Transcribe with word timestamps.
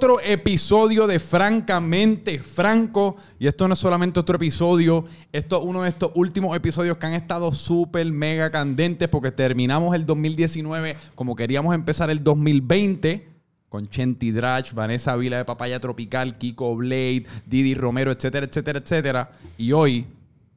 otro 0.00 0.18
episodio 0.22 1.06
de 1.06 1.18
Francamente 1.18 2.38
Franco. 2.38 3.18
Y 3.38 3.46
esto 3.46 3.68
no 3.68 3.74
es 3.74 3.80
solamente 3.80 4.18
otro 4.18 4.36
episodio, 4.36 5.04
esto 5.30 5.58
es 5.58 5.62
uno 5.62 5.82
de 5.82 5.90
estos 5.90 6.12
últimos 6.14 6.56
episodios 6.56 6.96
que 6.96 7.04
han 7.04 7.12
estado 7.12 7.52
súper 7.52 8.10
mega 8.10 8.50
candentes 8.50 9.10
porque 9.10 9.30
terminamos 9.30 9.94
el 9.94 10.06
2019 10.06 10.96
como 11.14 11.36
queríamos 11.36 11.74
empezar 11.74 12.08
el 12.08 12.24
2020 12.24 13.28
con 13.68 13.88
Chenti 13.88 14.30
Drach, 14.30 14.72
Vanessa 14.72 15.14
Vila 15.16 15.36
de 15.36 15.44
Papaya 15.44 15.78
Tropical, 15.78 16.38
Kiko 16.38 16.74
Blade, 16.76 17.26
Didi 17.44 17.74
Romero, 17.74 18.10
etcétera, 18.10 18.46
etcétera, 18.46 18.78
etcétera. 18.78 19.32
Y 19.58 19.72
hoy 19.72 20.06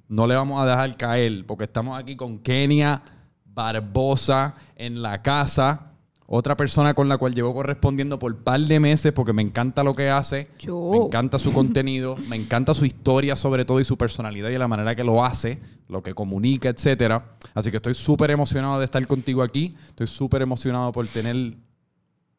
no 0.08 0.26
le 0.26 0.36
vamos 0.36 0.62
a 0.62 0.66
dejar 0.66 0.96
caer 0.96 1.44
porque 1.46 1.66
estamos 1.66 2.00
aquí 2.00 2.16
con 2.16 2.40
Kenia 2.40 3.02
Barbosa 3.44 4.56
en 4.78 5.02
la 5.02 5.22
casa. 5.22 5.93
Otra 6.26 6.56
persona 6.56 6.94
con 6.94 7.10
la 7.10 7.18
cual 7.18 7.36
llevo 7.36 7.54
correspondiendo 7.54 8.18
por 8.18 8.36
par 8.38 8.62
de 8.62 8.80
meses 8.80 9.12
porque 9.12 9.34
me 9.34 9.42
encanta 9.42 9.84
lo 9.84 9.94
que 9.94 10.10
hace. 10.10 10.50
Yo. 10.58 10.92
Me 10.92 10.98
encanta 11.06 11.38
su 11.38 11.52
contenido, 11.52 12.16
me 12.30 12.36
encanta 12.36 12.74
su 12.74 12.86
historia 12.86 13.36
sobre 13.36 13.66
todo 13.66 13.80
y 13.80 13.84
su 13.84 13.98
personalidad 13.98 14.50
y 14.50 14.58
la 14.58 14.68
manera 14.68 14.96
que 14.96 15.04
lo 15.04 15.24
hace, 15.24 15.60
lo 15.90 16.02
que 16.02 16.14
comunica, 16.14 16.70
etcétera. 16.70 17.36
Así 17.54 17.72
que 17.72 17.78
estoy 17.78 17.94
súper 17.94 18.32
emocionado 18.32 18.80
de 18.80 18.86
estar 18.86 19.06
contigo 19.06 19.44
aquí. 19.44 19.76
Estoy 19.88 20.08
súper 20.08 20.42
emocionado 20.42 20.92
por 20.92 21.06
tener 21.08 21.58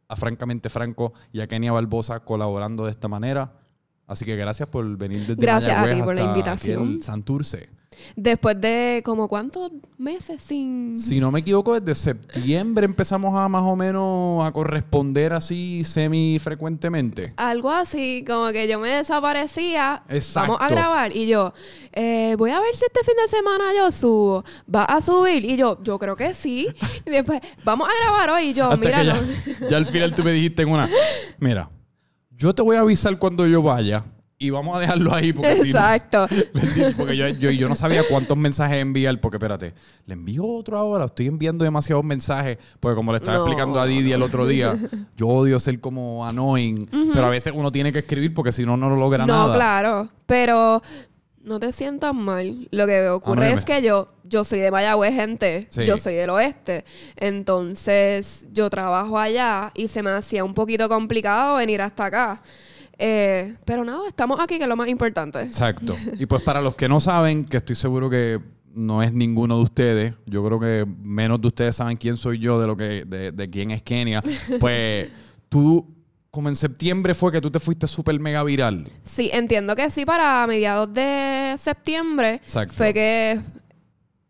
a 0.09 0.17
Francamente 0.17 0.69
Franco 0.71 1.13
y 1.33 1.41
a 1.41 1.47
Kenia 1.47 1.73
Barbosa 1.73 2.21
colaborando 2.21 2.85
de 2.85 2.91
esta 2.91 3.09
manera. 3.09 3.53
Así 4.07 4.25
que 4.25 4.37
gracias 4.37 4.69
por 4.69 4.85
venir 4.97 5.21
desde 5.21 5.37
Gracias 5.37 5.73
a 5.77 5.81
Mayagüez 5.81 5.97
ti 5.97 6.05
por 6.05 6.15
la 6.15 6.23
invitación. 6.23 7.03
Santurce. 7.03 7.71
Después 8.17 8.61
de 8.61 9.03
como 9.05 9.29
cuántos 9.29 9.73
meses 9.99 10.41
sin... 10.43 10.99
Si 10.99 11.21
no 11.21 11.31
me 11.31 11.41
equivoco, 11.41 11.79
desde 11.79 11.95
septiembre 11.95 12.85
empezamos 12.85 13.39
a 13.39 13.49
más 13.49 13.63
o 13.63 13.77
menos 13.77 14.45
a 14.45 14.53
corresponder 14.53 15.33
así 15.33 15.85
semi 15.85 16.39
frecuentemente. 16.39 17.33
Algo 17.37 17.71
así, 17.71 18.25
como 18.27 18.51
que 18.53 18.69
yo 18.69 18.79
me 18.79 18.91
desaparecía. 18.91 20.03
Exacto. 20.09 20.53
Vamos 20.53 20.67
a 20.67 20.69
grabar. 20.69 21.17
Y 21.17 21.27
yo, 21.27 21.53
eh, 21.93 22.35
voy 22.39 22.51
a 22.51 22.61
ver 22.61 22.77
si 22.77 22.85
este 22.85 23.01
fin 23.05 23.15
de 23.23 23.29
semana 23.29 23.65
yo 23.77 23.91
subo. 23.91 24.45
¿Va 24.73 24.85
a 24.85 25.01
subir? 25.01 25.45
Y 25.45 25.57
yo, 25.57 25.83
yo 25.83 25.99
creo 25.99 26.17
que 26.17 26.35
sí. 26.35 26.69
Y 27.07 27.11
después, 27.11 27.41
vamos 27.65 27.89
a 27.89 27.93
grabar 28.03 28.31
hoy. 28.31 28.51
Y 28.51 28.53
yo, 28.53 28.77
mira, 28.77 29.03
ya, 29.03 29.21
ya 29.71 29.77
al 29.77 29.87
final 29.87 30.15
tú 30.15 30.23
me 30.23 30.33
dijiste 30.33 30.63
en 30.63 30.69
una, 30.69 30.89
mira, 31.39 31.71
yo 32.31 32.55
te 32.55 32.63
voy 32.63 32.77
a 32.77 32.81
avisar 32.81 33.19
cuando 33.19 33.47
yo 33.47 33.63
vaya 33.63 34.05
y 34.39 34.51
vamos 34.51 34.77
a 34.77 34.81
dejarlo 34.81 35.15
ahí 35.15 35.33
porque 35.33 35.55
si 35.63 35.73
no- 35.73 35.79
Exacto. 35.79 36.27
Porque 36.97 37.17
yo, 37.17 37.29
yo, 37.29 37.51
yo 37.51 37.69
no 37.69 37.75
sabía 37.77 38.03
cuántos 38.11 38.37
mensajes 38.37 38.81
enviar, 38.83 39.19
porque 39.21 39.37
espérate, 39.37 39.75
le 40.07 40.15
envío 40.15 40.45
otro 40.47 40.77
ahora, 40.77 41.05
estoy 41.07 41.29
enviando 41.29 41.65
demasiados 41.65 42.05
mensajes, 42.05 42.59
porque 42.81 42.97
como 42.97 43.13
le 43.13 43.19
estaba 43.19 43.39
No. 43.39 43.45
explicando 43.45 43.81
a 43.81 43.87
Didi 43.87 44.13
el 44.13 44.23
otro 44.23 44.47
día, 44.47 44.77
yo 45.17 45.29
odio 45.29 45.59
ser 45.61 45.81
como 45.81 46.27
annoying, 46.27 46.89
pero 47.13 47.27
a 47.27 47.31
veces 47.31 47.53
uno 47.57 47.71
tiene 47.73 47.93
que 47.93 48.01
escribir 48.01 48.35
porque 48.35 48.53
si 48.53 48.67
no, 48.67 48.77
no 48.77 48.91
lo 48.91 48.97
logra 48.97 49.25
No, 49.27 49.33
nada. 49.47 49.55
claro. 49.55 50.09
Pero 50.27 50.83
no 51.43 51.61
te 51.61 51.73
sientas 51.73 52.15
mal. 52.15 52.69
Lo 52.71 52.87
que 52.87 53.09
ocurre 53.09 53.43
Anónime. 53.47 53.59
es 53.59 53.65
que 53.65 53.83
yo, 53.83 54.09
yo 54.25 54.45
soy 54.45 54.59
de 54.61 54.71
Mayagüez, 54.71 55.15
gente. 55.15 55.67
Sí. 55.71 55.85
Yo 55.85 55.97
soy 55.99 56.15
del 56.15 56.31
oeste. 56.31 56.85
Entonces, 57.17 58.47
yo 58.53 58.71
trabajo 58.71 59.19
allá 59.19 59.71
y 59.75 59.89
se 59.89 60.03
me 60.03 60.11
hacía 60.11 60.43
un 60.45 60.55
poquito 60.55 60.89
complicado 60.89 61.57
venir 61.57 61.83
hasta 61.83 62.07
acá. 62.07 62.43
Eh, 62.99 63.55
pero 63.65 63.85
nada, 63.85 64.07
estamos 64.09 64.39
aquí, 64.41 64.57
que 64.57 64.65
es 64.65 64.69
lo 64.69 64.77
más 64.77 64.89
importante. 64.89 65.43
Exacto. 65.43 65.97
Y 66.19 66.27
pues 66.27 66.43
para 66.43 66.61
los 66.61 66.75
que 66.75 66.89
no 66.89 67.01
saben, 67.01 67.45
que 67.45 67.57
estoy 67.59 67.77
seguro 67.77 68.09
que 68.09 68.41
no 68.75 69.03
es 69.03 69.13
ninguno 69.13 69.57
de 69.57 69.63
ustedes, 69.63 70.15
yo 70.27 70.45
creo 70.45 70.61
que 70.61 70.87
menos 71.03 71.41
de 71.41 71.49
ustedes 71.49 71.77
saben 71.77 71.97
quién 71.97 72.17
soy 72.17 72.39
yo, 72.39 72.61
de 72.61 72.67
lo 72.67 72.77
que, 72.77 73.05
de, 73.05 73.33
de 73.33 73.51
quién 73.51 73.71
es 73.71 73.83
Kenia, 73.83 74.23
pues 74.61 75.09
tú, 75.49 75.87
como 76.31 76.49
en 76.49 76.57
septiembre 76.57 77.15
fue 77.15 77.31
que 77.31 77.41
tú 77.41 77.51
te 77.51 77.61
fuiste 77.61 77.87
súper 77.87 78.19
mega 78.19 78.43
viral. 78.43 78.91
Sí, 79.03 79.31
entiendo 79.33 79.77
que 79.77 79.91
sí, 79.91 80.05
para 80.05 80.47
mediados 80.47 80.93
de 80.93 81.55
septiembre 81.59 82.35
Exacto. 82.45 82.75
fue 82.75 82.93
que 82.93 83.41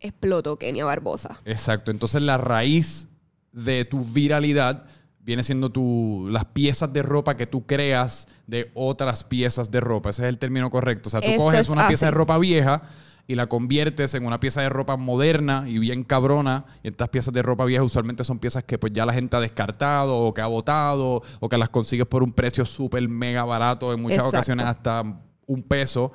explotó 0.00 0.58
Kenia 0.58 0.84
Barbosa. 0.84 1.40
Exacto. 1.46 1.90
Entonces 1.90 2.20
la 2.22 2.36
raíz 2.36 3.08
de 3.52 3.84
tu 3.86 4.00
viralidad 4.04 4.84
viene 5.24 5.42
siendo 5.42 5.70
tu, 5.70 6.28
las 6.30 6.44
piezas 6.44 6.92
de 6.92 7.02
ropa 7.02 7.36
que 7.36 7.46
tú 7.46 7.66
creas 7.66 8.28
de 8.46 8.70
otras 8.74 9.24
piezas 9.24 9.70
de 9.70 9.80
ropa. 9.80 10.10
Ese 10.10 10.22
es 10.22 10.28
el 10.28 10.38
término 10.38 10.70
correcto. 10.70 11.08
O 11.08 11.10
sea, 11.10 11.20
tú 11.20 11.28
Eso 11.28 11.38
coges 11.38 11.60
es 11.60 11.68
una 11.70 11.88
pieza 11.88 12.06
de 12.06 12.12
ropa 12.12 12.38
vieja 12.38 12.82
y 13.26 13.36
la 13.36 13.46
conviertes 13.46 14.12
en 14.14 14.26
una 14.26 14.38
pieza 14.38 14.60
de 14.60 14.68
ropa 14.68 14.96
moderna 14.96 15.64
y 15.66 15.78
bien 15.78 16.04
cabrona. 16.04 16.66
Y 16.82 16.88
estas 16.88 17.08
piezas 17.08 17.32
de 17.32 17.42
ropa 17.42 17.64
vieja 17.64 17.82
usualmente 17.82 18.22
son 18.22 18.38
piezas 18.38 18.64
que 18.64 18.78
pues 18.78 18.92
ya 18.92 19.06
la 19.06 19.14
gente 19.14 19.36
ha 19.36 19.40
descartado 19.40 20.18
o 20.18 20.34
que 20.34 20.42
ha 20.42 20.46
botado 20.46 21.22
o 21.40 21.48
que 21.48 21.56
las 21.56 21.70
consigues 21.70 22.06
por 22.06 22.22
un 22.22 22.32
precio 22.32 22.66
súper 22.66 23.08
mega 23.08 23.44
barato, 23.44 23.94
en 23.94 24.02
muchas 24.02 24.18
Exacto. 24.18 24.36
ocasiones 24.36 24.66
hasta 24.66 25.02
un 25.46 25.62
peso. 25.62 26.12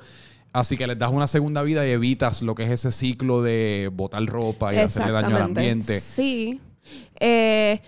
Así 0.52 0.76
que 0.76 0.86
les 0.86 0.98
das 0.98 1.10
una 1.10 1.26
segunda 1.26 1.62
vida 1.62 1.86
y 1.86 1.90
evitas 1.90 2.42
lo 2.42 2.54
que 2.54 2.64
es 2.64 2.70
ese 2.70 2.92
ciclo 2.92 3.42
de 3.42 3.90
botar 3.92 4.24
ropa 4.24 4.74
y 4.74 4.78
hacerle 4.78 5.12
daño 5.12 5.36
al 5.36 5.42
ambiente. 5.42 6.00
Sí. 6.00 6.60
Eh, 7.20 7.80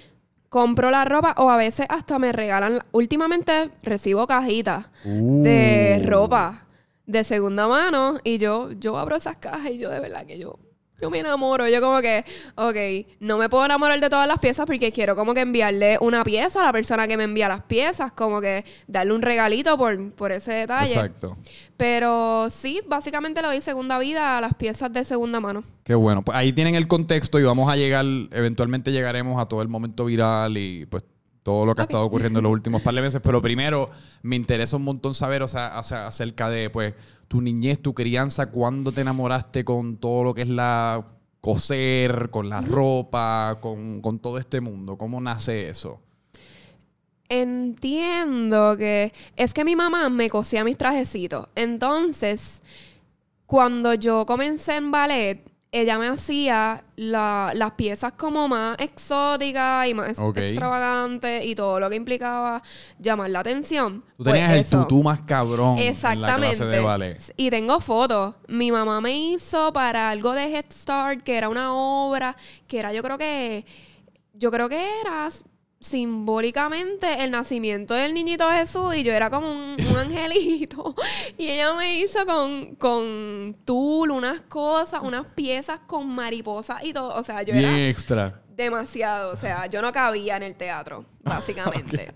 compro 0.52 0.90
la 0.90 1.06
ropa 1.06 1.34
o 1.38 1.48
a 1.50 1.56
veces 1.56 1.86
hasta 1.88 2.18
me 2.18 2.30
regalan. 2.30 2.80
Últimamente 2.92 3.70
recibo 3.82 4.26
cajitas 4.26 4.84
de 5.02 5.98
Uh. 6.04 6.06
ropa 6.10 6.66
de 7.06 7.24
segunda 7.24 7.66
mano 7.66 8.18
y 8.22 8.36
yo, 8.36 8.70
yo 8.72 8.98
abro 8.98 9.16
esas 9.16 9.36
cajas 9.36 9.70
y 9.70 9.78
yo 9.78 9.88
de 9.88 9.98
verdad 9.98 10.26
que 10.26 10.38
yo, 10.38 10.58
yo 11.02 11.10
me 11.10 11.18
enamoro. 11.18 11.68
Yo 11.68 11.80
como 11.80 12.00
que, 12.00 12.24
ok, 12.54 13.16
no 13.20 13.36
me 13.36 13.48
puedo 13.48 13.64
enamorar 13.64 14.00
de 14.00 14.08
todas 14.08 14.28
las 14.28 14.38
piezas 14.38 14.66
porque 14.66 14.92
quiero 14.92 15.16
como 15.16 15.34
que 15.34 15.40
enviarle 15.40 15.98
una 16.00 16.22
pieza 16.22 16.62
a 16.62 16.66
la 16.66 16.72
persona 16.72 17.08
que 17.08 17.16
me 17.16 17.24
envía 17.24 17.48
las 17.48 17.62
piezas, 17.62 18.12
como 18.12 18.40
que 18.40 18.64
darle 18.86 19.12
un 19.12 19.22
regalito 19.22 19.76
por, 19.76 20.12
por 20.12 20.30
ese 20.30 20.52
detalle. 20.52 20.92
Exacto. 20.92 21.36
Pero 21.76 22.48
sí, 22.50 22.80
básicamente 22.86 23.42
le 23.42 23.48
doy 23.48 23.60
segunda 23.60 23.98
vida 23.98 24.38
a 24.38 24.40
las 24.40 24.54
piezas 24.54 24.92
de 24.92 25.04
segunda 25.04 25.40
mano. 25.40 25.64
Qué 25.82 25.96
bueno. 25.96 26.22
Pues 26.22 26.36
ahí 26.36 26.52
tienen 26.52 26.76
el 26.76 26.86
contexto 26.86 27.40
y 27.40 27.42
vamos 27.42 27.68
a 27.68 27.76
llegar, 27.76 28.04
eventualmente 28.30 28.92
llegaremos 28.92 29.42
a 29.42 29.46
todo 29.46 29.62
el 29.62 29.68
momento 29.68 30.04
viral 30.04 30.56
y 30.56 30.86
pues 30.86 31.02
todo 31.42 31.66
lo 31.66 31.74
que 31.74 31.82
ha 31.82 31.84
estado 31.84 32.04
ocurriendo 32.04 32.38
en 32.38 32.44
los 32.44 32.52
últimos 32.58 32.82
par 32.82 32.94
de 32.94 33.02
meses. 33.02 33.20
Pero 33.22 33.42
primero 33.42 33.90
me 34.22 34.36
interesa 34.36 34.76
un 34.76 34.84
montón 34.84 35.14
saber 35.14 35.42
o 35.42 35.48
sea, 35.48 35.78
o 35.78 35.82
sea, 35.82 36.06
acerca 36.06 36.48
de 36.48 36.70
pues 36.70 36.94
tu 37.28 37.40
niñez, 37.40 37.80
tu 37.80 37.94
crianza, 37.94 38.50
cuándo 38.50 38.92
te 38.92 39.00
enamoraste 39.00 39.64
con 39.64 39.96
todo 39.96 40.24
lo 40.24 40.34
que 40.34 40.42
es 40.42 40.48
la 40.48 41.06
coser, 41.40 42.30
con 42.30 42.48
la 42.48 42.60
ropa, 42.60 43.58
con, 43.60 44.00
con 44.00 44.18
todo 44.20 44.38
este 44.38 44.60
mundo. 44.60 44.96
¿Cómo 44.96 45.20
nace 45.20 45.68
eso? 45.68 46.00
Entiendo 47.28 48.76
que 48.76 49.12
es 49.36 49.54
que 49.54 49.64
mi 49.64 49.74
mamá 49.74 50.08
me 50.10 50.30
cosía 50.30 50.64
mis 50.64 50.76
trajecitos. 50.76 51.48
Entonces, 51.54 52.62
cuando 53.46 53.94
yo 53.94 54.26
comencé 54.26 54.76
en 54.76 54.90
ballet, 54.90 55.51
ella 55.74 55.98
me 55.98 56.06
hacía 56.06 56.84
la- 56.96 57.52
las 57.54 57.70
piezas 57.72 58.12
como 58.12 58.46
más 58.46 58.76
exóticas 58.78 59.88
y 59.88 59.94
más 59.94 60.10
ex- 60.10 60.18
Ok. 60.18 60.36
extravagantes 60.36 61.44
y 61.46 61.54
todo 61.54 61.80
lo 61.80 61.88
que 61.88 61.96
implicaba 61.96 62.62
llamar 62.98 63.30
la 63.30 63.40
atención. 63.40 64.02
Tú 64.18 64.24
Pues 64.24 64.34
tenías 64.34 64.52
el 64.52 64.58
eso. 64.58 64.82
tutú 64.82 65.02
más 65.02 65.22
cabrón 65.22 65.78
en 65.78 65.84
la 65.84 65.90
Exactamente. 65.90 66.56
clase 66.56 66.66
de 66.66 66.80
ballet. 66.80 67.18
Y 67.38 67.48
tengo 67.50 67.80
fotos. 67.80 68.34
Mi 68.48 68.70
mamá 68.70 69.00
me 69.00 69.16
hizo 69.18 69.72
para 69.72 70.10
algo 70.10 70.32
de 70.32 70.44
Head 70.54 70.66
Start, 70.70 71.22
que 71.22 71.36
era 71.38 71.48
una 71.48 71.72
obra, 71.74 72.36
que 72.68 72.78
era, 72.78 72.92
yo 72.92 73.02
creo 73.02 73.16
que, 73.16 73.64
yo 74.34 74.50
creo 74.50 74.68
que 74.68 74.86
era 75.00 75.30
simbólicamente 75.82 77.24
el 77.24 77.32
nacimiento 77.32 77.94
del 77.94 78.14
niñito 78.14 78.48
Jesús 78.50 78.94
y 78.94 79.02
yo 79.02 79.12
era 79.12 79.28
como 79.30 79.50
un, 79.50 79.76
un 79.90 79.96
angelito 79.98 80.94
y 81.36 81.48
ella 81.48 81.74
me 81.74 81.98
hizo 81.98 82.24
con, 82.24 82.76
con 82.76 83.56
tul 83.64 84.12
unas 84.12 84.42
cosas, 84.42 85.00
unas 85.02 85.26
piezas 85.26 85.80
con 85.80 86.08
mariposas 86.08 86.84
y 86.84 86.92
todo, 86.92 87.14
o 87.14 87.24
sea, 87.24 87.42
yo 87.42 87.52
Bien 87.52 87.64
era 87.64 87.88
extra. 87.88 88.42
demasiado, 88.48 89.32
o 89.32 89.36
sea, 89.36 89.66
yo 89.66 89.82
no 89.82 89.92
cabía 89.92 90.36
en 90.36 90.44
el 90.44 90.54
teatro, 90.54 91.04
básicamente. 91.22 92.14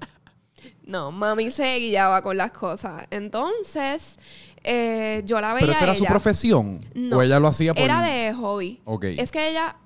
No, 0.85 1.11
mami 1.11 1.51
se 1.51 1.77
guiaba 1.79 2.23
con 2.23 2.37
las 2.37 2.53
cosas. 2.53 3.07
Entonces, 3.11 4.17
eh, 4.63 5.23
yo 5.25 5.41
la 5.41 5.55
veía 5.55 5.67
¿Pero 5.67 5.73
esa 5.73 5.85
era 5.85 5.95
su 5.97 6.05
profesión? 6.05 6.81
No, 6.95 7.19
¿O 7.19 7.23
ella 7.23 7.41
lo 7.41 7.49
hacía 7.49 7.75
por...? 7.75 7.83
Era 7.83 8.01
de 8.03 8.33
hobby. 8.33 8.81
Ok. 8.85 9.05
Es 9.19 9.33
que 9.33 9.51
ella, 9.51 9.77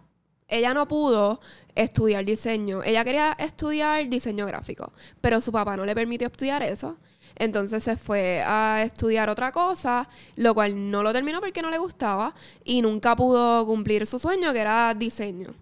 ella 0.49 0.75
no 0.75 0.87
pudo 0.87 1.41
estudiar 1.81 2.25
diseño. 2.25 2.83
Ella 2.83 3.05
quería 3.05 3.37
estudiar 3.39 4.09
diseño 4.09 4.47
gráfico, 4.47 4.93
pero 5.21 5.41
su 5.41 5.51
papá 5.53 5.77
no 5.77 5.85
le 5.85 5.95
permitió 5.95 6.27
estudiar 6.29 6.63
eso. 6.63 6.97
Entonces 7.37 7.83
se 7.83 7.97
fue 7.97 8.43
a 8.45 8.83
estudiar 8.83 9.31
otra 9.31 9.51
cosa, 9.51 10.09
lo 10.37 10.55
cual 10.55 10.91
no 10.91 11.03
lo 11.03 11.13
terminó 11.13 11.41
porque 11.41 11.63
no 11.63 11.71
le 11.71 11.79
gustaba 11.79 12.35
y 12.65 12.83
nunca 12.83 13.17
pudo 13.17 13.65
cumplir 13.67 14.07
su 14.07 14.19
sueño, 14.19 14.53
que 14.53 14.61
era 14.61 14.93
diseño. 14.95 15.55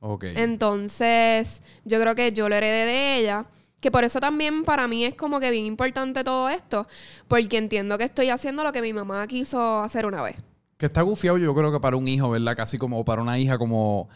Ok. 0.00 0.24
Entonces, 0.34 1.62
yo 1.84 2.00
creo 2.00 2.16
que 2.16 2.32
yo 2.32 2.48
lo 2.48 2.56
heredé 2.56 2.86
de 2.86 3.16
ella. 3.18 3.46
Que 3.78 3.90
por 3.90 4.04
eso 4.04 4.20
también 4.20 4.62
para 4.62 4.86
mí 4.86 5.04
es 5.04 5.14
como 5.14 5.40
que 5.40 5.50
bien 5.50 5.66
importante 5.66 6.22
todo 6.22 6.48
esto. 6.48 6.86
Porque 7.26 7.56
entiendo 7.56 7.98
que 7.98 8.04
estoy 8.04 8.30
haciendo 8.30 8.62
lo 8.62 8.72
que 8.72 8.80
mi 8.80 8.92
mamá 8.92 9.26
quiso 9.26 9.80
hacer 9.80 10.06
una 10.06 10.22
vez. 10.22 10.36
Que 10.76 10.86
está 10.86 11.02
gufiado, 11.02 11.38
yo 11.38 11.54
creo 11.54 11.70
que 11.70 11.80
para 11.80 11.96
un 11.96 12.06
hijo, 12.08 12.30
¿verdad? 12.30 12.56
Casi 12.56 12.78
como 12.78 13.04
para 13.04 13.22
una 13.22 13.38
hija, 13.38 13.58
como 13.58 14.08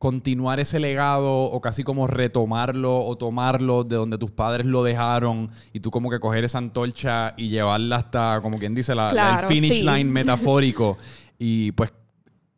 continuar 0.00 0.60
ese 0.60 0.80
legado 0.80 1.30
o 1.30 1.60
casi 1.60 1.84
como 1.84 2.06
retomarlo 2.06 3.04
o 3.04 3.18
tomarlo 3.18 3.84
de 3.84 3.96
donde 3.96 4.16
tus 4.16 4.30
padres 4.30 4.64
lo 4.64 4.82
dejaron 4.82 5.50
y 5.74 5.80
tú 5.80 5.90
como 5.90 6.08
que 6.08 6.18
coger 6.18 6.42
esa 6.42 6.56
antorcha 6.56 7.34
y 7.36 7.50
llevarla 7.50 7.96
hasta, 7.96 8.40
como 8.40 8.58
quien 8.58 8.74
dice, 8.74 8.94
la, 8.94 9.40
el 9.42 9.46
finish 9.46 9.72
sí. 9.74 9.82
line 9.82 10.04
metafórico 10.10 10.96
y 11.38 11.72
pues 11.72 11.92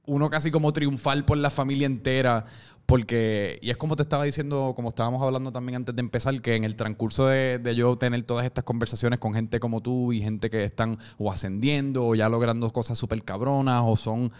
uno 0.06 0.30
casi 0.30 0.52
como 0.52 0.72
triunfar 0.72 1.26
por 1.26 1.36
la 1.36 1.50
familia 1.50 1.86
entera. 1.86 2.44
Porque, 2.86 3.58
y 3.62 3.70
es 3.70 3.76
como 3.76 3.96
te 3.96 4.02
estaba 4.02 4.24
diciendo, 4.24 4.72
como 4.76 4.90
estábamos 4.90 5.22
hablando 5.22 5.50
también 5.50 5.76
antes 5.76 5.94
de 5.94 6.00
empezar, 6.00 6.40
que 6.42 6.56
en 6.56 6.64
el 6.64 6.76
transcurso 6.76 7.26
de, 7.26 7.58
de 7.58 7.74
yo 7.74 7.96
tener 7.96 8.22
todas 8.24 8.44
estas 8.44 8.64
conversaciones 8.64 9.18
con 9.18 9.34
gente 9.34 9.60
como 9.60 9.80
tú 9.80 10.12
y 10.12 10.20
gente 10.20 10.50
que 10.50 10.64
están 10.64 10.98
o 11.16 11.30
ascendiendo 11.30 12.06
o 12.06 12.14
ya 12.14 12.28
logrando 12.28 12.70
cosas 12.72 12.98
súper 12.98 13.22
cabronas 13.24 13.82
o 13.86 13.96
son 13.96 14.32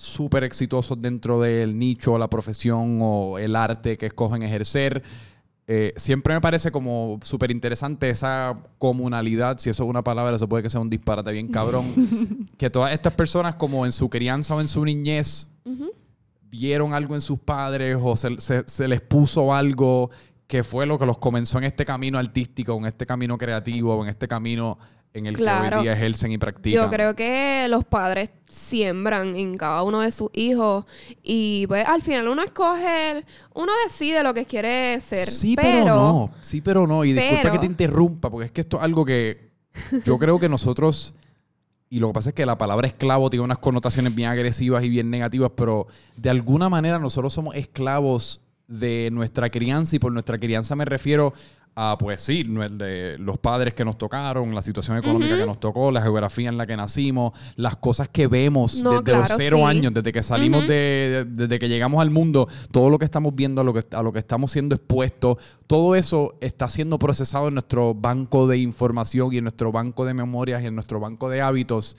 súper 0.00 0.44
exitosos 0.44 1.02
dentro 1.02 1.40
del 1.40 1.76
nicho, 1.76 2.16
la 2.18 2.30
profesión 2.30 3.00
o 3.02 3.36
el 3.38 3.56
arte 3.56 3.98
que 3.98 4.06
escogen 4.06 4.44
ejercer, 4.44 5.02
eh, 5.66 5.92
siempre 5.96 6.32
me 6.34 6.40
parece 6.40 6.70
como 6.70 7.18
súper 7.22 7.50
interesante 7.50 8.08
esa 8.08 8.56
comunalidad, 8.78 9.58
si 9.58 9.70
eso 9.70 9.82
es 9.82 9.90
una 9.90 10.02
palabra, 10.02 10.36
eso 10.36 10.48
puede 10.48 10.62
que 10.62 10.70
sea 10.70 10.80
un 10.80 10.88
disparate 10.88 11.32
bien 11.32 11.48
cabrón, 11.48 11.84
que 12.56 12.70
todas 12.70 12.92
estas 12.92 13.12
personas 13.14 13.56
como 13.56 13.84
en 13.84 13.90
su 13.92 14.08
crianza 14.08 14.54
o 14.54 14.60
en 14.60 14.68
su 14.68 14.84
niñez 14.84 15.48
vieron 16.50 16.94
algo 16.94 17.14
en 17.16 17.20
sus 17.20 17.38
padres 17.40 17.96
o 18.00 18.16
se, 18.16 18.40
se- 18.40 18.64
se 18.66 18.88
les 18.88 19.00
puso 19.00 19.52
algo 19.52 20.10
que 20.46 20.62
fue 20.64 20.86
lo 20.86 20.98
que 20.98 21.04
los 21.06 21.18
comenzó 21.18 21.58
en 21.58 21.64
este 21.64 21.84
camino 21.84 22.18
artístico, 22.18 22.74
en 22.78 22.86
este 22.86 23.04
camino 23.04 23.36
creativo, 23.36 24.02
en 24.02 24.08
este 24.08 24.26
camino 24.28 24.78
en 25.18 25.26
el 25.26 25.36
que 25.36 25.42
hoy 25.42 25.82
día 25.82 25.92
ejercen 25.92 26.32
y 26.32 26.38
practican. 26.38 26.82
Yo 26.82 26.90
creo 26.90 27.14
que 27.14 27.66
los 27.68 27.84
padres 27.84 28.30
siembran 28.48 29.36
en 29.36 29.56
cada 29.56 29.82
uno 29.82 30.00
de 30.00 30.10
sus 30.10 30.30
hijos 30.32 30.86
y 31.22 31.66
pues 31.66 31.86
al 31.86 32.02
final 32.02 32.28
uno 32.28 32.42
escoge, 32.42 33.24
uno 33.54 33.72
decide 33.84 34.22
lo 34.22 34.34
que 34.34 34.46
quiere 34.46 35.00
ser. 35.00 35.28
Sí, 35.28 35.54
pero, 35.56 35.84
no. 35.84 36.30
Sí, 36.40 36.60
pero 36.60 36.86
no. 36.86 37.04
Y 37.04 37.12
disculpa 37.12 37.52
que 37.52 37.58
te 37.58 37.66
interrumpa, 37.66 38.30
porque 38.30 38.46
es 38.46 38.52
que 38.52 38.62
esto 38.62 38.78
es 38.78 38.82
algo 38.82 39.04
que 39.04 39.50
yo 40.04 40.18
creo 40.18 40.38
que 40.38 40.48
nosotros. 40.48 41.14
Y 41.90 42.00
lo 42.00 42.08
que 42.08 42.14
pasa 42.14 42.28
es 42.30 42.34
que 42.34 42.44
la 42.44 42.58
palabra 42.58 42.86
esclavo 42.86 43.30
tiene 43.30 43.44
unas 43.44 43.58
connotaciones 43.58 44.14
bien 44.14 44.28
agresivas 44.28 44.84
y 44.84 44.90
bien 44.90 45.08
negativas, 45.08 45.52
pero 45.56 45.86
de 46.16 46.28
alguna 46.28 46.68
manera 46.68 46.98
nosotros 46.98 47.32
somos 47.32 47.54
esclavos 47.54 48.42
de 48.66 49.08
nuestra 49.10 49.48
crianza 49.48 49.96
y 49.96 49.98
por 49.98 50.12
nuestra 50.12 50.36
crianza 50.38 50.76
me 50.76 50.84
refiero 50.84 51.32
a, 51.74 51.96
pues 51.98 52.20
sí, 52.20 52.42
de 52.42 53.16
los 53.18 53.38
padres 53.38 53.72
que 53.74 53.84
nos 53.84 53.96
tocaron, 53.96 54.54
la 54.54 54.62
situación 54.62 54.96
económica 54.96 55.36
que 55.36 55.46
nos 55.46 55.60
tocó, 55.60 55.92
la 55.92 56.02
geografía 56.02 56.48
en 56.48 56.56
la 56.56 56.66
que 56.66 56.76
nacimos, 56.76 57.32
las 57.56 57.76
cosas 57.76 58.08
que 58.08 58.26
vemos 58.26 58.82
No, 58.82 59.00
desde 59.00 59.16
los 59.18 59.28
cero 59.36 59.58
sí. 59.58 59.62
años, 59.62 59.94
desde 59.94 60.10
que 60.12 60.22
salimos 60.22 60.66
de, 60.66 61.24
de- 61.24 61.24
desde 61.24 61.58
que 61.58 61.68
llegamos 61.68 62.02
al 62.02 62.10
mundo, 62.10 62.48
todo 62.72 62.90
lo 62.90 62.98
que 62.98 63.04
estamos 63.04 63.34
viendo, 63.34 63.60
a 63.60 63.64
lo 63.64 63.72
que, 63.74 63.84
a 63.96 64.02
lo 64.02 64.12
que 64.12 64.18
estamos 64.18 64.50
siendo 64.50 64.74
expuestos, 64.74 65.36
todo 65.66 65.94
eso 65.94 66.34
está 66.40 66.68
siendo 66.68 66.98
procesado 66.98 67.48
en 67.48 67.54
nuestro 67.54 67.94
banco 67.94 68.46
de 68.48 68.58
información 68.58 69.32
y 69.32 69.38
en 69.38 69.44
nuestro 69.44 69.70
banco 69.70 70.04
de 70.04 70.14
memorias 70.14 70.62
y 70.62 70.66
en 70.66 70.74
nuestro 70.74 70.98
banco 70.98 71.28
de 71.30 71.42
hábitos. 71.42 71.96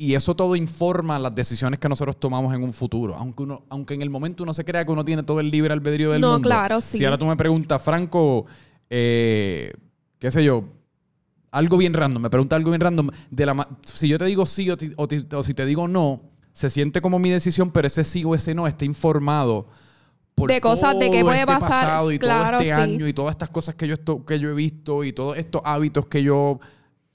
Y 0.00 0.14
eso 0.14 0.36
todo 0.36 0.54
informa 0.54 1.18
las 1.18 1.34
decisiones 1.34 1.80
que 1.80 1.88
nosotros 1.88 2.20
tomamos 2.20 2.54
en 2.54 2.62
un 2.62 2.72
futuro. 2.72 3.16
Aunque, 3.18 3.42
uno, 3.42 3.64
aunque 3.68 3.94
en 3.94 4.02
el 4.02 4.10
momento 4.10 4.44
uno 4.44 4.54
se 4.54 4.64
crea 4.64 4.84
que 4.84 4.92
uno 4.92 5.04
tiene 5.04 5.24
todo 5.24 5.40
el 5.40 5.50
libre 5.50 5.72
albedrío 5.72 6.12
del 6.12 6.20
No, 6.20 6.34
mundo. 6.34 6.46
claro, 6.48 6.80
sí. 6.80 6.98
Si 6.98 7.04
ahora 7.04 7.18
tú 7.18 7.26
me 7.26 7.34
preguntas, 7.36 7.82
Franco, 7.82 8.46
eh, 8.90 9.72
qué 10.18 10.30
sé 10.30 10.44
yo, 10.44 10.64
algo 11.50 11.76
bien 11.78 11.94
random, 11.94 12.22
me 12.22 12.30
pregunta 12.30 12.56
algo 12.56 12.70
bien 12.70 12.80
random, 12.80 13.10
de 13.30 13.46
la 13.46 13.68
si 13.84 14.08
yo 14.08 14.18
te 14.18 14.24
digo 14.26 14.46
sí 14.46 14.68
o, 14.70 14.76
ti- 14.76 14.92
o 14.96 15.08
ti- 15.08 15.26
o 15.32 15.42
si 15.42 15.54
te 15.54 15.64
digo 15.66 15.88
no, 15.88 16.22
se 16.52 16.70
siente 16.70 17.00
como 17.00 17.18
mi 17.18 17.30
decisión, 17.30 17.70
pero 17.70 17.86
ese 17.86 18.04
sí 18.04 18.24
o 18.24 18.34
ese 18.34 18.54
no 18.54 18.66
está 18.66 18.84
informado 18.84 19.66
De 20.36 20.60
cosas 20.60 20.98
de 20.98 21.10
qué 21.10 21.22
puede 21.22 21.40
este 21.40 21.46
pasar, 21.52 21.86
pasado 21.86 22.12
y 22.12 22.18
claro, 22.18 22.58
todo 22.58 22.60
este 22.60 22.74
sí. 22.74 22.80
año 22.80 23.08
y 23.08 23.12
todas 23.12 23.32
estas 23.32 23.48
cosas 23.48 23.74
que 23.74 23.88
yo, 23.88 23.94
esto, 23.94 24.24
que 24.24 24.38
yo 24.38 24.50
he 24.50 24.54
visto 24.54 25.04
y 25.04 25.12
todos 25.12 25.36
estos 25.38 25.62
hábitos 25.64 26.06
que 26.06 26.22
yo 26.22 26.60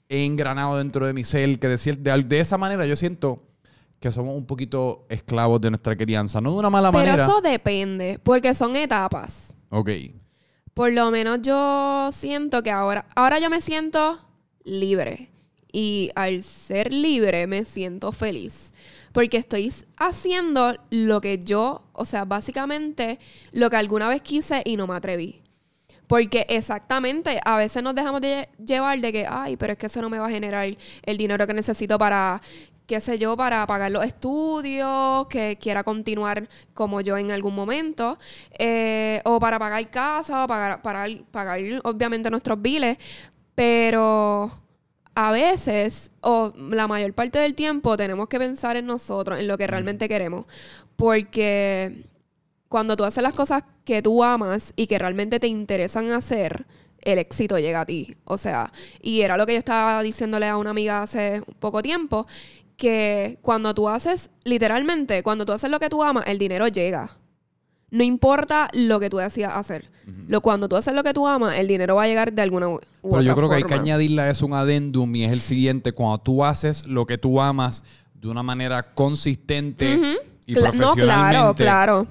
he 0.08 0.24
engranado 0.26 0.76
dentro 0.78 1.06
de 1.06 1.12
mi 1.14 1.24
ser, 1.24 1.58
que 1.58 1.68
de, 1.68 1.76
de, 1.98 2.22
de 2.22 2.40
esa 2.40 2.58
manera 2.58 2.86
yo 2.86 2.96
siento 2.96 3.42
que 4.00 4.10
somos 4.10 4.36
un 4.36 4.44
poquito 4.46 5.06
esclavos 5.08 5.60
de 5.62 5.70
nuestra 5.70 5.96
crianza, 5.96 6.40
no 6.40 6.52
de 6.52 6.58
una 6.58 6.68
mala 6.70 6.92
Pero 6.92 7.04
manera. 7.04 7.24
eso 7.24 7.40
depende, 7.40 8.18
porque 8.22 8.52
son 8.54 8.76
etapas. 8.76 9.54
Ok. 9.70 9.90
Por 10.74 10.92
lo 10.92 11.10
menos 11.10 11.40
yo 11.42 12.10
siento 12.12 12.62
que 12.62 12.70
ahora, 12.70 13.06
ahora 13.14 13.38
yo 13.38 13.48
me 13.50 13.60
siento 13.60 14.18
libre. 14.64 15.30
Y 15.72 16.10
al 16.14 16.42
ser 16.42 16.92
libre 16.92 17.46
me 17.46 17.64
siento 17.64 18.12
feliz. 18.12 18.72
Porque 19.12 19.36
estoy 19.36 19.72
haciendo 19.96 20.76
lo 20.90 21.20
que 21.20 21.38
yo, 21.38 21.84
o 21.92 22.04
sea, 22.04 22.24
básicamente 22.24 23.18
lo 23.52 23.70
que 23.70 23.76
alguna 23.76 24.08
vez 24.08 24.22
quise 24.22 24.62
y 24.64 24.76
no 24.76 24.86
me 24.86 24.94
atreví. 24.94 25.40
Porque 26.06 26.44
exactamente, 26.48 27.40
a 27.44 27.56
veces 27.56 27.82
nos 27.82 27.94
dejamos 27.94 28.20
de 28.20 28.42
lle- 28.42 28.48
llevar 28.66 29.00
de 29.00 29.12
que, 29.12 29.26
ay, 29.28 29.56
pero 29.56 29.72
es 29.72 29.78
que 29.78 29.86
eso 29.86 30.02
no 30.02 30.10
me 30.10 30.18
va 30.18 30.26
a 30.26 30.30
generar 30.30 30.68
el 31.02 31.16
dinero 31.16 31.46
que 31.46 31.54
necesito 31.54 31.96
para, 31.98 32.42
qué 32.86 33.00
sé 33.00 33.18
yo, 33.18 33.36
para 33.36 33.66
pagar 33.66 33.90
los 33.90 34.04
estudios, 34.04 35.26
que 35.28 35.58
quiera 35.60 35.84
continuar 35.84 36.48
como 36.74 37.00
yo 37.00 37.16
en 37.16 37.30
algún 37.30 37.54
momento, 37.54 38.18
eh, 38.58 39.20
o 39.24 39.40
para 39.40 39.58
pagar 39.58 39.90
casa, 39.90 40.44
o 40.44 40.46
pagar, 40.46 40.82
pagar, 40.82 41.10
pagar 41.30 41.60
obviamente 41.84 42.30
nuestros 42.30 42.60
biles, 42.60 42.98
pero 43.54 44.50
a 45.14 45.30
veces, 45.30 46.10
o 46.20 46.52
la 46.56 46.88
mayor 46.88 47.12
parte 47.14 47.38
del 47.38 47.54
tiempo, 47.54 47.96
tenemos 47.96 48.28
que 48.28 48.38
pensar 48.38 48.76
en 48.76 48.86
nosotros, 48.86 49.38
en 49.38 49.48
lo 49.48 49.56
que 49.56 49.66
realmente 49.66 50.08
queremos, 50.08 50.46
porque 50.96 52.04
cuando 52.68 52.96
tú 52.96 53.04
haces 53.04 53.22
las 53.22 53.34
cosas 53.34 53.62
que 53.84 54.02
tú 54.02 54.24
amas 54.24 54.72
y 54.76 54.86
que 54.86 54.98
realmente 54.98 55.38
te 55.38 55.46
interesan 55.46 56.10
hacer, 56.10 56.66
el 57.02 57.18
éxito 57.18 57.58
llega 57.58 57.82
a 57.82 57.86
ti. 57.86 58.16
O 58.24 58.38
sea, 58.38 58.72
y 59.00 59.20
era 59.20 59.36
lo 59.36 59.46
que 59.46 59.52
yo 59.52 59.58
estaba 59.58 60.02
diciéndole 60.02 60.48
a 60.48 60.56
una 60.56 60.70
amiga 60.70 61.02
hace 61.02 61.42
poco 61.60 61.82
tiempo, 61.82 62.26
que 62.76 63.38
cuando 63.42 63.74
tú 63.74 63.88
haces, 63.88 64.30
literalmente, 64.44 65.22
cuando 65.22 65.44
tú 65.46 65.52
haces 65.52 65.70
lo 65.70 65.78
que 65.80 65.88
tú 65.88 66.02
amas, 66.02 66.24
el 66.26 66.38
dinero 66.38 66.66
llega. 66.68 67.16
No 67.90 68.02
importa 68.02 68.68
lo 68.72 68.98
que 68.98 69.08
tú 69.10 69.18
decidas 69.18 69.52
hacer. 69.54 69.90
lo, 70.28 70.40
cuando 70.40 70.68
tú 70.68 70.76
haces 70.76 70.92
lo 70.94 71.02
que 71.04 71.14
tú 71.14 71.26
amas, 71.26 71.56
el 71.56 71.68
dinero 71.68 71.94
va 71.94 72.02
a 72.02 72.08
llegar 72.08 72.32
de 72.32 72.42
alguna 72.42 72.68
u 72.68 72.80
Pero 73.02 73.22
yo 73.22 73.34
creo 73.36 73.48
que 73.48 73.54
hay 73.56 73.62
que 73.62 73.74
añadirle 73.74 74.22
a 74.22 74.30
eso 74.30 74.44
un 74.46 74.52
adendum 74.54 75.14
y 75.14 75.24
es 75.24 75.32
el 75.32 75.40
siguiente. 75.40 75.92
Cuando 75.92 76.18
tú 76.18 76.44
haces 76.44 76.84
lo 76.86 77.06
que 77.06 77.16
tú 77.18 77.40
amas 77.40 77.84
de 78.14 78.28
una 78.28 78.42
manera 78.42 78.94
consistente 78.94 79.98
y 80.46 80.54
Cla- 80.54 80.72
no, 80.74 80.78
profesionalmente, 80.94 81.04
claro, 81.06 81.54
claro. 81.54 82.06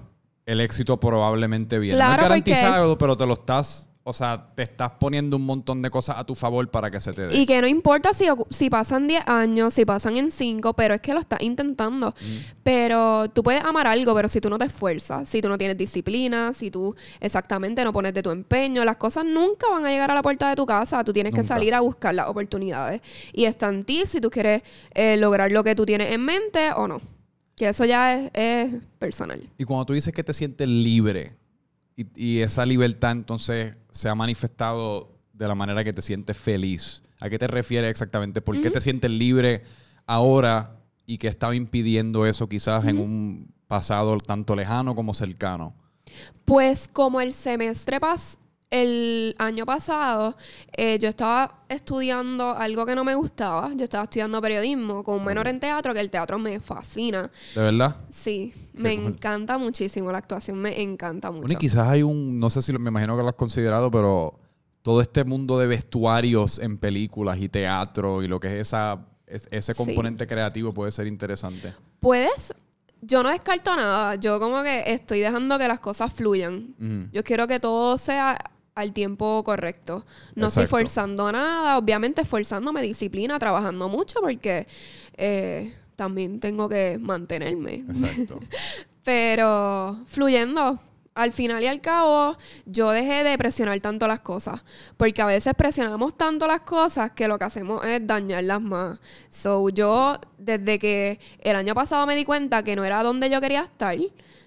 el 0.45 0.61
éxito 0.61 0.99
probablemente 0.99 1.77
viene. 1.79 1.97
no 1.99 2.05
Claro, 2.05 2.13
es 2.33 2.39
porque- 2.39 2.51
garantizado, 2.51 2.97
pero 2.97 3.17
te 3.17 3.25
lo 3.27 3.33
estás, 3.33 3.89
o 4.05 4.11
sea, 4.11 4.49
te 4.53 4.63
estás 4.63 4.91
poniendo 4.99 5.37
un 5.37 5.45
montón 5.45 5.81
de 5.81 5.89
cosas 5.89 6.17
a 6.17 6.25
tu 6.25 6.35
favor 6.35 6.69
para 6.69 6.91
que 6.91 6.99
se 6.99 7.13
te 7.13 7.27
dé. 7.27 7.37
Y 7.37 7.45
que 7.45 7.61
no 7.61 7.67
importa 7.67 8.13
si, 8.13 8.25
si 8.49 8.69
pasan 8.69 9.07
10 9.07 9.23
años, 9.27 9.73
si 9.73 9.85
pasan 9.85 10.17
en 10.17 10.29
5, 10.29 10.73
pero 10.73 10.93
es 10.93 11.01
que 11.01 11.13
lo 11.13 11.21
estás 11.21 11.41
intentando. 11.41 12.13
Pero 12.63 13.29
tú 13.29 13.43
puedes 13.43 13.63
amar 13.63 13.87
algo, 13.87 14.13
pero 14.13 14.27
si 14.27 14.41
tú 14.41 14.49
no 14.49 14.57
te 14.57 14.65
esfuerzas, 14.65 15.29
si 15.29 15.41
tú 15.41 15.47
no 15.47 15.57
tienes 15.57 15.77
disciplina, 15.77 16.53
si 16.53 16.69
tú 16.69 16.93
exactamente 17.21 17.81
no 17.85 17.93
pones 17.93 18.13
de 18.13 18.21
tu 18.21 18.31
empeño, 18.31 18.83
las 18.83 18.97
cosas 18.97 19.25
nunca 19.25 19.69
van 19.69 19.85
a 19.85 19.89
llegar 19.89 20.11
a 20.11 20.15
la 20.15 20.21
puerta 20.21 20.49
de 20.49 20.57
tu 20.57 20.65
casa. 20.65 21.01
Tú 21.05 21.13
tienes 21.13 21.33
que 21.33 21.45
salir 21.45 21.73
a 21.73 21.79
buscar 21.79 22.13
las 22.13 22.27
oportunidades. 22.27 23.01
Y 23.31 23.45
está 23.45 23.69
en 23.69 23.83
ti 23.83 24.03
si 24.05 24.19
tú 24.19 24.29
quieres 24.29 24.63
eh, 24.93 25.15
lograr 25.15 25.49
lo 25.49 25.63
que 25.63 25.75
tú 25.75 25.85
tienes 25.85 26.11
en 26.11 26.25
mente 26.25 26.73
o 26.75 26.89
no. 26.89 26.99
Que 27.55 27.69
eso 27.69 27.85
ya 27.85 28.13
es, 28.13 28.31
es 28.33 28.73
personal. 28.99 29.49
Y 29.57 29.63
cuando 29.63 29.85
tú 29.85 29.93
dices 29.93 30.13
que 30.13 30.25
te 30.25 30.33
sientes 30.33 30.67
libre 30.67 31.42
y, 31.95 32.07
y 32.15 32.41
esa 32.41 32.65
libertad 32.65 33.11
entonces 33.11 33.77
se 33.91 34.09
ha 34.09 34.15
manifestado 34.15 35.17
de 35.33 35.47
la 35.47 35.55
manera 35.55 35.83
que 35.83 35.93
te 35.93 36.01
sientes 36.01 36.37
feliz, 36.37 37.01
¿a 37.19 37.29
qué 37.29 37.39
te 37.39 37.47
refieres 37.47 37.89
exactamente? 37.89 38.41
¿Por 38.41 38.61
qué 38.61 38.69
te 38.69 38.81
sientes 38.81 39.09
libre 39.09 39.63
ahora 40.05 40.77
y 41.05 41.17
que 41.17 41.27
estaba 41.27 41.55
impidiendo 41.55 42.25
eso 42.25 42.47
quizás 42.47 42.85
en 42.85 42.99
un 42.99 43.53
pasado 43.67 44.17
tanto 44.17 44.55
lejano 44.55 44.95
como 44.95 45.13
cercano? 45.13 45.73
Pues 46.45 46.87
como 46.87 47.21
el 47.21 47.33
semestre 47.33 47.99
pas 47.99 48.37
el 48.73 49.35
año 49.37 49.65
pasado, 49.67 50.35
eh, 50.75 50.97
yo 50.99 51.07
estaba 51.09 51.63
estudiando 51.69 52.49
algo 52.57 52.85
que 52.87 52.95
no 52.95 53.03
me 53.03 53.13
gustaba. 53.13 53.71
Yo 53.75 53.83
estaba 53.83 54.05
estudiando 54.05 54.41
periodismo 54.41 55.03
con 55.03 55.15
un 55.19 55.25
menor 55.25 55.47
en 55.47 55.59
teatro, 55.59 55.93
que 55.93 55.99
el 55.99 56.09
teatro 56.09 56.39
me 56.39 56.59
fascina. 56.59 57.29
¿De 57.53 57.61
verdad? 57.61 57.97
Sí, 58.09 58.51
me 58.73 58.95
cool. 58.95 59.05
encanta 59.13 59.57
muchísimo. 59.59 60.11
La 60.11 60.17
actuación 60.17 60.57
me 60.57 60.81
encanta 60.81 61.29
mucho. 61.29 61.41
Bueno, 61.43 61.53
y 61.53 61.57
quizás 61.57 61.87
hay 61.87 62.01
un, 62.01 62.39
no 62.39 62.49
sé 62.49 62.63
si 62.63 62.71
lo- 62.71 62.79
me 62.79 62.89
imagino 62.89 63.15
que 63.15 63.21
lo 63.21 63.29
has 63.29 63.35
considerado, 63.35 63.91
pero 63.91 64.39
todo 64.81 65.01
este 65.01 65.23
mundo 65.23 65.59
de 65.59 65.67
vestuarios 65.67 66.57
en 66.57 66.79
películas 66.79 67.37
y 67.39 67.49
teatro 67.49 68.23
y 68.23 68.27
lo 68.27 68.39
que 68.39 68.47
es 68.47 68.53
esa, 68.67 69.05
es- 69.27 69.47
ese 69.51 69.75
Sí. 69.75 69.77
componente 69.85 70.25
creativo 70.25 70.73
puede 70.73 70.89
ser 70.91 71.05
interesante. 71.05 71.73
Puedes, 71.99 72.53
yo 73.01 73.21
no 73.21 73.29
descarto 73.29 73.75
nada. 73.75 74.15
Yo 74.15 74.39
como 74.39 74.63
que 74.63 74.83
estoy 74.87 75.19
dejando 75.19 75.59
que 75.59 75.67
las 75.67 75.79
cosas 75.79 76.11
fluyan. 76.11 76.73
Yo 77.13 77.23
quiero 77.23 77.47
que 77.47 77.59
todo 77.59 77.97
sea 77.99 78.37
al 78.75 78.93
tiempo 78.93 79.43
correcto. 79.43 80.05
No 80.35 80.47
estoy 80.47 80.67
forzando 80.67 81.31
nada, 81.31 81.77
obviamente 81.77 82.21
esforzándome, 82.21 82.81
disciplina, 82.81 83.39
trabajando 83.39 83.89
mucho 83.89 84.19
porque 84.21 84.67
eh, 85.17 85.73
también 85.95 86.39
tengo 86.39 86.67
que 86.69 86.97
mantenerme. 86.99 87.75
Exacto. 87.75 88.39
Pero 89.03 89.99
fluyendo, 90.07 90.79
al 91.15 91.31
final 91.31 91.61
y 91.61 91.67
al 91.67 91.81
cabo, 91.81 92.37
yo 92.65 92.89
dejé 92.91 93.23
de 93.23 93.37
presionar 93.37 93.79
tanto 93.79 94.07
las 94.07 94.21
cosas. 94.21 94.63
Porque 94.97 95.21
a 95.21 95.25
veces 95.25 95.53
presionamos 95.55 96.17
tanto 96.17 96.47
las 96.47 96.61
cosas 96.61 97.11
que 97.11 97.27
lo 97.27 97.37
que 97.37 97.45
hacemos 97.45 97.85
es 97.85 98.05
dañarlas 98.05 98.61
más. 98.61 98.99
So, 99.29 99.69
yo, 99.69 100.19
desde 100.37 100.79
que 100.79 101.19
el 101.39 101.55
año 101.55 101.75
pasado 101.75 102.07
me 102.07 102.15
di 102.15 102.25
cuenta 102.25 102.63
que 102.63 102.75
no 102.75 102.83
era 102.83 103.03
donde 103.03 103.29
yo 103.29 103.41
quería 103.41 103.61
estar, 103.61 103.97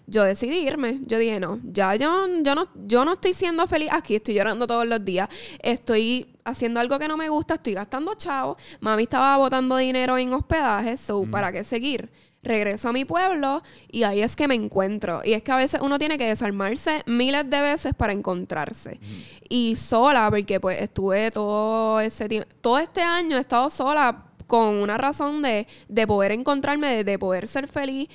yo 0.07 0.25
decidí 0.25 0.67
irme. 0.67 1.01
Yo 1.07 1.19
dije, 1.19 1.41
no, 1.41 1.59
ya 1.65 1.95
yo, 1.97 2.27
yo, 2.43 2.55
no, 2.55 2.69
yo 2.87 3.05
no 3.05 3.15
estoy 3.15 3.35
siendo 3.35 3.67
feliz 3.67 3.89
aquí, 3.93 4.17
estoy 4.17 4.35
llorando 4.35 4.67
todos 4.67 4.87
los 4.87 5.05
días, 5.05 5.29
estoy 5.61 6.35
haciendo 6.45 6.81
algo 6.81 6.99
que 6.99 7.09
no 7.09 7.17
me 7.17 7.29
gusta, 7.29 7.55
estoy 7.55 7.75
gastando 7.75 8.15
chavo. 8.15 8.57
Mami 8.81 9.05
estaba 9.05 9.37
botando 9.37 9.77
dinero 9.77 10.17
en 10.19 10.33
hospedaje, 10.33 10.97
so, 10.97 11.25
¿para 11.31 11.53
qué 11.53 11.65
seguir? 11.65 12.11
regreso 12.47 12.89
a 12.89 12.93
mi 12.93 13.05
pueblo 13.05 13.61
y 13.91 14.05
ahí 14.05 14.23
es 14.23 14.37
que 14.37 14.49
me 14.49 14.55
encuentro. 14.55 15.21
Y 15.25 15.33
es 15.33 15.43
que 15.43 15.53
a 15.53 15.57
veces 15.57 15.81
uno 15.83 15.99
tiene 15.99 16.17
que 16.17 16.29
desarmarse 16.29 17.03
miles 17.07 17.51
de 17.51 17.61
veces 17.61 17.95
para 17.95 18.13
encontrarse. 18.13 19.01
Y 19.49 19.77
sola, 19.77 20.31
porque 20.31 20.61
pues 20.61 20.81
estuve 20.81 21.31
todo 21.31 22.01
ese 22.01 22.29
tiempo, 22.29 22.49
todo 22.61 22.79
este 22.79 23.03
año 23.03 23.37
he 23.37 23.41
estado 23.41 23.69
sola 23.69 24.27
con 24.47 24.77
una 24.77 24.97
razón 24.97 25.43
de, 25.43 25.67
de 25.89 26.07
poder 26.07 26.33
encontrarme, 26.33 27.05
de, 27.05 27.19
poder 27.19 27.49
ser 27.49 27.69
feliz, 27.69 28.09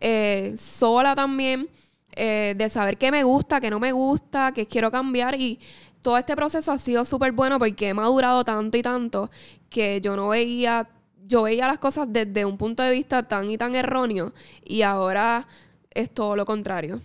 eh, 0.00 0.54
sola 0.58 1.14
también, 1.14 1.68
eh, 2.12 2.54
de 2.56 2.70
saber 2.70 2.98
qué 2.98 3.10
me 3.10 3.24
gusta, 3.24 3.60
qué 3.60 3.70
no 3.70 3.78
me 3.78 3.92
gusta, 3.92 4.52
qué 4.52 4.66
quiero 4.66 4.90
cambiar 4.90 5.34
y 5.34 5.60
todo 6.02 6.18
este 6.18 6.34
proceso 6.36 6.72
ha 6.72 6.78
sido 6.78 7.04
súper 7.04 7.32
bueno 7.32 7.58
porque 7.58 7.88
he 7.88 7.94
madurado 7.94 8.44
tanto 8.44 8.76
y 8.76 8.82
tanto 8.82 9.30
que 9.68 10.00
yo 10.00 10.16
no 10.16 10.28
veía 10.28 10.88
yo 11.28 11.42
veía 11.42 11.66
las 11.66 11.78
cosas 11.78 12.08
desde 12.10 12.44
un 12.44 12.56
punto 12.56 12.82
de 12.82 12.92
vista 12.92 13.22
tan 13.22 13.50
y 13.50 13.58
tan 13.58 13.74
erróneo 13.74 14.32
y 14.64 14.82
ahora 14.82 15.46
es 15.90 16.10
todo 16.10 16.34
lo 16.34 16.46
contrario. 16.46 17.00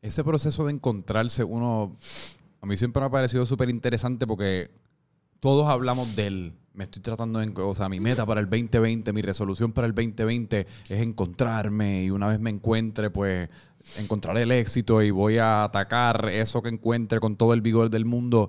Ese 0.00 0.24
proceso 0.24 0.64
de 0.64 0.72
encontrarse, 0.72 1.44
uno, 1.44 1.96
a 2.60 2.66
mí 2.66 2.76
siempre 2.76 3.00
me 3.00 3.06
ha 3.06 3.10
parecido 3.10 3.44
súper 3.46 3.68
interesante 3.68 4.26
porque 4.26 4.70
todos 5.44 5.68
hablamos 5.68 6.16
del, 6.16 6.54
me 6.72 6.84
estoy 6.84 7.02
tratando 7.02 7.38
de, 7.38 7.52
o 7.54 7.74
sea, 7.74 7.90
mi 7.90 8.00
meta 8.00 8.24
para 8.24 8.40
el 8.40 8.48
2020, 8.48 9.12
mi 9.12 9.20
resolución 9.20 9.72
para 9.72 9.86
el 9.86 9.94
2020 9.94 10.66
es 10.88 11.00
encontrarme 11.02 12.04
y 12.04 12.08
una 12.08 12.28
vez 12.28 12.40
me 12.40 12.48
encuentre, 12.48 13.10
pues 13.10 13.50
encontrar 13.98 14.38
el 14.38 14.50
éxito 14.50 15.02
y 15.02 15.10
voy 15.10 15.36
a 15.36 15.64
atacar 15.64 16.30
eso 16.30 16.62
que 16.62 16.70
encuentre 16.70 17.20
con 17.20 17.36
todo 17.36 17.52
el 17.52 17.60
vigor 17.60 17.90
del 17.90 18.06
mundo. 18.06 18.48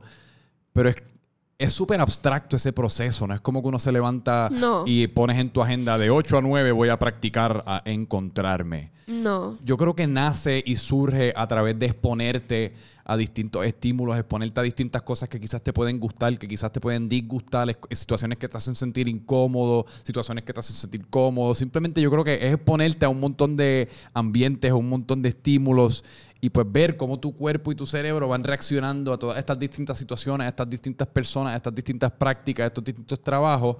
Pero 0.72 0.88
es 0.88 0.96
es 1.58 1.72
súper 1.72 2.02
abstracto 2.02 2.56
ese 2.58 2.74
proceso, 2.74 3.28
no 3.28 3.34
es 3.34 3.42
como 3.42 3.62
que 3.62 3.70
uno 3.70 3.80
se 3.80 3.92
levanta 3.92 4.50
y 4.86 5.08
pones 5.08 5.40
en 5.40 5.50
tu 5.50 5.62
agenda 5.62 5.98
de 5.98 6.10
8 6.10 6.40
a 6.40 6.42
9 6.42 6.72
voy 6.72 6.90
a 6.90 7.00
practicar 7.00 7.64
a 7.66 7.82
encontrarme. 7.86 8.92
No. 9.08 9.58
Yo 9.64 9.78
creo 9.78 9.96
que 9.96 10.08
nace 10.08 10.64
y 10.66 10.76
surge 10.78 11.32
a 11.36 11.48
través 11.48 11.78
de 11.78 11.86
exponerte 11.86 12.74
a 13.06 13.16
distintos 13.16 13.64
estímulos, 13.64 14.18
exponerte 14.18 14.60
a 14.60 14.64
distintas 14.64 15.04
cosas 15.04 15.30
que 15.30 15.40
quizás 15.40 15.62
te 15.62 15.72
pueden 15.72 16.00
gustar, 16.00 16.38
que 16.40 16.48
quizás 16.48 16.72
te 16.72 16.82
pueden 16.82 17.08
disgustar, 17.08 17.78
situaciones 17.92 18.40
que 18.40 18.50
te 18.50 18.58
hacen 18.58 18.76
sentir 18.76 19.08
incómodo, 19.08 19.86
situaciones 20.04 20.44
que 20.44 20.54
te 20.54 20.60
hacen 20.60 20.76
sentir 20.76 21.06
cómodo. 21.08 21.54
Simplemente 21.54 22.02
yo 22.02 22.10
creo 22.10 22.24
que 22.24 22.48
es 22.48 22.56
exponerte 22.56 23.06
a 23.06 23.10
un 23.10 23.20
montón 23.20 23.56
de 23.56 23.90
ambientes, 24.16 24.72
a 24.72 24.76
un 24.76 24.90
montón 24.90 25.22
de 25.22 25.30
estímulos 25.30 26.04
y 26.42 26.50
pues 26.50 26.68
ver 26.70 26.98
cómo 26.98 27.20
tu 27.20 27.36
cuerpo 27.36 27.72
y 27.72 27.76
tu 27.76 27.86
cerebro 27.86 28.28
van 28.28 28.44
reaccionando 28.44 29.14
a 29.14 29.18
todas 29.18 29.38
estas 29.40 29.58
distintas 29.58 29.98
situaciones, 29.98 30.46
a 30.46 30.50
estas 30.50 30.70
distintas 30.70 31.08
personas, 31.08 31.54
a 31.54 31.56
estas 31.58 31.74
distintas 31.74 32.12
prácticas, 32.12 32.66
a 32.66 32.68
estos 32.68 32.84
distintos 32.84 33.22
trabajos. 33.22 33.78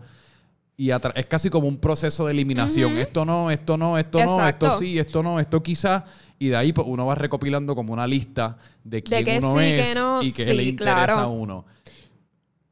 Y 0.78 0.90
es 0.90 1.26
casi 1.28 1.50
como 1.50 1.68
un 1.68 1.78
proceso 1.78 2.26
de 2.26 2.34
eliminación. 2.34 2.98
Esto 2.98 3.24
no, 3.24 3.50
esto 3.50 3.78
no, 3.78 3.98
esto 3.98 4.24
no, 4.24 4.46
esto 4.46 4.78
sí, 4.78 5.00
esto 5.00 5.24
no, 5.24 5.40
esto 5.40 5.64
quizás. 5.64 6.04
Y 6.38 6.50
de 6.50 6.58
ahí 6.58 6.74
pues, 6.74 6.86
uno 6.90 7.06
va 7.06 7.16
recopilando 7.16 7.76
como 7.76 7.94
una 7.94 8.06
lista 8.06 8.58
de 8.84 9.02
quién 9.02 9.44
uno 9.44 9.62
es 9.62 9.98
y 10.22 10.34
qué 10.34 10.54
le 10.54 10.64
interesa 10.64 11.22
a 11.22 11.28
uno. 11.28 11.66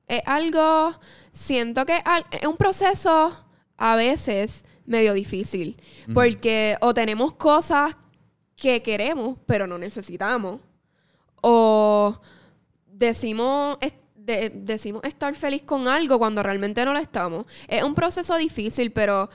Es 0.06 0.22
algo, 0.26 0.92
siento 1.32 1.86
que 1.86 2.02
es 2.32 2.48
un 2.48 2.58
proceso 2.58 3.32
a 3.78 3.96
veces 3.96 4.66
medio 4.86 5.14
difícil. 5.14 5.80
Porque 6.14 6.78
o 6.82 6.94
tenemos 6.94 7.36
cosas 7.36 7.96
que 8.56 8.82
queremos, 8.82 9.38
pero 9.46 9.68
no 9.68 9.78
necesitamos. 9.78 10.60
O 11.42 12.20
decimos, 12.88 13.78
decimos 14.16 15.04
estar 15.04 15.36
feliz 15.36 15.64
con 15.64 15.88
algo 15.88 16.18
cuando 16.20 16.44
realmente 16.44 16.86
no 16.86 16.94
lo 16.94 17.00
estamos. 17.00 17.46
Es 17.68 17.84
un 17.84 17.96
proceso 17.96 18.38
difícil, 18.38 18.92
pero 18.92 19.30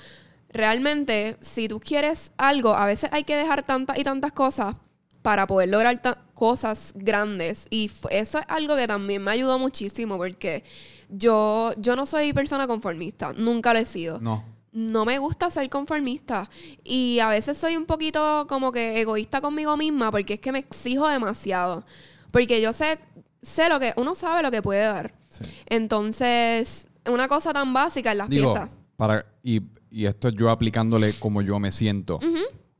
realmente 0.50 1.36
si 1.40 1.68
tú 1.68 1.80
quieres 1.80 2.32
algo, 2.38 2.74
a 2.74 2.86
veces 2.86 3.10
hay 3.12 3.24
que 3.24 3.36
dejar 3.36 3.62
tantas 3.62 3.98
y 3.98 4.04
tantas 4.04 4.32
cosas 4.32 4.76
para 5.22 5.46
poder 5.46 5.68
lograr 5.68 6.00
cosas 6.32 6.92
grandes. 6.94 7.66
Y 7.70 7.90
eso 8.10 8.38
es 8.38 8.44
algo 8.48 8.76
que 8.76 8.86
también 8.86 9.22
me 9.22 9.32
ayudó 9.32 9.58
muchísimo 9.58 10.16
porque 10.16 10.64
yo, 11.10 11.72
yo 11.76 11.96
no 11.96 12.06
soy 12.06 12.32
persona 12.32 12.66
conformista, 12.66 13.34
nunca 13.34 13.72
lo 13.72 13.80
he 13.80 13.84
sido. 13.84 14.20
No 14.20 14.57
no 14.72 15.04
me 15.04 15.18
gusta 15.18 15.50
ser 15.50 15.68
conformista. 15.68 16.50
Y 16.84 17.18
a 17.20 17.28
veces 17.28 17.58
soy 17.58 17.76
un 17.76 17.86
poquito 17.86 18.46
como 18.48 18.72
que 18.72 19.00
egoísta 19.00 19.40
conmigo 19.40 19.76
misma 19.76 20.10
porque 20.10 20.34
es 20.34 20.40
que 20.40 20.52
me 20.52 20.58
exijo 20.58 21.08
demasiado. 21.08 21.84
Porque 22.30 22.60
yo 22.60 22.72
sé, 22.72 22.98
sé 23.42 23.68
lo 23.68 23.80
que, 23.80 23.92
uno 23.96 24.14
sabe 24.14 24.42
lo 24.42 24.50
que 24.50 24.62
puede 24.62 24.82
dar. 24.82 25.14
Entonces, 25.66 26.88
una 27.06 27.28
cosa 27.28 27.52
tan 27.52 27.72
básica 27.72 28.12
en 28.12 28.18
las 28.18 28.28
piezas. 28.28 28.70
Para, 28.96 29.26
y, 29.42 29.62
y, 29.90 30.06
esto 30.06 30.28
yo 30.30 30.50
aplicándole 30.50 31.12
como 31.14 31.42
yo 31.42 31.58
me 31.58 31.72
siento. 31.72 32.18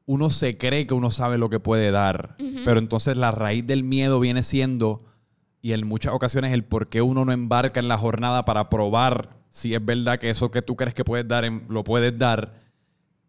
Uno 0.07 0.31
se 0.31 0.57
cree 0.57 0.87
que 0.87 0.95
uno 0.95 1.11
sabe 1.11 1.39
lo 1.39 1.51
que 1.51 1.61
puede 1.61 1.91
dar, 1.91 2.37
pero 2.65 2.79
entonces 2.79 3.17
la 3.17 3.31
raíz 3.31 3.67
del 3.67 3.85
miedo 3.85 4.19
viene 4.21 4.43
siendo, 4.43 5.05
y 5.61 5.73
en 5.73 5.87
muchas 5.87 6.15
ocasiones 6.15 6.53
el 6.55 6.65
por 6.65 6.89
qué 6.89 7.03
uno 7.03 7.25
no 7.25 7.33
embarca 7.33 7.79
en 7.79 7.89
la 7.89 7.99
jornada 7.99 8.45
para 8.45 8.71
probar 8.71 9.38
si 9.59 9.75
es 9.75 9.85
verdad 9.85 10.21
que 10.21 10.31
eso 10.31 10.53
que 10.53 10.63
tú 10.63 10.77
crees 10.77 10.95
que 10.95 11.05
puedes 11.05 11.27
dar, 11.27 11.45
lo 11.69 11.83
puedes 11.83 12.17
dar, 12.17 12.55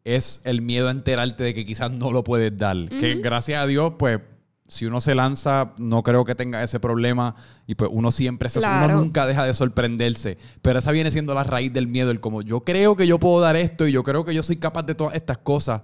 es 0.04 0.42
el 0.44 0.62
miedo 0.62 0.88
a 0.88 0.92
enterarte 0.92 1.44
de 1.44 1.56
que 1.56 1.66
quizás 1.66 1.90
no 1.90 2.12
lo 2.12 2.24
puedes 2.24 2.56
dar. 2.56 2.88
Que 2.88 3.16
gracias 3.16 3.64
a 3.64 3.66
Dios, 3.66 3.94
pues, 3.98 4.20
si 4.68 4.86
uno 4.86 5.02
se 5.02 5.16
lanza, 5.16 5.74
no 5.80 6.04
creo 6.04 6.26
que 6.26 6.36
tenga 6.36 6.62
ese 6.62 6.80
problema 6.80 7.34
y 7.66 7.74
pues 7.74 7.90
uno 7.92 8.12
siempre, 8.12 8.48
se, 8.50 8.60
uno 8.60 8.88
nunca 8.90 9.26
deja 9.26 9.44
de 9.44 9.56
sorprenderse. 9.56 10.38
Pero 10.62 10.78
esa 10.78 10.92
viene 10.92 11.10
siendo 11.10 11.34
la 11.34 11.44
raíz 11.44 11.74
del 11.74 11.88
miedo, 11.88 12.12
el 12.12 12.20
como 12.20 12.44
yo 12.44 12.64
creo 12.64 12.96
que 12.96 13.08
yo 13.08 13.20
puedo 13.20 13.42
dar 13.42 13.56
esto 13.56 13.88
y 13.88 13.92
yo 13.92 14.04
creo 14.04 14.24
que 14.24 14.36
yo 14.36 14.44
soy 14.44 14.58
capaz 14.58 14.84
de 14.84 14.94
todas 14.94 15.16
estas 15.16 15.40
cosas. 15.40 15.82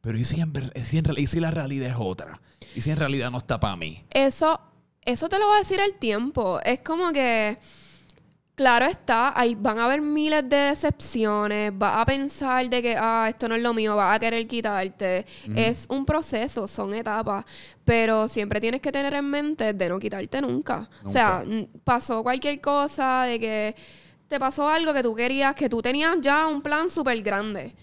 Pero 0.00 0.16
¿y 0.16 0.24
si, 0.24 0.40
en, 0.40 0.52
y 1.16 1.26
si 1.26 1.40
la 1.40 1.50
realidad 1.50 1.88
es 1.88 1.96
otra? 1.98 2.40
¿Y 2.76 2.82
si 2.82 2.92
en 2.92 2.98
realidad 2.98 3.32
no 3.32 3.38
está 3.38 3.58
para 3.58 3.74
mí? 3.74 4.04
Eso, 4.10 4.60
eso 5.02 5.28
te 5.28 5.40
lo 5.40 5.48
va 5.48 5.56
a 5.56 5.58
decir 5.58 5.80
el 5.80 5.94
tiempo. 5.94 6.60
Es 6.64 6.78
como 6.84 7.10
que 7.10 7.58
Claro 8.58 8.86
está, 8.86 9.32
ahí 9.38 9.54
van 9.54 9.78
a 9.78 9.84
haber 9.84 10.00
miles 10.00 10.42
de 10.48 10.56
decepciones, 10.56 11.70
vas 11.78 11.98
a 11.98 12.04
pensar 12.04 12.68
de 12.68 12.82
que, 12.82 12.96
ah, 12.98 13.28
esto 13.28 13.46
no 13.46 13.54
es 13.54 13.62
lo 13.62 13.72
mío, 13.72 13.94
vas 13.94 14.16
a 14.16 14.18
querer 14.18 14.48
quitarte. 14.48 15.24
Es 15.54 15.86
un 15.88 16.04
proceso, 16.04 16.66
son 16.66 16.92
etapas, 16.92 17.44
pero 17.84 18.26
siempre 18.26 18.60
tienes 18.60 18.80
que 18.80 18.90
tener 18.90 19.14
en 19.14 19.30
mente 19.30 19.74
de 19.74 19.88
no 19.88 20.00
quitarte 20.00 20.40
nunca. 20.40 20.90
O 21.04 21.08
sea, 21.08 21.44
pasó 21.84 22.24
cualquier 22.24 22.60
cosa, 22.60 23.22
de 23.26 23.38
que 23.38 23.76
te 24.26 24.40
pasó 24.40 24.68
algo 24.68 24.92
que 24.92 25.04
tú 25.04 25.14
querías, 25.14 25.54
que 25.54 25.68
tú 25.68 25.80
tenías 25.80 26.16
ya 26.20 26.48
un 26.48 26.60
plan 26.60 26.90
súper 26.90 27.22
grande. 27.22 27.76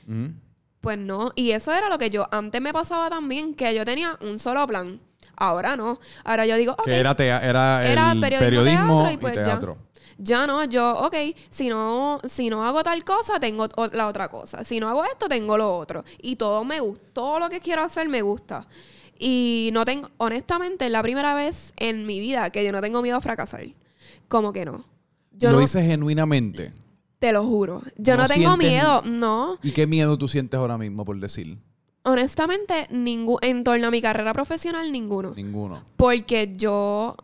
Pues 0.81 0.97
no, 0.97 1.31
y 1.35 1.51
eso 1.51 1.71
era 1.71 1.87
lo 1.87 1.97
que 1.97 2.09
yo 2.09 2.27
antes 2.31 2.59
me 2.59 2.73
pasaba 2.73 3.09
también, 3.09 3.53
que 3.53 3.73
yo 3.73 3.85
tenía 3.85 4.17
un 4.19 4.39
solo 4.39 4.67
plan. 4.67 4.99
Ahora 5.37 5.77
no. 5.77 6.01
Ahora 6.25 6.45
yo 6.45 6.57
digo, 6.57 6.75
Que 6.83 6.97
era, 6.97 7.15
era, 7.17 8.11
el 8.11 8.19
periodismo, 8.19 9.09
y, 9.09 9.15
pues 9.15 9.35
teatro. 9.35 9.77
Ya 9.79 9.94
no, 10.17 10.63
yo, 10.65 10.97
ok, 11.05 11.15
si 11.49 11.69
no, 11.69 12.19
si 12.27 12.49
no 12.49 12.65
hago 12.65 12.83
tal 12.83 13.03
cosa, 13.03 13.39
tengo 13.39 13.67
la 13.91 14.07
otra 14.07 14.29
cosa. 14.29 14.63
Si 14.63 14.79
no 14.79 14.87
hago 14.87 15.03
esto, 15.05 15.27
tengo 15.27 15.57
lo 15.57 15.77
otro. 15.77 16.03
Y 16.21 16.35
todo 16.35 16.63
me 16.63 16.79
gusta, 16.79 17.05
todo 17.13 17.39
lo 17.39 17.49
que 17.49 17.59
quiero 17.59 17.83
hacer 17.83 18.07
me 18.07 18.21
gusta. 18.21 18.67
Y 19.17 19.69
no 19.73 19.85
tengo, 19.85 20.09
honestamente, 20.17 20.85
es 20.85 20.91
la 20.91 21.01
primera 21.01 21.33
vez 21.33 21.73
en 21.77 22.05
mi 22.05 22.19
vida 22.19 22.49
que 22.49 22.63
yo 22.63 22.71
no 22.71 22.81
tengo 22.81 23.01
miedo 23.01 23.17
a 23.17 23.21
fracasar. 23.21 23.65
Como 24.27 24.51
que 24.51 24.65
no. 24.65 24.85
Yo 25.31 25.51
¿Lo 25.51 25.59
dices 25.59 25.85
genuinamente? 25.85 26.73
Te 27.19 27.31
lo 27.31 27.45
juro. 27.45 27.81
Yo 27.97 28.17
no, 28.17 28.27
tengo 28.27 28.57
miedo, 28.57 29.01
no. 29.05 29.57
¿Y 29.63 29.71
qué 29.71 29.87
miedo 29.87 30.17
tú 30.17 30.27
sientes 30.27 30.57
ahora 30.57 30.77
mismo, 30.77 31.05
por 31.05 31.19
decir? 31.19 31.57
Honestamente, 32.03 32.87
ningún, 32.91 33.37
en 33.41 33.63
torno 33.63 33.87
a 33.87 33.91
mi 33.91 34.01
carrera 34.01 34.33
profesional, 34.33 34.91
ninguno. 34.91 35.33
Ninguno. 35.35 35.81
Porque 35.95 36.53
yo 36.55 37.15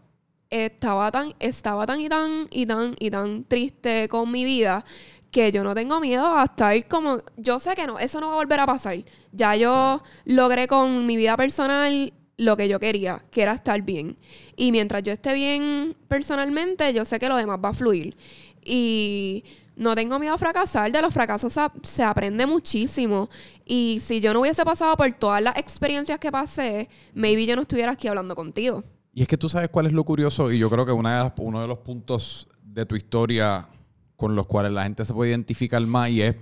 estaba 0.51 1.09
tan, 1.11 1.33
estaba 1.39 1.85
tan 1.87 2.01
y 2.01 2.09
tan 2.09 2.47
y 2.51 2.65
tan 2.65 2.95
y 2.99 3.09
tan 3.09 3.45
triste 3.45 4.07
con 4.09 4.29
mi 4.31 4.43
vida 4.45 4.85
que 5.31 5.51
yo 5.51 5.63
no 5.63 5.73
tengo 5.73 5.99
miedo 6.01 6.27
a 6.37 6.43
estar 6.43 6.87
como, 6.87 7.19
yo 7.37 7.59
sé 7.59 7.73
que 7.73 7.87
no, 7.87 7.97
eso 7.97 8.19
no 8.19 8.27
va 8.27 8.33
a 8.33 8.37
volver 8.37 8.59
a 8.59 8.65
pasar. 8.65 8.97
Ya 9.31 9.55
yo 9.55 10.03
logré 10.25 10.67
con 10.67 11.05
mi 11.05 11.15
vida 11.15 11.37
personal 11.37 12.13
lo 12.37 12.57
que 12.57 12.67
yo 12.67 12.79
quería, 12.79 13.23
que 13.31 13.41
era 13.43 13.53
estar 13.53 13.81
bien. 13.81 14.17
Y 14.57 14.71
mientras 14.71 15.03
yo 15.03 15.13
esté 15.13 15.33
bien 15.33 15.95
personalmente, 16.09 16.93
yo 16.93 17.05
sé 17.05 17.17
que 17.17 17.29
lo 17.29 17.37
demás 17.37 17.59
va 17.63 17.69
a 17.69 17.73
fluir. 17.73 18.17
Y 18.63 19.45
no 19.77 19.95
tengo 19.95 20.19
miedo 20.19 20.33
a 20.33 20.37
fracasar. 20.37 20.91
De 20.91 21.01
los 21.01 21.13
fracasos 21.13 21.53
se, 21.53 21.61
se 21.83 22.03
aprende 22.03 22.45
muchísimo. 22.45 23.29
Y 23.65 23.99
si 24.01 24.19
yo 24.19 24.33
no 24.33 24.41
hubiese 24.41 24.65
pasado 24.65 24.97
por 24.97 25.09
todas 25.13 25.41
las 25.41 25.57
experiencias 25.57 26.19
que 26.19 26.31
pasé, 26.31 26.89
maybe 27.13 27.45
yo 27.45 27.55
no 27.55 27.61
estuviera 27.61 27.93
aquí 27.93 28.07
hablando 28.07 28.35
contigo. 28.35 28.83
Y 29.13 29.21
es 29.23 29.27
que 29.27 29.37
tú 29.37 29.49
sabes 29.49 29.69
cuál 29.69 29.87
es 29.87 29.93
lo 29.93 30.03
curioso, 30.05 30.51
y 30.51 30.59
yo 30.59 30.69
creo 30.69 30.85
que 30.85 30.91
una 30.91 31.17
de 31.17 31.23
las- 31.25 31.33
uno 31.37 31.61
de 31.61 31.67
los 31.67 31.79
puntos 31.79 32.47
de 32.63 32.85
tu 32.85 32.95
historia 32.95 33.67
con 34.15 34.35
los 34.35 34.45
cuales 34.47 34.71
la 34.71 34.83
gente 34.83 35.03
se 35.03 35.13
puede 35.13 35.31
identificar 35.31 35.81
más, 35.81 36.09
y 36.09 36.21
es 36.21 36.35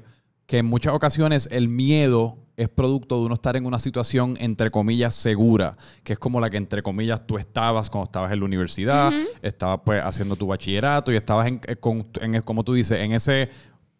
que 0.46 0.60
en 0.60 0.66
muchas 0.66 0.94
ocasiones 0.94 1.48
el 1.52 1.68
miedo 1.70 2.38
es 2.58 2.68
producto 2.70 3.18
de 3.20 3.26
uno 3.26 3.36
estar 3.36 3.56
en 3.56 3.66
una 3.66 3.80
situación, 3.80 4.36
entre 4.40 4.70
comillas, 4.70 5.16
segura, 5.16 5.72
que 6.04 6.14
es 6.14 6.20
como 6.20 6.42
la 6.42 6.50
que, 6.50 6.58
entre 6.58 6.84
comillas, 6.84 7.26
tú 7.26 7.38
estabas 7.38 7.90
cuando 7.90 8.06
estabas 8.06 8.32
en 8.34 8.40
la 8.40 8.46
universidad, 8.46 9.12
estabas 9.42 9.80
pues 9.86 10.02
haciendo 10.04 10.36
tu 10.36 10.48
bachillerato 10.48 11.12
y 11.14 11.16
estabas, 11.16 11.48
en, 11.48 11.62
eh, 11.68 11.78
con- 11.78 12.06
en- 12.22 12.42
como 12.42 12.64
tú 12.66 12.74
dices, 12.74 13.00
en 13.00 13.14
ese 13.14 13.50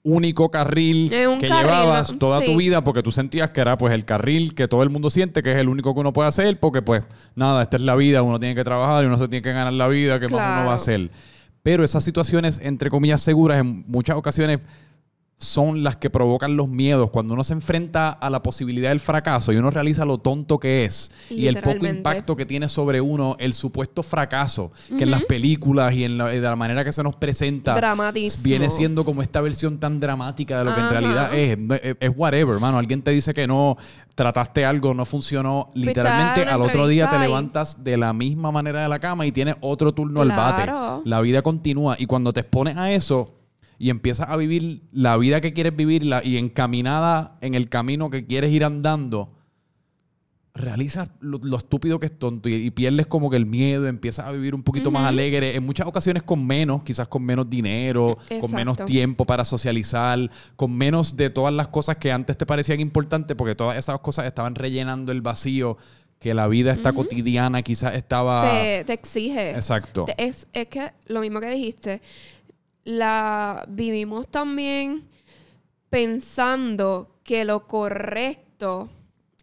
único 0.04 0.50
carril 0.50 1.12
un 1.28 1.40
que 1.40 1.48
carril, 1.50 1.66
llevabas 1.66 2.14
¿no? 2.14 2.18
toda 2.20 2.42
tu 2.42 2.56
vida 2.56 2.84
porque 2.84 3.04
tú 3.04 3.12
sentías 3.12 3.50
que 3.50 3.60
era 3.62 3.78
pues 3.78 3.94
el 3.94 4.06
carril 4.06 4.56
que 4.56 4.68
todo 4.68 4.82
el 4.84 4.90
mundo 4.90 5.10
siente 5.10 5.44
que 5.44 5.52
es 5.52 5.58
el 5.58 5.68
único 5.68 5.94
que 5.94 6.00
uno 6.00 6.14
puede 6.14 6.30
hacer 6.30 6.58
porque 6.60 6.82
pues 6.82 7.04
nada, 7.36 7.62
esta 7.64 7.76
es 7.78 7.84
la 7.84 7.96
vida, 7.96 8.22
uno 8.22 8.40
tiene 8.40 8.56
que 8.56 8.64
trabajar 8.64 9.04
y 9.04 9.08
uno 9.08 9.18
se 9.18 9.28
tiene 9.28 9.42
que 9.42 9.52
ganar 9.52 9.74
la 9.74 9.88
vida, 9.90 10.20
¿qué 10.20 10.28
más 10.30 10.34
uno 10.40 10.42
va 10.42 10.60
a 10.60 10.62
Claro. 10.64 10.72
hacer? 10.72 11.10
Pero 11.64 11.84
esas 11.84 12.04
situaciones, 12.06 12.60
entre 12.64 12.90
comillas, 12.90 13.22
seguras, 13.22 13.60
en 13.60 13.84
muchas 13.88 14.16
ocasiones 14.16 14.60
son 15.40 15.84
las 15.84 15.96
que 15.96 16.10
provocan 16.10 16.58
los 16.58 16.68
miedos. 16.68 17.10
Cuando 17.12 17.34
uno 17.34 17.46
se 17.46 17.54
enfrenta 17.54 18.10
a 18.10 18.30
la 18.30 18.44
posibilidad 18.44 18.90
del 18.90 19.00
fracaso 19.00 19.54
y 19.54 19.56
uno 19.56 19.72
realiza 19.72 20.04
lo 20.04 20.18
tonto 20.18 20.60
que 20.60 20.84
es 20.84 21.12
y 21.30 21.48
el 21.48 21.62
poco 21.62 21.88
impacto 21.88 22.36
que 22.36 22.46
tiene 22.46 22.68
sobre 22.68 23.00
uno 23.00 23.38
el 23.40 23.54
supuesto 23.54 24.04
fracaso, 24.04 24.72
que 24.98 25.04
en 25.04 25.12
las 25.12 25.24
películas 25.24 25.94
y 25.94 26.04
en 26.04 26.18
la, 26.18 26.28
de 26.28 26.42
la 26.42 26.58
manera 26.58 26.84
que 26.84 26.92
se 26.92 27.04
nos 27.04 27.16
presenta 27.16 27.74
Dramatísimo. 27.74 28.44
viene 28.44 28.70
siendo 28.70 29.06
como 29.06 29.22
esta 29.22 29.40
versión 29.40 29.80
tan 29.80 30.02
dramática 30.02 30.60
de 30.60 30.66
lo 30.66 30.76
que 30.76 30.82
en 30.82 30.90
realidad 30.90 31.34
es. 31.34 31.58
Es, 31.84 31.96
es 32.00 32.12
whatever, 32.16 32.56
hermano. 32.56 32.78
Alguien 32.78 33.02
te 33.02 33.12
dice 33.12 33.34
que 33.34 33.48
no, 33.48 33.78
trataste 34.16 34.66
algo, 34.66 34.94
no 34.94 35.06
funcionó. 35.06 35.72
Literalmente 35.74 36.44
al 36.44 36.62
otro 36.62 36.86
día 36.88 37.10
te 37.10 37.18
levantas 37.18 37.82
de 37.82 37.96
la 37.96 38.12
misma 38.12 38.52
manera 38.52 38.82
de 38.82 38.90
la 38.90 39.00
cama 39.00 39.26
y 39.26 39.32
tienes 39.32 39.56
otro 39.62 39.94
turno 39.94 40.22
al 40.22 40.30
bate. 40.30 40.70
La 41.06 41.22
vida 41.22 41.42
continúa. 41.42 41.96
Y 41.98 42.08
cuando 42.08 42.34
te 42.34 42.42
expones 42.42 42.76
a 42.76 42.92
eso 42.92 43.39
y 43.80 43.90
empiezas 43.90 44.30
a 44.30 44.36
vivir 44.36 44.84
la 44.92 45.18
vida 45.18 45.42
que 45.42 45.54
quieres 45.54 45.76
vivir 45.76 46.04
la- 46.04 46.24
y 46.24 46.38
encaminada 46.38 47.38
en 47.42 47.56
el 47.56 47.70
camino 47.70 48.10
que 48.12 48.26
quieres 48.28 48.52
ir 48.52 48.64
andando, 48.66 49.30
realizas 50.54 51.10
lo, 51.22 51.38
lo 51.42 51.58
estúpido 51.58 52.00
que 52.00 52.08
es 52.08 52.20
tonto 52.20 52.50
y, 52.50 52.56
y 52.56 52.72
pierdes 52.72 53.08
como 53.08 53.30
que 53.30 53.38
el 53.38 53.46
miedo, 53.46 53.88
empiezas 53.88 54.26
a 54.26 54.32
vivir 54.32 54.54
un 54.56 54.64
poquito 54.64 54.92
más 54.92 55.06
alegre, 55.06 55.56
en 55.56 55.66
muchas 55.66 55.88
ocasiones 55.88 56.24
con 56.24 56.46
menos, 56.46 56.84
quizás 56.84 57.08
con 57.08 57.24
menos 57.24 57.50
dinero, 57.50 58.18
con 58.18 58.36
Exacto. 58.38 58.56
menos 58.56 58.86
tiempo 58.86 59.26
para 59.26 59.46
socializar, 59.46 60.30
con 60.58 60.76
menos 60.76 61.16
de 61.16 61.30
todas 61.30 61.54
las 61.54 61.70
cosas 61.70 61.96
que 61.98 62.12
antes 62.12 62.36
te 62.38 62.46
parecían 62.46 62.80
importantes, 62.82 63.38
porque 63.38 63.56
todas 63.56 63.78
esas 63.78 64.00
cosas 64.00 64.26
estaban 64.26 64.56
rellenando 64.56 65.12
el 65.14 65.22
vacío 65.22 65.78
que 66.20 66.34
la 66.34 66.50
vida 66.50 66.74
esta 66.74 66.92
cotidiana 66.92 67.62
quizás 67.62 67.96
estaba... 67.96 68.42
Te, 68.42 68.84
te 68.84 68.92
exige. 68.92 69.52
Exacto. 69.52 70.04
Te- 70.06 70.22
Es, 70.22 70.48
es 70.52 70.68
que 70.68 70.92
lo 71.08 71.22
mismo 71.22 71.40
que 71.40 71.50
dijiste, 71.50 72.02
la 72.84 73.66
vivimos 73.68 74.28
también 74.28 75.08
pensando 75.90 77.16
que 77.24 77.46
lo 77.46 77.68
correcto 77.68 78.90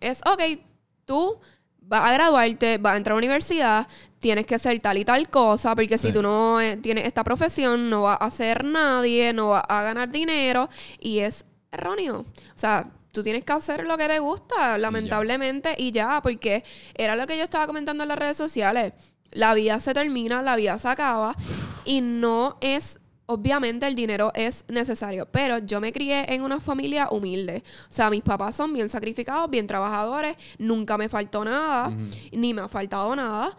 es, 0.01 0.21
ok, 0.27 0.61
tú 1.05 1.39
vas 1.81 2.11
a 2.11 2.13
graduarte, 2.15 2.79
vas 2.79 2.95
a 2.95 2.97
entrar 2.97 3.13
a 3.13 3.17
la 3.17 3.19
universidad, 3.27 3.89
tienes 4.19 4.47
que 4.47 4.57
hacer 4.57 4.79
tal 4.81 4.99
y 4.99 5.05
tal 5.05 5.29
cosa, 5.31 5.75
porque 5.75 5.99
Sí. 5.99 6.09
si 6.09 6.13
tú 6.13 6.23
no 6.23 6.61
eh, 6.61 6.77
tienes 6.79 7.05
esta 7.05 7.23
profesión, 7.23 7.89
no 7.91 8.03
vas 8.03 8.19
a 8.21 8.31
ser 8.31 8.65
nadie, 8.65 9.33
no 9.33 9.51
vas 9.51 9.65
a 9.69 9.83
ganar 9.83 10.11
dinero, 10.11 10.69
y 10.99 11.21
es 11.21 11.45
erróneo. 11.71 12.21
O 12.21 12.59
sea, 12.59 12.91
tú 13.13 13.23
tienes 13.23 13.45
que 13.45 13.53
hacer 13.53 13.85
lo 13.85 13.97
que 13.97 14.09
te 14.09 14.19
gusta, 14.19 14.79
lamentablemente, 14.79 15.75
y 15.79 15.93
ya, 15.93 16.21
porque 16.23 16.65
era 16.95 17.15
lo 17.15 17.27
que 17.27 17.37
yo 17.39 17.45
estaba 17.45 17.67
comentando 17.67 18.03
en 18.03 18.09
las 18.09 18.19
redes 18.19 18.37
sociales. 18.37 18.93
La 19.31 19.55
vida 19.55 19.79
se 19.81 19.95
termina, 19.95 20.43
la 20.43 20.57
vida 20.57 20.79
se 20.79 20.89
acaba, 20.89 21.37
y 21.85 22.01
no 22.01 22.57
es 22.61 22.99
Obviamente 23.29 23.87
el 23.89 23.97
dinero 23.97 24.31
es 24.35 24.65
necesario, 24.69 25.27
pero 25.27 25.59
yo 25.59 25.81
me 25.81 25.93
crié 25.93 26.33
en 26.33 26.43
una 26.43 26.61
familia 26.61 27.09
humilde. 27.11 27.65
O 27.89 27.93
sea, 27.93 28.09
mis 28.09 28.23
papás 28.23 28.55
son 28.55 28.73
bien 28.73 28.89
sacrificados, 28.89 29.51
bien 29.51 29.67
trabajadores, 29.67 30.37
nunca 30.59 30.97
me 30.97 31.09
faltó 31.09 31.45
nada, 31.45 31.93
ni 32.31 32.55
me 32.55 32.63
ha 32.63 32.69
faltado 32.69 33.17
nada, 33.17 33.57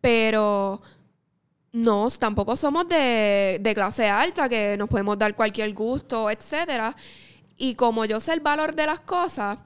pero 0.00 0.80
no, 1.72 2.08
tampoco 2.10 2.56
somos 2.56 2.88
de, 2.88 3.58
de 3.60 3.74
clase 3.74 4.08
alta, 4.08 4.48
que 4.48 4.76
nos 4.78 4.88
podemos 4.88 5.18
dar 5.18 5.36
cualquier 5.36 5.74
gusto, 5.74 6.30
etcétera. 6.30 6.96
Y 7.58 7.74
como 7.74 8.06
yo 8.06 8.20
sé 8.20 8.32
el 8.32 8.40
valor 8.40 8.74
de 8.74 8.86
las 8.86 9.00
cosas, 9.00 9.58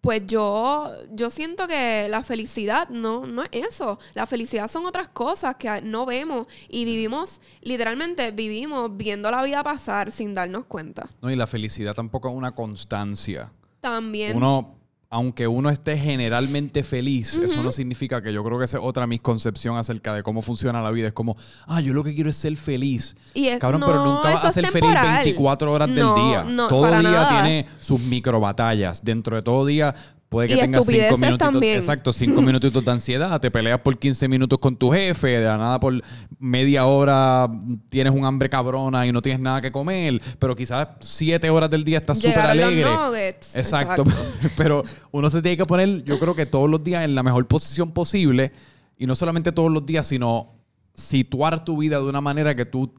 pues 0.00 0.22
yo, 0.26 0.90
yo 1.12 1.28
siento 1.30 1.66
que 1.66 2.06
la 2.08 2.22
felicidad 2.22 2.88
no, 2.88 3.26
no 3.26 3.42
es 3.44 3.50
eso. 3.52 3.98
La 4.14 4.26
felicidad 4.26 4.70
son 4.70 4.86
otras 4.86 5.08
cosas 5.08 5.56
que 5.56 5.82
no 5.82 6.06
vemos 6.06 6.46
y 6.68 6.84
vivimos, 6.84 7.40
literalmente 7.62 8.30
vivimos 8.30 8.96
viendo 8.96 9.30
la 9.30 9.42
vida 9.42 9.62
pasar 9.64 10.12
sin 10.12 10.34
darnos 10.34 10.66
cuenta. 10.66 11.10
No, 11.20 11.30
y 11.30 11.36
la 11.36 11.46
felicidad 11.46 11.94
tampoco 11.94 12.28
es 12.28 12.34
una 12.34 12.52
constancia. 12.52 13.52
También. 13.80 14.36
Uno, 14.36 14.77
aunque 15.10 15.46
uno 15.48 15.70
esté 15.70 15.96
generalmente 15.96 16.84
feliz, 16.84 17.34
eso 17.38 17.62
no 17.62 17.72
significa 17.72 18.20
que 18.22 18.30
yo 18.32 18.44
creo 18.44 18.58
que 18.58 18.66
esa 18.66 18.76
es 18.76 18.82
otra 18.84 19.06
misconcepción 19.06 19.76
acerca 19.78 20.12
de 20.14 20.22
cómo 20.22 20.42
funciona 20.42 20.82
la 20.82 20.90
vida. 20.90 21.06
Es 21.08 21.12
como, 21.14 21.34
ah, 21.66 21.80
yo 21.80 21.94
lo 21.94 22.04
que 22.04 22.14
quiero 22.14 22.28
es 22.28 22.36
ser 22.36 22.56
feliz. 22.56 23.16
Y 23.32 23.46
es- 23.46 23.58
Cabrón, 23.58 23.80
no, 23.80 23.86
pero 23.86 24.04
nunca 24.04 24.34
vas 24.34 24.44
a 24.44 24.52
ser 24.52 24.66
feliz 24.66 24.82
temporal. 24.90 25.24
24 25.24 25.72
horas 25.72 25.88
No, 25.88 26.14
del 26.14 26.24
día. 26.24 26.44
no, 26.44 26.68
todo 26.68 26.86
día 26.88 27.00
nada. 27.02 27.28
tiene 27.42 27.66
sus 27.80 28.00
micro 28.02 28.38
batallas. 28.38 29.02
Dentro 29.02 29.34
de 29.36 29.42
todo 29.42 29.64
día 29.64 29.94
puede 30.28 30.48
que 30.48 30.54
Y 30.54 30.60
tengas 30.60 30.84
cinco 30.84 31.16
minutitos. 31.18 31.38
también. 31.38 31.76
Exacto, 31.76 32.12
cinco 32.12 32.42
minutitos 32.42 32.84
de 32.84 32.90
ansiedad. 32.90 33.40
Te 33.40 33.50
peleas 33.50 33.80
por 33.80 33.98
15 33.98 34.28
minutos 34.28 34.58
con 34.58 34.76
tu 34.76 34.90
jefe. 34.90 35.28
De 35.28 35.44
la 35.46 35.56
nada 35.56 35.80
por 35.80 36.00
media 36.38 36.86
hora 36.86 37.48
tienes 37.88 38.12
un 38.12 38.24
hambre 38.24 38.48
cabrona 38.48 39.06
y 39.06 39.12
no 39.12 39.22
tienes 39.22 39.40
nada 39.40 39.60
que 39.60 39.72
comer. 39.72 40.20
Pero 40.38 40.54
quizás 40.54 40.88
siete 41.00 41.48
horas 41.50 41.70
del 41.70 41.84
día 41.84 41.98
estás 41.98 42.18
súper 42.18 42.40
alegre. 42.40 42.84
nuggets. 42.90 43.56
Exacto. 43.56 44.04
Pero 44.56 44.82
uno 45.10 45.30
se 45.30 45.40
tiene 45.42 45.56
que 45.56 45.66
poner, 45.66 46.04
yo 46.04 46.18
creo 46.18 46.34
que 46.34 46.46
todos 46.46 46.68
los 46.68 46.82
días 46.84 47.04
en 47.04 47.14
la 47.14 47.22
mejor 47.22 47.46
posición 47.46 47.92
posible. 47.92 48.52
Y 48.98 49.06
no 49.06 49.14
solamente 49.14 49.52
todos 49.52 49.70
los 49.70 49.86
días, 49.86 50.06
sino 50.06 50.54
situar 50.94 51.64
tu 51.64 51.76
vida 51.78 51.98
de 51.98 52.04
una 52.04 52.20
manera 52.20 52.54
que 52.56 52.64
tú 52.64 52.92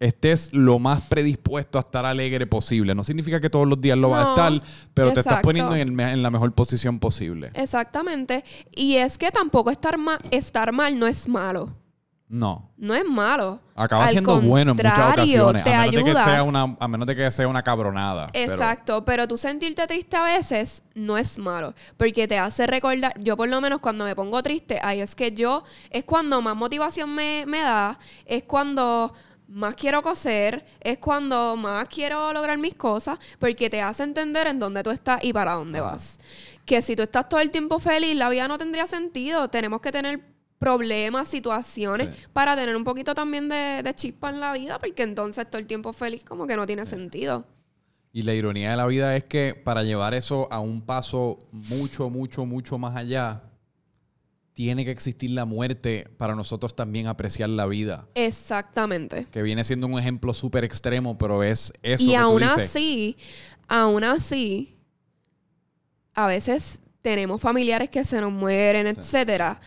estés 0.00 0.52
lo 0.52 0.78
más 0.78 1.02
predispuesto 1.02 1.78
a 1.78 1.82
estar 1.82 2.04
alegre 2.04 2.46
posible. 2.46 2.94
No 2.94 3.04
significa 3.04 3.40
que 3.40 3.48
todos 3.50 3.66
los 3.66 3.80
días 3.80 3.96
lo 3.96 4.10
vas 4.10 4.26
a 4.26 4.30
estar, 4.30 4.68
pero 4.92 5.12
te 5.12 5.20
estás 5.20 5.40
poniendo 5.42 5.74
en, 5.74 5.80
el 5.88 5.92
me- 5.92 6.12
en 6.12 6.22
la 6.22 6.30
mejor 6.30 6.52
posición 6.52 6.98
posible. 6.98 7.50
Exactamente. 7.54 8.44
Y 8.74 8.96
es 8.96 9.16
que 9.18 9.30
tampoco 9.30 9.70
estar, 9.70 9.96
ma- 9.98 10.18
estar 10.30 10.72
mal 10.72 10.98
no 10.98 11.06
es 11.06 11.28
malo. 11.28 11.68
No. 12.26 12.72
No 12.76 12.94
es 12.94 13.04
malo. 13.08 13.60
Acaba 13.76 14.04
Al 14.04 14.10
siendo 14.10 14.40
bueno 14.40 14.72
en 14.72 14.76
muchas 14.76 14.98
ocasiones. 15.12 15.62
Te 15.64 15.72
a, 15.74 15.78
menos 15.86 15.94
de 15.94 16.04
que 16.04 16.12
sea 16.24 16.42
una, 16.42 16.76
a 16.80 16.88
menos 16.88 17.06
de 17.06 17.14
que 17.14 17.30
sea 17.30 17.46
una 17.48 17.62
cabronada. 17.62 18.28
pero- 18.32 18.52
Exacto, 18.54 19.04
pero 19.04 19.28
tú 19.28 19.36
sentirte 19.38 19.86
triste 19.86 20.16
a 20.16 20.24
veces 20.24 20.82
no 20.94 21.16
es 21.16 21.38
malo, 21.38 21.74
porque 21.96 22.26
te 22.26 22.38
hace 22.38 22.66
recordar, 22.66 23.14
yo 23.20 23.36
por 23.36 23.48
lo 23.48 23.60
menos 23.60 23.78
cuando 23.80 24.04
me 24.04 24.16
pongo 24.16 24.42
triste, 24.42 24.80
ahí 24.82 25.00
es 25.00 25.14
que 25.14 25.32
yo, 25.32 25.64
es 25.90 26.04
cuando 26.04 26.40
más 26.42 26.56
motivación 26.56 27.14
me, 27.14 27.44
me 27.46 27.60
da, 27.60 27.98
es 28.26 28.42
cuando 28.44 29.12
más 29.48 29.74
quiero 29.74 30.02
coser, 30.02 30.64
es 30.80 30.98
cuando 30.98 31.56
más 31.56 31.88
quiero 31.88 32.32
lograr 32.32 32.58
mis 32.58 32.74
cosas, 32.74 33.18
porque 33.38 33.68
te 33.70 33.80
hace 33.82 34.02
entender 34.02 34.46
en 34.46 34.58
dónde 34.58 34.82
tú 34.82 34.90
estás 34.90 35.22
y 35.22 35.32
para 35.32 35.52
dónde 35.54 35.80
vas. 35.80 36.18
Que 36.64 36.80
si 36.82 36.96
tú 36.96 37.02
estás 37.02 37.28
todo 37.28 37.40
el 37.40 37.50
tiempo 37.50 37.78
feliz, 37.78 38.16
la 38.16 38.28
vida 38.30 38.48
no 38.48 38.56
tendría 38.58 38.86
sentido, 38.86 39.48
tenemos 39.48 39.80
que 39.80 39.92
tener 39.92 40.20
problemas, 40.58 41.28
situaciones, 41.28 42.08
Sí. 42.08 42.14
para 42.32 42.56
tener 42.56 42.74
un 42.74 42.84
poquito 42.84 43.14
también 43.14 43.48
de, 43.50 43.82
de 43.82 43.94
chispa 43.94 44.30
en 44.30 44.40
la 44.40 44.52
vida, 44.54 44.78
porque 44.78 45.02
entonces 45.02 45.48
todo 45.50 45.58
el 45.58 45.66
tiempo 45.66 45.92
feliz 45.92 46.24
como 46.24 46.46
que 46.46 46.56
no 46.56 46.64
tiene 46.66 46.86
sentido. 46.86 47.44
Y 48.12 48.22
la 48.22 48.32
ironía 48.32 48.70
de 48.70 48.76
la 48.76 48.86
vida 48.86 49.14
es 49.16 49.24
que 49.24 49.60
para 49.62 49.82
llevar 49.82 50.14
eso 50.14 50.48
a 50.50 50.60
un 50.60 50.80
paso 50.80 51.38
mucho, 51.52 52.08
mucho, 52.08 52.46
mucho 52.46 52.78
más 52.78 52.96
allá, 52.96 53.42
tiene 54.54 54.84
que 54.84 54.92
existir 54.92 55.30
la 55.30 55.44
muerte 55.44 56.08
para 56.16 56.34
nosotros 56.34 56.74
también 56.74 57.08
apreciar 57.08 57.50
la 57.50 57.66
vida. 57.66 58.08
Exactamente. 58.14 59.26
Que 59.30 59.42
viene 59.42 59.64
siendo 59.64 59.86
un 59.88 59.98
ejemplo 59.98 60.32
súper 60.32 60.64
extremo, 60.64 61.18
pero 61.18 61.42
es 61.42 61.72
eso 61.82 62.04
y 62.04 62.06
que 62.06 62.12
tú 62.12 62.18
aún 62.18 62.42
dices. 62.42 62.58
así, 62.58 63.16
aún 63.68 64.04
así, 64.04 64.76
a 66.14 66.28
veces 66.28 66.80
tenemos 67.02 67.40
familiares 67.40 67.90
que 67.90 68.04
se 68.04 68.20
nos 68.20 68.32
mueren, 68.32 68.86
etcétera. 68.86 69.60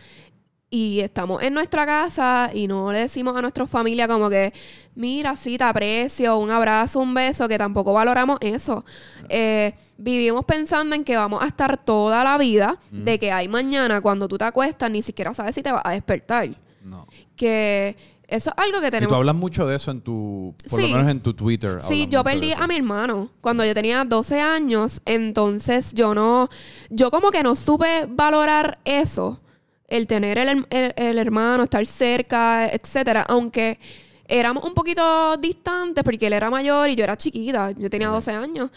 Y 0.70 1.00
estamos 1.00 1.42
en 1.42 1.54
nuestra 1.54 1.86
casa 1.86 2.50
y 2.52 2.66
no 2.66 2.92
le 2.92 2.98
decimos 3.00 3.34
a 3.34 3.40
nuestra 3.40 3.66
familia 3.66 4.06
como 4.06 4.28
que, 4.28 4.52
mira, 4.94 5.34
sí, 5.34 5.56
te 5.56 5.64
aprecio, 5.64 6.36
un 6.36 6.50
abrazo, 6.50 7.00
un 7.00 7.14
beso, 7.14 7.48
que 7.48 7.56
tampoco 7.56 7.94
valoramos 7.94 8.36
eso. 8.42 8.84
Eh, 9.30 9.72
vivimos 9.96 10.44
pensando 10.44 10.94
en 10.94 11.04
que 11.04 11.16
vamos 11.16 11.42
a 11.42 11.46
estar 11.46 11.78
toda 11.82 12.22
la 12.22 12.36
vida, 12.36 12.78
de 12.90 13.18
que 13.18 13.32
hay 13.32 13.48
mañana, 13.48 14.02
cuando 14.02 14.28
tú 14.28 14.36
te 14.36 14.44
acuestas, 14.44 14.90
ni 14.90 15.00
siquiera 15.00 15.32
sabes 15.32 15.54
si 15.54 15.62
te 15.62 15.72
vas 15.72 15.80
a 15.84 15.92
despertar 15.92 16.50
No. 16.84 17.06
que 17.34 17.96
Eso 18.28 18.50
es 18.50 18.62
algo 18.62 18.78
que 18.80 18.88
Y 18.88 18.90
tú 18.90 18.96
tenemos. 18.96 19.16
hablas 19.16 19.34
mucho 19.36 19.66
de 19.66 19.74
eso 19.76 19.90
en 19.90 20.02
tu, 20.02 20.54
por 20.68 20.78
Sí. 20.82 20.86
lo 20.90 20.96
menos 20.98 21.10
en 21.10 21.20
tu 21.20 21.32
Twitter. 21.32 21.80
Sí, 21.80 22.08
yo 22.10 22.22
perdí 22.22 22.52
a 22.52 22.66
mi 22.66 22.76
hermano 22.76 23.30
cuando 23.40 23.64
yo 23.64 23.72
tenía 23.72 24.04
12 24.04 24.38
años, 24.38 25.00
entonces 25.06 25.94
yo 25.94 26.14
no, 26.14 26.50
yo 26.90 27.10
como 27.10 27.30
que 27.30 27.42
no 27.42 27.56
supe 27.56 28.04
valorar 28.06 28.80
eso, 28.84 29.40
el 29.88 30.06
tener 30.06 30.38
el, 30.38 30.66
el- 30.70 30.94
el 30.96 31.18
hermano, 31.18 31.64
estar 31.64 31.84
cerca, 31.86 32.68
etcétera, 32.68 33.22
aunque 33.28 33.78
éramos 34.26 34.62
un 34.64 34.74
poquito 34.74 35.36
distantes 35.38 36.04
porque 36.04 36.26
él 36.26 36.34
era 36.34 36.50
mayor 36.50 36.90
y 36.90 36.94
yo 36.96 37.04
era 37.04 37.16
chiquita, 37.16 37.70
yo 37.72 37.88
tenía 37.90 38.10
Ok. 38.10 38.16
12 38.16 38.32
años, 38.32 38.70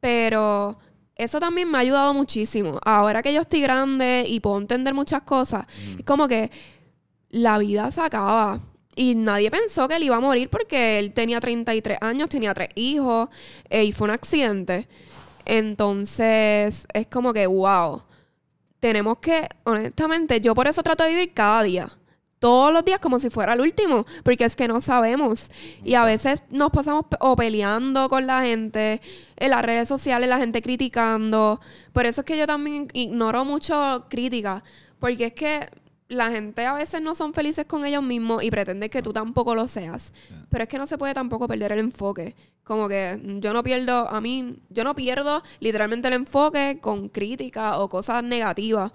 pero 0.00 0.76
eso 1.14 1.38
también 1.40 1.70
me 1.70 1.78
ha 1.78 1.80
ayudado 1.82 2.12
muchísimo. 2.12 2.78
Ahora 2.84 3.22
que 3.22 3.32
yo 3.32 3.40
estoy 3.42 3.60
grande 3.60 4.24
y 4.26 4.40
puedo 4.40 4.58
entender 4.58 4.92
muchas 4.94 5.22
cosas, 5.22 5.64
es 5.98 6.04
como 6.04 6.26
que 6.28 6.50
la 7.30 7.58
vida 7.58 7.90
se 7.90 8.00
acaba. 8.00 8.60
Y 8.98 9.14
nadie 9.14 9.50
pensó 9.50 9.86
que 9.88 9.96
él 9.96 10.04
iba 10.04 10.16
a 10.16 10.20
morir 10.20 10.48
porque 10.48 10.98
él 10.98 11.12
tenía 11.12 11.38
33 11.38 11.98
años, 12.00 12.28
tenía 12.30 12.54
tres 12.54 12.70
hijos 12.76 13.28
eh, 13.68 13.84
y 13.84 13.92
fue 13.92 14.06
un 14.06 14.10
accidente. 14.14 14.88
Entonces, 15.44 16.86
es 16.92 17.06
como 17.08 17.32
que, 17.32 17.46
wow. 17.46 18.02
Tenemos 18.86 19.18
que, 19.18 19.48
honestamente, 19.64 20.40
yo 20.40 20.54
por 20.54 20.68
eso 20.68 20.80
trato 20.80 21.02
de 21.02 21.10
vivir 21.10 21.34
cada 21.34 21.64
día. 21.64 21.90
Todos 22.38 22.72
los 22.72 22.84
días 22.84 23.00
como 23.00 23.18
si 23.18 23.30
fuera 23.30 23.54
el 23.54 23.60
último, 23.60 24.06
porque 24.22 24.44
es 24.44 24.54
que 24.54 24.68
no 24.68 24.80
sabemos. 24.80 25.50
Y 25.82 25.94
a 25.94 26.04
veces 26.04 26.44
nos 26.50 26.70
pasamos 26.70 27.06
o 27.18 27.34
peleando 27.34 28.08
con 28.08 28.28
la 28.28 28.42
gente, 28.42 29.00
en 29.34 29.50
las 29.50 29.62
redes 29.62 29.88
sociales, 29.88 30.28
la 30.28 30.38
gente 30.38 30.62
criticando. 30.62 31.60
Por 31.92 32.06
eso 32.06 32.20
es 32.20 32.24
que 32.24 32.38
yo 32.38 32.46
también 32.46 32.86
ignoro 32.92 33.44
mucho 33.44 34.06
crítica, 34.08 34.62
porque 35.00 35.24
es 35.24 35.32
que 35.32 35.68
la 36.08 36.30
gente 36.30 36.64
a 36.66 36.74
veces 36.74 37.02
no 37.02 37.14
son 37.14 37.34
felices 37.34 37.64
con 37.64 37.84
ellos 37.84 38.02
mismos 38.02 38.42
y 38.42 38.50
pretenden 38.50 38.88
que 38.88 39.02
tú 39.02 39.12
tampoco 39.12 39.54
lo 39.54 39.66
seas. 39.66 40.12
Pero 40.48 40.64
es 40.64 40.68
que 40.68 40.78
no 40.78 40.86
se 40.86 40.98
puede 40.98 41.14
tampoco 41.14 41.48
perder 41.48 41.72
el 41.72 41.80
enfoque. 41.80 42.36
Como 42.62 42.88
que 42.88 43.20
yo 43.40 43.52
no 43.52 43.62
pierdo, 43.62 44.08
a 44.08 44.20
mí, 44.20 44.56
yo 44.70 44.84
no 44.84 44.94
pierdo 44.94 45.42
literalmente 45.60 46.08
el 46.08 46.14
enfoque 46.14 46.78
con 46.80 47.08
crítica 47.08 47.78
o 47.78 47.88
cosas 47.88 48.22
negativas. 48.22 48.92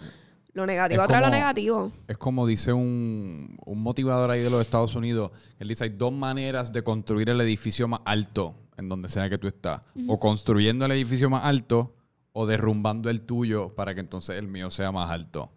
Lo 0.53 0.65
negativo 0.65 1.01
atrae 1.01 1.21
lo 1.21 1.29
negativo. 1.29 1.91
Es 2.07 2.17
como 2.17 2.45
dice 2.45 2.73
un, 2.73 3.57
un 3.65 3.81
motivador 3.81 4.29
ahí 4.31 4.41
de 4.41 4.49
los 4.49 4.61
Estados 4.61 4.95
Unidos. 4.95 5.31
Él 5.59 5.69
dice, 5.69 5.85
hay 5.85 5.91
dos 5.91 6.11
maneras 6.11 6.73
de 6.73 6.83
construir 6.83 7.29
el 7.29 7.39
edificio 7.39 7.87
más 7.87 8.01
alto 8.03 8.55
en 8.77 8.89
donde 8.89 9.07
sea 9.07 9.29
que 9.29 9.37
tú 9.37 9.47
estás. 9.47 9.81
O 10.07 10.19
construyendo 10.19 10.85
el 10.85 10.91
edificio 10.91 11.29
más 11.29 11.45
alto 11.45 11.93
o 12.33 12.45
derrumbando 12.45 13.09
el 13.09 13.21
tuyo 13.21 13.73
para 13.75 13.93
que 13.93 13.99
entonces 13.99 14.37
el 14.39 14.47
mío 14.47 14.69
sea 14.71 14.91
más 14.91 15.09
alto. 15.09 15.51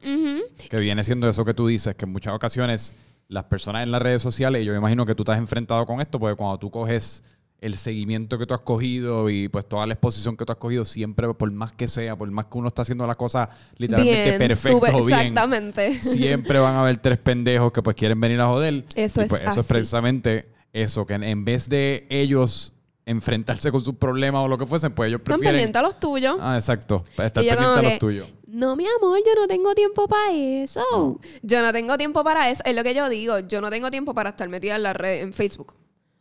Que 0.68 0.78
viene 0.78 1.04
siendo 1.04 1.28
eso 1.28 1.44
que 1.44 1.54
tú 1.54 1.66
dices, 1.66 1.94
que 1.94 2.04
en 2.04 2.12
muchas 2.12 2.34
ocasiones 2.34 2.96
las 3.28 3.44
personas 3.44 3.82
en 3.84 3.90
las 3.90 4.02
redes 4.02 4.20
sociales, 4.22 4.62
y 4.62 4.64
yo 4.64 4.72
me 4.72 4.78
imagino 4.78 5.06
que 5.06 5.14
tú 5.14 5.24
has 5.30 5.38
enfrentado 5.38 5.86
con 5.86 6.00
esto, 6.00 6.18
porque 6.18 6.36
cuando 6.36 6.58
tú 6.58 6.70
coges 6.70 7.22
el 7.60 7.78
seguimiento 7.78 8.36
que 8.38 8.44
tú 8.44 8.52
has 8.52 8.60
cogido 8.60 9.30
y 9.30 9.48
pues 9.48 9.66
toda 9.66 9.86
la 9.86 9.94
exposición 9.94 10.36
que 10.36 10.44
tú 10.44 10.52
has 10.52 10.58
cogido, 10.58 10.84
siempre, 10.84 11.32
por 11.32 11.50
más 11.50 11.72
que 11.72 11.88
sea, 11.88 12.14
por 12.16 12.30
más 12.30 12.44
que 12.46 12.58
uno 12.58 12.68
está 12.68 12.82
haciendo 12.82 13.06
las 13.06 13.16
cosas 13.16 13.48
literalmente 13.78 14.54
súper- 14.56 14.94
o 14.94 15.04
bien, 15.04 15.18
Exactamente. 15.20 15.94
siempre 16.02 16.58
van 16.58 16.74
a 16.74 16.80
haber 16.80 16.98
tres 16.98 17.16
pendejos 17.18 17.72
que 17.72 17.80
pues 17.82 17.96
quieren 17.96 18.20
venir 18.20 18.38
a 18.40 18.48
joder. 18.48 18.84
Eso 18.94 19.22
y 19.22 19.24
es 19.24 19.30
pues 19.30 19.42
eso 19.42 19.60
es 19.60 19.66
precisamente 19.66 20.50
eso, 20.74 21.06
que 21.06 21.14
en 21.14 21.44
vez 21.46 21.68
de 21.70 22.06
ellos 22.10 22.73
enfrentarse 23.06 23.70
con 23.70 23.80
sus 23.80 23.94
problemas 23.96 24.44
o 24.44 24.48
lo 24.48 24.56
que 24.56 24.66
fuesen, 24.66 24.94
pues 24.94 25.08
ellos 25.08 25.20
Están 25.20 25.38
prefieren... 25.38 25.56
pendientes 25.56 25.80
a 25.80 25.82
los 25.82 26.00
tuyos. 26.00 26.36
Ah, 26.40 26.56
exacto. 26.56 27.04
Estar 27.18 27.42
Y 27.42 27.46
yo 27.46 27.52
pendiente 27.52 27.64
como 27.64 27.78
a 27.78 27.90
los 27.90 27.98
tuyos. 27.98 28.28
No, 28.46 28.76
mi 28.76 28.86
amor, 28.86 29.18
yo 29.26 29.34
no 29.34 29.46
tengo 29.46 29.74
tiempo 29.74 30.06
para 30.06 30.32
eso. 30.32 31.18
Yo 31.42 31.62
no 31.62 31.72
tengo 31.72 31.96
tiempo 31.98 32.22
para 32.22 32.50
eso. 32.50 32.62
Es 32.64 32.74
lo 32.74 32.82
que 32.82 32.94
yo 32.94 33.08
digo. 33.08 33.40
Yo 33.40 33.60
no 33.60 33.68
tengo 33.68 33.90
tiempo 33.90 34.14
para 34.14 34.30
estar 34.30 34.48
metida 34.48 34.76
en 34.76 34.84
la 34.84 34.92
red, 34.92 35.22
en 35.22 35.32
Facebook. 35.32 35.74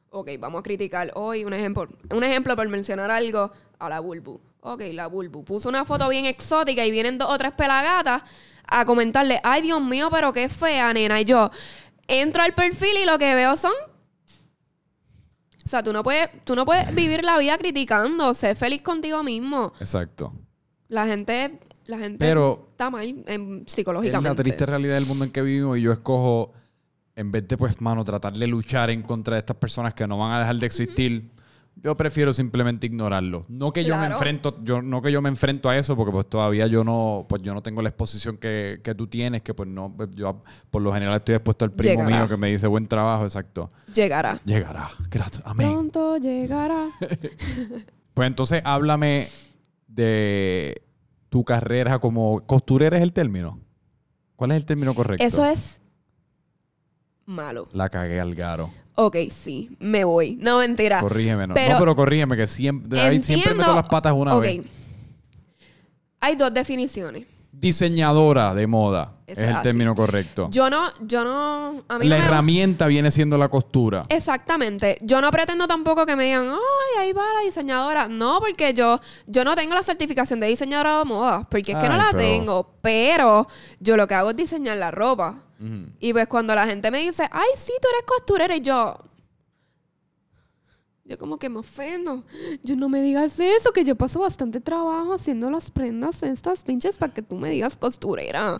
Ok, 0.10 0.32
vamos 0.40 0.60
a 0.60 0.64
criticar 0.64 1.12
hoy 1.16 1.46
un 1.46 1.54
ejemplo. 1.54 1.88
Un 2.12 2.24
ejemplo 2.24 2.56
por 2.56 2.68
mencionar 2.70 3.12
algo 3.12 3.52
a 3.80 3.90
la 3.90 4.00
Bulbu. 4.00 4.40
Ok, 4.62 4.82
la 4.94 5.08
Bulbu 5.08 5.44
puso 5.44 5.70
una 5.70 5.86
foto 5.86 6.08
bien 6.10 6.26
exótica 6.26 6.86
y 6.86 6.92
vienen 6.92 7.18
dos 7.18 7.30
o 7.32 7.38
tres 7.38 7.52
pelagatas 7.54 8.24
a 8.68 8.86
comentarle, 8.86 9.40
ay 9.44 9.62
Dios 9.62 9.82
mío, 9.82 10.10
pero 10.12 10.32
qué 10.32 10.50
fea, 10.50 10.94
nena. 10.94 11.20
Y 11.20 11.26
yo 11.26 11.52
entro 12.08 12.44
al 12.44 12.54
perfil 12.54 12.98
y 13.02 13.06
lo 13.06 13.18
que 13.18 13.36
veo 13.36 13.58
son 13.58 13.74
o 15.66 15.70
sea, 15.70 15.84
tú 15.84 15.94
no 15.94 16.04
puedes, 16.04 16.30
tú 16.44 16.56
no 16.56 16.66
puedes 16.66 16.94
vivir 16.94 17.24
la 17.24 17.38
vida 17.38 17.58
criticando, 17.58 18.34
ser 18.34 18.56
feliz 18.58 18.82
contigo 18.82 19.24
mismo. 19.24 19.74
Exacto. 19.80 20.34
La 20.90 21.06
gente, 21.08 21.60
la 21.86 21.98
gente 21.98 22.18
Pero- 22.20 22.68
está 22.72 22.90
mal 22.90 23.24
em, 23.28 23.64
Es 23.66 23.72
psicológicamente. 23.74 24.30
la 24.30 24.36
triste 24.36 24.66
realidad 24.66 24.96
del 24.96 25.06
mundo 25.06 25.26
en 25.26 25.32
que 25.32 25.42
vivimos 25.42 25.78
y 25.78 25.82
yo 25.82 25.92
escojo, 25.92 26.54
en 27.16 27.32
vez 27.32 27.48
de, 27.48 27.58
pues, 27.58 27.80
mano, 27.82 28.04
tratar 28.04 28.34
de 28.34 28.48
luchar 28.48 28.90
en 28.90 29.02
contra 29.02 29.36
de 29.36 29.40
estas 29.40 29.56
personas 29.58 29.94
que 29.94 30.06
no 30.08 30.18
van 30.18 30.32
a 30.34 30.40
dejar 30.40 30.56
de 30.58 30.66
existir, 30.66 31.32
yo 31.84 31.98
prefiero 31.98 32.34
simplemente 32.34 32.88
ignorarlo. 32.88 33.46
No 33.50 33.74
que 33.74 33.84
yo 33.84 33.98
me 33.98 34.06
enfrento, 34.06 34.56
yo, 34.64 34.82
no 34.82 35.02
que 35.02 35.12
yo 35.12 35.22
me 35.22 35.28
enfrento 35.28 35.68
a 35.70 35.78
eso, 35.78 35.98
porque 35.98 36.14
pues 36.14 36.28
todavía 36.28 36.66
yo 36.68 36.86
no, 36.86 37.26
pues 37.28 37.42
yo 37.42 37.54
no 37.54 37.62
tengo 37.62 37.82
la 37.82 37.90
exposición 37.90 38.38
que, 38.38 38.80
que 38.82 38.96
tú 38.96 39.08
tienes, 39.08 39.42
que 39.42 39.54
pues 39.54 39.68
no, 39.68 39.94
pues, 39.96 40.10
yo 40.16 40.42
por 40.72 40.82
lo 40.82 40.94
general 40.94 41.16
estoy 41.16 41.36
expuesto 41.36 41.66
al 41.66 41.72
primo 41.72 41.96
Llegará. 41.96 42.18
mío 42.18 42.28
que 42.30 42.38
me 42.38 42.50
dice 42.50 42.68
buen 42.68 42.88
trabajo, 42.88 43.24
exacto. 43.26 43.70
Llegará. 43.94 44.40
Llegará. 44.46 44.92
Gracias. 45.12 45.44
Amén. 45.46 45.72
Pronto 45.72 46.18
llegará. 46.18 46.90
Pues 48.14 48.28
entonces 48.28 48.62
háblame 48.64 49.28
de 49.88 50.84
tu 51.30 51.44
carrera 51.44 51.98
como 51.98 52.46
costurera 52.46 52.96
es 52.98 53.02
el 53.02 53.12
término. 53.12 53.60
¿Cuál 54.36 54.52
es 54.52 54.58
el 54.58 54.66
término 54.68 54.94
correcto? 54.94 55.26
Eso 55.26 55.44
es 55.44 55.82
malo. 57.26 57.68
La 57.74 57.90
cagué 57.90 58.20
al 58.20 58.36
garo. 58.36 58.72
Ok, 58.96 59.18
sí, 59.32 59.76
me 59.80 60.04
voy. 60.04 60.36
No, 60.40 60.60
mentira. 60.60 61.00
Corrígeme, 61.00 61.48
no. 61.48 61.54
Pero- 61.56 61.74
no, 61.74 61.80
pero 61.80 61.96
corrígeme, 61.96 62.38
que 62.38 62.48
siempre, 62.48 63.00
ahí 63.02 63.22
siempre 63.24 63.52
Entiendo- 63.52 63.64
meto 63.64 63.76
las 63.76 63.88
patas 63.88 64.14
una 64.14 64.36
Ok. 64.36 64.42
vez. 64.42 64.62
Hay 66.20 66.36
dos 66.36 66.54
definiciones. 66.54 67.26
Diseñadora 67.52 68.54
de 68.54 68.68
moda 68.68 69.14
Eso 69.26 69.42
es 69.42 69.48
el 69.50 69.54
así. 69.56 69.64
término 69.64 69.96
correcto. 69.96 70.48
Yo 70.52 70.70
no, 70.70 70.90
yo 71.02 71.24
no. 71.24 71.82
A 71.88 71.98
mí 71.98 72.08
la 72.08 72.18
no 72.18 72.22
me- 72.22 72.28
herramienta 72.28 72.88
viene 72.88 73.10
siendo 73.10 73.38
la 73.38 73.48
costura. 73.48 74.04
Exactamente. 74.10 74.98
Yo 75.02 75.22
no 75.22 75.32
pretendo 75.32 75.66
tampoco 75.68 76.06
que 76.06 76.16
me 76.18 76.26
digan, 76.26 76.50
ay, 76.50 77.00
ahí 77.06 77.14
va 77.14 77.22
la 77.40 77.46
diseñadora. 77.46 78.10
No, 78.10 78.40
porque 78.42 78.74
yo, 78.74 79.00
yo 79.28 79.46
no 79.46 79.56
tengo 79.56 79.76
la 79.76 79.84
certificación 79.84 80.40
de 80.42 80.48
diseñadora 80.48 81.00
de 81.00 81.06
moda, 81.06 81.48
porque 81.50 81.72
es 81.72 81.78
que 81.78 81.88
no 81.90 81.96
la 81.96 82.08
pero- 82.12 82.18
tengo. 82.18 82.70
Pero 82.82 83.48
yo 83.80 83.96
lo 83.96 84.08
que 84.08 84.16
hago 84.16 84.32
es 84.32 84.36
diseñar 84.36 84.76
la 84.78 84.92
ropa. 84.92 85.36
Y 86.00 86.12
pues 86.14 86.28
cuando 86.28 86.54
la 86.56 86.66
gente 86.66 86.92
me 86.92 87.00
dice, 87.00 87.28
ay, 87.32 87.50
sí, 87.56 87.72
tú 87.82 87.88
eres 87.90 88.04
costurera, 88.06 88.56
y 88.56 88.62
yo. 88.62 88.98
Yo 91.06 91.18
como 91.18 91.38
que 91.38 91.50
me 91.50 91.60
ofendo. 91.60 92.24
Yo 92.64 92.76
no 92.76 92.88
me 92.88 93.02
digas 93.02 93.40
eso, 93.40 93.74
que 93.74 93.84
yo 93.84 93.96
paso 93.96 94.22
bastante 94.22 94.62
trabajo 94.62 95.14
haciendo 95.14 95.52
las 95.52 95.70
prendas 95.70 96.24
estas 96.24 96.64
pinches 96.64 96.98
para 96.98 97.14
que 97.14 97.22
tú 97.22 97.36
me 97.36 97.50
digas 97.50 97.76
costurera. 97.76 98.58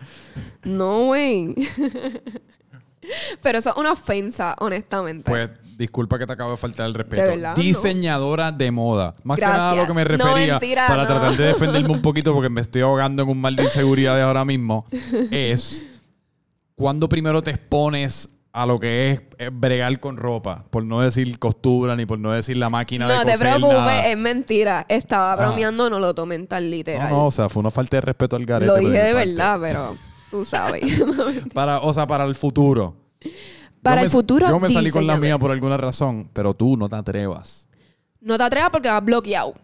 No, 0.62 1.06
güey. 1.06 1.54
Pero 3.42 3.58
eso 3.58 3.70
es 3.70 3.76
una 3.76 3.92
ofensa, 3.92 4.56
honestamente. 4.60 5.30
Pues 5.30 5.50
disculpa 5.76 6.18
que 6.18 6.26
te 6.26 6.32
acabo 6.32 6.52
de 6.52 6.56
faltar 6.56 6.86
el 6.86 6.94
respeto. 6.94 7.22
De 7.22 7.28
verdad, 7.28 7.56
no. 7.56 7.62
Diseñadora 7.62 8.52
de 8.52 8.70
moda. 8.70 9.14
Más 9.22 9.38
que 9.38 9.44
nada 9.44 9.72
a 9.72 9.76
lo 9.76 9.86
que 9.86 9.94
me 9.94 10.04
Gracias. 10.04 10.26
No, 10.26 10.34
refería, 10.34 10.54
mentira, 10.54 10.86
para 10.86 11.02
no. 11.02 11.08
tratar 11.08 11.36
de 11.36 11.44
defenderme 11.46 11.90
un 11.90 12.02
poquito 12.02 12.32
porque 12.32 12.48
me 12.48 12.60
estoy 12.60 12.82
ahogando 12.82 13.22
en 13.22 13.28
un 13.28 13.40
mal 13.40 13.56
de 13.56 13.64
inseguridades 13.64 14.24
ahora 14.24 14.44
mismo, 14.44 14.86
es 15.30 15.82
cuando 16.74 17.08
primero 17.08 17.42
te 17.42 17.50
expones 17.50 18.30
a 18.52 18.66
lo 18.66 18.78
que 18.78 19.10
es 19.10 19.22
eh, 19.38 19.50
bregar 19.52 19.98
con 19.98 20.16
ropa, 20.16 20.64
por 20.70 20.84
no 20.84 21.00
decir 21.00 21.38
costura 21.40 21.96
ni 21.96 22.06
por 22.06 22.20
no 22.20 22.30
decir 22.30 22.56
la 22.56 22.70
máquina 22.70 23.08
de 23.08 23.14
no 23.14 23.20
te 23.24 23.32
coser, 23.32 23.38
preocupes, 23.40 23.78
nada. 23.78 24.06
es 24.08 24.16
mentira. 24.16 24.86
Estaba 24.88 25.32
Ah. 25.32 25.36
bromeando, 25.36 25.90
no 25.90 25.98
lo 25.98 26.14
tomen 26.14 26.46
tan 26.46 26.62
No, 26.64 26.70
literal. 26.70 27.10
no, 27.10 27.26
o 27.26 27.32
sea, 27.32 27.48
fue 27.48 27.60
una 27.60 27.70
falta 27.72 27.96
de 27.96 28.00
respeto 28.02 28.36
al 28.36 28.46
garete. 28.46 28.70
lo 28.72 28.78
dije 28.78 28.92
de 28.92 29.12
parte. 29.12 29.26
verdad, 29.28 29.58
pero 29.60 29.96
tú 30.30 30.44
sabes. 30.44 30.84
Para, 31.52 31.80
o 31.80 31.92
sea, 31.92 32.06
para 32.06 32.24
el 32.24 32.34
futuro. 32.36 32.94
Para 33.82 33.96
Yo 33.96 34.04
el 34.04 34.06
me- 34.06 34.10
futuro, 34.10 34.48
Yo 34.48 34.60
me 34.60 34.70
salí 34.70 34.90
con 34.90 35.06
la 35.06 35.16
mía 35.16 35.36
por 35.36 35.50
alguna 35.50 35.76
razón, 35.76 36.30
pero 36.32 36.54
tú 36.54 36.76
no 36.76 36.88
te 36.88 36.96
atrevas. 36.96 37.68
no 38.20 38.36
te 38.38 38.42
atrevas 38.44 38.70
porque 38.70 38.88
vas 38.88 39.04
bloqueado. 39.04 39.54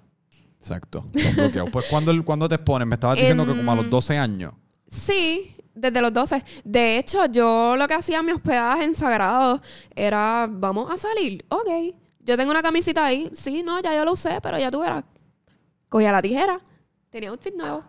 Exacto. 0.58 1.04
bloqueado. 1.12 1.68
pues 1.70 1.86
cuando, 1.88 2.12
cuando 2.24 2.48
te 2.48 2.56
expones, 2.56 2.86
me 2.88 2.94
estabas 2.96 3.16
diciendo 3.18 3.46
que 3.46 3.56
como 3.56 3.70
a 3.72 3.76
los 3.76 3.84
Em, 3.84 3.90
12 3.90 4.18
años. 4.18 4.52
Sí, 4.88 5.54
desde 5.74 6.00
los 6.00 6.12
12. 6.12 6.44
De 6.64 6.98
hecho, 6.98 7.26
yo 7.26 7.76
lo 7.76 7.86
que 7.86 7.94
hacía 7.94 8.18
en 8.20 8.26
mi 8.26 8.32
hospedaje 8.32 8.84
en 8.84 8.94
Sagrado 8.94 9.60
era, 9.94 10.48
vamos 10.50 10.90
a 10.90 10.96
salir. 10.96 11.44
Ok. 11.48 11.68
Yo 12.20 12.36
tengo 12.36 12.50
una 12.50 12.62
camisita 12.62 13.04
ahí. 13.04 13.30
Sí, 13.32 13.62
no, 13.62 13.80
ya 13.80 13.94
yo 13.94 14.04
lo 14.04 14.12
usé, 14.12 14.40
pero 14.42 14.58
ya 14.58 14.70
tú 14.70 14.80
verás. 14.80 15.04
Cogía 15.88 16.12
la 16.12 16.22
tijera. 16.22 16.60
Tenía 17.10 17.30
outfit 17.30 17.54
nuevo. 17.54 17.82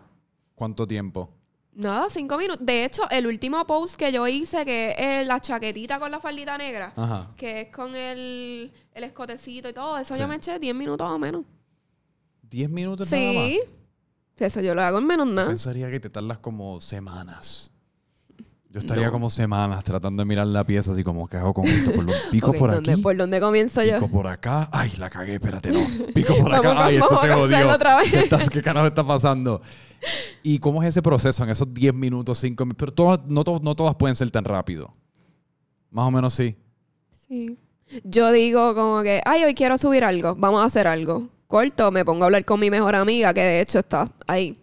¿Cuánto 0.54 0.86
tiempo? 0.86 1.30
Nada, 1.74 2.08
cinco 2.10 2.36
minutos. 2.36 2.64
De 2.66 2.84
hecho, 2.84 3.08
el 3.10 3.26
último 3.26 3.66
post 3.66 3.96
que 3.96 4.12
yo 4.12 4.26
hice, 4.28 4.64
que 4.64 4.94
es 4.98 5.26
la 5.26 5.40
chaquetita 5.40 5.98
con 5.98 6.10
la 6.10 6.20
faldita 6.20 6.58
negra, 6.58 6.92
Ajá. 6.96 7.30
que 7.36 7.62
es 7.62 7.68
con 7.68 7.94
el, 7.96 8.70
el 8.92 9.04
escotecito 9.04 9.68
y 9.68 9.72
todo, 9.72 9.96
eso 9.98 10.14
Sí. 10.14 10.20
yo 10.20 10.28
me 10.28 10.36
eché 10.36 10.58
10 10.58 10.74
minutos 10.74 11.08
o 11.10 11.18
menos. 11.18 11.44
¿10 12.50 12.68
minutos 12.68 13.10
nada 13.10 13.22
Sí. 13.22 13.60
más? 14.38 14.48
Eso 14.48 14.60
yo 14.60 14.74
lo 14.74 14.82
hago 14.82 14.98
en 14.98 15.06
menos 15.06 15.28
nada. 15.28 15.48
Pensaría 15.48 15.90
que 15.90 16.00
te 16.00 16.10
tardas 16.10 16.38
como 16.38 16.80
semanas. 16.80 17.71
Yo 18.72 18.80
estaría 18.80 19.06
No. 19.06 19.12
como 19.12 19.28
semanas 19.28 19.84
tratando 19.84 20.22
de 20.22 20.24
mirar 20.26 20.46
la 20.46 20.64
pieza 20.64 20.92
así 20.92 21.04
como, 21.04 21.28
¿qué 21.28 21.36
hago 21.36 21.52
con 21.52 21.66
esto? 21.66 21.92
Por 21.92 22.04
lo- 22.04 22.12
pico 22.30 22.50
Ok, 22.52 22.56
por 22.58 22.72
¿dónde- 22.74 22.92
aquí, 22.92 23.02
¿Por 23.02 23.16
dónde 23.16 23.38
comienzo 23.38 23.82
yo? 23.84 23.96
pico 23.96 24.08
por 24.08 24.26
acá. 24.26 24.68
Ay, 24.72 24.92
la 24.98 25.10
cagué, 25.10 25.34
espérate, 25.34 25.70
no. 25.72 25.80
Pico 26.14 26.34
por 26.38 26.50
Vamos, 26.52 26.64
acá. 26.66 26.86
Ay, 26.86 26.98
vamos, 26.98 27.12
esto 27.12 27.22
se 27.22 27.28
vamos 27.28 27.50
jodió. 27.50 27.68
otra 27.74 27.96
vez. 27.96 28.10
¿Qué, 28.10 28.20
está- 28.24 28.48
qué 28.48 28.62
carajo 28.62 28.86
está 28.86 29.06
pasando? 29.06 29.60
¿Y 30.42 30.58
cómo 30.58 30.82
es 30.82 30.88
ese 30.88 31.02
proceso 31.02 31.44
en 31.44 31.50
esos 31.50 31.72
10 31.74 31.92
minutos, 31.94 32.38
5 32.38 32.64
minutos? 32.64 32.78
Pero 32.80 32.92
todas, 32.94 33.20
no, 33.26 33.44
to- 33.44 33.60
no 33.62 33.74
todas 33.74 33.94
pueden 33.96 34.16
ser 34.16 34.30
tan 34.30 34.44
rápido. 34.44 34.90
Más 35.90 36.06
o 36.06 36.10
menos 36.10 36.32
sí. 36.32 36.56
Sí. 37.28 37.58
Yo 38.04 38.32
digo 38.32 38.74
como 38.74 39.02
que, 39.02 39.20
ay, 39.26 39.44
hoy 39.44 39.52
quiero 39.54 39.76
subir 39.76 40.02
algo, 40.02 40.34
vamos 40.34 40.62
a 40.62 40.64
hacer 40.64 40.86
algo. 40.86 41.28
Corto, 41.46 41.92
me 41.92 42.06
pongo 42.06 42.22
a 42.22 42.26
hablar 42.26 42.46
con 42.46 42.58
mi 42.58 42.70
mejor 42.70 42.94
amiga, 42.96 43.34
que 43.34 43.42
de 43.42 43.60
hecho 43.60 43.80
está 43.80 44.10
ahí. 44.26 44.58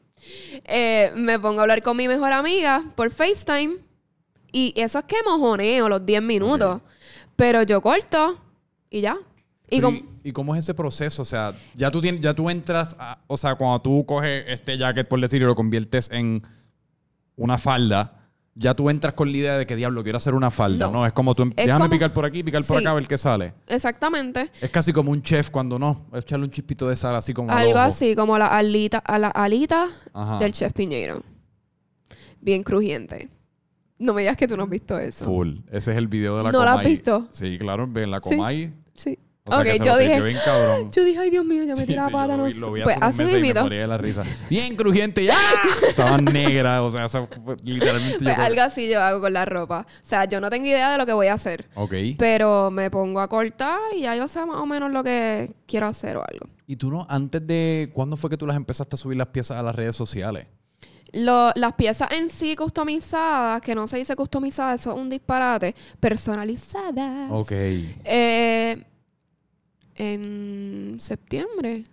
Eh, 0.65 1.12
me 1.15 1.38
pongo 1.39 1.60
a 1.60 1.62
hablar 1.62 1.84
con 1.84 1.95
mi 1.95 2.08
mejor 2.08 2.34
amiga 2.34 2.84
por 2.95 3.12
FaceTime 3.12 3.76
y 4.51 4.73
eso 4.75 4.99
es 4.99 5.05
que 5.05 5.17
mojoneo 5.25 5.89
los 5.89 6.05
10 6.05 6.21
minutos. 6.21 6.75
Ok. 6.77 6.83
Pero 7.35 7.63
yo 7.63 7.81
corto 7.81 8.38
y 8.89 9.01
ya. 9.01 9.17
Y 9.69 9.81
como... 9.81 9.97
¿Y, 10.23 10.31
cómo 10.31 10.53
es 10.55 10.59
ese 10.63 10.73
proceso? 10.73 11.21
O 11.21 11.25
sea, 11.25 11.53
ya 11.75 11.89
tú, 11.91 12.01
tienes, 12.01 12.19
ya 12.21 12.33
tú 12.33 12.49
entras, 12.49 12.95
a- 12.99 13.19
o 13.27 13.38
sea, 13.38 13.55
cuando 13.55 13.81
tú 13.81 14.05
coges 14.05 14.43
este 14.47 14.77
jacket, 14.77 15.07
por 15.07 15.21
decir, 15.21 15.41
y 15.41 15.45
lo 15.45 15.55
conviertes 15.55 16.09
en 16.12 16.41
una 17.35 17.57
falda, 17.57 18.17
ya 18.55 18.73
tú 18.73 18.89
entras 18.89 19.13
con 19.13 19.31
la 19.31 19.38
idea 19.38 19.57
de 19.57 19.65
que 19.65 19.75
diablo, 19.77 20.03
quiero 20.03 20.17
hacer 20.17 20.33
una 20.33 20.51
falda, 20.51 20.88
¿no? 20.88 20.91
No. 20.91 21.05
Es 21.05 21.13
como 21.13 21.33
tú, 21.35 21.43
Es 21.43 21.55
déjame 21.55 21.79
como- 21.85 21.89
picar 21.91 22.12
por 22.13 22.25
aquí, 22.25 22.43
picar 22.43 22.63
por 22.65 22.77
Sí. 22.77 22.83
acá, 22.83 22.91
a 22.91 22.93
ver 22.95 23.07
qué 23.07 23.17
sale. 23.17 23.53
Exactamente. 23.67 24.49
Es 24.59 24.69
casi 24.69 24.91
como 24.91 25.12
un 25.12 25.21
chef 25.23 25.49
cuando 25.49 25.79
no, 25.79 26.07
echarle 26.13 26.43
un 26.45 26.51
chispito 26.51 26.89
de 26.89 26.95
sal 26.97 27.15
así 27.15 27.33
como 27.33 27.49
al 27.51 27.57
Algo 27.67 27.79
así, 27.79 28.15
como 28.15 28.38
la 28.38 28.47
alita, 28.47 28.97
a 28.97 29.17
la 29.17 29.29
alita 29.29 29.88
Ajá. 30.13 30.39
del 30.39 30.51
Chef 30.51 30.73
Piñeiro. 30.73 31.23
Bien 32.41 32.63
crujiente. 32.63 33.29
No 33.99 34.13
me 34.13 34.21
digas 34.21 34.38
que 34.38 34.47
tú 34.47 34.55
no 34.57 34.63
has 34.63 34.69
visto 34.69 34.97
eso. 34.97 35.25
Full. 35.25 35.57
Ese 35.71 35.91
es 35.91 35.97
el 35.97 36.07
video 36.07 36.38
de 36.38 36.43
la 36.43 36.51
¿No 36.51 36.63
lo 36.63 36.69
has 36.69 36.77
Comay. 36.77 36.91
visto? 36.91 37.27
Sí, 37.31 37.57
claro, 37.59 37.83
en 37.93 38.12
la 38.12 38.21
Sí. 38.21 38.29
Comay. 38.35 38.73
Sí. 38.95 39.19
O 39.45 39.51
sea, 39.51 39.59
ok, 39.62 39.65
que 39.65 39.77
se 39.79 39.83
yo 39.85 39.93
lo 39.93 39.97
dije, 39.97 40.21
bien 40.21 40.38
cabrón. 40.45 40.91
yo 40.91 41.03
dije, 41.03 41.17
ay 41.19 41.29
Dios 41.31 41.43
mío, 41.43 41.63
ya 41.63 41.73
me 41.73 41.79
Sí, 41.81 41.85
tiré 41.88 41.95
la 41.95 42.03
sí, 42.05 42.12
yo 42.12 42.17
pata. 42.17 42.38
lo 42.38 42.47
no 42.47 42.53
lo 42.53 42.71
vi 42.71 42.81
pues 42.83 42.95
hace 43.01 43.23
meses 43.25 43.39
y 43.39 43.41
me 43.53 43.62
moría 43.62 43.79
de 43.81 43.88
la 43.88 43.97
risa. 43.97 44.23
Bien 44.49 44.75
crujiente 44.75 45.23
y 45.23 45.29
¡ah! 45.29 45.38
Estaba 45.88 46.17
negra, 46.19 46.83
o 46.83 46.91
sea, 46.91 47.05
eso 47.05 47.27
literalmente 47.63 48.17
yo 48.19 48.23
Pues 48.23 48.35
creo- 48.35 48.45
algo 48.45 48.62
así 48.62 48.88
yo 48.89 49.01
hago 49.01 49.21
con 49.21 49.33
la 49.33 49.45
ropa. 49.45 49.88
O 49.89 50.05
sea, 50.07 50.25
yo 50.25 50.39
no 50.39 50.51
tengo 50.51 50.67
idea 50.67 50.91
de 50.91 50.97
lo 50.99 51.05
que 51.07 51.13
voy 51.13 51.27
a 51.27 51.33
hacer. 51.33 51.65
Ok. 51.73 51.93
Pero 52.19 52.69
me 52.69 52.91
pongo 52.91 53.21
a 53.21 53.27
cortar 53.27 53.79
y 53.97 54.01
ya 54.01 54.15
yo 54.15 54.27
sé 54.27 54.45
más 54.45 54.57
o 54.57 54.67
menos 54.67 54.91
lo 54.91 55.03
que 55.03 55.51
quiero 55.65 55.88
hacer 55.88 56.17
o 56.17 56.23
algo. 56.23 56.47
¿Y 56.67 56.75
tú 56.75 56.91
no, 56.91 57.07
antes 57.09 57.45
de, 57.47 57.89
cuándo 57.91 58.17
fue 58.17 58.29
que 58.29 58.38
tú 58.38 58.45
las 58.45 58.55
empezaste 58.55 58.95
a 58.95 58.97
subir 58.97 59.17
las 59.17 59.27
piezas 59.27 59.57
a 59.57 59.63
las 59.63 59.75
redes 59.75 59.95
sociales? 59.95 60.45
Lo- 61.13 61.52
las 61.56 61.74
piezas 61.74 62.10
en 62.12 62.30
sí 62.30 62.56
customizadas, 62.56 63.62
que 63.62 63.74
no 63.76 63.88
se 63.88 63.98
dice 63.98 64.15
customizadas, 64.15 64.82
eso 64.82 64.91
es 64.91 64.98
un 64.98 65.10
disparate, 65.10 65.74
personalizadas. 66.00 67.30
Ok. 67.32 67.52
Eh, 67.52 68.84
en 69.95 70.95
septiembre, 71.00 71.84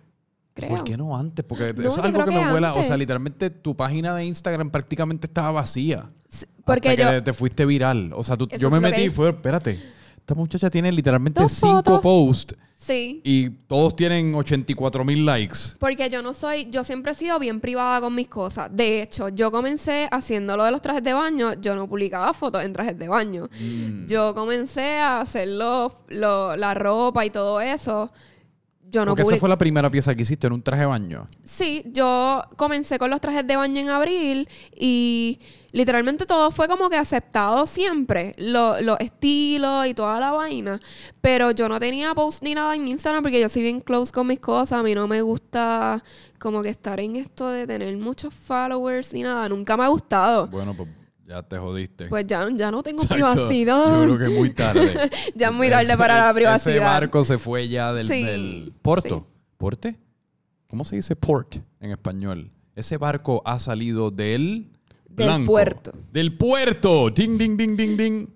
creo. 0.53 0.69
¿Por 0.69 0.83
qué 0.83 0.97
no 0.97 1.17
antes? 1.17 1.43
Porque 1.45 1.73
No, 1.73 1.81
eso 1.89 1.99
es 1.99 2.05
algo 2.05 2.25
que 2.25 2.31
me 2.31 2.51
vuela. 2.51 2.73
O 2.73 2.83
sea, 2.83 2.95
literalmente 2.97 3.49
tu 3.49 3.75
página 3.75 4.15
de 4.15 4.25
Instagram 4.25 4.69
prácticamente 4.69 5.27
estaba 5.27 5.51
vacía. 5.51 6.09
Sí, 6.29 6.45
Porque 6.65 6.89
hasta 6.89 7.03
yo... 7.03 7.09
que 7.11 7.21
te 7.21 7.33
fuiste 7.33 7.65
viral. 7.65 8.11
O 8.13 8.23
sea, 8.23 8.37
tú- 8.37 8.47
yo 8.47 8.69
me 8.69 8.79
metí 8.79 9.01
y 9.03 9.09
fue, 9.09 9.29
espérate, 9.29 9.79
esta 10.27 10.35
muchacha 10.35 10.69
tiene 10.69 10.91
literalmente 10.91 11.41
Dos 11.41 11.53
cinco 11.53 11.77
fotos. 11.77 12.01
posts 12.01 12.55
Sí. 12.75 13.21
y 13.23 13.49
todos 13.49 13.95
tienen 13.95 14.35
84 14.35 15.05
mil 15.05 15.25
likes. 15.25 15.55
Porque 15.79 16.09
yo 16.09 16.21
no 16.21 16.33
soy, 16.33 16.67
yo 16.69 16.83
siempre 16.83 17.13
he 17.13 17.15
sido 17.15 17.39
bien 17.39 17.61
privada 17.61 18.01
con 18.01 18.13
mis 18.13 18.27
cosas. 18.27 18.67
De 18.69 19.01
hecho, 19.01 19.29
yo 19.29 19.51
comencé 19.51 20.09
haciendo 20.11 20.57
lo 20.57 20.65
de 20.65 20.71
los 20.71 20.81
trajes 20.81 21.01
de 21.01 21.13
baño, 21.13 21.53
yo 21.61 21.77
no 21.77 21.87
publicaba 21.87 22.33
fotos 22.33 22.61
en 22.65 22.73
trajes 22.73 22.99
de 22.99 23.07
baño. 23.07 23.49
Mm. 23.57 24.07
Yo 24.07 24.35
comencé 24.35 24.97
a 24.97 25.21
hacer 25.21 25.47
lo- 25.47 25.93
lo- 26.09 26.57
la 26.57 26.73
ropa 26.73 27.25
y 27.25 27.29
todo 27.29 27.61
eso. 27.61 28.11
Yo 28.89 29.05
no 29.05 29.11
Porque 29.15 29.23
esa 29.23 29.37
fue 29.37 29.47
la 29.49 29.57
primera 29.57 29.89
pieza 29.89 30.13
que 30.13 30.23
hiciste 30.23 30.47
en 30.47 30.53
un 30.53 30.61
traje 30.61 30.81
de 30.81 30.87
baño. 30.87 31.25
Sí, 31.45 31.83
yo 31.93 32.41
comencé 32.57 32.99
con 32.99 33.09
los 33.09 33.21
trajes 33.21 33.47
de 33.47 33.55
baño 33.55 33.79
en 33.81 33.89
abril 33.89 34.47
y 34.77 35.39
literalmente 35.77 36.25
todo 36.25 36.51
fue 36.51 36.67
como 36.67 36.89
que 36.89 36.97
aceptado 36.97 37.65
siempre, 37.67 38.33
lo- 38.37 38.81
los 38.81 38.99
estilos 38.99 39.87
y 39.87 39.93
toda 39.93 40.19
la 40.19 40.31
vaina, 40.31 40.79
pero 41.21 41.51
yo 41.51 41.69
no 41.69 41.79
tenía 41.79 42.13
post 42.15 42.43
ni 42.43 42.53
nada 42.55 42.75
en 42.75 42.87
Instagram 42.87 43.23
porque 43.23 43.39
yo 43.39 43.47
soy 43.49 43.61
bien 43.61 43.79
close 43.81 44.11
con 44.11 44.27
mis 44.27 44.39
cosas, 44.39 44.79
a 44.79 44.83
mí 44.83 44.93
no 44.95 45.07
me 45.07 45.21
gusta 45.21 46.03
como 46.39 46.61
que 46.61 46.69
estar 46.69 46.99
en 46.99 47.15
esto 47.15 47.49
de 47.49 47.65
tener 47.67 47.95
muchos 47.97 48.33
followers 48.33 49.13
ni 49.13 49.23
nada, 49.23 49.47
nunca 49.49 49.77
me 49.77 49.83
ha 49.83 49.87
gustado. 49.87 50.47
Bueno, 50.47 50.73
pues 50.75 50.89
ya 51.27 51.43
te 51.43 51.57
jodiste. 51.57 52.05
Pues 52.07 52.25
ya, 52.25 52.47
ya 52.53 52.71
no 52.71 52.81
tengo 52.83 53.03
Exacto. 53.03 53.15
privacidad. 53.33 54.01
Yo 54.07 54.15
creo 54.15 54.17
que 54.17 54.33
es 54.33 54.39
muy 54.39 54.49
tarde. 54.51 55.09
Ya 55.35 55.47
es 55.49 55.53
muy 55.53 55.69
tarde 55.69 55.97
para 55.97 56.25
la 56.25 56.33
privacidad. 56.33 56.75
Ese 56.75 56.83
barco 56.83 57.25
se 57.25 57.37
fue 57.37 57.67
ya 57.67 57.91
del, 57.93 58.07
Sí, 58.07 58.23
del 58.23 58.73
puerto. 58.81 59.27
sí. 59.29 59.35
¿Porte? 59.57 59.99
¿Cómo 60.69 60.83
se 60.85 60.95
dice 60.95 61.15
port 61.15 61.57
en 61.79 61.91
español? 61.91 62.51
Ese 62.75 62.97
barco 62.97 63.41
ha 63.45 63.59
salido 63.59 64.09
del... 64.11 64.71
Del 65.09 65.27
blanco. 65.27 65.51
puerto. 65.51 65.91
Del 66.11 66.37
puerto. 66.37 67.09
Ding, 67.09 67.37
ding, 67.37 67.57
ding, 67.57 67.75
ding, 67.75 67.97
ding. 67.97 68.27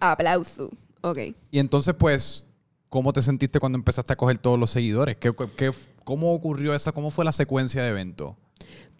Aplauso. 0.00 0.70
Ok. 1.02 1.18
Y 1.50 1.58
entonces, 1.58 1.94
pues, 1.94 2.46
¿cómo 2.88 3.12
te 3.12 3.22
sentiste 3.22 3.60
cuando 3.60 3.76
empezaste 3.78 4.12
a 4.12 4.16
coger 4.16 4.38
todos 4.38 4.58
los 4.58 4.70
seguidores? 4.70 5.16
¿Qué, 5.16 5.32
qué- 5.56 5.72
cómo 6.04 6.32
ocurrió 6.34 6.74
esa? 6.74 6.92
¿Cómo 6.92 7.10
fue 7.10 7.24
la 7.24 7.32
secuencia 7.32 7.82
de 7.82 7.88
eventos? 7.90 8.34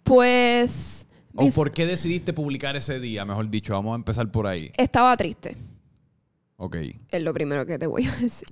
Pues... 0.03 1.07
¿O 1.35 1.43
mis- 1.43 1.53
por 1.53 1.71
qué 1.71 1.85
decidiste 1.85 2.33
publicar 2.33 2.75
ese 2.75 2.99
día? 2.99 3.23
Mejor 3.25 3.49
dicho, 3.49 3.73
vamos 3.73 3.93
a 3.93 3.95
empezar 3.95 4.31
por 4.31 4.47
ahí. 4.47 4.71
Estaba 4.77 5.15
triste. 5.17 5.55
Ok. 6.59 6.75
Es 7.11 7.21
lo 7.21 7.35
primero 7.35 7.67
que 7.67 7.77
te 7.77 7.85
voy 7.85 8.05
a 8.07 8.11
decir. 8.19 8.47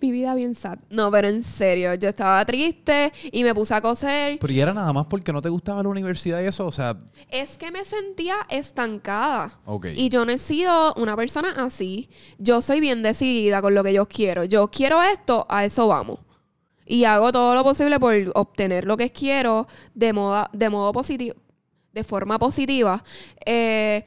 Mi 0.00 0.12
vida 0.12 0.34
bien 0.36 0.54
sad. 0.54 0.78
No, 0.90 1.10
pero 1.10 1.26
en 1.26 1.42
serio, 1.42 1.92
yo 1.94 2.08
estaba 2.08 2.44
triste 2.46 3.12
y 3.32 3.42
me 3.42 3.52
puse 3.52 3.74
a 3.74 3.80
coser. 3.80 4.38
Pero 4.40 4.52
¿y 4.52 4.60
era 4.60 4.72
nada 4.72 4.92
más 4.92 5.06
porque 5.06 5.32
no 5.32 5.42
te 5.42 5.48
gustaba 5.48 5.82
la 5.82 5.88
universidad 5.88 6.40
y 6.40 6.46
eso? 6.46 6.66
O 6.66 6.72
sea, 6.72 6.96
Es 7.28 7.58
que 7.58 7.72
me 7.72 7.84
sentía 7.84 8.36
estancada. 8.48 9.58
ok. 9.64 9.86
Y 9.96 10.08
yo 10.08 10.24
no 10.24 10.30
he 10.30 10.38
sido 10.38 10.94
una 10.94 11.16
persona 11.16 11.52
así. 11.58 12.08
Yo 12.38 12.62
soy 12.62 12.78
bien 12.78 13.02
decidida 13.02 13.60
con 13.60 13.74
lo 13.74 13.82
que 13.82 13.92
yo 13.92 14.06
quiero. 14.06 14.44
Yo 14.44 14.70
quiero 14.70 15.02
esto, 15.02 15.44
a 15.48 15.64
eso 15.64 15.88
vamos. 15.88 16.20
Y 16.86 17.04
hago 17.04 17.32
todo 17.32 17.54
lo 17.54 17.64
posible 17.64 17.98
por 17.98 18.14
obtener 18.34 18.84
lo 18.84 18.96
que 18.96 19.10
quiero 19.10 19.66
de, 19.94 20.12
moda, 20.12 20.48
de 20.52 20.70
modo 20.70 20.92
positivo, 20.92 21.34
de 21.92 22.04
forma 22.04 22.38
positiva. 22.38 23.02
Eh, 23.44 24.06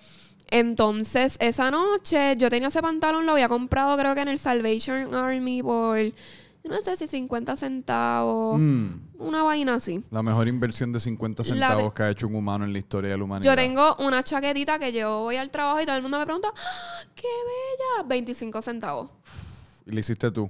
entonces, 0.52 1.38
esa 1.40 1.72
noche 1.72 2.36
yo 2.38 2.50
tenía 2.50 2.68
ese 2.68 2.82
pantalón, 2.82 3.26
lo 3.26 3.32
había 3.34 3.50
comprado 3.50 3.98
creo 3.98 4.14
que 4.14 4.22
en 4.22 4.28
el 4.28 4.38
Salvation 4.38 5.14
Army 5.16 5.64
por, 5.64 5.98
no 6.64 6.80
sé 6.82 6.96
si 6.98 7.08
50 7.08 7.56
centavos, 7.58 8.60
Mm, 8.60 8.90
una 9.20 9.44
vaina 9.44 9.76
así. 9.76 10.04
la 10.12 10.22
mejor 10.22 10.48
inversión 10.48 10.92
de 10.92 11.00
50 11.00 11.42
La 11.44 11.50
centavos 11.50 11.86
de- 11.86 11.94
que 11.94 12.04
ha 12.04 12.10
hecho 12.10 12.28
un 12.28 12.36
humano 12.36 12.66
en 12.66 12.74
la 12.74 12.80
historia 12.80 13.10
de 13.12 13.18
la 13.18 13.24
humanidad. 13.24 13.50
Yo 13.52 13.56
tengo 13.56 13.96
una 14.00 14.24
chaquetita 14.24 14.78
que 14.78 14.92
yo 14.94 15.20
voy 15.22 15.38
al 15.38 15.50
trabajo 15.50 15.82
y 15.82 15.86
todo 15.86 15.96
el 15.96 16.02
mundo 16.04 16.20
me 16.20 16.26
pregunta, 16.26 16.50
¡Ah, 16.56 17.04
¡qué 17.16 17.28
bella! 17.28 18.08
25 18.08 18.62
centavos. 18.62 19.10
Y 19.88 19.92
le 19.92 20.00
hiciste 20.02 20.30
tú. 20.32 20.50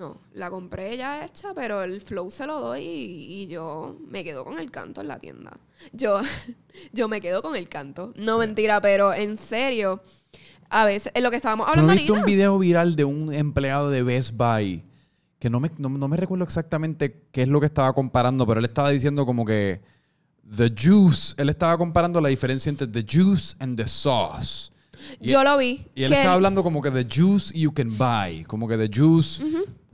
No, 0.00 0.18
la 0.32 0.48
compré 0.48 0.96
ya 0.96 1.26
hecha, 1.26 1.52
pero 1.54 1.82
el 1.82 2.00
flow 2.00 2.30
se 2.30 2.46
lo 2.46 2.58
doy 2.58 2.80
y, 2.80 3.42
y 3.42 3.46
yo 3.48 3.98
me 4.08 4.24
quedo 4.24 4.46
con 4.46 4.58
el 4.58 4.70
canto 4.70 5.02
en 5.02 5.08
la 5.08 5.18
tienda. 5.18 5.58
Yo, 5.92 6.22
yo 6.94 7.06
me 7.06 7.20
quedo 7.20 7.42
con 7.42 7.54
el 7.54 7.68
canto. 7.68 8.14
No 8.16 8.38
mentira, 8.38 8.80
pero 8.80 9.12
en 9.12 9.36
serio, 9.36 10.02
a 10.70 10.86
veces, 10.86 11.12
en 11.14 11.22
lo 11.22 11.30
que 11.30 11.36
estábamos 11.36 11.66
¿Tú 11.66 11.72
hablando 11.72 11.92
no 11.92 11.98
viste 11.98 12.12
un 12.12 12.24
video 12.24 12.58
viral 12.58 12.96
de 12.96 13.04
un 13.04 13.30
empleado 13.34 13.90
de 13.90 14.02
Best 14.02 14.34
Buy? 14.34 14.82
Que 15.38 15.50
no 15.50 15.60
me, 15.60 15.70
no, 15.76 15.90
no 15.90 16.08
me 16.08 16.16
recuerdo 16.16 16.44
exactamente 16.44 17.26
qué 17.30 17.42
es 17.42 17.48
lo 17.48 17.60
que 17.60 17.66
estaba 17.66 17.92
comparando, 17.92 18.46
pero 18.46 18.58
él 18.58 18.64
estaba 18.64 18.88
diciendo 18.88 19.26
como 19.26 19.44
que 19.44 19.82
the 20.56 20.72
juice, 20.74 21.34
él 21.36 21.50
estaba 21.50 21.76
comparando 21.76 22.22
la 22.22 22.30
diferencia 22.30 22.70
entre 22.70 22.86
the 22.86 23.04
juice 23.06 23.54
and 23.58 23.76
the 23.76 23.86
sauce. 23.86 24.72
Y, 25.20 25.28
yo 25.28 25.44
lo 25.44 25.58
vi. 25.58 25.86
y 25.94 26.04
él 26.04 26.10
que 26.10 26.16
estaba 26.16 26.36
hablando 26.36 26.62
como 26.62 26.80
que 26.80 26.90
the 26.90 27.04
juice 27.04 27.52
you 27.52 27.70
can 27.70 27.90
buy, 27.98 28.44
como 28.44 28.66
que 28.66 28.78
the 28.78 28.88
juice, 28.88 29.44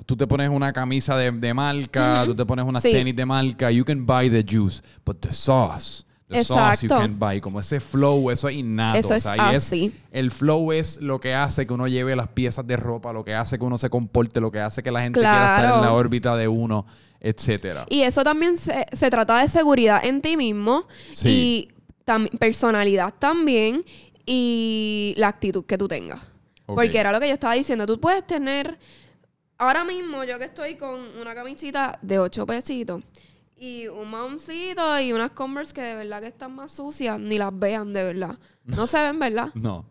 tú 0.07 0.17
te 0.17 0.27
pones 0.27 0.49
una 0.49 0.73
camisa 0.73 1.17
de, 1.17 1.31
de 1.33 1.53
marca, 1.53 2.23
tú 2.25 2.35
te 2.35 2.47
pones 2.47 2.65
unas 2.65 2.83
Sí. 2.83 2.93
tenis 2.93 3.15
de 3.17 3.27
marca, 3.27 3.71
you 3.71 3.85
can 3.85 4.07
buy 4.07 4.31
the 4.31 4.45
juice, 4.49 4.81
but 5.05 5.19
the 5.21 5.33
sauce, 5.33 6.05
the 6.29 6.43
sauce 6.45 6.87
you 6.87 6.89
can 6.89 7.19
buy, 7.19 7.41
como 7.41 7.59
ese 7.61 7.81
flow, 7.81 8.31
eso 8.31 8.49
es 8.49 8.57
innato. 8.57 8.99
Eso 8.99 9.09
o 9.09 9.17
es 9.17 9.23
sea, 9.25 9.37
y 9.37 9.55
así. 9.57 9.93
el 10.13 10.31
flow 10.31 10.73
es 10.73 11.01
lo 11.01 11.19
que 11.21 11.35
hace 11.35 11.67
que 11.67 11.73
uno 11.73 11.87
lleve 11.89 12.15
las 12.17 12.29
piezas 12.29 12.67
de 12.67 12.77
ropa, 12.77 13.13
lo 13.13 13.25
que 13.25 13.35
hace 13.35 13.59
que 13.59 13.65
uno 13.65 13.79
se 13.79 13.91
comporte, 13.91 14.41
lo 14.41 14.51
que 14.51 14.61
hace 14.61 14.83
que 14.83 14.91
la 14.91 15.03
gente 15.03 15.21
quiera 15.21 15.57
estar 15.57 15.75
en 15.77 15.81
la 15.83 15.93
órbita 15.93 16.37
de 16.37 16.49
uno, 16.49 16.87
etcétera. 17.21 17.87
Y 17.89 18.03
eso 18.03 18.23
también 18.25 18.57
se, 18.59 18.87
se 18.93 19.11
trata 19.11 19.39
de 19.41 19.49
seguridad 19.49 20.05
en 20.05 20.21
ti 20.23 20.37
mismo 20.37 20.87
Sí. 21.13 21.29
y 21.29 21.69
tam- 22.07 22.31
personalidad 22.39 23.13
también 23.19 23.83
y 24.25 25.15
la 25.17 25.29
actitud 25.29 25.65
que 25.65 25.79
tú 25.79 25.89
tengas. 25.89 26.21
Porque 26.67 26.99
era 26.99 27.13
lo 27.13 27.21
que 27.21 27.29
yo 27.29 27.35
estaba 27.35 27.55
diciendo. 27.55 27.87
Tú 27.87 28.01
puedes 28.01 28.27
tener. 28.27 28.77
Ahora 29.59 29.85
mismo, 29.85 30.25
yo 30.25 30.39
que 30.39 30.45
estoy 30.45 30.77
con 30.77 31.01
una 31.19 31.35
camisita 31.35 31.99
de 32.03 32.19
8 32.19 32.47
pesitos 32.47 33.03
y 33.57 33.89
un 33.89 34.11
maoncito 34.11 35.01
y 35.01 35.13
unas 35.13 35.31
Converse 35.31 35.73
que 35.73 35.81
de 35.81 35.95
verdad 35.95 36.21
que 36.21 36.29
están 36.29 36.55
más 36.55 36.73
sucias, 36.73 37.19
ni 37.19 37.39
las 37.39 37.59
vean 37.59 37.93
de 37.93 38.05
verdad. 38.05 38.39
No 38.65 38.87
se 38.87 38.99
ven, 39.01 39.19
¿verdad? 39.19 39.51
No. 39.55 39.87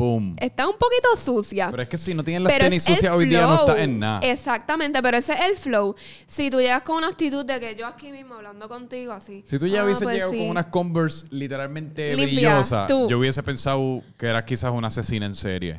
Boom. 0.00 0.34
está 0.40 0.66
un 0.66 0.78
poquito 0.78 1.14
sucia. 1.14 1.68
Pero 1.70 1.82
es 1.82 1.88
que 1.90 1.98
si 1.98 2.14
no 2.14 2.24
tienes 2.24 2.42
las 2.42 2.50
Pero 2.50 2.64
tenis 2.64 2.82
sucias 2.82 3.12
hoy 3.12 3.26
día 3.26 3.42
no 3.42 3.60
estás 3.60 3.78
en 3.80 3.98
nada. 3.98 4.20
Exactamente, 4.20 5.02
pero 5.02 5.18
ese 5.18 5.34
es 5.34 5.40
el 5.42 5.56
flow. 5.58 5.94
Si 6.26 6.50
tú 6.50 6.58
llegas 6.58 6.80
con 6.82 6.96
una 6.96 7.08
actitud 7.08 7.44
de 7.44 7.60
que 7.60 7.76
yo 7.76 7.86
aquí 7.86 8.10
mismo 8.10 8.34
hablando 8.34 8.66
contigo 8.66 9.12
así. 9.12 9.44
Si 9.46 9.58
tú 9.58 9.66
ya 9.66 9.82
ah, 9.82 9.84
hubieses 9.84 10.04
pues 10.04 10.14
llegado 10.14 10.32
sí. 10.32 10.38
con 10.38 10.48
unas 10.48 10.66
Converse 10.66 11.26
literalmente 11.30 12.16
Limpia, 12.16 12.54
brillosas, 12.54 12.88
tú. 12.88 13.10
yo 13.10 13.18
hubiese 13.18 13.42
pensado 13.42 14.02
que 14.16 14.26
eras 14.26 14.44
quizás 14.44 14.72
una 14.72 14.88
asesina 14.88 15.26
en 15.26 15.34
serie. 15.34 15.78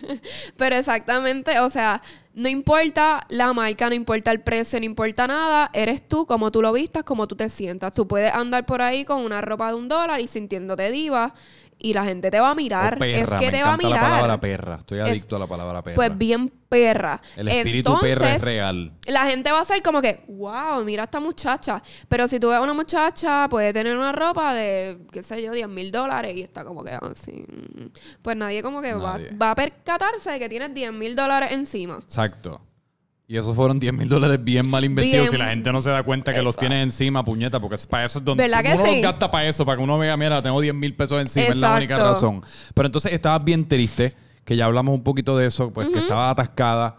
Pero 0.58 0.76
exactamente, 0.76 1.58
o 1.60 1.70
sea, 1.70 2.02
no 2.34 2.50
importa 2.50 3.26
la 3.30 3.54
marca, 3.54 3.88
no 3.88 3.94
importa 3.94 4.30
el 4.32 4.40
precio, 4.40 4.78
no 4.80 4.84
importa 4.84 5.26
nada, 5.26 5.70
eres 5.72 6.06
tú, 6.06 6.26
como 6.26 6.50
tú 6.50 6.60
lo 6.60 6.72
vistas, 6.72 7.04
como 7.04 7.26
tú 7.26 7.36
te 7.36 7.48
sientas. 7.48 7.94
Tú 7.94 8.06
puedes 8.06 8.32
andar 8.34 8.66
por 8.66 8.82
ahí 8.82 9.06
con 9.06 9.22
una 9.22 9.40
ropa 9.40 9.68
de 9.68 9.74
un 9.74 9.88
dólar 9.88 10.20
y 10.20 10.28
sintiéndote 10.28 10.90
diva 10.90 11.34
y 11.84 11.92
la 11.94 12.04
gente 12.04 12.30
te 12.30 12.38
va 12.38 12.50
a 12.50 12.54
mirar. 12.54 12.94
O 12.94 12.98
perra, 12.98 13.18
es 13.20 13.28
que 13.40 13.46
me 13.46 13.50
te 13.58 13.62
va 13.64 13.72
a 13.74 13.76
mirar. 13.76 13.92
la 13.92 14.00
palabra 14.00 14.40
perra. 14.40 14.74
Estoy 14.76 15.00
Es- 15.00 15.04
adicto 15.08 15.36
a 15.36 15.38
la 15.40 15.46
palabra 15.48 15.82
perra. 15.82 15.96
Pues 15.96 16.16
bien 16.16 16.48
perra. 16.68 17.20
El 17.36 17.48
espíritu 17.48 17.98
perra 18.00 18.36
es 18.36 18.40
real. 18.42 18.92
La 19.06 19.24
gente 19.26 19.50
va 19.50 19.60
a 19.60 19.64
ser 19.64 19.82
como 19.82 20.00
que, 20.00 20.24
wow, 20.28 20.82
mira 20.84 21.02
a 21.02 21.04
esta 21.04 21.18
muchacha. 21.20 21.82
Pero 22.08 22.28
si 22.28 22.38
tú 22.38 22.48
ves 22.48 22.58
a 22.58 22.62
una 22.62 22.72
muchacha, 22.72 23.48
puede 23.48 23.72
tener 23.72 23.96
una 23.96 24.12
ropa 24.12 24.54
de, 24.54 24.98
qué 25.10 25.22
sé 25.22 25.42
yo, 25.42 25.52
10 25.52 25.68
mil 25.68 25.90
dólares 25.90 26.36
y 26.36 26.42
está 26.42 26.64
como 26.64 26.84
que 26.84 26.92
así. 26.92 27.32
mm, 27.46 27.86
Pues 28.22 28.36
nadie 28.36 28.62
como 28.62 28.80
que 28.80 28.94
va, 28.94 29.18
va 29.40 29.50
a 29.50 29.54
percatarse 29.56 30.30
de 30.30 30.38
que 30.38 30.48
tienes 30.48 30.72
10 30.72 30.92
mil 30.92 31.16
dólares 31.16 31.50
encima. 31.52 31.96
Exacto. 31.96 32.60
Y 33.32 33.38
esos 33.38 33.56
fueron 33.56 33.80
10 33.80 33.94
mil 33.94 34.10
dólares 34.10 34.44
bien 34.44 34.68
mal 34.68 34.84
invertidos 34.84 35.30
Bien. 35.30 35.32
si 35.32 35.38
la 35.38 35.48
gente 35.48 35.72
no 35.72 35.80
se 35.80 35.88
da 35.88 36.02
cuenta 36.02 36.34
que 36.34 36.42
los 36.42 36.54
tienes 36.54 36.82
encima, 36.82 37.24
puñeta, 37.24 37.58
porque 37.58 37.78
para 37.88 38.04
eso 38.04 38.18
es 38.18 38.24
donde 38.26 38.42
¿Verdad 38.42 38.60
uno 38.60 38.70
que 38.76 38.82
los 38.82 38.94
sí? 38.94 39.00
gasta 39.00 39.30
para 39.30 39.48
eso, 39.48 39.64
para 39.64 39.78
que 39.78 39.82
uno 39.82 39.96
vea, 39.96 40.14
mira, 40.18 40.42
tengo 40.42 40.60
10 40.60 40.74
mil 40.74 40.94
pesos 40.94 41.18
encima, 41.18 41.46
es 41.46 41.56
la 41.56 41.76
única 41.76 41.96
razón. 41.96 42.42
Pero 42.74 42.84
entonces 42.84 43.10
estabas 43.10 43.42
bien 43.42 43.66
triste, 43.66 44.14
que 44.44 44.54
ya 44.54 44.66
hablamos 44.66 44.94
un 44.94 45.02
poquito 45.02 45.34
de 45.38 45.46
eso, 45.46 45.72
pues 45.72 45.88
que 45.88 46.00
estaba 46.00 46.28
atascada. 46.28 46.98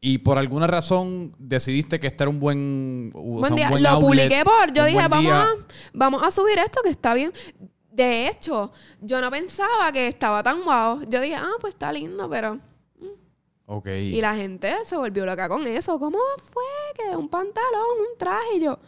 Y 0.00 0.18
por 0.18 0.36
alguna 0.36 0.66
razón 0.66 1.32
decidiste 1.38 2.00
que 2.00 2.08
este 2.08 2.24
era 2.24 2.30
un 2.30 2.40
buen, 2.40 3.12
o 3.14 3.22
Buen 3.22 3.44
sea, 3.44 3.50
un 3.50 3.56
día. 3.56 3.70
buen 3.70 3.82
Lo 3.84 3.88
outlet, 3.90 4.24
publiqué 4.24 4.44
por, 4.44 4.72
yo 4.72 4.84
dije, 4.84 5.06
vamos 5.08 5.32
a, 5.32 5.46
vamos 5.92 6.22
a 6.24 6.32
subir 6.32 6.58
esto 6.58 6.80
que 6.82 6.90
está 6.90 7.14
bien. 7.14 7.32
De 7.88 8.26
hecho, 8.26 8.72
yo 9.00 9.20
no 9.20 9.30
pensaba 9.30 9.92
que 9.92 10.08
estaba 10.08 10.42
tan 10.42 10.64
guau. 10.64 11.08
Yo 11.08 11.20
dije, 11.20 11.36
ah, 11.36 11.52
pues 11.60 11.74
está 11.74 11.92
lindo, 11.92 12.28
pero... 12.28 12.58
Y 13.86 14.20
la 14.20 14.34
gente 14.34 14.72
se 14.84 14.96
volvió 14.96 15.24
loca 15.24 15.48
con 15.48 15.66
eso. 15.66 15.98
¿Cómo 15.98 16.18
fue 16.52 16.62
que 16.96 17.16
un 17.16 17.28
pantalón, 17.28 18.00
un 18.10 18.18
traje? 18.18 18.56
Y 18.56 18.60
yo, 18.60 18.78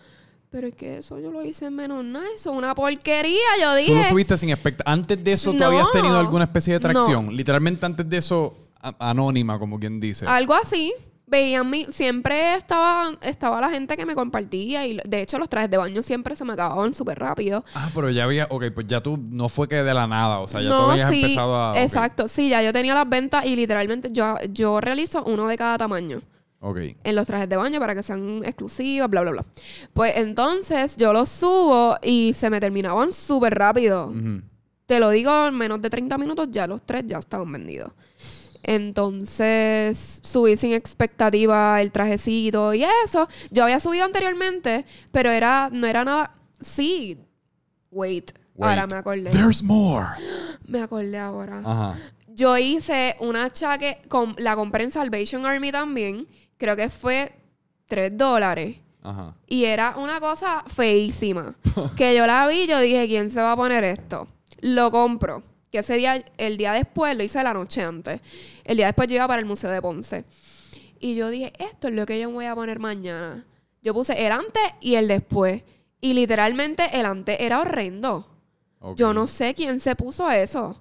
pero 0.51 0.67
es 0.69 0.75
que 0.75 0.99
eso 0.99 1.19
yo 1.19 1.31
lo 1.31 1.43
hice 1.45 1.67
en 1.67 1.75
menos 1.77 2.05
nada. 2.05 2.27
Eso 2.35 2.53
es 2.53 2.59
una 2.59 2.75
porquería. 2.75 3.39
Yo 3.61 3.71
Tú 3.71 3.77
dije, 3.77 3.95
lo 3.95 4.05
subiste 4.05 4.37
sin 4.37 4.51
expectativa. 4.51 4.93
Antes 4.93 5.23
de 5.25 5.33
eso, 5.33 5.53
¿tú 5.53 5.59
No. 5.59 5.67
habías 5.67 5.91
tenido 5.91 6.19
alguna 6.19 6.45
especie 6.45 6.79
de 6.79 6.81
No. 6.87 6.93
tracción? 6.93 7.35
Literalmente 7.35 7.87
antes 7.87 8.09
de 8.09 8.17
eso, 8.19 8.55
anónima, 8.99 9.59
como 9.59 9.79
quien 9.81 9.99
dice. 10.01 10.27
algo 10.27 10.55
así. 10.55 10.93
Veían 11.35 11.68
mi, 11.68 11.85
siempre 11.87 12.55
estaba, 12.55 13.11
estaba 13.20 13.61
la 13.61 13.68
gente 13.68 13.97
que 13.97 14.07
me 14.07 14.14
compartía 14.14 14.87
y 14.87 15.01
de 15.05 15.20
hecho 15.20 15.37
los 15.37 15.49
trajes 15.49 15.68
de 15.68 15.77
baño 15.77 16.01
siempre 16.01 16.37
se 16.37 16.44
me 16.44 16.53
acababan 16.53 16.92
súper 16.94 17.18
rápido. 17.18 17.64
Ah, 17.75 17.90
pero 17.92 18.09
ya 18.09 18.23
había, 18.23 18.47
ok, 18.49 18.66
pues 18.73 18.87
ya 18.87 19.01
tú 19.01 19.18
no 19.18 19.49
fue 19.49 19.66
que 19.66 19.83
de 19.83 19.94
la 19.94 20.07
nada, 20.07 20.38
o 20.38 20.47
sea, 20.47 20.61
ya 20.61 20.68
tú 20.68 20.75
habías 20.77 21.11
sí, 21.11 21.23
empezado 21.23 21.61
a. 21.61 21.83
exacto. 21.83 22.29
Sí, 22.29 22.51
ya 22.51 22.62
yo 22.62 22.73
tenía 22.73 22.94
las 22.94 23.09
ventas 23.09 23.44
y 23.47 23.57
literalmente 23.57 24.11
yo, 24.12 24.37
yo 24.53 24.81
realizo 24.81 25.25
uno 25.25 25.49
de 25.49 25.57
cada 25.57 25.77
tamaño. 25.77 26.23
Ok. 26.61 26.79
en 27.03 27.14
los 27.16 27.27
trajes 27.27 27.49
de 27.49 27.57
baño 27.57 27.81
para 27.81 27.97
que 27.97 28.05
sean 28.05 28.42
exclusivas, 28.44 29.11
bla, 29.11 29.23
bla, 29.23 29.33
bla. 29.33 29.44
Pues 29.92 30.16
entonces 30.16 30.97
yo 30.97 31.12
los 31.12 31.29
subo 31.29 31.97
y 32.01 32.33
se 32.33 32.49
me 32.49 32.61
terminaban 32.61 33.12
súper 33.12 33.55
rápido. 33.55 34.14
Te 34.87 35.01
lo 35.01 35.11
digo, 35.11 35.49
en 35.49 35.59
menos 35.59 35.83
de 35.83 35.90
30 35.90 36.16
minutos 36.16 36.49
ya 36.53 36.68
los 36.68 36.81
tres 36.87 37.05
ya 37.09 37.18
estaban 37.18 37.51
vendidos. 37.51 37.92
Entonces 38.66 40.20
subí 40.22 40.57
sin 40.57 40.72
expectativa 40.72 41.81
el 41.81 41.92
trajecito 41.92 42.74
y 42.74 42.85
eso. 43.05 43.29
Yo 43.50 43.64
había 43.64 43.81
subido 43.81 44.05
anteriormente, 44.05 44.87
pero 45.12 45.31
era 45.31 45.68
no 45.70 45.87
era 45.87 46.05
nada... 46.05 46.35
Sí. 46.61 47.18
Wait. 47.90 48.33
Ahora 48.61 48.87
me 48.87 48.96
acordé. 48.96 49.31
There's 49.31 49.62
more. 49.62 50.07
Me 50.66 50.81
acordé 50.81 51.18
ahora. 51.18 51.61
Ajá. 51.62 51.98
Yo 52.29 52.57
hice 52.57 53.16
una 53.20 53.53
chaqueta, 53.53 54.09
con, 54.09 54.35
la 54.38 54.57
compré 54.57 54.85
en 54.85 54.90
Salvation 54.90 55.44
Army 55.44 55.70
también. 55.70 56.27
Creo 56.57 56.74
que 56.74 56.88
fue 56.88 57.38
3 57.88 58.16
dólares. 58.16 58.79
Ajá. 59.03 59.35
Y 59.46 59.64
era 59.64 59.96
una 59.98 60.20
cosa 60.20 60.64
feísima. 60.66 61.55
que 61.96 62.16
yo 62.16 62.27
la 62.27 62.46
vi 62.46 62.66
yo 62.66 62.81
dije, 62.81 63.07
¿quién 63.07 63.31
se 63.31 63.42
va 63.42 63.53
a 63.53 63.57
poner 63.57 63.85
esto? 63.85 64.27
Lo 64.61 64.90
compro. 64.90 65.42
Que 65.75 65.81
ese 65.81 65.97
día, 65.97 66.25
el 66.39 66.57
día 66.57 66.73
después, 66.73 67.17
lo 67.17 67.25
hice 67.25 67.43
la 67.43 67.53
noche 67.53 67.83
antes. 67.83 68.21
El 68.63 68.77
día 68.77 68.87
después 68.87 69.09
yo 69.09 69.17
iba 69.17 69.27
para 69.27 69.41
el 69.41 69.45
Museo 69.45 69.73
de 69.73 69.83
Ponce. 69.83 70.25
Y 71.01 71.17
yo 71.17 71.31
dije, 71.31 71.53
esto 71.59 71.89
es 71.89 71.95
lo 71.95 72.07
que 72.07 72.21
yo 72.21 72.29
me 72.29 72.35
voy 72.35 72.45
a 72.45 72.55
poner 72.55 72.79
mañana. 72.79 73.45
Yo 73.83 73.93
puse 73.93 74.25
el 74.25 74.31
antes 74.31 74.63
y 74.81 74.95
el 74.95 75.09
después. 75.09 75.65
Y 76.01 76.15
literalmente 76.15 76.89
el 76.97 77.07
antes 77.07 77.39
era 77.41 77.61
horrendo. 77.61 78.29
Yo 78.95 79.13
no 79.13 79.27
sé 79.27 79.53
quién 79.55 79.81
se 79.81 79.97
puso 79.97 80.31
eso. 80.31 80.81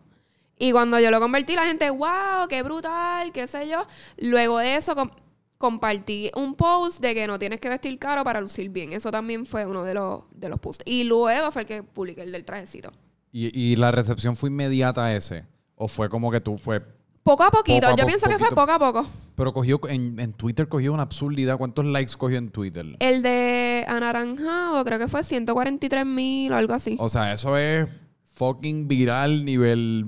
Y 0.60 0.72
cuando 0.72 1.00
yo 1.00 1.10
lo 1.10 1.20
convertí, 1.20 1.56
la 1.56 1.66
gente, 1.66 1.90
wow, 1.90 2.48
qué 2.48 2.62
brutal, 2.62 3.32
qué 3.32 3.48
sé 3.48 3.68
yo. 3.68 3.88
Luego 4.18 4.60
de 4.60 4.76
eso, 4.76 4.94
com- 4.94 5.10
compartí 5.58 6.30
un 6.36 6.54
post 6.54 7.00
de 7.00 7.16
que 7.16 7.26
no 7.26 7.40
tienes 7.40 7.60
que 7.60 7.70
vestir 7.70 7.98
caro 7.98 8.24
para 8.24 8.40
lucir 8.40 8.70
bien. 8.70 8.94
Eso 8.94 9.10
también 9.10 9.48
fue 9.48 9.66
uno 9.66 9.84
de 9.84 9.96
los, 9.96 10.22
de 10.36 10.50
los 10.50 10.60
posts. 10.60 10.84
Y 10.86 11.04
luego 11.06 11.52
fue 11.52 11.64
el 11.64 11.68
que 11.68 11.82
publiqué 11.82 12.22
el 12.22 12.32
del 12.32 12.46
trajecito. 12.46 12.92
¿Y, 13.34 13.60
y 13.60 13.76
la 13.76 13.92
recepción 13.92 14.36
fue 14.38 14.50
inmediata 14.50 15.04
a 15.06 15.16
ese? 15.16 15.46
¿O 15.76 15.88
fue 15.90 16.08
como 16.08 16.32
que 16.32 16.40
tú 16.40 16.58
fue. 16.58 16.82
Poco 17.24 17.44
a 17.44 17.50
poquito. 17.52 17.82
Poco 17.88 17.94
a 17.94 17.98
yo 17.98 18.04
po- 18.04 18.08
pienso 18.08 18.30
que 18.30 18.38
fue 18.38 18.50
poco 18.50 18.72
a 18.72 18.80
poco. 18.80 19.08
Pero 19.36 19.52
cogió. 19.54 19.82
En, 19.90 20.20
en 20.20 20.34
Twitter 20.34 20.68
cogió 20.68 20.94
una 20.94 21.04
absurdidad. 21.04 21.58
¿Cuántos 21.58 21.84
likes 21.86 22.14
cogió 22.18 22.38
en 22.38 22.52
Twitter? 22.52 22.86
El 23.00 23.24
de 23.24 23.84
anaranjado 23.88 24.84
creo 24.86 25.00
que 25.00 25.08
fue 25.08 25.24
143 25.24 26.06
mil 26.06 26.52
o 26.54 26.56
algo 26.56 26.74
así. 26.74 26.96
O 27.00 27.10
sea, 27.10 27.34
eso 27.34 27.58
es 27.58 27.88
fucking 28.36 28.88
viral 28.88 29.44
nivel 29.46 30.06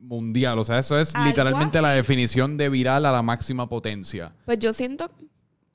mundial. 0.00 0.58
O 0.58 0.64
sea, 0.64 0.78
eso 0.78 0.98
es 0.98 1.14
literalmente 1.24 1.78
así. 1.78 1.82
la 1.82 1.90
definición 1.92 2.56
de 2.56 2.68
viral 2.68 3.06
a 3.06 3.12
la 3.12 3.22
máxima 3.22 3.68
potencia. 3.68 4.34
Pues 4.44 4.58
yo 4.58 4.72
siento, 4.72 5.10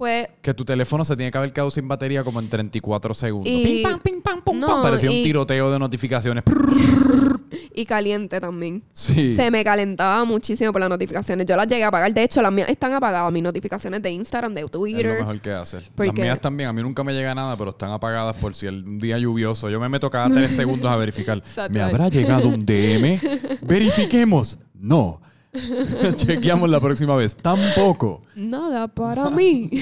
pues, 0.01 0.27
Que 0.41 0.51
tu 0.55 0.65
teléfono 0.65 1.05
se 1.05 1.15
tiene 1.15 1.31
que 1.31 1.37
haber 1.37 1.53
quedado 1.53 1.69
sin 1.69 1.87
batería 1.87 2.23
como 2.23 2.39
en 2.39 2.49
34 2.49 3.13
segundos. 3.13 3.53
Y- 3.53 3.63
Pim, 3.63 3.83
pam, 3.83 3.99
pim, 3.99 4.19
pam, 4.19 4.41
pum, 4.41 4.59
No, 4.59 4.65
pam. 4.65 4.81
Parecía 4.81 5.11
un 5.11 5.21
tiroteo 5.21 5.71
de 5.71 5.77
notificaciones. 5.77 6.43
y 7.75 7.85
caliente 7.85 8.41
también. 8.41 8.81
Sí. 8.93 9.35
Se 9.35 9.51
me 9.51 9.63
calentaba 9.63 10.25
muchísimo 10.25 10.71
por 10.71 10.81
las 10.81 10.89
notificaciones. 10.89 11.45
Yo 11.45 11.55
las 11.55 11.67
llegué 11.67 11.83
a 11.83 11.89
apagar. 11.89 12.11
De 12.11 12.23
hecho, 12.23 12.41
las 12.41 12.51
mías 12.51 12.67
están 12.69 12.93
apagadas. 12.93 13.31
Mis 13.31 13.43
notificaciones 13.43 14.01
de 14.01 14.09
Instagram, 14.09 14.55
de 14.55 14.61
Es 14.61 14.65
lo 14.65 14.69
Twitter. 14.71 15.19
mejor 15.19 15.39
que 15.39 15.51
hacer. 15.51 15.83
Las 15.95 16.13
mías 16.15 16.41
también. 16.41 16.69
A 16.69 16.73
mí 16.73 16.81
nunca 16.81 17.03
me 17.03 17.13
llega 17.13 17.35
nada, 17.35 17.55
pero 17.55 17.69
están 17.69 17.91
apagadas 17.91 18.35
por 18.37 18.55
si 18.55 18.65
el 18.65 18.83
un 18.83 18.97
día 18.97 19.19
lluvioso. 19.19 19.69
Yo 19.69 19.79
me 19.79 19.87
meto 19.87 20.09
cada 20.09 20.31
tres 20.33 20.49
segundos 20.55 20.89
a 20.91 20.95
verificar. 20.95 21.43
¿Me 21.69 21.79
habrá 21.79 22.09
llegado 22.09 22.47
un 22.47 22.65
DM? 22.65 23.19
Verifiquemos. 23.61 24.57
No. 24.73 25.21
Chequeamos 26.15 26.69
la 26.69 26.79
próxima 26.79 27.15
vez. 27.15 27.35
Tampoco. 27.35 28.21
Nada 28.35 28.87
para 28.87 29.29
mí. 29.29 29.69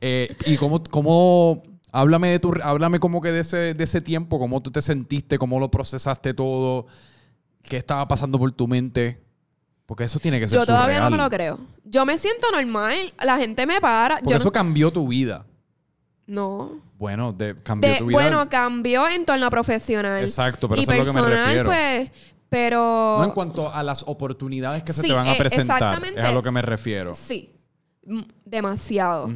Eh, 0.00 0.32
y 0.46 0.56
cómo, 0.58 0.80
cómo 0.90 1.60
háblame 1.90 2.28
de 2.30 2.38
tu, 2.38 2.54
háblame 2.62 3.00
como 3.00 3.20
que 3.20 3.32
de 3.32 3.40
ese, 3.40 3.74
de 3.74 3.82
ese 3.82 4.00
tiempo, 4.00 4.38
cómo 4.38 4.62
tú 4.62 4.70
te 4.70 4.80
sentiste, 4.80 5.38
cómo 5.38 5.58
lo 5.58 5.72
procesaste 5.72 6.34
todo, 6.34 6.86
qué 7.62 7.78
estaba 7.78 8.06
pasando 8.06 8.38
por 8.38 8.52
tu 8.52 8.68
mente. 8.68 9.20
Porque 9.86 10.04
eso 10.04 10.20
tiene 10.20 10.38
que 10.38 10.46
ser 10.48 10.60
Yo 10.60 10.66
todavía 10.66 11.00
no 11.00 11.10
me 11.10 11.16
lo 11.16 11.28
creo. 11.28 11.58
Yo 11.84 12.06
me 12.06 12.16
siento 12.16 12.48
normal. 12.52 12.94
La 13.24 13.38
gente 13.38 13.66
me 13.66 13.80
para. 13.80 14.18
Porque 14.18 14.30
Yo 14.30 14.36
eso 14.36 14.44
no, 14.46 14.52
cambió 14.52 14.92
tu 14.92 15.08
vida. 15.08 15.44
no. 16.26 16.80
Bueno, 16.96 17.32
de- 17.32 17.54
cambió 17.62 17.90
De- 17.90 17.98
tu 17.98 18.06
vida. 18.06 18.18
bueno, 18.20 18.48
cambió 18.48 19.08
en 19.08 19.24
torno 19.24 19.46
a 19.46 19.50
profesional. 19.50 20.22
Exacto, 20.22 20.68
pero 20.68 20.80
y 20.80 20.82
eso 20.84 20.92
es 20.92 20.98
lo 20.98 21.04
que 21.06 21.10
me 21.12 21.20
personal, 21.22 21.44
refiero. 21.46 21.68
pues, 21.70 22.10
pero... 22.48 23.16
No 23.18 23.24
en 23.24 23.30
cuanto 23.30 23.72
a 23.72 23.82
las 23.82 24.04
oportunidades 24.06 24.82
que 24.82 24.92
se 24.92 25.02
te 25.02 25.12
van 25.12 25.26
a 25.26 25.32
eh, 25.34 25.38
presentar. 25.38 26.02
Es 26.16 26.24
a 26.24 26.32
lo 26.32 26.42
que 26.42 26.50
me 26.50 26.62
refiero. 26.62 27.14
Sí. 27.14 27.54
Demasiado. 28.44 29.28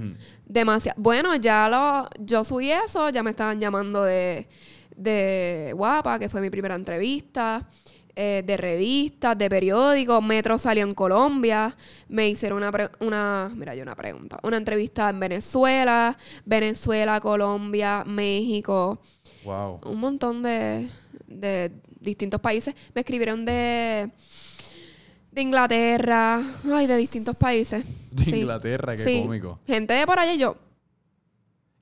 Demasiado. 0.47 1.01
Bueno, 1.01 1.37
ya 1.37 1.69
lo, 1.69 2.09
yo 2.25 2.43
subí 2.45 2.71
eso, 2.71 3.11
ya 3.11 3.23
me 3.23 3.31
estaban 3.31 3.61
llamando 3.61 4.03
de, 4.03 4.49
de 4.97 5.73
Guapa, 5.77 6.19
que 6.19 6.29
fue 6.31 6.41
mi 6.41 6.49
primera 6.49 6.75
entrevista, 6.75 7.69
eh, 8.17 8.43
de 8.47 8.57
revistas, 8.57 9.37
de 9.37 9.51
periódicos. 9.51 10.23
Metro 10.23 10.57
salió 10.57 10.85
en 10.85 10.93
Colombia, 10.93 11.77
me 12.09 12.29
hicieron 12.31 12.59
una, 12.59 12.73
pre- 12.73 12.91
una, 13.01 13.51
mira, 13.55 13.75
yo 13.75 13.83
una 13.83 13.95
pregunta, 13.95 14.39
una 14.43 14.57
entrevista 14.57 15.11
en 15.11 15.21
Venezuela, 15.21 16.17
Venezuela, 16.47 17.21
Colombia, 17.21 18.05
México, 18.07 19.01
Wow. 19.45 19.81
un 19.87 19.99
montón 19.99 20.43
de, 20.43 20.89
de 21.27 21.73
distintos 22.03 22.41
países. 22.41 22.75
Me 22.95 23.01
escribieron 23.03 23.45
de, 23.45 24.11
de 25.31 25.43
Inglaterra, 25.43 26.43
ay, 26.73 26.87
de 26.87 26.97
distintos 26.97 27.37
países. 27.37 27.85
De 28.11 28.25
Sí. 28.25 28.37
Inglaterra, 28.41 28.93
qué 28.97 29.03
Sí. 29.03 29.23
cómico. 29.25 29.59
Gente 29.67 29.95
de 29.95 30.07
por 30.07 30.19
allá 30.19 30.35
y 30.35 30.39
yo, 30.39 30.57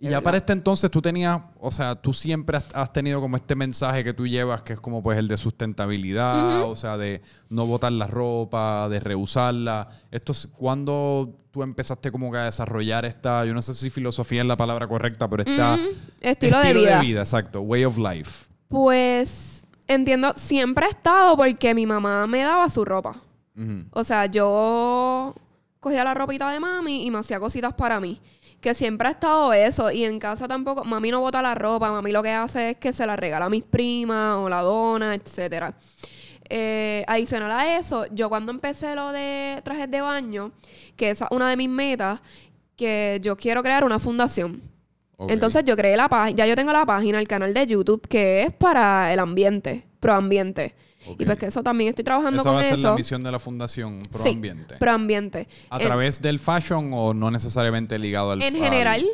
Y 0.03 0.09
ya 0.09 0.23
para 0.23 0.39
este 0.39 0.55
entonces 0.55 0.91
tú 0.91 1.03
tenías, 1.03 1.39
o 1.59 1.71
sea, 1.71 1.95
tú 1.95 2.15
siempre 2.15 2.57
has, 2.57 2.65
has 2.73 2.91
tenido 2.91 3.21
como 3.21 3.37
este 3.37 3.55
mensaje 3.55 4.03
que 4.03 4.15
tú 4.15 4.27
llevas, 4.27 4.63
que 4.63 4.73
es 4.73 4.81
como 4.81 5.03
pues 5.03 5.19
el 5.19 5.29
de 5.29 5.37
sustentabilidad, 5.37 6.65
o 6.65 6.75
sea, 6.75 6.97
de 6.97 7.21
no 7.51 7.67
botar 7.67 7.93
la 7.93 8.07
ropa, 8.07 8.89
de 8.89 8.99
reusarla. 8.99 9.87
Esto 10.11 10.33
es 10.33 10.47
cuando 10.57 11.37
tú 11.51 11.63
empezaste 11.63 12.11
como 12.11 12.33
que 12.33 12.39
a 12.39 12.45
desarrollar 12.45 13.05
esta, 13.05 13.45
yo 13.45 13.53
no 13.53 13.61
sé 13.61 13.75
si 13.75 13.91
filosofía 13.91 14.41
es 14.41 14.47
la 14.47 14.57
palabra 14.57 14.87
correcta, 14.89 15.29
pero 15.29 15.43
esta. 15.43 15.79
Estilo, 16.23 16.61
de 16.61 16.73
vida. 17.01 17.21
exacto, 17.21 17.61
way 17.61 17.85
of 17.85 17.99
life. 17.99 18.47
Pues 18.69 19.60
entiendo, 19.95 20.33
siempre 20.37 20.87
he 20.87 20.91
estado 20.91 21.37
porque 21.37 21.75
mi 21.75 21.87
mamá 21.87 22.27
me 22.27 22.41
daba 22.41 22.69
su 22.71 22.85
ropa. 22.85 23.17
O 23.91 24.05
sea, 24.05 24.25
yo 24.25 25.35
cogía 25.81 26.03
la 26.03 26.15
ropita 26.15 26.51
de 26.51 26.59
mami 26.59 27.05
y 27.05 27.11
me 27.11 27.19
hacía 27.19 27.39
cositas 27.39 27.75
para 27.75 28.01
mí. 28.01 28.19
Que 28.61 28.75
siempre 28.75 29.09
ha 29.09 29.11
estado 29.11 29.53
eso. 29.53 29.91
Y 29.91 30.05
en 30.05 30.19
casa 30.19 30.49
tampoco, 30.49 30.85
mami 30.85 31.11
no 31.11 31.21
bota 31.21 31.43
la 31.43 31.55
ropa, 31.55 31.91
mami 31.91 32.13
lo 32.13 32.23
que 32.23 32.31
hace 32.31 32.71
es 32.71 32.77
que 32.79 32.93
se 32.93 33.05
la 33.05 33.17
regala 33.17 33.47
a 33.47 33.51
mis 33.51 33.65
primas 33.65 34.37
o 34.37 34.49
la 34.49 34.63
dona, 34.63 35.15
etcétera. 35.15 35.75
Eh, 36.49 37.05
adicional 37.07 37.51
a 37.53 37.79
eso, 37.79 38.07
yo 38.13 38.29
cuando 38.29 38.51
empecé 38.51 38.95
lo 38.95 39.13
de 39.13 39.61
trajes 39.63 39.91
de 39.91 40.01
baño, 40.01 40.53
que 40.97 41.11
esa 41.11 41.27
es 41.27 41.31
una 41.31 41.49
de 41.51 41.57
mis 41.57 41.69
metas, 41.69 42.21
que 42.77 43.19
yo 43.23 43.37
quiero 43.37 43.63
crear 43.63 43.85
una 43.85 43.99
fundación. 43.99 44.63
Entonces 45.29 45.65
yo 45.65 45.77
creé 45.77 45.97
la 45.97 46.09
página, 46.09 46.37
ya 46.39 46.47
yo 46.47 46.57
tengo 46.57 46.73
la 46.73 46.87
página, 46.87 47.19
el 47.21 47.29
canal 47.29 47.53
de 47.53 47.67
YouTube, 47.67 48.07
que 48.09 48.43
es 48.43 48.53
para 48.53 49.13
el 49.13 49.19
ambiente, 49.19 49.85
proambiente. 50.01 50.75
Y 51.19 51.25
pues 51.25 51.39
que 51.39 51.47
eso 51.47 51.63
también 51.63 51.89
estoy 51.91 52.05
trabajando 52.05 52.41
Esa 52.41 52.49
con 52.51 52.57
va 52.57 52.61
a 52.61 52.65
ser 52.65 52.79
eso. 52.79 52.91
la 52.91 52.95
misión 52.95 53.23
de 53.23 53.33
la 53.33 53.39
Fundación 53.39 54.03
Pro 54.11 54.23
Sí, 54.23 54.31
Ambiente. 54.31 54.77
proambiente. 54.77 55.49
¿A 55.71 55.79
En- 55.79 55.87
través 55.87 56.21
del 56.23 56.39
fashion 56.39 56.91
o 56.93 57.15
no 57.15 57.31
necesariamente 57.31 57.99
ligado 57.99 58.33
al 58.33 58.43
en 58.43 58.55
al- 58.55 58.61
general, 58.63 59.05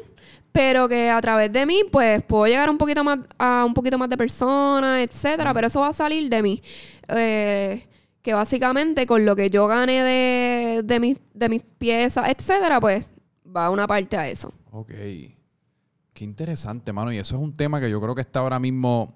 pero 0.52 0.88
que 0.88 1.11
a 1.11 1.20
través 1.20 1.52
de 1.52 1.64
mí, 1.64 1.82
pues 1.90 2.22
puedo 2.22 2.46
llegar 2.46 2.68
un 2.70 2.76
poquito 2.78 3.04
más 3.04 3.20
a 3.38 3.64
un 3.64 3.72
poquito 3.72 3.98
más 3.98 4.09
de 4.09 4.16
personas, 4.16 5.00
etcétera, 5.09 5.54
pero 5.54 5.68
eso 5.68 5.80
va 5.80 5.88
a 5.88 5.92
salir 5.92 6.28
de 6.28 6.42
mí. 6.42 6.62
Eh, 7.09 7.86
que 8.22 8.34
básicamente 8.34 9.07
con 9.07 9.24
lo 9.24 9.36
que 9.36 9.48
yo 9.50 9.66
gane 9.68 10.02
de, 10.02 10.82
de, 10.82 11.00
mis, 11.00 11.18
de 11.34 11.48
mis 11.48 11.62
piezas, 11.62 12.28
etcétera, 12.28 12.80
pues 12.80 13.07
va 13.57 13.70
una 13.70 13.86
parte 13.86 14.16
a 14.16 14.28
eso. 14.28 14.52
Ok. 14.72 14.90
Qué 16.16 16.24
interesante, 16.24 16.94
mano. 16.94 17.12
Y 17.12 17.18
eso 17.18 17.36
es 17.36 17.42
un 17.42 17.52
tema 17.52 17.78
que 17.78 17.90
yo 17.90 18.00
creo 18.00 18.14
que 18.14 18.22
está 18.22 18.40
ahora 18.40 18.58
mismo. 18.58 19.14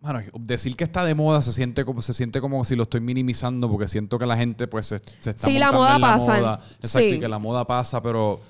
Mano, 0.00 0.18
decir 0.34 0.74
que 0.74 0.82
está 0.82 1.04
de 1.04 1.14
moda 1.14 1.40
se 1.42 1.52
siente 1.52 1.84
como, 1.84 2.02
se 2.02 2.12
siente 2.12 2.40
como 2.40 2.64
si 2.64 2.74
lo 2.74 2.82
estoy 2.82 3.00
minimizando 3.00 3.70
porque 3.70 3.86
siento 3.86 4.18
que 4.18 4.26
la 4.26 4.36
gente 4.36 4.66
pues 4.66 4.86
se, 4.86 4.98
se 5.20 5.30
está 5.30 5.46
Sí, 5.46 5.60
la 5.60 5.70
moda 5.70 5.94
en 5.94 6.00
la 6.00 6.06
pasa. 6.08 6.36
moda. 6.40 6.60
Exacto, 6.80 6.98
Sí. 7.08 7.14
y 7.14 7.20
que 7.20 7.28
la 7.28 7.38
moda 7.38 7.64
pasa, 7.68 8.02
pero 8.02 8.40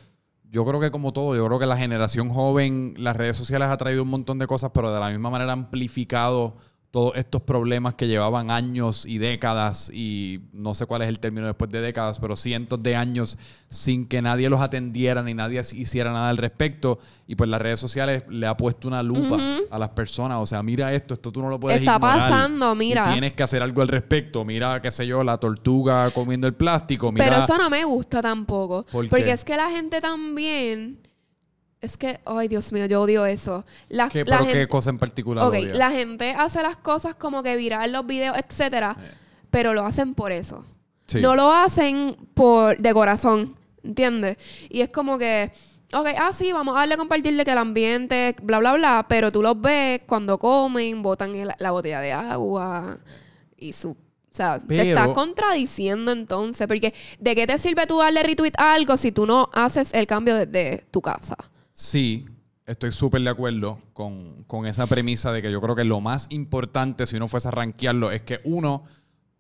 yo 0.51 0.65
creo 0.65 0.81
que 0.81 0.91
como 0.91 1.13
todo, 1.13 1.37
yo 1.37 1.45
creo 1.47 1.59
que 1.59 1.67
la 1.67 1.77
generación 1.77 2.31
joven, 2.31 2.95
las 2.97 3.15
redes 3.19 3.37
sociales 3.37 3.69
ha 3.69 3.77
traído 3.77 4.03
un 4.03 4.09
montón 4.09 4.39
de 4.39 4.47
cosas, 4.47 4.71
pero 4.73 4.95
de 4.95 4.99
la 4.99 5.11
misma 5.11 5.29
manera 5.29 5.51
ha 5.51 5.53
amplificado 5.53 6.55
todos 6.93 7.17
estos 7.17 7.41
problemas 7.43 7.95
que 7.95 8.07
llevaban 8.07 8.51
años 8.51 9.07
y 9.07 9.17
décadas, 9.17 9.91
y 9.95 10.41
no 10.53 10.75
sé 10.75 10.85
cuál 10.85 11.01
es 11.01 11.09
el 11.09 11.19
término 11.21 11.47
después 11.47 11.71
de 11.71 11.81
décadas, 11.81 12.19
pero 12.21 12.37
cientos 12.37 12.83
de 12.83 12.95
años 12.97 13.39
sin 13.71 14.07
que 14.07 14.21
nadie 14.21 14.51
los 14.51 14.61
atendiera 14.61 15.23
ni 15.23 15.33
nadie 15.33 15.63
hiciera 15.73 16.13
nada 16.13 16.29
al 16.29 16.37
respecto. 16.37 16.99
Y 17.27 17.35
pues 17.35 17.49
las 17.49 17.63
redes 17.63 17.81
sociales 17.81 18.25
le 18.29 18.47
ha 18.47 18.55
puesto 18.59 18.89
una 18.89 19.03
lupa 19.03 19.39
a 19.71 19.79
las 19.79 19.89
personas. 19.89 20.37
O 20.41 20.45
sea, 20.45 20.63
mira 20.63 20.93
esto, 20.93 21.15
esto 21.15 21.33
tú 21.33 21.41
no 21.41 21.49
lo 21.49 21.59
puedes 21.59 21.81
Está 21.81 21.95
ignorar. 21.95 22.19
pasando, 22.19 22.73
Y 22.75 22.77
mira. 22.77 23.11
tienes 23.11 23.33
que 23.33 23.43
hacer 23.43 23.63
algo 23.63 23.81
al 23.81 23.89
respecto. 23.89 24.45
Mira, 24.45 24.83
qué 24.83 24.91
sé 24.91 25.07
yo, 25.07 25.25
la 25.25 25.39
tortuga 25.39 26.11
comiendo 26.11 26.47
el 26.47 26.53
plástico. 26.53 27.11
Mira, 27.11 27.25
Pero 27.25 27.43
eso 27.43 27.57
no 27.57 27.71
me 27.71 27.85
gusta 27.85 28.21
tampoco. 28.21 28.85
¿Por 28.93 29.09
porque 29.09 29.31
es 29.31 29.47
que 29.47 29.57
la 29.57 29.71
gente 29.71 29.99
también. 30.01 30.99
Es 31.83 31.99
que, 31.99 32.21
ay 32.25 32.47
Dios 32.49 32.73
mío, 32.73 32.87
yo 32.87 33.03
odio 33.03 33.27
eso. 33.27 33.65
La, 33.89 34.09
¿Qué, 34.09 34.25
la 34.25 34.39
pero 34.39 34.53
qué 34.53 34.69
cosa 34.69 34.91
en 34.91 34.99
particular 34.99 35.45
Ok, 35.47 35.57
la 35.75 35.91
gente 35.91 36.31
hace 36.31 36.63
las 36.63 36.77
cosas 36.77 37.17
como 37.17 37.43
que 37.43 37.57
viral 37.57 37.91
los 37.93 38.07
videos, 38.07 38.37
etcétera, 38.39 38.97
pero 39.51 39.75
lo 39.75 39.85
hacen 39.85 40.15
por 40.15 40.31
eso. 40.33 40.65
Sí. 41.07 41.21
No 41.21 41.35
lo 41.35 41.53
hacen 41.53 42.17
por 42.35 42.79
de 42.79 42.93
corazón, 42.95 43.57
¿entiendes? 43.83 44.37
Y 44.71 44.81
es 44.81 44.91
como 44.91 45.19
que, 45.19 45.51
ok, 45.93 46.07
ah, 46.19 46.33
sí, 46.33 46.53
vamos 46.53 46.77
a 46.77 46.79
darle 46.79 46.95
a 46.95 46.99
compartirle 46.99 47.45
que 47.45 47.51
el 47.51 47.59
ambiente, 47.59 48.37
bla, 48.43 48.61
bla, 48.61 48.75
bla, 48.75 49.07
pero 49.09 49.33
tú 49.33 49.43
los 49.43 49.61
ves 49.61 50.03
cuando 50.07 50.39
comen, 50.39 51.03
botan 51.03 51.35
el- 51.35 51.53
la 51.59 51.71
botella 51.73 52.01
de 52.01 52.13
agua 52.13 52.97
y 53.59 53.73
su... 53.73 53.91
O 53.91 54.35
sea, 54.35 54.59
te 54.61 54.65
estás 54.91 55.09
contradiciendo 55.15 56.11
entonces, 56.13 56.67
porque 56.67 56.95
¿de 57.19 57.35
qué 57.35 57.47
te 57.47 57.59
sirve 57.59 57.87
tú 57.87 57.99
darle 57.99 58.23
retweet 58.23 58.53
a 58.57 58.73
algo 58.73 58.97
si 58.97 59.13
tú 59.13 59.27
no 59.27 59.51
haces 59.53 59.93
el 59.93 60.07
cambio 60.07 60.37
desde 60.37 60.85
tu 60.91 61.03
casa? 61.03 61.37
Sí, 61.73 62.27
estoy 62.67 62.93
súper 62.93 63.23
de 63.23 63.31
acuerdo 63.31 63.81
con, 63.93 64.45
con 64.47 64.67
esa 64.67 64.87
premisa 64.87 65.33
de 65.33 65.43
que 65.43 65.51
yo 65.51 65.61
creo 65.61 65.75
que 65.75 65.85
lo 65.85 66.01
más 66.01 66.27
importante, 66.31 67.07
si 67.07 67.17
uno 67.17 67.29
fuese 67.29 67.49
a 67.49 67.51
rankearlo, 67.51 68.11
es 68.11 68.23
que 68.23 68.41
uno, 68.45 68.85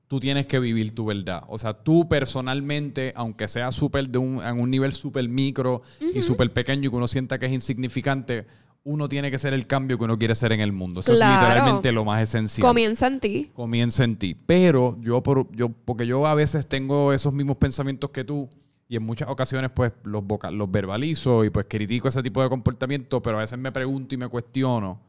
tú 0.08 0.18
tienes 0.20 0.46
que 0.46 0.58
vivir 0.58 0.94
tu 0.94 1.04
verdad. 1.06 1.42
O 1.48 1.58
sea, 1.58 1.74
tú 1.74 2.08
personalmente, 2.08 3.12
aunque 3.16 3.48
sea 3.48 3.70
súper 3.72 4.08
de 4.08 4.18
un, 4.18 4.42
en 4.42 4.60
un 4.60 4.70
nivel 4.70 4.92
súper 4.92 5.28
micro 5.28 5.82
y 6.14 6.22
súper 6.22 6.52
pequeño 6.52 6.88
y 6.88 6.90
que 6.90 6.96
uno 6.96 7.08
sienta 7.08 7.38
que 7.38 7.46
es 7.46 7.52
insignificante, 7.52 8.46
uno 8.84 9.08
tiene 9.08 9.30
que 9.30 9.38
ser 9.38 9.52
el 9.54 9.66
cambio 9.68 9.96
que 9.96 10.04
uno 10.04 10.18
quiere 10.18 10.34
ser 10.34 10.52
en 10.52 10.60
el 10.60 10.72
mundo. 10.72 11.00
Eso 11.00 11.14
Claro. 11.14 11.34
es 11.34 11.40
literalmente 11.48 11.92
lo 11.92 12.04
más 12.04 12.20
esencial. 12.22 12.66
Comienza 12.66 13.06
en 13.06 13.20
ti. 13.20 13.50
comienza 13.54 14.02
en 14.04 14.16
ti. 14.16 14.34
Pero 14.44 14.98
yo, 15.00 15.22
por, 15.22 15.50
yo, 15.54 15.68
porque 15.68 16.06
yo 16.06 16.26
a 16.26 16.34
veces 16.34 16.66
tengo 16.66 17.12
esos 17.12 17.32
mismos 17.32 17.58
pensamientos 17.58 18.10
que 18.10 18.24
tú 18.24 18.50
y 18.92 18.96
en 18.96 19.02
muchas 19.04 19.26
ocasiones 19.30 19.70
pues 19.74 19.90
los, 20.04 20.22
voca- 20.22 20.50
los 20.50 20.70
verbalizo 20.70 21.44
y 21.46 21.50
pues 21.50 21.64
critico 21.66 22.08
ese 22.08 22.22
tipo 22.22 22.42
de 22.42 22.50
comportamiento, 22.50 23.22
pero 23.22 23.38
a 23.38 23.40
veces 23.40 23.58
me 23.58 23.72
pregunto 23.72 24.14
y 24.14 24.18
me 24.18 24.28
cuestiono 24.28 25.00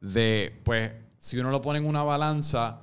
de 0.00 0.58
pues 0.64 0.92
si 1.18 1.36
uno 1.38 1.50
lo 1.50 1.60
pone 1.60 1.78
en 1.78 1.84
una 1.84 2.02
balanza, 2.04 2.80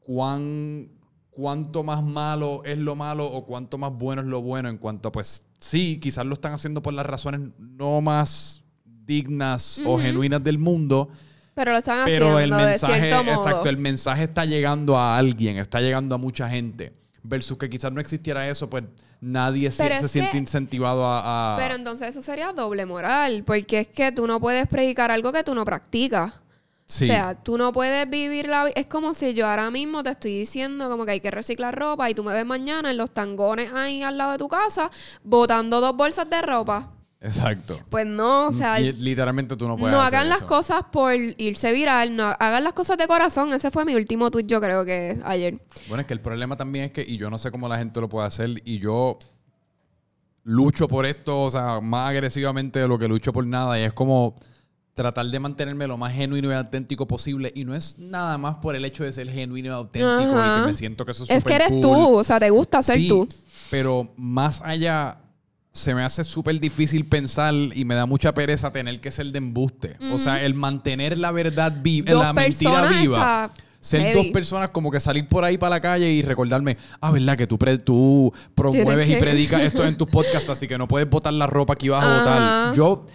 cuán, 0.00 0.88
cuánto 1.30 1.82
más 1.82 2.02
malo 2.02 2.62
es 2.66 2.76
lo 2.76 2.94
malo 2.94 3.26
o 3.26 3.46
cuánto 3.46 3.78
más 3.78 3.92
bueno 3.92 4.20
es 4.20 4.26
lo 4.28 4.42
bueno 4.42 4.68
en 4.68 4.76
cuanto 4.76 5.08
a 5.08 5.12
pues 5.12 5.44
sí, 5.58 5.98
quizás 6.02 6.26
lo 6.26 6.34
están 6.34 6.52
haciendo 6.52 6.82
por 6.82 6.92
las 6.92 7.06
razones 7.06 7.40
no 7.58 8.02
más 8.02 8.62
dignas 8.84 9.80
o 9.86 9.94
Ujú. 9.94 10.02
genuinas 10.02 10.44
del 10.44 10.58
mundo, 10.58 11.08
Pero 11.54 11.72
lo 11.72 11.78
están 11.78 12.04
pero 12.04 12.36
haciendo 12.36 12.40
el 12.40 12.50
de 12.50 12.56
mensaje, 12.56 13.00
cierto 13.00 13.24
modo. 13.24 13.36
exacto, 13.36 13.68
el 13.70 13.78
mensaje 13.78 14.24
está 14.24 14.44
llegando 14.44 14.98
a 14.98 15.16
alguien, 15.16 15.56
está 15.56 15.80
llegando 15.80 16.14
a 16.14 16.18
mucha 16.18 16.46
gente. 16.48 16.92
Versus 17.22 17.58
que 17.58 17.68
quizás 17.68 17.92
no 17.92 18.00
existiera 18.00 18.48
eso, 18.48 18.70
pues 18.70 18.84
nadie 19.20 19.70
se, 19.70 19.82
se 20.00 20.08
siente 20.08 20.30
que- 20.32 20.38
incentivado 20.38 21.04
a. 21.04 21.54
a- 21.54 21.56
Pero 21.58 21.74
entonces 21.74 22.08
eso 22.10 22.22
sería 22.22 22.52
doble 22.52 22.86
moral, 22.86 23.42
porque 23.44 23.80
es 23.80 23.88
que 23.88 24.12
tú 24.12 24.26
no 24.26 24.40
puedes 24.40 24.66
predicar 24.68 25.10
algo 25.10 25.32
que 25.32 25.42
tú 25.44 25.54
no 25.54 25.64
practicas. 25.64 26.32
sí. 26.86 27.04
O 27.04 27.06
sea, 27.08 27.34
tú 27.34 27.58
no 27.58 27.72
puedes 27.72 28.08
vivir 28.08 28.48
la 28.48 28.64
vida. 28.64 28.72
Es 28.76 28.86
como 28.86 29.12
si 29.14 29.34
yo 29.34 29.46
ahora 29.46 29.70
mismo 29.70 30.02
te 30.02 30.10
estoy 30.10 30.38
diciendo 30.38 30.88
como 30.88 31.04
que 31.04 31.12
hay 31.12 31.20
que 31.20 31.30
reciclar 31.30 31.76
ropa 31.78 32.08
y 32.08 32.14
tú 32.14 32.22
me 32.24 32.32
ves 32.32 32.46
mañana 32.46 32.90
en 32.92 32.96
los 32.96 33.12
tangones 33.12 33.72
ahí 33.74 34.02
al 34.02 34.16
lado 34.16 34.32
de 34.32 34.38
tu 34.38 34.48
casa 34.48 34.90
botando 35.24 35.80
dos 35.80 35.94
bolsas 35.96 36.30
de 36.30 36.40
ropa. 36.40 36.92
Exacto. 37.20 37.80
Pues 37.90 38.06
no, 38.06 38.48
o 38.48 38.52
sea, 38.52 38.78
Li- 38.78 38.92
literalmente 38.92 39.56
tú 39.56 39.66
no 39.66 39.72
no, 39.74 39.78
puedes. 39.78 39.96
hacer 39.96 40.06
hagan 40.14 40.28
las 40.28 40.38
eso. 40.38 40.46
cosas 40.46 40.82
por 40.92 41.14
irse 41.14 41.72
viral, 41.72 42.14
no 42.16 42.24
hagan 42.38 42.64
las 42.64 42.72
cosas 42.72 42.96
de 42.98 43.06
corazón. 43.06 43.52
Ese 43.52 43.70
fue 43.70 43.84
mi 43.84 43.94
último 43.94 44.30
tweet, 44.30 44.46
yo 44.46 44.60
creo 44.60 44.84
que 44.84 45.18
ayer. 45.24 45.58
Bueno, 45.88 46.00
es 46.02 46.06
que 46.06 46.14
el 46.14 46.20
problema 46.20 46.56
también 46.56 46.86
es 46.86 46.92
que, 46.92 47.02
y 47.02 47.16
yo 47.16 47.30
no 47.30 47.38
sé 47.38 47.50
cómo 47.50 47.68
la 47.68 47.78
gente 47.78 48.00
lo 48.00 48.08
puede 48.08 48.26
hacer, 48.26 48.62
y 48.64 48.78
yo 48.78 49.18
lucho 50.44 50.88
por 50.88 51.04
esto, 51.06 51.42
o 51.42 51.50
sea, 51.50 51.80
más 51.80 52.08
agresivamente 52.10 52.78
de 52.78 52.88
lo 52.88 52.98
que 52.98 53.08
lucho 53.08 53.32
por 53.32 53.46
nada, 53.46 53.78
y 53.78 53.82
es 53.82 53.92
como 53.92 54.36
tratar 54.94 55.26
de 55.26 55.38
mantenerme 55.38 55.86
lo 55.86 55.96
más 55.96 56.12
genuino 56.14 56.50
y 56.50 56.54
auténtico 56.54 57.06
posible, 57.06 57.52
y 57.54 57.64
no 57.64 57.74
es 57.74 57.98
nada 57.98 58.36
más 58.38 58.56
por 58.56 58.74
el 58.74 58.84
hecho 58.84 59.04
de 59.04 59.12
ser 59.12 59.30
genuino 59.30 59.68
y 59.68 59.72
auténtico, 59.72 60.32
y 60.32 60.60
que 60.60 60.66
me 60.66 60.74
siento 60.74 61.04
que 61.04 61.12
eso 61.12 61.24
es 61.24 61.30
Es 61.30 61.44
que 61.44 61.54
eres 61.54 61.68
cool. 61.68 61.80
tú, 61.80 62.14
o 62.16 62.24
sea, 62.24 62.40
te 62.40 62.50
gusta 62.50 62.82
ser 62.82 62.96
Sí, 62.98 63.08
tú. 63.08 63.28
Pero 63.70 64.08
más 64.16 64.62
allá, 64.62 65.18
se 65.72 65.94
me 65.94 66.02
hace 66.02 66.24
súper 66.24 66.58
difícil 66.58 67.04
pensar 67.06 67.54
y 67.54 67.84
me 67.84 67.94
da 67.94 68.06
mucha 68.06 68.34
pereza 68.34 68.72
tener 68.72 69.00
que 69.00 69.10
ser 69.10 69.26
de 69.30 69.38
embuste. 69.38 69.96
O 70.12 70.18
sea, 70.18 70.42
el 70.44 70.54
mantener 70.54 71.16
la 71.18 71.30
verdad 71.30 71.72
viva, 71.82 72.12
la 72.12 72.32
mentira 72.32 72.86
viva. 72.88 73.52
Ser 73.80 74.00
heavy. 74.02 74.14
dos 74.14 74.26
personas 74.32 74.70
como 74.70 74.90
que 74.90 74.98
salir 74.98 75.28
por 75.28 75.44
ahí 75.44 75.56
para 75.56 75.76
la 75.76 75.80
calle 75.80 76.10
y 76.10 76.22
recordarme, 76.22 76.76
ah, 77.00 77.12
¿verdad? 77.12 77.36
Que 77.38 77.46
tú, 77.46 77.56
pre- 77.56 77.78
tú 77.78 78.32
promueves 78.56 79.08
y 79.08 79.14
predicas 79.16 79.60
esto 79.60 79.86
en 79.86 79.96
tus 79.96 80.08
podcasts, 80.08 80.50
así 80.50 80.66
que 80.66 80.76
no 80.76 80.88
puedes 80.88 81.08
botar 81.08 81.32
la 81.32 81.46
ropa 81.46 81.76
que 81.76 81.86
ibas 81.86 82.02
a 82.02 82.18
botar. 82.18 82.74
Yo, 82.74 83.06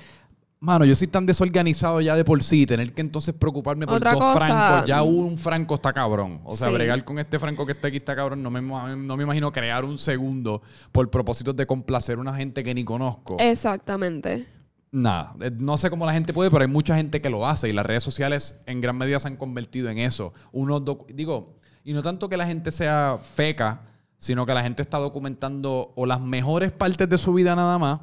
mano, 0.64 0.86
yo 0.86 0.96
soy 0.96 1.08
tan 1.08 1.26
desorganizado 1.26 2.00
ya 2.00 2.16
de 2.16 2.24
por 2.24 2.42
sí, 2.42 2.66
tener 2.66 2.94
que 2.94 3.02
entonces 3.02 3.36
preocuparme 3.36 3.86
por 3.86 3.98
Otra 3.98 4.14
dos 4.14 4.22
cosa. 4.22 4.40
francos, 4.46 4.88
ya 4.88 5.04
un 5.04 5.38
franco 5.38 5.76
está 5.76 5.92
cabrón. 5.92 6.40
O 6.46 6.56
sea, 6.56 6.70
Sí. 6.70 6.74
bregar 6.74 7.04
con 7.04 7.20
este 7.20 7.38
franco 7.38 7.66
que 7.66 7.74
está 7.74 7.90
aquí 7.90 7.98
está 7.98 8.16
cabrón, 8.16 8.42
no 8.42 8.50
me, 8.50 8.62
no 8.62 9.18
me 9.18 9.24
imagino 9.24 9.52
crear 9.52 9.84
un 9.84 9.98
segundo 9.98 10.62
por 10.94 11.10
propósitos 11.10 11.54
de 11.56 11.68
complacer 11.68 12.18
a 12.18 12.22
una 12.22 12.34
gente 12.34 12.64
que 12.64 12.74
ni 12.74 12.86
conozco. 12.86 13.36
Exactamente. 13.40 14.48
Nada, 14.92 15.36
eh, 15.42 15.52
no 15.58 15.76
sé 15.76 15.90
cómo 15.90 16.06
la 16.06 16.14
gente 16.14 16.34
puede, 16.34 16.50
pero 16.52 16.62
hay 16.62 16.70
mucha 16.70 16.96
gente 16.96 17.20
que 17.20 17.30
lo 17.30 17.46
hace 17.48 17.68
y 17.68 17.74
las 17.74 17.86
redes 17.86 18.04
sociales 18.04 18.60
en 18.66 18.80
gran 18.80 18.96
medida 18.98 19.20
se 19.20 19.28
han 19.28 19.36
convertido 19.38 19.90
en 19.90 19.98
eso. 19.98 20.34
Uno 20.52 20.80
doc- 20.80 21.08
digo, 21.12 21.58
y 21.84 21.94
no 21.94 22.02
tanto 22.04 22.30
que 22.30 22.38
la 22.38 22.46
gente 22.46 22.72
sea 22.72 23.18
feca, 23.36 23.82
sino 24.18 24.46
que 24.46 24.54
la 24.54 24.62
gente 24.64 24.82
está 24.82 25.00
documentando 25.00 25.92
o 25.96 26.06
las 26.06 26.22
mejores 26.22 26.72
partes 26.72 27.10
de 27.10 27.18
su 27.18 27.34
vida 27.34 27.56
nada 27.56 27.78
más 27.78 28.00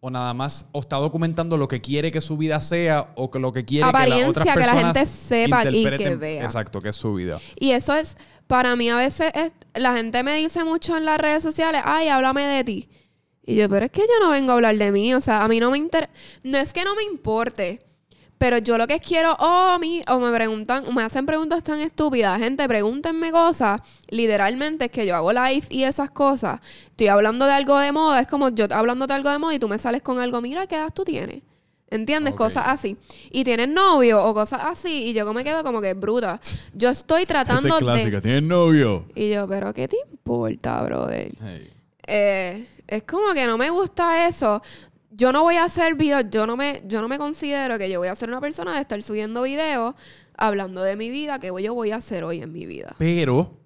o 0.00 0.10
nada 0.10 0.32
más 0.34 0.66
o 0.72 0.80
está 0.80 0.96
documentando 0.96 1.56
lo 1.58 1.68
que 1.68 1.80
quiere 1.80 2.10
que 2.10 2.20
su 2.20 2.36
vida 2.36 2.58
sea 2.60 3.12
o 3.16 3.30
que 3.30 3.38
lo 3.38 3.52
que 3.52 3.64
quiere 3.64 3.84
que 3.84 3.88
Apariencia, 3.90 4.26
las 4.26 4.30
otras 4.30 4.54
que 4.56 4.60
la 4.74 4.84
gente 4.84 5.06
sepa 5.06 5.70
y 5.70 5.84
que 5.96 6.16
vea. 6.16 6.44
Exacto, 6.44 6.80
que 6.80 6.88
es 6.88 6.96
su 6.96 7.14
vida. 7.14 7.38
Y 7.58 7.72
eso 7.72 7.94
es, 7.94 8.16
para 8.46 8.76
mí 8.76 8.88
a 8.88 8.96
veces 8.96 9.30
es- 9.34 9.52
la 9.74 9.94
gente 9.94 10.22
me 10.22 10.36
dice 10.36 10.64
mucho 10.64 10.96
en 10.96 11.04
las 11.04 11.18
redes 11.20 11.42
sociales, 11.42 11.82
ay, 11.84 12.08
háblame 12.08 12.42
de 12.46 12.64
ti. 12.64 12.88
Y 13.44 13.56
yo, 13.56 13.68
pero 13.68 13.84
es 13.86 13.90
que 13.90 14.02
yo 14.02 14.24
no 14.24 14.30
vengo 14.30 14.52
a 14.52 14.54
hablar 14.54 14.76
de 14.76 14.90
mí, 14.92 15.12
o 15.14 15.20
sea, 15.20 15.42
a 15.42 15.48
mí 15.48 15.60
no 15.60 15.70
me 15.70 15.78
interesa, 15.78 16.10
no 16.44 16.56
es 16.58 16.72
que 16.72 16.84
no 16.84 16.94
me 16.94 17.02
importe, 17.02 17.82
pero 18.40 18.56
yo 18.56 18.78
lo 18.78 18.86
que 18.86 19.00
quiero, 19.00 19.36
oh, 19.38 19.72
a 19.74 19.78
mí, 19.78 20.00
o 20.08 20.18
me 20.18 20.34
preguntan, 20.34 20.94
me 20.94 21.02
hacen 21.02 21.26
preguntas 21.26 21.62
tan 21.62 21.78
estúpidas, 21.80 22.38
gente, 22.38 22.66
pregúntenme 22.66 23.30
cosas, 23.30 23.82
literalmente 24.08 24.86
es 24.86 24.90
que 24.90 25.06
yo 25.06 25.14
hago 25.14 25.30
live 25.30 25.64
y 25.68 25.82
esas 25.82 26.10
cosas, 26.10 26.58
estoy 26.86 27.08
hablando 27.08 27.44
de 27.44 27.52
algo 27.52 27.78
de 27.78 27.92
moda, 27.92 28.18
es 28.18 28.26
como 28.26 28.48
yo 28.48 28.64
hablando 28.70 29.06
de 29.06 29.12
algo 29.12 29.28
de 29.28 29.36
moda 29.36 29.54
y 29.54 29.58
tú 29.58 29.68
me 29.68 29.76
sales 29.76 30.00
con 30.00 30.18
algo, 30.18 30.40
mira, 30.40 30.66
¿qué 30.66 30.76
edad 30.76 30.90
tú 30.90 31.04
tienes? 31.04 31.42
¿Entiendes? 31.90 32.32
Cosas 32.32 32.64
así. 32.68 32.96
Y 33.30 33.44
tienes 33.44 33.68
novio 33.68 34.24
o 34.24 34.32
cosas 34.32 34.60
así. 34.62 35.08
Y 35.08 35.12
yo 35.12 35.34
me 35.34 35.42
quedo 35.42 35.64
como 35.64 35.80
que 35.80 35.94
bruta. 35.94 36.40
Yo 36.72 36.88
estoy 36.88 37.26
tratando 37.26 37.80
de. 37.80 38.20
¿tienes 38.20 38.44
novio? 38.44 39.06
Y 39.16 39.30
yo, 39.30 39.48
pero 39.48 39.74
¿qué 39.74 39.88
te 39.88 39.96
importa, 40.08 40.80
brother? 40.82 41.32
Eh, 42.06 42.64
es 42.86 43.02
como 43.02 43.34
que 43.34 43.44
no 43.44 43.58
me 43.58 43.70
gusta 43.70 44.28
eso. 44.28 44.62
Yo 45.20 45.32
no 45.32 45.42
voy 45.42 45.56
a 45.56 45.64
hacer 45.64 45.96
videos, 45.96 46.24
yo 46.30 46.46
no 46.46 46.56
me, 46.56 46.82
yo 46.86 47.02
no 47.02 47.08
me 47.08 47.18
considero 47.18 47.76
que 47.76 47.90
yo 47.90 47.98
voy 47.98 48.08
a 48.08 48.14
ser 48.16 48.30
una 48.30 48.40
persona 48.40 48.74
de 48.74 48.80
estar 48.80 49.02
subiendo 49.02 49.42
videos 49.42 49.94
hablando 50.34 50.80
de 50.82 50.96
mi 50.96 51.10
vida, 51.10 51.38
que 51.38 51.48
yo 51.62 51.74
voy 51.74 51.90
a 51.90 51.96
hacer 51.96 52.24
hoy 52.24 52.40
en 52.40 52.50
mi 52.50 52.64
vida. 52.64 52.94
Pero 52.96 53.58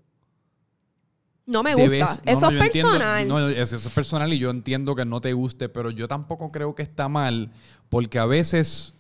No 1.47 1.63
me 1.63 1.77
gusta. 1.77 2.21
eso 2.25 2.51
no, 2.51 2.57
es 2.57 2.59
yo 2.59 2.65
entiendo- 2.65 2.91
personal. 2.91 3.29
no, 3.29 3.49
eso, 3.49 3.77
es 3.77 3.89
personal 3.91 4.33
y 4.33 4.41
yo 4.41 4.51
entiendo 4.51 4.97
que 4.97 5.05
no 5.05 5.21
te 5.21 5.33
guste, 5.33 5.69
pero 5.69 5.93
yo 5.93 6.09
tampoco 6.09 6.51
creo 6.51 6.75
que 6.75 6.83
está 6.83 7.09
mal 7.09 7.53
porque 7.89 8.19
a 8.19 8.27
veces 8.27 8.95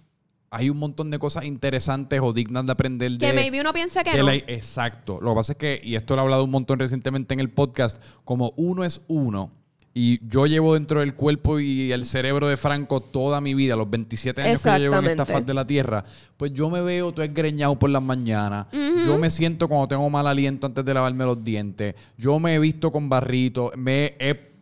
hay 0.50 0.70
un 0.70 0.78
montón 0.78 1.10
de 1.10 1.18
cosas 1.18 1.46
interesantes 1.46 2.20
o 2.22 2.32
dignas 2.32 2.64
de 2.66 2.70
aprender 2.70 3.10
de... 3.10 3.18
que 3.26 3.32
maybe 3.32 3.60
uno 3.60 3.72
piense 3.72 4.04
que 4.04 4.16
no. 4.16 4.26
la- 4.26 4.36
exacto. 4.36 5.18
Lo 5.20 5.32
que 5.32 5.36
pasa 5.36 5.52
es 5.54 5.58
que, 5.58 5.80
y 5.82 5.96
esto 5.96 6.14
lo 6.14 6.20
he 6.20 6.24
hablado 6.24 6.44
un 6.44 6.50
montón 6.52 6.78
recientemente 6.78 7.34
en 7.34 7.40
el 7.40 7.50
podcast, 7.50 8.00
como 8.24 8.52
uno 8.56 8.84
es 8.84 9.00
uno, 9.08 9.50
y 9.96 10.18
yo 10.26 10.46
llevo 10.46 10.74
dentro 10.74 11.00
del 11.00 11.14
cuerpo 11.14 11.60
y 11.60 11.92
el 11.92 12.04
cerebro 12.04 12.48
de 12.48 12.56
Franco 12.56 13.00
toda 13.00 13.40
mi 13.40 13.54
vida, 13.54 13.76
los 13.76 13.88
27 13.88 14.42
años 14.42 14.60
que 14.60 14.68
yo 14.68 14.76
llevo 14.78 14.96
en 14.96 15.06
esta 15.06 15.24
faz 15.24 15.46
de 15.46 15.54
la 15.54 15.64
tierra, 15.64 16.02
pues 16.36 16.52
yo 16.52 16.68
me 16.68 16.82
veo 16.82 17.12
todo 17.12 17.24
esgreñado 17.24 17.78
por 17.78 17.90
las 17.90 18.02
mañanas. 18.02 18.66
Yo 18.72 19.16
me 19.18 19.30
siento 19.30 19.68
cuando 19.68 19.86
tengo 19.86 20.10
mal 20.10 20.26
aliento 20.26 20.66
antes 20.66 20.84
de 20.84 20.92
lavarme 20.92 21.24
los 21.24 21.44
dientes. 21.44 21.94
Yo 22.18 22.40
me 22.40 22.56
he 22.56 22.58
visto 22.58 22.90
con 22.90 23.08
barrito. 23.08 23.70
Me 23.76 24.16
he 24.18 24.52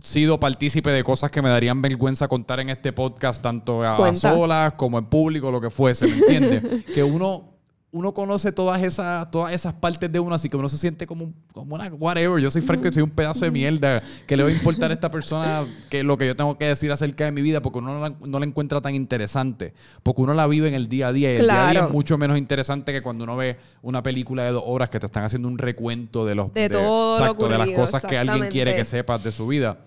sido 0.00 0.38
partícipe 0.38 0.90
de 0.90 1.02
cosas 1.02 1.32
que 1.32 1.42
me 1.42 1.48
darían 1.48 1.82
vergüenza 1.82 2.28
contar 2.28 2.60
en 2.60 2.70
este 2.70 2.92
podcast, 2.92 3.42
tanto 3.42 3.82
a, 3.82 4.08
a 4.08 4.14
solas 4.14 4.74
como 4.74 4.98
en 4.98 5.06
público, 5.06 5.50
lo 5.50 5.60
que 5.60 5.70
fuese, 5.70 6.06
¿me 6.06 6.16
entiendes? 6.16 6.84
que 6.94 7.02
uno, 7.02 7.55
uno 7.92 8.12
conoce 8.12 8.52
todas 8.52 8.82
esas, 8.82 9.30
todas 9.30 9.52
esas 9.54 9.72
partes 9.72 10.12
de 10.12 10.20
uno, 10.20 10.34
así 10.34 10.50
que 10.50 10.56
uno 10.56 10.68
se 10.68 10.76
siente 10.76 11.06
como, 11.06 11.24
un- 11.26 11.34
como 11.52 11.76
una 11.76 11.86
whatever. 11.86 12.42
Yo 12.42 12.50
soy 12.50 12.60
Franco 12.60 12.88
y 12.88 12.92
soy 12.92 13.02
un 13.02 13.08
pedazo 13.10 13.44
de 13.46 13.50
mierda. 13.50 14.02
que 14.26 14.36
le 14.36 14.42
va 14.42 14.50
a 14.50 14.52
importar 14.52 14.90
a 14.90 14.94
esta 14.94 15.08
persona 15.10 15.64
que 15.88 16.02
lo 16.02 16.18
que 16.18 16.26
yo 16.26 16.36
tengo 16.36 16.58
que 16.58 16.66
decir 16.66 16.92
acerca 16.92 17.24
de 17.24 17.32
mi 17.32 17.40
vida? 17.40 17.62
Porque 17.62 17.78
uno 17.78 17.94
no 17.94 18.00
la, 18.00 18.14
no 18.28 18.38
la 18.38 18.44
encuentra 18.44 18.82
tan 18.82 18.94
interesante. 18.94 19.72
Porque 20.02 20.20
uno 20.20 20.34
la 20.34 20.46
vive 20.46 20.68
en 20.68 20.74
el 20.74 20.88
día 20.88 21.08
a 21.08 21.12
día. 21.12 21.32
Y 21.32 21.36
el 21.36 21.42
día 21.44 21.68
a 21.68 21.70
día 21.70 21.84
es 21.86 21.90
mucho 21.90 22.18
menos 22.18 22.36
interesante 22.36 22.92
que 22.92 23.00
cuando 23.00 23.24
uno 23.24 23.34
ve 23.36 23.56
una 23.80 24.02
película 24.02 24.42
de 24.42 24.50
dos 24.50 24.64
horas 24.66 24.90
que 24.90 25.00
te 25.00 25.06
están 25.06 25.24
haciendo 25.24 25.48
un 25.48 25.56
recuento 25.56 26.26
de 26.26 26.34
los 26.34 26.52
De 26.52 26.68
todo 26.68 27.18
lo 27.18 27.24
exacto, 27.24 27.48
de 27.48 27.58
las 27.58 27.70
cosas 27.70 28.02
que 28.04 28.18
alguien 28.18 28.48
quiere 28.50 28.76
que 28.76 28.84
sepas 28.84 29.24
de 29.24 29.32
su 29.32 29.46
vida. 29.46 29.78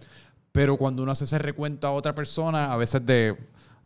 Pero 0.52 0.78
cuando 0.78 1.04
uno 1.04 1.12
hace 1.12 1.26
ese 1.26 1.38
recuento 1.38 1.86
a 1.88 1.91
otra 1.91 2.16
persona, 2.16 2.74
a 2.74 2.78
veces 2.78 3.06
de, 3.06 3.38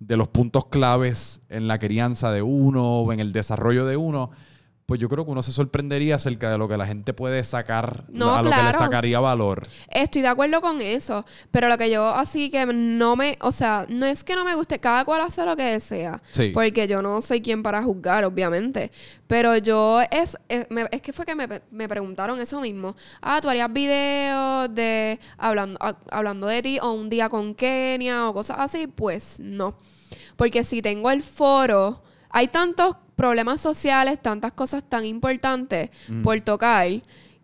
de 0.08 0.18
los 0.18 0.28
puntos 0.28 0.66
claves 0.66 1.42
en 1.50 1.68
la 1.68 1.80
crianza 1.80 2.32
de 2.32 2.42
uno 2.42 3.00
o 3.00 3.14
en 3.14 3.20
el 3.20 3.32
desarrollo 3.32 3.86
de 3.86 3.98
uno, 3.98 4.32
pues 4.86 5.00
yo 5.00 5.08
creo 5.08 5.24
que 5.24 5.32
uno 5.32 5.42
se 5.42 5.52
sorprendería 5.54 6.16
acerca 6.16 6.52
de 6.52 6.58
lo 6.58 6.68
que 6.68 6.76
la 6.78 6.86
gente 6.86 7.14
puede 7.14 7.44
sacar, 7.44 8.04
No, 8.10 8.36
a 8.36 8.42
lo 8.44 8.50
que 8.52 8.56
le 8.64 8.74
sacaría 8.74 9.20
valor. 9.20 9.66
Estoy 9.90 10.22
de 10.22 10.28
acuerdo 10.28 10.60
con 10.60 10.82
eso, 10.82 11.26
pero 11.52 11.70
lo 11.70 11.78
que 11.78 11.90
yo 11.90 12.08
así 12.10 12.50
que 12.52 12.66
no 12.66 13.16
me, 13.16 13.38
o 13.42 13.52
sea, 13.54 13.86
no 13.90 14.06
es 14.06 14.24
que 14.24 14.36
no 14.36 14.44
me 14.44 14.56
guste, 14.56 14.80
cada 14.80 15.06
cual 15.06 15.22
hace 15.22 15.46
lo 15.46 15.56
que 15.56 15.64
desea, 15.64 16.22
Sí. 16.34 16.52
porque 16.54 16.86
yo 16.88 17.02
no 17.02 17.22
soy 17.22 17.42
quien 17.42 17.64
para 17.64 17.82
juzgar, 17.82 18.26
obviamente, 18.26 18.92
pero 19.28 19.56
yo 19.58 20.02
es, 20.12 20.38
es, 20.50 20.68
me- 20.70 20.88
es 20.92 21.02
que 21.02 21.14
fue 21.14 21.26
que 21.26 21.34
me, 21.36 21.48
me 21.72 21.88
preguntaron 21.88 22.40
eso 22.42 22.60
mismo, 22.60 22.96
ah, 23.22 23.40
tú 23.42 23.50
harías 23.50 23.72
videos 23.72 24.74
de 24.76 25.20
hablando, 25.38 25.78
a- 25.82 25.96
hablando 26.12 26.48
de 26.48 26.62
ti 26.62 26.80
o 26.82 26.92
un 26.92 27.10
día 27.10 27.30
con 27.30 27.56
Kenia 27.56 28.28
o 28.30 28.34
cosas 28.34 28.58
así, 28.60 28.88
pues 28.88 29.40
no, 29.40 29.76
porque 30.36 30.64
si 30.64 30.82
tengo 30.82 31.10
el 31.10 31.24
foro, 31.24 32.04
hay 32.30 32.48
tantos 32.50 32.96
problemas 33.24 33.62
sociales, 33.62 34.22
tantas 34.22 34.52
cosas 34.52 34.84
tan 34.84 35.06
importantes 35.06 35.90
por 36.24 36.42
tocar, 36.42 36.90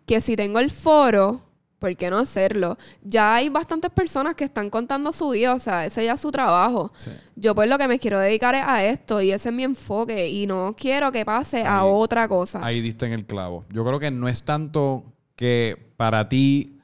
que 0.04 0.20
si 0.20 0.36
tengo 0.36 0.58
el 0.58 0.70
foro, 0.70 1.40
¿por 1.78 1.96
qué 1.96 2.10
no 2.10 2.18
hacerlo? 2.18 2.76
Ya 3.02 3.34
hay 3.34 3.48
bastantes 3.48 3.90
personas 3.90 4.34
que 4.34 4.44
están 4.44 4.68
contando 4.68 5.10
su 5.10 5.30
vida, 5.30 5.54
o 5.54 5.58
sea, 5.58 5.86
ese 5.86 6.04
ya 6.04 6.12
es 6.12 6.20
su 6.20 6.30
trabajo. 6.30 6.92
Sí. 6.98 7.10
Yo 7.34 7.54
pues 7.54 7.70
lo 7.70 7.78
que 7.78 7.88
me 7.88 7.98
quiero 7.98 8.20
dedicar 8.20 8.54
es 8.54 8.62
a 8.62 8.84
esto 8.84 9.22
y 9.22 9.32
ese 9.32 9.48
es 9.48 9.54
mi 9.54 9.64
enfoque 9.64 10.28
y 10.28 10.46
no 10.46 10.76
quiero 10.78 11.10
que 11.12 11.24
pase 11.24 11.64
a 11.64 11.86
otra 11.86 12.28
cosa. 12.28 12.62
Ahí 12.62 12.82
diste 12.82 13.06
en 13.06 13.14
el 13.14 13.24
clavo. 13.24 13.64
Yo 13.70 13.82
creo 13.82 13.98
que 13.98 14.10
no 14.10 14.28
es 14.28 14.42
tanto 14.42 15.04
que 15.34 15.94
para 15.96 16.28
ti 16.28 16.78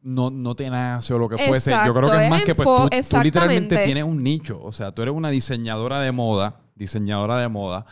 no, 0.00 0.30
no 0.30 0.54
te 0.54 0.70
nace 0.70 1.12
o 1.12 1.18
lo 1.18 1.28
que 1.28 1.38
fuese. 1.38 1.72
Yo 1.72 1.92
creo 1.92 2.06
Exacto, 2.06 2.12
que 2.12 2.24
es 2.24 2.30
más 2.30 2.44
que 2.44 2.54
pues, 2.54 3.08
tú, 3.08 3.16
tú 3.16 3.22
literalmente 3.24 3.78
tienes 3.78 4.04
un 4.04 4.22
nicho. 4.22 4.60
O 4.62 4.70
sea, 4.70 4.92
tú 4.92 5.02
eres 5.02 5.12
una 5.12 5.30
diseñadora 5.30 6.00
de 6.00 6.12
moda, 6.12 6.59
diseñadora 6.80 7.36
de 7.38 7.48
moda. 7.48 7.84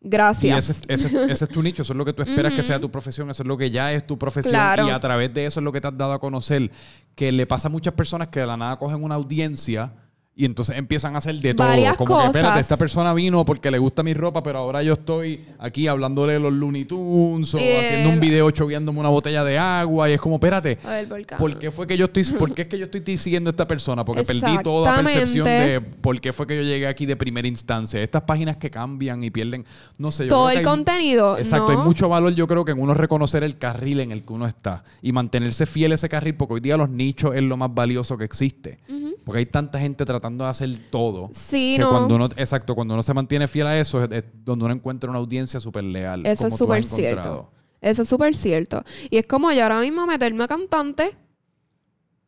Y 0.00 0.08
Gracias. 0.10 0.70
ese, 0.70 0.84
ese- 0.86 1.24
ese 1.32 1.44
es 1.46 1.50
tu 1.50 1.60
nicho, 1.62 1.82
eso 1.82 1.92
es 1.92 1.96
lo 1.96 2.04
que 2.04 2.12
tú 2.12 2.22
esperas 2.22 2.54
que 2.54 2.62
sea 2.62 2.78
tu 2.78 2.88
profesión, 2.90 3.28
eso 3.30 3.42
es 3.42 3.46
lo 3.48 3.56
que 3.58 3.70
ya 3.72 3.92
es 3.92 4.06
tu 4.06 4.16
profesión 4.16 4.52
Claro. 4.52 4.86
y 4.86 4.90
a 4.90 5.00
través 5.00 5.34
de 5.34 5.46
eso 5.46 5.58
es 5.58 5.64
lo 5.64 5.72
que 5.72 5.80
te 5.80 5.88
has 5.88 5.98
dado 5.98 6.12
a 6.12 6.20
conocer, 6.20 6.70
que 7.16 7.32
le 7.32 7.46
pasa 7.46 7.66
a 7.66 7.70
muchas 7.70 7.94
personas 7.94 8.28
que 8.28 8.38
de 8.38 8.46
la 8.46 8.56
nada 8.56 8.76
cogen 8.78 9.02
una 9.02 9.16
audiencia 9.16 9.92
y 10.40 10.44
entonces 10.44 10.76
empiezan 10.78 11.16
a 11.16 11.18
hacer 11.18 11.34
de 11.40 11.52
todo. 11.52 11.66
Varias 11.66 11.96
Como 11.96 12.16
que, 12.16 12.26
espérate, 12.26 12.48
cosas. 12.50 12.60
esta 12.60 12.76
persona 12.76 13.12
vino 13.12 13.44
porque 13.44 13.72
le 13.72 13.78
gusta 13.78 14.04
mi 14.04 14.14
ropa, 14.14 14.40
pero 14.40 14.60
ahora 14.60 14.84
yo 14.84 14.92
estoy 14.92 15.44
aquí 15.58 15.88
hablándole 15.88 16.34
de 16.34 16.38
los 16.38 16.52
Looney 16.52 16.84
Tunes 16.84 17.52
o 17.54 17.58
Eh, 17.58 17.76
haciendo 17.80 18.10
un 18.10 18.20
video 18.20 18.48
choviándome 18.52 19.00
una 19.00 19.08
botella 19.08 19.42
de 19.42 19.58
agua 19.58 20.08
y 20.08 20.12
es 20.12 20.20
como, 20.20 20.36
espérate, 20.36 20.78
por 21.08 21.18
acá. 21.20 21.36
¿Por 21.38 21.58
qué 21.58 21.72
fue 21.72 21.88
que 21.88 21.96
yo 21.96 22.04
estoy, 22.04 22.22
por 22.38 22.54
qué 22.54 22.62
es 22.62 22.68
que 22.68 22.78
yo 22.78 22.84
estoy 22.84 23.16
siguiendo 23.16 23.50
a 23.50 23.52
esta 23.52 23.66
persona? 23.66 24.04
Porque 24.04 24.22
perdí 24.22 24.62
toda 24.62 24.94
percepción 25.02 25.44
Exactamente. 25.48 25.72
de 25.72 25.80
por 25.80 26.20
qué 26.20 26.32
fue 26.32 26.46
que 26.46 26.56
yo 26.56 26.62
llegué 26.62 26.86
aquí 26.86 27.04
de 27.04 27.16
primera 27.16 27.48
instancia. 27.48 28.00
Estas 28.00 28.22
páginas 28.22 28.58
que 28.58 28.70
cambian 28.70 29.24
y 29.24 29.30
pierden, 29.32 29.64
no 29.98 30.12
sé. 30.12 30.24
yo 30.26 30.28
Todo 30.28 30.46
creo 30.46 30.58
el 30.60 30.64
que 30.64 30.68
hay- 30.70 30.76
contenido. 30.76 31.36
Exacto, 31.36 31.72
¿no? 31.72 31.80
hay 31.80 31.84
mucho 31.84 32.08
valor 32.08 32.32
yo 32.36 32.46
creo 32.46 32.64
que 32.64 32.70
en 32.70 32.80
uno 32.80 32.94
reconocer 32.94 33.42
el 33.42 33.58
carril 33.58 33.98
en 33.98 34.12
el 34.12 34.22
que 34.24 34.32
uno 34.34 34.46
está 34.46 34.84
y 35.02 35.10
mantenerse 35.10 35.66
fiel 35.66 35.90
a 35.90 35.94
ese 35.96 36.08
carril 36.08 36.36
porque 36.36 36.54
hoy 36.54 36.60
día 36.60 36.76
los 36.76 36.88
nichos 36.90 37.34
es 37.34 37.42
lo 37.42 37.56
más 37.56 37.74
valioso 37.74 38.16
que 38.16 38.22
existe. 38.24 38.78
Porque 39.24 39.40
hay 39.40 39.46
tanta 39.46 39.80
gente 39.80 40.06
tratando 40.06 40.27
de 40.36 40.50
hacer 40.50 40.70
todo. 40.90 41.30
Sí, 41.32 41.74
que 41.76 41.82
no. 41.82 41.90
cuando 41.90 42.16
uno, 42.16 42.24
exacto, 42.36 42.74
cuando 42.74 42.94
uno 42.94 43.02
se 43.02 43.14
mantiene 43.14 43.48
fiel 43.48 43.66
a 43.66 43.78
eso 43.78 44.02
es, 44.02 44.10
es 44.10 44.24
donde 44.44 44.64
uno 44.64 44.74
encuentra 44.74 45.08
una 45.08 45.18
audiencia 45.18 45.60
súper 45.60 45.84
leal. 45.84 46.26
Eso 46.26 46.44
como 46.44 46.54
es 46.54 46.58
súper 46.58 46.84
cierto. 46.84 47.50
Eso 47.80 48.02
es 48.02 48.08
súper 48.08 48.34
cierto. 48.34 48.84
Y 49.08 49.18
es 49.18 49.26
como 49.26 49.52
yo 49.52 49.62
ahora 49.62 49.80
mismo 49.80 50.06
meterme 50.06 50.44
a 50.44 50.48
cantante, 50.48 51.16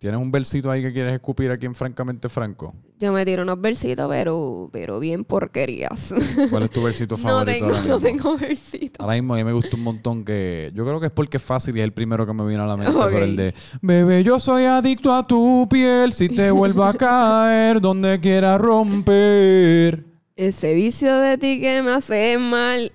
¿Tienes 0.01 0.18
un 0.18 0.32
versito 0.32 0.70
ahí 0.70 0.80
que 0.80 0.94
quieres 0.94 1.12
escupir 1.12 1.51
aquí 1.51 1.66
en 1.66 1.74
Francamente 1.74 2.30
Franco? 2.30 2.74
yo 2.98 3.12
me 3.12 3.22
tiro 3.26 3.42
unos 3.42 3.61
versitos, 3.61 4.09
pero, 4.09 4.70
pero 4.72 4.98
bien 4.98 5.24
porquerías. 5.24 6.14
¿Cuál 6.51 6.62
es 6.62 6.70
tu 6.70 6.82
versito 6.82 7.16
no 7.18 7.22
favorito? 7.22 7.66
tengo, 7.66 7.76
ahora 7.76 7.86
no 7.86 8.01
tengo 8.01 8.38
versitos. 8.38 8.98
Ahora 8.98 9.12
mismo 9.12 9.34
a 9.34 9.36
mí 9.36 9.44
me 9.44 9.53
gusta 9.53 9.76
un 9.76 9.82
montón 9.82 10.24
que... 10.24 10.72
Yo 10.74 10.86
creo 10.86 11.01
que 11.01 11.07
es 11.07 11.12
porque 11.12 11.36
es 11.36 11.42
fácil 11.42 11.76
y 11.76 11.80
es 11.80 11.84
el 11.84 11.92
primero 11.92 12.26
que 12.26 12.32
me 12.32 12.46
vino 12.46 12.62
a 12.62 12.66
la 12.66 12.78
mente. 12.78 12.96
Ok. 12.96 13.11
Pero 13.11 13.24
el 13.24 13.36
de... 13.36 13.55
Bebé, 13.82 14.24
yo 14.24 14.40
soy 14.40 14.64
adicto 14.64 15.12
a 15.12 15.26
tu 15.26 15.68
piel. 15.70 16.14
Si 16.14 16.30
te 16.30 16.51
vuelvo 16.51 16.84
a 16.84 16.94
caer 16.94 17.82
donde 17.82 18.18
quiera 18.20 18.57
romper. 18.57 20.07
Ese 20.34 20.72
vicio 20.72 21.14
de 21.18 21.36
ti 21.36 21.61
que 21.61 21.82
me 21.82 21.90
hace 21.90 22.38
mal. 22.38 22.90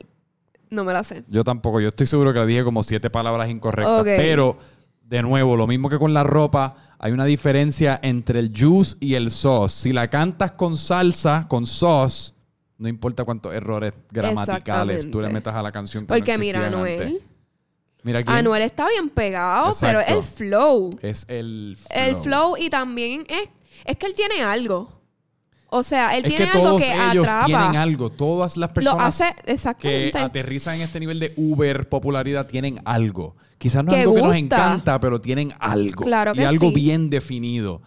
No 0.72 0.84
me 0.84 0.91
la 0.91 1.03
sé. 1.03 1.24
Yo 1.28 1.43
tampoco. 1.43 1.80
Yo 1.80 1.89
estoy 1.89 2.08
seguro 2.08 2.34
que 2.34 2.39
le 2.39 2.47
dije 2.47 2.64
como 2.64 2.82
siete 2.82 3.12
palabras 3.12 3.47
incorrectas. 3.47 4.03
Pero, 4.03 4.58
de 5.03 5.22
nuevo, 5.22 5.56
lo 5.56 5.68
mismo 5.68 5.88
que 5.88 5.99
con 5.99 6.12
la 6.14 6.24
ropa, 6.24 6.76
hay 7.00 7.12
una 7.12 7.26
diferencia 7.26 8.00
entre 8.02 8.39
el 8.39 8.52
juice 8.58 8.96
y 9.00 9.16
el 9.16 9.32
sauce. 9.32 9.76
Si 9.84 9.93
la 9.93 10.10
cantas 10.10 10.54
con 10.54 10.78
salsa, 10.78 11.46
con 11.48 11.66
sauce, 11.66 12.34
no 12.78 12.88
importa 12.89 13.24
cuántos 13.24 13.54
errores 13.54 13.93
gramaticales 14.12 15.10
tú 15.10 15.22
le 15.22 15.30
metas 15.30 15.56
a 15.56 15.62
la 15.62 15.72
canción. 15.72 16.06
que 16.06 16.14
no 16.14 16.18
Porque 16.18 16.38
mira, 16.38 16.66
Anuel. 16.68 17.02
antes. 17.02 17.22
Mira 18.04 18.24
quién 18.24 18.38
Anuel 18.38 18.62
está 18.62 18.88
bien 18.89 19.10
pegado, 19.10 19.72
pero 19.82 20.00
Exacto. 20.00 20.20
el 20.20 20.24
flow. 20.24 21.00
es 21.02 21.26
el 21.28 21.78
flow. 21.78 22.04
El 22.04 22.16
flow 22.18 22.58
y 22.58 22.70
también 22.70 23.26
es, 23.28 23.50
es 23.86 23.98
que 23.98 24.06
él 24.06 24.14
tiene 24.14 24.43
algo. 24.43 24.93
O 25.70 25.82
sea, 25.84 26.16
él 26.16 26.24
Es 26.24 26.30
tiene 26.30 26.46
que 26.46 26.52
algo 26.52 26.64
todos 26.70 26.82
que 26.82 26.93
ellos 26.93 27.26
atrapa. 27.26 27.46
tienen 27.48 27.76
algo. 27.76 28.12
Todas 28.12 28.56
las 28.58 28.70
Lo 28.70 28.74
personas 28.76 29.22
hace 29.22 29.76
que 29.80 30.12
aterrizan 30.16 30.76
en 30.76 30.82
este 30.82 31.00
nivel 31.00 31.20
de 31.20 31.34
Uber 31.36 31.89
popularidad 31.89 32.46
tienen 32.48 32.80
algo. 32.86 33.36
Quizás 33.58 33.84
no 33.84 33.91
es 33.91 33.97
Que 33.97 34.01
algo 34.01 34.16
que 34.16 34.22
nos 34.22 34.36
encanta, 34.36 34.99
pero 34.99 35.20
tienen 35.20 35.53
algo. 35.60 36.03
Claro 36.03 36.32
y 36.34 36.38
que 36.38 36.45
algo 36.45 36.70
sí. 36.70 36.76
bien 36.76 37.10
definido. 37.10 37.82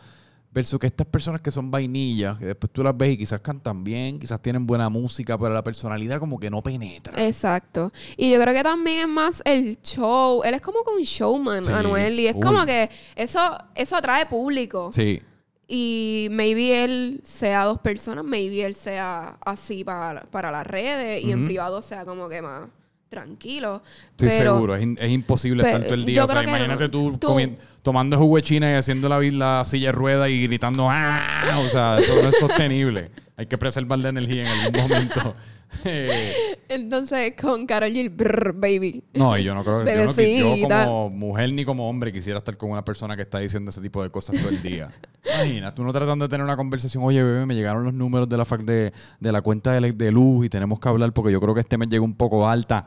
Versus 0.50 0.80
que 0.80 0.86
estas 0.86 1.06
personas 1.06 1.42
que 1.42 1.50
son 1.50 1.70
vainillas, 1.70 2.38
que 2.38 2.46
después 2.46 2.72
tú 2.72 2.82
las 2.82 2.96
ves 2.96 3.12
y 3.12 3.18
quizás 3.18 3.40
cantan 3.40 3.84
bien, 3.84 4.18
quizás 4.18 4.40
tienen 4.40 4.66
buena 4.66 4.88
música, 4.88 5.38
pero 5.38 5.52
la 5.52 5.62
personalidad 5.62 6.18
como 6.18 6.40
que 6.40 6.50
no 6.50 6.62
penetra. 6.62 7.22
Exacto. 7.24 7.92
Y 8.16 8.32
yo 8.32 8.40
creo 8.40 8.54
que 8.54 8.62
también 8.62 9.00
es 9.00 9.08
más 9.08 9.42
el 9.44 9.80
show. 9.82 10.42
Él 10.42 10.54
es 10.54 10.62
como 10.62 10.82
que 10.84 10.90
un 10.90 11.02
showman, 11.02 11.64
Sí, 11.64 11.70
Anuel. 11.70 12.18
Y 12.18 12.28
es 12.28 12.34
como 12.34 12.64
que 12.64 12.88
eso, 13.14 13.40
eso 13.74 13.96
atrae 13.96 14.24
público. 14.26 14.90
Sí. 14.92 15.20
Y 15.68 16.28
maybe 16.30 16.82
él 16.82 17.20
sea 17.24 17.64
dos 17.64 17.78
personas, 17.80 18.24
maybe 18.24 18.64
él 18.64 18.74
sea 18.74 19.36
así 19.44 19.84
para, 19.84 20.22
para 20.22 20.50
las 20.50 20.66
redes 20.66 21.22
y 21.22 21.30
en 21.30 21.44
privado 21.44 21.82
sea 21.82 22.06
como 22.06 22.26
que 22.26 22.40
más 22.40 22.70
tranquilo. 23.08 23.82
Estoy 24.10 24.28
pero, 24.28 24.54
seguro, 24.54 24.76
es, 24.76 24.82
in- 24.82 24.98
es 25.00 25.10
imposible 25.10 25.62
Pe- 25.62 25.68
estar 25.70 25.84
todo 25.84 25.94
el 25.94 26.04
día. 26.04 26.24
O 26.24 26.28
sea, 26.28 26.42
imagínate 26.42 26.84
no. 26.84 26.90
tú, 26.90 27.18
Tú- 27.18 27.28
comi- 27.28 27.56
tomando 27.82 28.16
jugo 28.18 28.36
de 28.36 28.42
china 28.42 28.70
y 28.70 28.74
haciendo 28.74 29.08
la, 29.08 29.18
la 29.20 29.64
silla 29.64 29.86
de 29.86 29.92
rueda 29.92 30.28
y 30.28 30.42
gritando 30.42 30.88
¡Ah! 30.90 31.60
O 31.64 31.68
sea, 31.68 31.98
eso 31.98 32.22
no 32.22 32.28
es 32.28 32.38
sostenible. 32.38 33.10
Hay 33.36 33.46
que 33.46 33.56
preservar 33.56 33.98
la 34.00 34.08
energía 34.10 34.42
en 34.42 34.60
algún 34.60 34.82
momento. 34.82 35.34
Eh, 35.84 36.57
Entonces, 36.68 37.34
con 37.40 37.66
Karol 37.66 37.90
G, 37.90 38.14
brr, 38.14 38.52
baby. 38.52 39.02
no, 39.14 39.38
y 39.38 39.44
yo 39.44 39.54
no 39.54 39.64
creo 39.64 39.84
que 39.84 40.38
yo, 40.38 40.68
no 40.68 40.84
como 40.84 41.10
mujer 41.10 41.52
ni 41.52 41.64
como 41.64 41.88
hombre 41.88 42.12
quisiera 42.12 42.38
estar 42.38 42.56
con 42.56 42.70
una 42.70 42.84
persona 42.84 43.16
que 43.16 43.22
está 43.22 43.38
diciendo 43.38 43.70
ese 43.70 43.80
tipo 43.80 44.02
de 44.02 44.10
cosas 44.10 44.36
todo 44.38 44.50
el 44.50 44.60
día. 44.60 44.90
Imagina, 45.24 45.74
tú 45.74 45.82
no 45.82 45.92
tratando 45.92 46.26
de 46.26 46.28
tener 46.28 46.44
una 46.44 46.56
conversación, 46.56 47.02
oye, 47.04 47.22
bebé, 47.22 47.46
me 47.46 47.54
llegaron 47.54 47.84
los 47.84 47.94
números 47.94 48.28
de 48.28 48.36
la 48.36 48.44
fac 48.44 48.62
de, 48.62 48.92
de 49.20 49.32
la 49.32 49.40
cuenta 49.40 49.72
de, 49.72 50.10
luz 50.12 50.46
y 50.46 50.48
tenemos 50.48 50.78
que 50.80 50.88
hablar 50.88 51.12
porque 51.12 51.32
yo 51.32 51.40
creo 51.40 51.54
que 51.54 51.60
este 51.60 51.78
mes 51.78 51.88
llegó 51.88 52.04
un 52.04 52.14
poco 52.14 52.48
alta. 52.48 52.86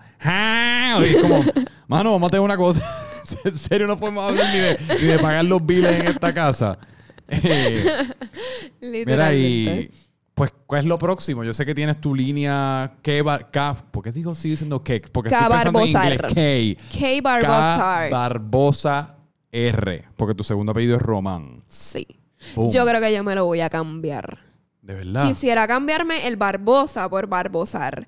Y 1.00 1.04
es 1.04 1.18
como, 1.18 1.44
mano, 1.88 2.12
vamos 2.12 2.28
a 2.28 2.32
tener 2.32 2.44
una 2.44 2.58
cosa. 2.58 2.82
en 3.46 3.58
serio, 3.58 3.88
no 3.88 4.00
podemos 4.00 4.30
hablar 4.30 4.46
ni 4.54 4.60
de, 4.60 4.98
ni 5.02 5.08
de 5.08 5.20
pagar 5.20 5.46
los 5.46 5.66
biles 5.66 6.00
en 6.00 6.08
esta 6.08 6.34
casa. 6.34 6.78
Eh, 7.28 7.84
Mira, 8.82 9.32
Literalmente. 9.32 9.82
y 9.82 10.11
pues, 10.42 10.54
¿cuál 10.66 10.80
es 10.82 10.86
lo 10.88 10.98
próximo? 10.98 11.44
Yo 11.44 11.54
sé 11.54 11.68
que 11.68 11.76
tienes 11.76 12.02
tu 12.02 12.16
línea 12.16 12.94
K, 13.04 13.22
bar, 13.24 13.52
K 13.52 13.76
¿por 13.92 14.04
qué 14.04 14.12
digo 14.12 14.34
sigue 14.34 14.54
diciendo 14.54 14.84
K? 14.84 14.94
Porque 15.12 15.30
K 15.30 15.38
estoy 15.38 15.52
pensando 15.52 15.80
en 15.82 15.94
Barbosar. 15.94 16.14
inglés. 16.32 16.78
K. 16.92 17.40
K. 17.42 18.10
Barbosa 18.10 19.16
R, 19.52 20.06
porque 20.18 20.34
tu 20.34 20.44
segundo 20.44 20.72
apellido 20.72 20.96
es 20.96 21.02
Román. 21.04 21.64
sí. 21.68 22.08
Boom. 22.56 22.72
Yo 22.72 22.84
creo 22.88 23.00
que 23.00 23.14
yo 23.14 23.24
me 23.24 23.36
lo 23.36 23.46
voy 23.46 23.62
a 23.62 23.70
cambiar. 23.70 24.40
De 24.82 24.96
verdad. 24.96 25.28
Quisiera 25.28 25.68
cambiarme 25.68 26.26
el 26.26 26.38
Barbosa 26.38 27.08
por 27.08 27.28
Barbosar. 27.28 28.08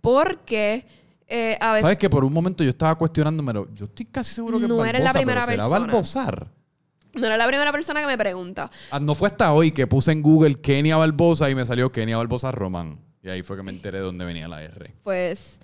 Porque 0.00 0.86
eh, 1.26 1.58
a 1.60 1.72
veces 1.72 1.82
¿Sabes 1.82 1.98
que 1.98 2.08
por 2.08 2.24
un 2.24 2.32
momento 2.32 2.62
yo 2.62 2.70
estaba 2.70 2.94
cuestionándomelo? 2.94 3.66
Yo 3.74 3.86
estoy 3.86 4.06
casi 4.06 4.32
seguro 4.34 4.56
que 4.56 4.64
es 4.66 4.68
No 4.68 4.76
Barbosa, 4.76 4.90
eres 4.90 5.02
la 5.02 5.12
pero 5.12 5.20
primera 5.24 5.42
¿será 5.42 5.56
persona. 5.64 5.78
Barbosar? 5.80 6.46
No 7.14 7.26
era 7.26 7.36
la 7.36 7.46
primera 7.46 7.72
persona 7.72 8.00
que 8.00 8.06
me 8.06 8.18
pregunta. 8.18 8.70
Ah, 8.90 9.00
no 9.00 9.14
fue 9.14 9.28
hasta 9.28 9.52
hoy 9.52 9.70
que 9.70 9.86
puse 9.86 10.12
en 10.12 10.22
Google 10.22 10.60
Kenia 10.60 10.96
Barbosa 10.96 11.50
y 11.50 11.54
me 11.54 11.64
salió 11.64 11.92
Kenia 11.92 12.16
Barbosa 12.16 12.52
Román. 12.52 13.00
Y 13.22 13.28
ahí 13.28 13.42
fue 13.42 13.56
que 13.56 13.62
me 13.62 13.70
enteré 13.70 13.98
de 13.98 14.04
dónde 14.04 14.24
venía 14.24 14.48
la 14.48 14.62
R. 14.62 14.94
Pues 15.02 15.60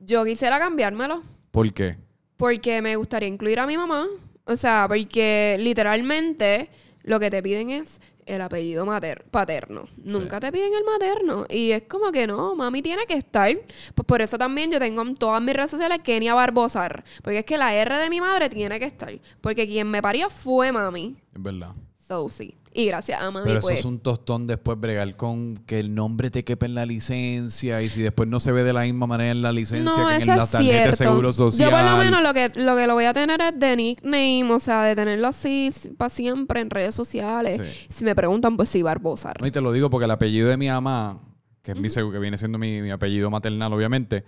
yo 0.00 0.24
quisiera 0.24 0.58
cambiármelo. 0.58 1.22
¿Por 1.50 1.72
qué? 1.72 1.96
Porque 2.36 2.80
me 2.82 2.96
gustaría 2.96 3.28
incluir 3.28 3.60
a 3.60 3.66
mi 3.66 3.76
mamá. 3.76 4.06
O 4.44 4.56
sea, 4.56 4.86
porque 4.88 5.56
literalmente 5.58 6.70
lo 7.02 7.20
que 7.20 7.30
te 7.30 7.42
piden 7.42 7.70
es 7.70 8.00
el 8.26 8.42
apellido 8.42 8.86
mater 8.86 9.24
paterno. 9.30 9.88
Nunca 9.96 10.40
te 10.40 10.50
piden 10.52 10.74
el 10.74 10.84
materno. 10.84 11.46
Y 11.48 11.72
es 11.72 11.82
como 11.82 12.12
que 12.12 12.26
no, 12.26 12.54
mami 12.54 12.82
tiene 12.82 13.06
que 13.06 13.14
estar. 13.14 13.54
Pues 13.94 14.06
por 14.06 14.22
eso 14.22 14.38
también 14.38 14.70
yo 14.70 14.78
tengo 14.78 15.02
en 15.02 15.14
todas 15.14 15.42
mis 15.42 15.54
redes 15.54 15.70
sociales 15.70 15.98
Kenia 16.02 16.34
Barbosar. 16.34 17.04
Porque 17.22 17.38
es 17.38 17.44
que 17.44 17.58
la 17.58 17.74
R 17.74 17.98
de 17.98 18.10
mi 18.10 18.20
madre 18.20 18.48
tiene 18.48 18.78
que 18.78 18.86
estar. 18.86 19.12
Porque 19.40 19.66
quien 19.66 19.90
me 19.90 20.02
parió 20.02 20.30
fue 20.30 20.72
mami. 20.72 21.16
Es 21.34 21.42
verdad. 21.42 21.74
So 21.98 22.28
sí. 22.28 22.56
Y 22.76 22.86
gracias 22.86 23.22
a 23.22 23.30
mami, 23.30 23.44
Pero 23.46 23.58
eso 23.60 23.68
pues. 23.68 23.78
es 23.78 23.84
un 23.84 24.00
tostón 24.00 24.48
después 24.48 24.76
bregar 24.80 25.16
con 25.16 25.56
que 25.58 25.78
el 25.78 25.94
nombre 25.94 26.28
te 26.32 26.42
quepe 26.42 26.66
en 26.66 26.74
la 26.74 26.84
licencia 26.84 27.80
y 27.82 27.88
si 27.88 28.02
después 28.02 28.28
no 28.28 28.40
se 28.40 28.50
ve 28.50 28.64
de 28.64 28.72
la 28.72 28.82
misma 28.82 29.06
manera 29.06 29.30
en 29.30 29.42
la 29.42 29.52
licencia 29.52 29.84
No, 29.88 30.08
que 30.08 30.14
en 30.16 30.26
la 30.26 30.44
tarjeta 30.44 30.90
de 30.90 30.96
seguro 30.96 31.32
social. 31.32 31.70
Yo 31.70 31.76
por 31.76 31.84
lo 31.88 31.96
menos 31.98 32.20
lo 32.24 32.34
que, 32.34 32.50
lo 32.56 32.74
que 32.76 32.86
lo 32.88 32.94
voy 32.94 33.04
a 33.04 33.12
tener 33.12 33.40
es 33.40 33.56
de 33.60 33.76
nickname, 33.76 34.50
o 34.50 34.58
sea, 34.58 34.82
de 34.82 34.96
tenerlo 34.96 35.28
así 35.28 35.70
para 35.96 36.10
siempre 36.10 36.60
en 36.62 36.68
redes 36.68 36.96
sociales. 36.96 37.60
Sí. 37.62 37.86
Si 37.90 38.04
me 38.04 38.14
preguntan, 38.16 38.56
pues 38.56 38.68
sí, 38.70 38.82
Barbosar. 38.82 39.40
No, 39.40 39.46
y 39.46 39.52
te 39.52 39.60
lo 39.60 39.70
digo 39.70 39.88
porque 39.88 40.06
el 40.06 40.10
apellido 40.10 40.48
de 40.48 40.56
mi 40.56 40.66
mamá, 40.66 41.20
que 41.62 41.70
es 41.72 41.78
mi 41.78 41.86
segu- 41.88 42.10
que 42.10 42.18
viene 42.18 42.36
siendo 42.38 42.58
mi, 42.58 42.82
mi 42.82 42.90
apellido 42.90 43.30
maternal, 43.30 43.72
obviamente, 43.72 44.24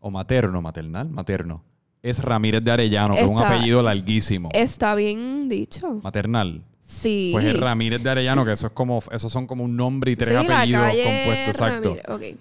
o 0.00 0.10
materno, 0.10 0.62
maternal, 0.62 1.10
materno, 1.10 1.62
es 2.02 2.20
Ramírez 2.20 2.64
de 2.64 2.70
Arellano, 2.70 3.14
que 3.14 3.20
es 3.20 3.28
un 3.28 3.38
apellido 3.38 3.82
larguísimo. 3.82 4.48
Está 4.54 4.94
bien 4.94 5.50
dicho. 5.50 6.00
Maternal. 6.02 6.64
Sí. 6.92 7.30
Pues 7.32 7.44
es 7.46 7.58
Ramírez 7.58 8.02
de 8.02 8.10
Arellano, 8.10 8.44
que 8.44 8.52
eso 8.52 8.66
es 8.66 8.72
como, 8.72 9.02
esos 9.10 9.32
son 9.32 9.46
como 9.46 9.64
un 9.64 9.76
nombre 9.76 10.12
y 10.12 10.16
tres 10.16 10.28
Sí, 10.28 10.34
apellidos 10.46 10.82
compuestos, 10.88 11.48
exacto. 11.48 11.96
Ramírez. 12.06 12.34
Ok. 12.34 12.40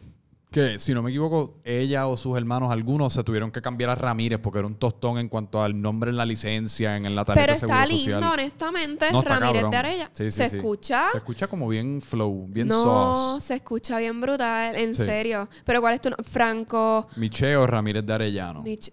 Que 0.51 0.77
si 0.79 0.93
no 0.93 1.01
me 1.01 1.11
equivoco, 1.11 1.61
ella 1.63 2.07
o 2.07 2.17
sus 2.17 2.37
hermanos, 2.37 2.69
algunos 2.73 3.13
se 3.13 3.23
tuvieron 3.23 3.51
que 3.51 3.61
cambiar 3.61 3.89
a 3.91 3.95
Ramírez 3.95 4.37
porque 4.43 4.59
era 4.59 4.67
un 4.67 4.75
tostón 4.75 5.17
en 5.17 5.29
cuanto 5.29 5.61
al 5.63 5.81
nombre 5.81 6.09
en 6.11 6.17
la 6.17 6.25
licencia, 6.25 6.97
en 6.97 7.15
la 7.15 7.23
tarjeta 7.23 7.41
Pero 7.45 7.53
de 7.53 7.59
seguro 7.59 7.79
está 7.79 7.85
lindo, 7.85 8.11
social. 8.15 8.33
honestamente. 8.33 9.11
No, 9.13 9.21
Ramírez 9.21 9.53
cabrón. 9.53 9.71
de 9.71 9.77
Arella. 9.77 10.09
Sí, 10.11 10.25
sí, 10.25 10.31
se 10.31 10.45
escucha. 10.57 11.07
Se 11.13 11.19
escucha 11.19 11.47
como 11.47 11.69
bien 11.69 12.01
flow, 12.01 12.47
bien 12.49 12.67
no, 12.67 12.83
sauce. 12.83 13.47
se 13.47 13.53
escucha 13.55 13.97
bien 13.99 14.19
brutal, 14.19 14.75
en 14.75 14.93
serio. 14.93 15.47
Pero 15.63 15.79
¿cuál 15.79 15.93
es 15.93 16.01
tu 16.01 16.09
nombre? 16.09 16.25
Franco. 16.29 17.07
Micheo 17.15 17.65
Ramírez 17.65 18.05
de 18.05 18.13
Arellano. 18.13 18.61
Mich- 18.61 18.91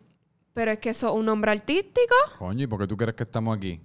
Pero 0.55 0.71
es 0.71 0.79
que 0.79 0.91
eso 0.91 1.09
es 1.09 1.13
un 1.15 1.27
nombre 1.27 1.51
artístico. 1.51 2.15
Coño, 2.39 2.63
¿y 2.63 2.67
por 2.69 2.79
qué 2.79 2.87
tú 2.87 2.97
crees 2.97 3.17
que 3.17 3.25
estamos 3.25 3.57
aquí? 3.57 3.81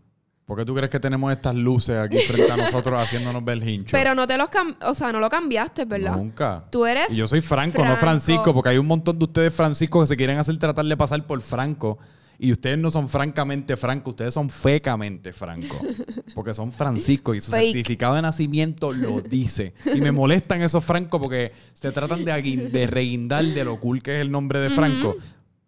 ¿Por 0.46 0.58
qué 0.58 0.66
tú 0.66 0.76
crees 0.76 0.92
que 0.92 1.00
tenemos 1.00 1.32
estas 1.32 1.56
luces 1.56 1.98
aquí 1.98 2.18
frente 2.18 2.52
a 2.52 2.58
nosotros 2.58 3.02
haciéndonos 3.02 3.46
ver 3.46 3.66
hincho? 3.66 3.92
Pero 3.92 4.14
no 4.14 4.28
te 4.28 4.38
los 4.38 4.50
cam 4.50 4.76
o 4.86 4.94
sea, 4.94 5.12
no 5.14 5.20
lo 5.20 5.30
cambiaste, 5.30 5.86
¿verdad? 5.86 6.18
Nunca. 6.18 6.66
Tú 6.70 6.86
eres 6.86 7.12
Y 7.12 7.16
yo 7.16 7.28
soy 7.28 7.40
Franco, 7.40 7.84
no. 7.86 7.96
Francisco, 7.96 8.54
porque 8.54 8.70
hay 8.70 8.78
un 8.78 8.88
montón 8.88 9.18
de 9.18 9.26
ustedes 9.26 9.54
Francisco 9.54 10.02
que 10.02 10.08
se 10.08 10.18
quieren 10.18 10.38
hacer 10.38 10.58
tratar 10.58 10.86
de 10.86 10.98
pasar 10.98 11.26
por 11.26 11.40
Franco. 11.42 11.98
Y 12.40 12.52
ustedes 12.52 12.78
no 12.78 12.90
son 12.90 13.08
francamente 13.08 13.78
Franco, 13.78 14.10
ustedes 14.10 14.34
son 14.34 14.50
fecamente 14.50 15.32
Franco. 15.32 15.80
Porque 16.36 16.54
son 16.54 16.72
Francisco 16.72 17.34
y 17.36 17.40
su 17.40 17.52
Fake. 17.52 17.68
certificado 17.68 18.16
de 18.16 18.24
nacimiento 18.24 18.92
lo 18.92 19.22
dice. 19.22 19.74
Y 19.96 20.02
me 20.02 20.12
molestan 20.12 20.62
esos 20.62 20.84
Franco 20.84 21.22
porque 21.22 21.52
se 21.74 21.92
tratan 21.92 22.26
de, 22.26 22.70
de 22.72 22.88
reguindar 22.88 23.46
de 23.46 23.64
lo 23.64 23.80
cool 23.80 24.02
que 24.02 24.16
es 24.16 24.22
el 24.22 24.32
nombre 24.32 24.60
de 24.60 24.72
Franco. 24.72 25.16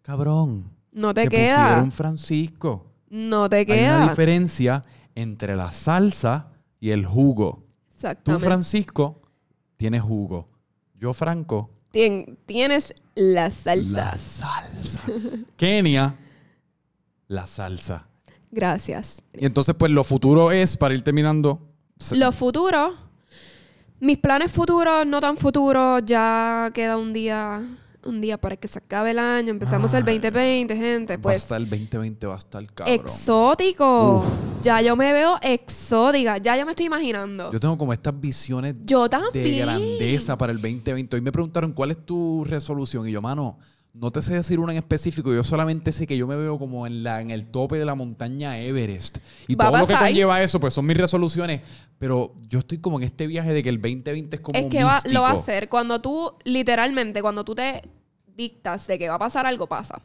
Cabrón. 0.01 0.65
No 0.91 1.13
te, 1.13 1.25
te 1.25 1.29
queda. 1.29 1.65
pusieron 1.67 1.91
Francisco. 1.91 2.94
No 3.15 3.49
te 3.49 3.55
Hay 3.57 3.63
una 3.65 3.73
queda. 3.75 4.09
diferencia 4.09 4.83
entre 5.15 5.55
la 5.55 5.71
salsa 5.71 6.49
y 6.81 6.89
el 6.91 7.05
jugo. 7.05 7.63
Tú, 7.89 7.93
Exactamente. 7.93 8.45
Francisco, 8.45 9.21
tienes 9.77 10.01
jugo. 10.01 10.49
Yo, 10.99 11.13
Franco, 11.13 11.69
Tien- 11.93 12.37
tienes 12.45 12.93
la 13.15 13.49
salsa. 13.51 14.05
la 14.11 14.17
salsa. 14.17 15.01
Kenia, 15.57 16.17
la 17.29 17.47
salsa. 17.47 18.07
Gracias. 18.51 19.21
Y 19.33 19.45
entonces, 19.45 19.75
pues, 19.77 19.91
lo 19.91 20.03
futuro 20.03 20.51
es, 20.51 20.75
para 20.77 20.93
ir 20.93 21.01
terminando... 21.01 21.61
Los 22.11 22.35
futuros, 22.35 22.93
mis 24.01 24.17
planes 24.17 24.51
futuros, 24.51 25.05
no 25.07 25.21
tan 25.21 25.37
futuros, 25.37 26.01
ya 26.05 26.69
queda 26.73 26.97
un 26.97 27.13
día, 27.13 27.61
un 28.05 28.21
día 28.21 28.37
para 28.39 28.55
que 28.55 28.67
se 28.67 28.79
acabe 28.79 29.11
el 29.11 29.19
año. 29.19 29.49
Empezamos 29.51 29.93
el 29.93 30.03
2020, 30.05 30.75
gente. 30.75 31.17
va 31.17 31.19
a 31.19 31.21
Pues 31.23 31.43
estar 31.43 31.59
el 31.61 31.69
2020, 31.69 32.27
va 32.27 32.35
a 32.35 32.37
estar 32.37 32.65
cabrón. 32.73 32.95
exótico. 32.95 34.23
Ya 34.63 34.81
yo 34.81 34.95
me 34.95 35.11
veo 35.13 35.37
exótica. 35.41 36.37
Ya 36.37 36.57
yo 36.57 36.65
me 36.65 36.71
estoy 36.71 36.85
imaginando. 36.87 37.51
Yo 37.51 37.59
tengo 37.59 37.77
como 37.77 37.93
estas 37.93 38.19
visiones 38.19 38.75
Yo 38.85 39.07
de 39.07 39.57
grandeza 39.59 40.37
para 40.37 40.51
el 40.51 40.57
2020. 40.61 41.15
Hoy 41.15 41.21
me 41.21 41.31
preguntaron 41.31 41.73
cuál 41.73 41.91
es 41.91 42.05
tu 42.05 42.43
resolución. 42.45 43.07
Y 43.07 43.11
yo, 43.11 43.21
mano, 43.21 43.57
no 43.95 44.11
te 44.11 44.21
sé 44.21 44.33
decir 44.33 44.59
una 44.59 44.73
en 44.73 44.77
específico. 44.77 45.33
Yo 45.33 45.43
solamente 45.43 45.91
sé 45.93 46.05
que 46.05 46.17
yo 46.17 46.27
me 46.27 46.35
veo 46.35 46.59
como 46.59 46.85
en, 46.85 47.01
la, 47.03 47.21
en 47.21 47.31
el 47.31 47.47
tope 47.47 47.77
de 47.77 47.85
la 47.85 47.95
montaña 47.95 48.59
Everest. 48.59 49.19
Y 49.47 49.55
todo 49.55 49.77
lo 49.77 49.87
que 49.87 49.93
conlleva 49.95 50.41
eso, 50.43 50.59
pues 50.59 50.73
son 50.73 50.85
mis 50.85 50.97
resoluciones. 50.97 51.61
Pero 51.97 52.33
yo 52.49 52.59
estoy 52.59 52.79
como 52.79 52.97
en 52.99 53.03
este 53.05 53.25
viaje 53.25 53.53
de 53.53 53.63
que 53.63 53.69
el 53.69 53.81
2020 53.81 54.35
es 54.35 54.41
como 54.41 54.59
Es 54.59 54.65
que 54.67 54.83
va- 54.83 55.01
lo 55.09 55.21
va 55.21 55.29
a 55.29 55.33
hacer. 55.33 55.69
Cuando 55.69 56.01
tú, 56.01 56.33
literalmente, 56.43 57.21
cuando 57.21 57.45
tú 57.45 57.55
te 57.55 57.81
dictas 58.35 58.85
de 58.87 58.97
que 58.99 59.07
va 59.09 59.15
a 59.15 59.19
pasar 59.19 59.45
algo, 59.45 59.67
pasa. 59.67 60.01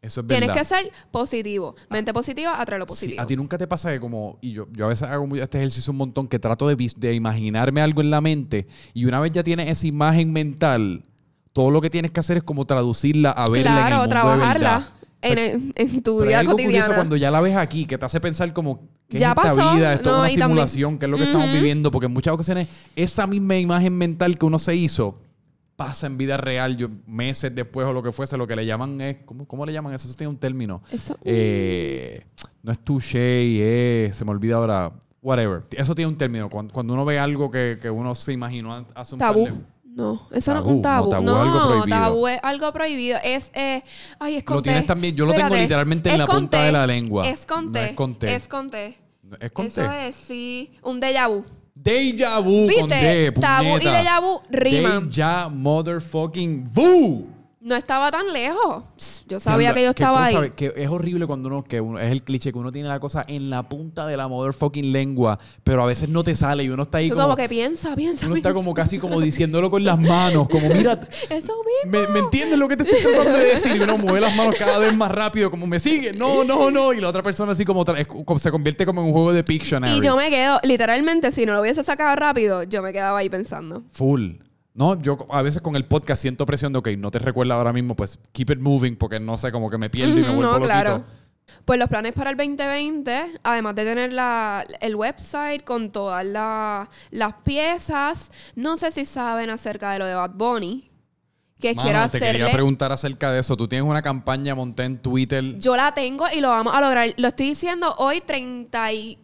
Eso 0.00 0.22
es 0.22 0.26
Tienes 0.26 0.48
verdad. 0.48 0.60
que 0.62 0.64
ser 0.66 0.90
positivo. 1.12 1.76
Mente 1.90 2.12
positiva 2.12 2.60
atrae 2.60 2.78
lo 2.78 2.86
Sí, 2.86 2.88
positivo. 2.88 3.22
a 3.22 3.26
ti 3.26 3.36
nunca 3.36 3.56
te 3.56 3.68
pasa 3.68 3.92
que 3.92 4.00
como, 4.00 4.38
y 4.40 4.50
yo, 4.52 4.66
yo 4.72 4.86
a 4.86 4.88
veces 4.88 5.08
hago 5.08 5.28
este 5.36 5.58
ejercicio 5.58 5.92
un 5.92 5.98
montón, 5.98 6.26
que 6.26 6.40
trato 6.40 6.66
de, 6.66 6.74
de 6.96 7.14
imaginarme 7.14 7.80
algo 7.80 8.00
en 8.00 8.10
la 8.10 8.20
mente 8.20 8.66
y 8.94 9.04
una 9.04 9.20
vez 9.20 9.30
ya 9.30 9.44
tienes 9.44 9.68
esa 9.68 9.86
imagen 9.86 10.32
mental, 10.32 11.04
todo 11.52 11.70
lo 11.70 11.80
que 11.80 11.90
tienes 11.90 12.10
que 12.12 12.20
hacer 12.20 12.38
es 12.38 12.42
como 12.42 12.64
traducirla 12.64 13.30
a 13.30 13.48
verla 13.48 13.60
en 13.60 13.66
el 13.66 13.72
claro, 13.82 13.96
mundo 13.96 14.02
de 14.02 14.08
trabajarla 14.08 14.70
verdad. 14.78 14.88
en, 15.22 15.38
el- 15.38 15.72
en 15.76 16.02
tu 16.02 16.18
Pero 16.18 16.22
hay 16.22 16.28
vida 16.28 16.38
algo 16.40 16.52
curioso 16.56 16.94
cuando 16.94 17.16
ya 17.16 17.30
la 17.30 17.40
ves 17.40 17.56
aquí, 17.56 17.84
que 17.84 17.98
te 17.98 18.04
hace 18.06 18.20
pensar 18.20 18.52
como, 18.52 18.80
¿qué 19.08 19.18
Ya 19.18 19.32
es 19.32 19.36
esta 19.38 19.54
pasó, 19.56 19.74
vida? 19.76 20.00
No, 20.02 20.24
es 20.24 20.32
y 20.32 20.36
una 20.36 20.44
también- 20.44 20.48
simulación, 20.68 20.98
¿qué 20.98 21.06
es 21.06 21.10
lo 21.10 21.16
que 21.18 21.24
estamos 21.24 21.52
viviendo? 21.52 21.90
Porque 21.90 22.06
en 22.06 22.12
muchas 22.12 22.34
ocasiones 22.34 22.68
esa 22.96 23.26
misma 23.26 23.56
imagen 23.58 23.96
mental 23.96 24.38
que 24.38 24.46
uno 24.46 24.58
se 24.58 24.74
hizo 24.76 25.14
pasa 25.76 26.06
en 26.06 26.16
vida 26.16 26.36
real, 26.36 26.76
yo, 26.76 26.88
meses 27.06 27.52
después 27.54 27.86
o 27.86 27.92
lo 27.92 28.02
que 28.02 28.12
fuese, 28.12 28.36
lo 28.36 28.46
que 28.46 28.54
le 28.54 28.64
llaman 28.64 29.00
es, 29.00 29.16
¿cómo, 29.24 29.46
cómo 29.48 29.66
le 29.66 29.72
llaman 29.72 29.92
eso? 29.94 30.06
Eso 30.06 30.16
tiene 30.16 30.28
un 30.30 30.36
término. 30.38 30.82
Eso- 30.90 31.16
Eh, 31.24 32.24
no 32.62 32.70
es 32.72 32.78
touché, 32.78 34.06
es, 34.06 34.16
se 34.16 34.24
me 34.24 34.30
olvida 34.30 34.56
ahora. 34.56 34.92
Whatever. 35.22 35.62
Eso 35.72 35.94
tiene 35.94 36.08
un 36.08 36.16
término. 36.18 36.48
Cuando, 36.50 36.72
cuando 36.72 36.92
uno 36.94 37.04
ve 37.04 37.18
algo 37.18 37.50
que, 37.50 37.78
que 37.80 37.88
uno 37.90 38.14
se 38.14 38.32
imaginó 38.32 38.84
hace 38.94 39.14
un 39.14 39.18
par 39.20 39.32
Tabú. 39.32 39.46
de- 39.46 39.52
No, 39.94 40.26
eso 40.30 40.54
no 40.54 40.60
es 40.60 40.64
Tabú, 40.64 40.70
un 40.76 40.82
tabú. 40.82 41.10
no, 41.10 41.10
tabú 41.10 41.24
No, 41.26 41.42
es 41.42 41.48
algo 41.52 41.68
prohibido. 41.68 41.98
tabú 41.98 42.28
es 42.28 42.40
algo 42.42 42.72
prohibido. 42.72 43.18
Es, 43.22 43.50
eh, 43.54 43.82
ay, 44.18 44.36
es 44.36 44.44
con 44.44 44.56
Lo 44.56 44.62
tienes 44.62 44.86
también- 44.86 45.14
yo 45.14 45.26
lo 45.26 45.32
tengo 45.32 45.44
Espérate. 45.46 45.62
literalmente 45.64 46.08
en 46.08 46.14
Es 46.14 46.18
la 46.18 46.26
con 46.26 46.36
punta 46.36 46.62
de 46.62 46.72
la 46.72 46.86
lengua. 46.86 47.28
Es 47.28 47.44
con 47.44 47.66
No 47.66 47.72
T. 47.72 47.84
es 47.90 47.92
con 47.94 48.18
T. 48.18 48.34
Es 48.34 48.48
con 48.48 48.70
T. 48.70 48.98
Es 49.40 49.52
con 49.52 49.66
Eso 49.66 49.82
T. 49.82 50.08
es, 50.08 50.16
sí. 50.16 50.72
Un 50.82 51.00
déjà 51.00 51.28
vu. 51.28 51.44
Deja 51.74 52.38
vu 52.38 52.66
con 52.78 52.88
¿Viste? 52.88 52.94
D, 52.94 53.32
Tabú 53.32 53.78
y 53.78 53.80
déjà 53.84 54.20
vu 54.20 54.40
riman. 54.50 55.10
Deja 55.10 55.48
motherfucking 55.48 56.64
vu. 56.72 57.26
No 57.64 57.76
estaba 57.76 58.10
tan 58.10 58.32
lejos. 58.32 58.82
Pss, 58.96 59.24
Yo 59.28 59.38
sabía 59.38 59.72
Diablo, 59.72 59.74
que 59.76 59.84
yo 59.84 59.94
qué 59.94 60.02
estaba 60.02 60.24
ahí. 60.24 60.34
cosa, 60.34 60.48
que 60.48 60.72
es 60.76 60.88
horrible 60.88 61.26
cuando 61.28 61.48
uno, 61.48 61.62
que 61.62 61.80
uno, 61.80 61.98
es 62.00 62.10
el 62.10 62.22
cliché 62.24 62.50
que 62.50 62.58
uno 62.58 62.72
tiene 62.72 62.88
la 62.88 62.98
cosa 62.98 63.24
en 63.28 63.50
la 63.50 63.68
punta 63.68 64.04
de 64.06 64.16
la 64.16 64.26
motherfucking 64.26 64.90
lengua, 64.90 65.38
pero 65.62 65.80
a 65.82 65.86
veces 65.86 66.08
no 66.08 66.24
te 66.24 66.34
sale 66.34 66.64
y 66.64 66.70
uno 66.70 66.82
está 66.82 66.98
ahí 66.98 67.08
Tú 67.08 67.14
como, 67.14 67.26
como 67.28 67.36
que 67.36 67.48
piensa, 67.48 67.94
piensa. 67.94 68.26
uno 68.26 68.34
está 68.34 68.48
piensa. 68.48 68.54
como 68.54 68.74
casi 68.74 68.98
como 68.98 69.20
diciéndolo 69.20 69.70
con 69.70 69.84
las 69.84 69.96
manos, 69.96 70.48
como 70.48 70.68
mira, 70.70 70.98
Eso 71.30 71.52
mismo. 71.84 71.98
¿me, 72.00 72.08
me 72.08 72.18
entiendes 72.18 72.58
lo 72.58 72.66
que 72.66 72.76
te 72.76 72.82
estoy 72.82 73.00
tratando 73.12 73.38
de 73.38 73.44
decir? 73.44 73.76
Y 73.76 73.80
uno 73.80 73.96
mueve 73.96 74.20
las 74.22 74.34
manos 74.34 74.56
cada 74.58 74.78
vez 74.78 74.96
más 74.96 75.12
rápido, 75.12 75.48
como 75.48 75.66
me 75.68 75.78
sigue, 75.78 76.12
no, 76.12 76.42
no, 76.42 76.68
no, 76.72 76.92
y 76.92 77.00
la 77.00 77.08
otra 77.10 77.22
persona 77.22 77.52
así 77.52 77.64
como, 77.64 77.84
tra- 77.84 77.96
es 78.00 78.06
como- 78.08 78.40
se 78.40 78.50
convierte 78.50 78.84
como 78.84 79.02
en 79.02 79.06
un 79.06 79.12
juego 79.12 79.32
de 79.32 79.44
Pictionary. 79.44 79.98
Y 79.98 80.00
yo 80.00 80.16
me 80.16 80.30
quedo, 80.30 80.58
literalmente, 80.64 81.30
si 81.30 81.46
no 81.46 81.52
lo 81.54 81.60
hubiese 81.60 81.84
sacado 81.84 82.16
rápido, 82.16 82.64
yo 82.64 82.82
me 82.82 82.92
quedaba 82.92 83.18
ahí 83.18 83.28
pensando. 83.30 83.84
Full. 83.92 84.32
No, 84.74 84.98
yo 85.00 85.18
a 85.30 85.42
veces 85.42 85.60
con 85.60 85.76
el 85.76 85.84
podcast 85.84 86.22
siento 86.22 86.46
presión 86.46 86.72
de, 86.72 86.78
ok, 86.78 86.88
no 86.98 87.10
te 87.10 87.18
recuerda 87.18 87.54
ahora 87.56 87.72
mismo, 87.72 87.94
pues 87.94 88.18
keep 88.32 88.50
it 88.50 88.58
moving, 88.58 88.96
porque 88.96 89.20
no 89.20 89.36
sé, 89.36 89.52
como 89.52 89.68
que 89.70 89.76
me 89.78 89.90
pierdo 89.90 90.12
y 90.18 90.22
me 90.22 90.28
vuelvo 90.28 90.42
no, 90.42 90.48
loquito. 90.52 90.64
claro. 90.66 91.04
Pues 91.66 91.78
los 91.78 91.88
planes 91.88 92.14
para 92.14 92.30
el 92.30 92.36
2020, 92.36 93.40
además 93.42 93.74
de 93.74 93.84
tener 93.84 94.12
la, 94.14 94.64
el 94.80 94.94
website 94.96 95.62
con 95.64 95.90
todas 95.92 96.24
la- 96.24 96.88
las 97.10 97.34
piezas, 97.44 98.30
no 98.54 98.76
sé 98.78 98.90
si 98.92 99.04
saben 99.04 99.50
acerca 99.50 99.90
de 99.92 99.98
lo 99.98 100.06
de 100.06 100.14
Bad 100.14 100.30
Bunny, 100.34 100.90
que 101.60 101.74
Mano, 101.74 101.82
quiero 101.90 102.08
te 102.08 102.18
quería 102.18 102.50
preguntar 102.50 102.90
acerca 102.90 103.30
de 103.30 103.40
eso. 103.40 103.56
Tú 103.56 103.68
tienes 103.68 103.88
una 103.88 104.02
campaña 104.02 104.54
montada 104.54 104.86
en 104.86 104.98
Twitter. 104.98 105.58
Yo 105.58 105.76
la 105.76 105.92
tengo 105.92 106.24
y 106.34 106.40
lo 106.40 106.48
vamos 106.48 106.74
a 106.74 106.80
lograr. 106.80 107.12
Lo 107.18 107.28
estoy 107.28 107.46
diciendo 107.50 107.94
hoy 107.98 108.20
30 108.20 108.92
y 108.94 109.18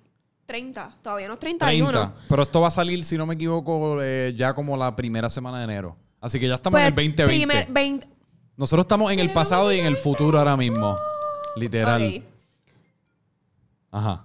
30, 0.53 0.97
todavía 1.03 1.29
no 1.29 1.35
es 1.35 1.41
31. 1.41 1.91
30. 1.93 2.15
Pero 2.27 2.43
esto 2.43 2.61
va 2.63 2.69
a 2.69 2.71
salir, 2.71 3.05
si 3.05 3.19
no 3.19 3.27
me 3.27 3.35
equivoco, 3.35 3.99
eh, 4.03 4.33
ya 4.35 4.55
como 4.55 4.79
la 4.79 4.97
primera 4.97 5.29
semana 5.29 5.59
de 5.59 5.65
enero. 5.65 5.95
Así 6.23 6.41
que 6.41 6.49
ya 6.49 6.55
estamos 6.55 6.77
Pues, 6.81 6.85
en 6.85 6.89
el 6.89 6.95
2020. 6.95 7.27
primer 7.27 7.67
20 7.71 8.09
Nosotros 8.57 8.85
estamos 8.85 9.13
en 9.13 9.19
el 9.21 9.31
pasado 9.35 9.71
y 9.75 9.79
en 9.79 9.85
el 9.85 9.97
futuro 9.99 10.39
ahora 10.39 10.57
mismo. 10.57 10.97
Literal. 11.57 12.03
Ok. 12.03 12.25
Ajá. 13.91 14.25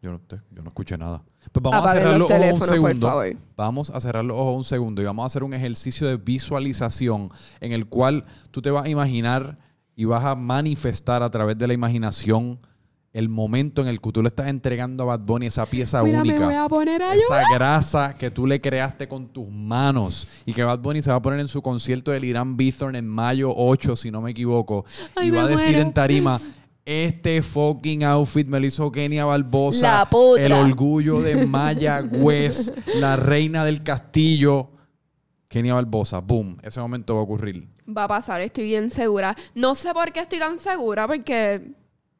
Yo 0.00 0.12
no, 0.12 0.18
te- 0.20 0.40
yo 0.50 0.62
no 0.62 0.68
escuché 0.68 0.96
nada. 0.96 1.22
Pues 1.52 1.62
vamos 1.62 1.74
a 1.76 1.78
Apaguen 1.80 2.02
cerrar 2.04 2.18
los 2.18 2.20
los 2.20 2.30
ojos 2.30 2.38
un 2.38 2.40
teléfonos, 2.40 2.68
por 2.68 2.88
segundo. 2.88 3.06
favor. 3.08 3.36
Vamos 3.56 3.90
a 3.90 4.00
cerrar 4.00 4.24
los 4.24 4.36
ojos 4.38 4.56
un 4.56 4.64
segundo 4.64 5.02
y 5.02 5.04
vamos 5.04 5.24
a 5.24 5.26
hacer 5.26 5.42
un 5.44 5.52
ejercicio 5.52 6.06
de 6.08 6.16
visualización 6.16 7.30
en 7.60 7.72
el 7.72 7.86
cual 7.86 8.24
tú 8.50 8.62
te 8.62 8.70
vas 8.70 8.86
a 8.86 8.88
imaginar 8.88 9.58
y 9.94 10.06
vas 10.06 10.24
a 10.24 10.34
manifestar 10.34 11.22
a 11.22 11.30
través 11.30 11.58
de 11.58 11.66
la 11.66 11.74
imaginación 11.74 12.58
el 13.18 13.28
momento 13.28 13.82
en 13.82 13.88
el 13.88 14.00
que 14.00 14.12
tú 14.12 14.22
le 14.22 14.28
estás 14.28 14.46
entregando 14.46 15.02
a 15.02 15.06
Bad 15.06 15.20
Bunny 15.26 15.46
esa 15.46 15.66
pieza 15.66 16.04
Mira, 16.04 16.20
única. 16.20 16.38
me 16.38 16.46
voy 16.46 16.54
a 16.54 16.68
poner 16.68 17.02
a 17.02 17.14
esa 17.14 17.42
grasa 17.52 18.14
que 18.16 18.30
tú 18.30 18.46
le 18.46 18.60
creaste 18.60 19.08
con 19.08 19.26
tus 19.26 19.50
manos 19.50 20.28
y 20.46 20.52
que 20.52 20.62
Bad 20.62 20.78
Bunny 20.78 21.02
se 21.02 21.10
va 21.10 21.16
a 21.16 21.22
poner 21.22 21.40
en 21.40 21.48
su 21.48 21.60
concierto 21.60 22.12
del 22.12 22.24
Irán 22.24 22.56
Bithorn 22.56 22.94
en 22.94 23.08
mayo 23.08 23.52
8, 23.56 23.96
si 23.96 24.12
no 24.12 24.20
me 24.20 24.30
equivoco. 24.30 24.84
Ay, 25.16 25.28
y 25.28 25.30
va 25.32 25.42
a 25.42 25.48
decir 25.48 25.70
muero. 25.70 25.82
en 25.82 25.92
tarima, 25.92 26.40
este 26.84 27.42
fucking 27.42 28.04
outfit 28.04 28.46
me 28.46 28.60
lo 28.60 28.66
hizo 28.66 28.92
Kenia 28.92 29.24
Barbosa. 29.24 30.08
La. 30.08 30.08
El 30.38 30.52
orgullo 30.52 31.20
de 31.20 31.44
Mayagüez, 31.44 32.72
la 32.94 33.16
reina 33.16 33.64
del 33.64 33.82
castillo. 33.82 34.70
Kenia 35.48 35.74
Barbosa, 35.74 36.20
boom, 36.20 36.56
ese 36.62 36.80
momento 36.80 37.14
va 37.16 37.20
a 37.20 37.24
ocurrir. 37.24 37.66
Va 37.88 38.04
a 38.04 38.08
pasar, 38.08 38.40
estoy 38.42 38.64
bien 38.64 38.90
segura. 38.90 39.34
No 39.56 39.74
sé 39.74 39.92
por 39.92 40.12
qué 40.12 40.20
estoy 40.20 40.38
tan 40.38 40.60
segura, 40.60 41.08
porque 41.08 41.72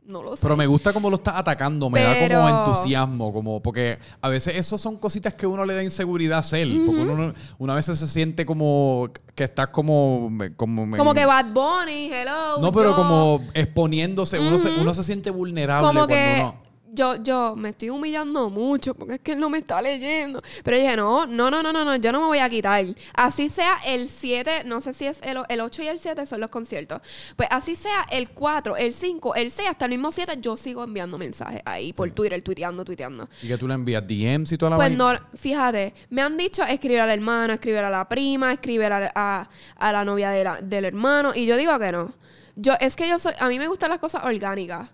no 0.09 0.22
lo 0.22 0.36
sé. 0.36 0.42
Pero 0.42 0.56
me 0.56 0.66
gusta 0.66 0.92
cómo 0.92 1.11
lo 1.11 1.16
estás 1.16 1.34
atacando, 1.36 1.88
me 1.90 2.02
da 2.02 2.14
como 2.28 2.48
entusiasmo, 2.48 3.32
como 3.32 3.61
porque 3.62 3.98
a 4.20 4.28
veces 4.28 4.54
eso 4.56 4.78
son 4.78 4.96
cositas 4.96 5.34
que 5.34 5.46
uno 5.46 5.64
le 5.64 5.74
da 5.74 5.82
inseguridad 5.84 6.38
a 6.38 6.40
hacer, 6.40 6.66
porque 6.86 7.02
uno, 7.02 7.14
no- 7.14 7.34
una 7.59 7.74
vez 7.74 7.84
se 7.86 7.94
siente 8.09 8.44
como 8.46 9.11
que 9.34 9.44
estás 9.44 9.68
como 9.68 10.30
como, 10.56 10.96
Como 10.96 11.14
que 11.14 11.24
Bad 11.26 11.46
Bunny, 11.52 12.11
hello. 12.12 12.59
no, 12.61 12.72
pero 12.72 12.90
yo- 12.90 12.96
como 12.96 13.40
exponiéndose, 13.54 14.38
uno, 14.40 14.59
se, 14.59 14.70
uno 14.80 14.94
se 14.94 15.04
siente 15.04 15.30
vulnerable 15.30 15.86
Como 15.86 16.06
cuando 16.06 16.14
que 16.14 16.40
uno 16.40 16.68
yo, 16.93 17.16
yo 17.22 17.55
me 17.57 17.70
estoy 17.70 17.91
humillando 17.91 18.51
mucho 18.51 18.95
porque 18.95 19.14
es 19.14 19.20
que 19.20 19.32
él 19.32 19.41
no 19.41 19.51
me 19.51 19.59
está 19.59 19.80
leyendo. 19.82 20.43
Pero 20.64 20.76
dije, 20.76 20.97
no, 20.97 21.26
no, 21.26 21.51
no, 21.51 21.62
no, 21.62 21.72
no, 21.72 21.84
no, 21.84 21.97
yo 21.97 22.12
no 22.12 22.20
me 22.20 22.26
voy 22.26 22.39
a 22.39 22.49
quitar. 22.49 22.84
Así 23.14 23.49
sea 23.49 23.76
el 23.86 24.09
7, 24.09 24.62
no 24.64 24.80
sé 24.80 24.93
si 24.95 25.07
es 25.07 25.20
el, 25.22 25.39
el 25.49 25.61
8 25.61 25.82
y 25.82 25.86
el 25.89 25.99
7 25.99 26.24
son 26.26 26.41
los 26.41 26.51
conciertos. 26.51 27.01
Pues 27.36 27.49
así 27.53 27.76
sea 27.76 28.07
el 28.11 28.28
4, 28.30 28.76
el 28.76 28.93
5, 28.93 29.34
el 29.34 29.51
6, 29.51 29.68
hasta 29.70 29.84
el 29.84 29.91
mismo 29.93 30.11
7, 30.12 30.39
yo 30.41 30.57
sigo 30.57 30.84
enviando 30.84 31.18
mensajes 31.18 31.61
ahí 31.64 31.93
por 31.93 32.11
Twitter, 32.11 32.43
tuiteando, 32.43 32.84
tuiteando. 32.84 33.28
y 33.43 33.49
que 33.49 33.59
tú 33.59 33.68
le 33.68 33.74
envías 33.74 34.07
DMs 34.07 34.53
y 34.53 34.59
toda 34.59 34.70
la 34.70 34.76
Pues 34.76 34.89
vaina. 34.97 35.12
no, 35.32 35.39
fíjate, 35.39 35.95
me 36.11 36.22
han 36.22 36.36
dicho 36.36 36.62
escribir 36.64 37.01
al 37.01 37.11
hermano, 37.11 37.53
escribir 37.53 37.80
a 37.80 37.91
la 37.91 38.09
prima, 38.09 38.53
escribir 38.53 38.93
a, 38.93 39.12
a- 39.14 39.49
a 39.76 39.93
la 39.93 40.05
novia 40.05 40.30
de 40.30 40.45
la- 40.45 40.61
del 40.61 40.84
hermano, 40.84 41.32
y 41.34 41.47
yo 41.47 41.57
digo 41.57 41.78
que 41.78 41.93
no. 41.93 42.12
Yo, 42.57 42.74
es 42.80 42.97
que 42.97 43.09
yo 43.09 43.18
soy, 43.18 43.32
a 43.39 43.49
mí 43.49 43.59
me 43.59 43.68
gustan 43.68 43.91
las 43.91 43.99
cosas 44.01 44.24
orgánicas. 44.24 44.91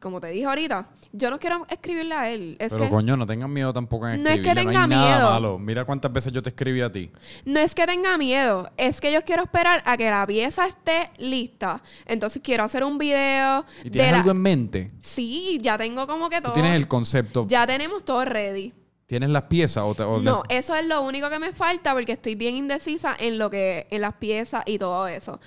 Como 0.00 0.20
te 0.20 0.28
dije 0.28 0.44
ahorita, 0.46 0.86
yo 1.12 1.28
no 1.28 1.40
quiero 1.40 1.66
escribirle 1.68 2.14
a 2.14 2.30
él. 2.30 2.56
Es 2.60 2.70
Pero 2.72 2.84
que, 2.84 2.90
coño, 2.90 3.16
no 3.16 3.26
tengas 3.26 3.48
miedo 3.48 3.72
tampoco 3.72 4.08
en 4.08 4.22
No 4.22 4.28
es 4.30 4.36
escribirle. 4.36 4.60
que 4.60 4.64
no 4.64 4.70
tenga 4.70 4.86
nada 4.86 5.16
miedo. 5.16 5.30
malo. 5.32 5.58
Mira 5.58 5.84
cuántas 5.84 6.12
veces 6.12 6.32
yo 6.32 6.40
te 6.40 6.50
escribí 6.50 6.80
a 6.82 6.92
ti. 6.92 7.10
no 7.44 7.58
es 7.58 7.74
que 7.74 7.84
tenga 7.84 8.16
miedo, 8.16 8.70
es 8.76 9.00
que 9.00 9.12
yo 9.12 9.22
quiero 9.22 9.42
esperar 9.42 9.82
a 9.84 9.96
que 9.96 10.08
la 10.08 10.24
pieza 10.24 10.66
esté 10.68 11.10
lista. 11.18 11.82
Entonces 12.06 12.40
quiero 12.44 12.62
hacer 12.62 12.84
un 12.84 12.96
video 12.96 13.64
¿Y 13.80 13.84
de 13.84 13.90
tienes 13.90 14.12
la... 14.12 14.18
algo 14.18 14.30
en 14.30 14.40
mente? 14.42 14.90
Sí, 15.00 15.58
ya 15.60 15.76
tengo 15.76 16.06
como 16.06 16.28
que 16.30 16.36
Tú 16.36 16.42
todo. 16.44 16.52
tienes 16.52 16.76
el 16.76 16.86
concepto. 16.86 17.46
Ya 17.48 17.66
tenemos 17.66 18.04
todo 18.04 18.24
ready. 18.24 18.72
¿Tienes 19.06 19.30
las 19.30 19.44
piezas 19.44 19.82
o, 19.84 19.94
te- 19.94 20.02
o 20.04 20.20
No, 20.20 20.42
eso 20.50 20.74
es 20.76 20.84
lo 20.84 21.00
único 21.00 21.30
que 21.30 21.38
me 21.38 21.52
falta 21.52 21.94
porque 21.94 22.12
estoy 22.12 22.34
bien 22.34 22.54
indecisa 22.56 23.16
en 23.18 23.38
lo 23.38 23.48
que, 23.50 23.86
en 23.90 24.02
las 24.02 24.12
piezas 24.14 24.62
y 24.66 24.78
todo 24.78 25.08
eso. 25.08 25.40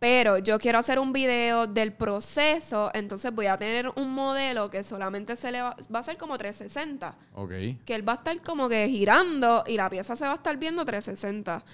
Pero 0.00 0.38
yo 0.38 0.58
quiero 0.60 0.78
hacer 0.78 0.98
un 1.00 1.12
video 1.12 1.66
del 1.66 1.92
proceso, 1.92 2.88
entonces 2.94 3.34
voy 3.34 3.46
a 3.46 3.56
tener 3.56 3.90
un 3.96 4.14
modelo 4.14 4.70
que 4.70 4.84
solamente 4.84 5.34
se 5.34 5.50
le 5.50 5.60
va, 5.60 5.76
va 5.92 5.98
a 5.98 6.02
ser 6.04 6.16
como 6.16 6.38
360. 6.38 7.16
Ok. 7.34 7.50
Que 7.84 7.94
él 7.96 8.08
va 8.08 8.12
a 8.12 8.16
estar 8.16 8.40
como 8.42 8.68
que 8.68 8.88
girando 8.88 9.64
y 9.66 9.76
la 9.76 9.90
pieza 9.90 10.14
se 10.14 10.24
va 10.24 10.32
a 10.32 10.36
estar 10.36 10.56
viendo 10.56 10.84
360. 10.84 11.64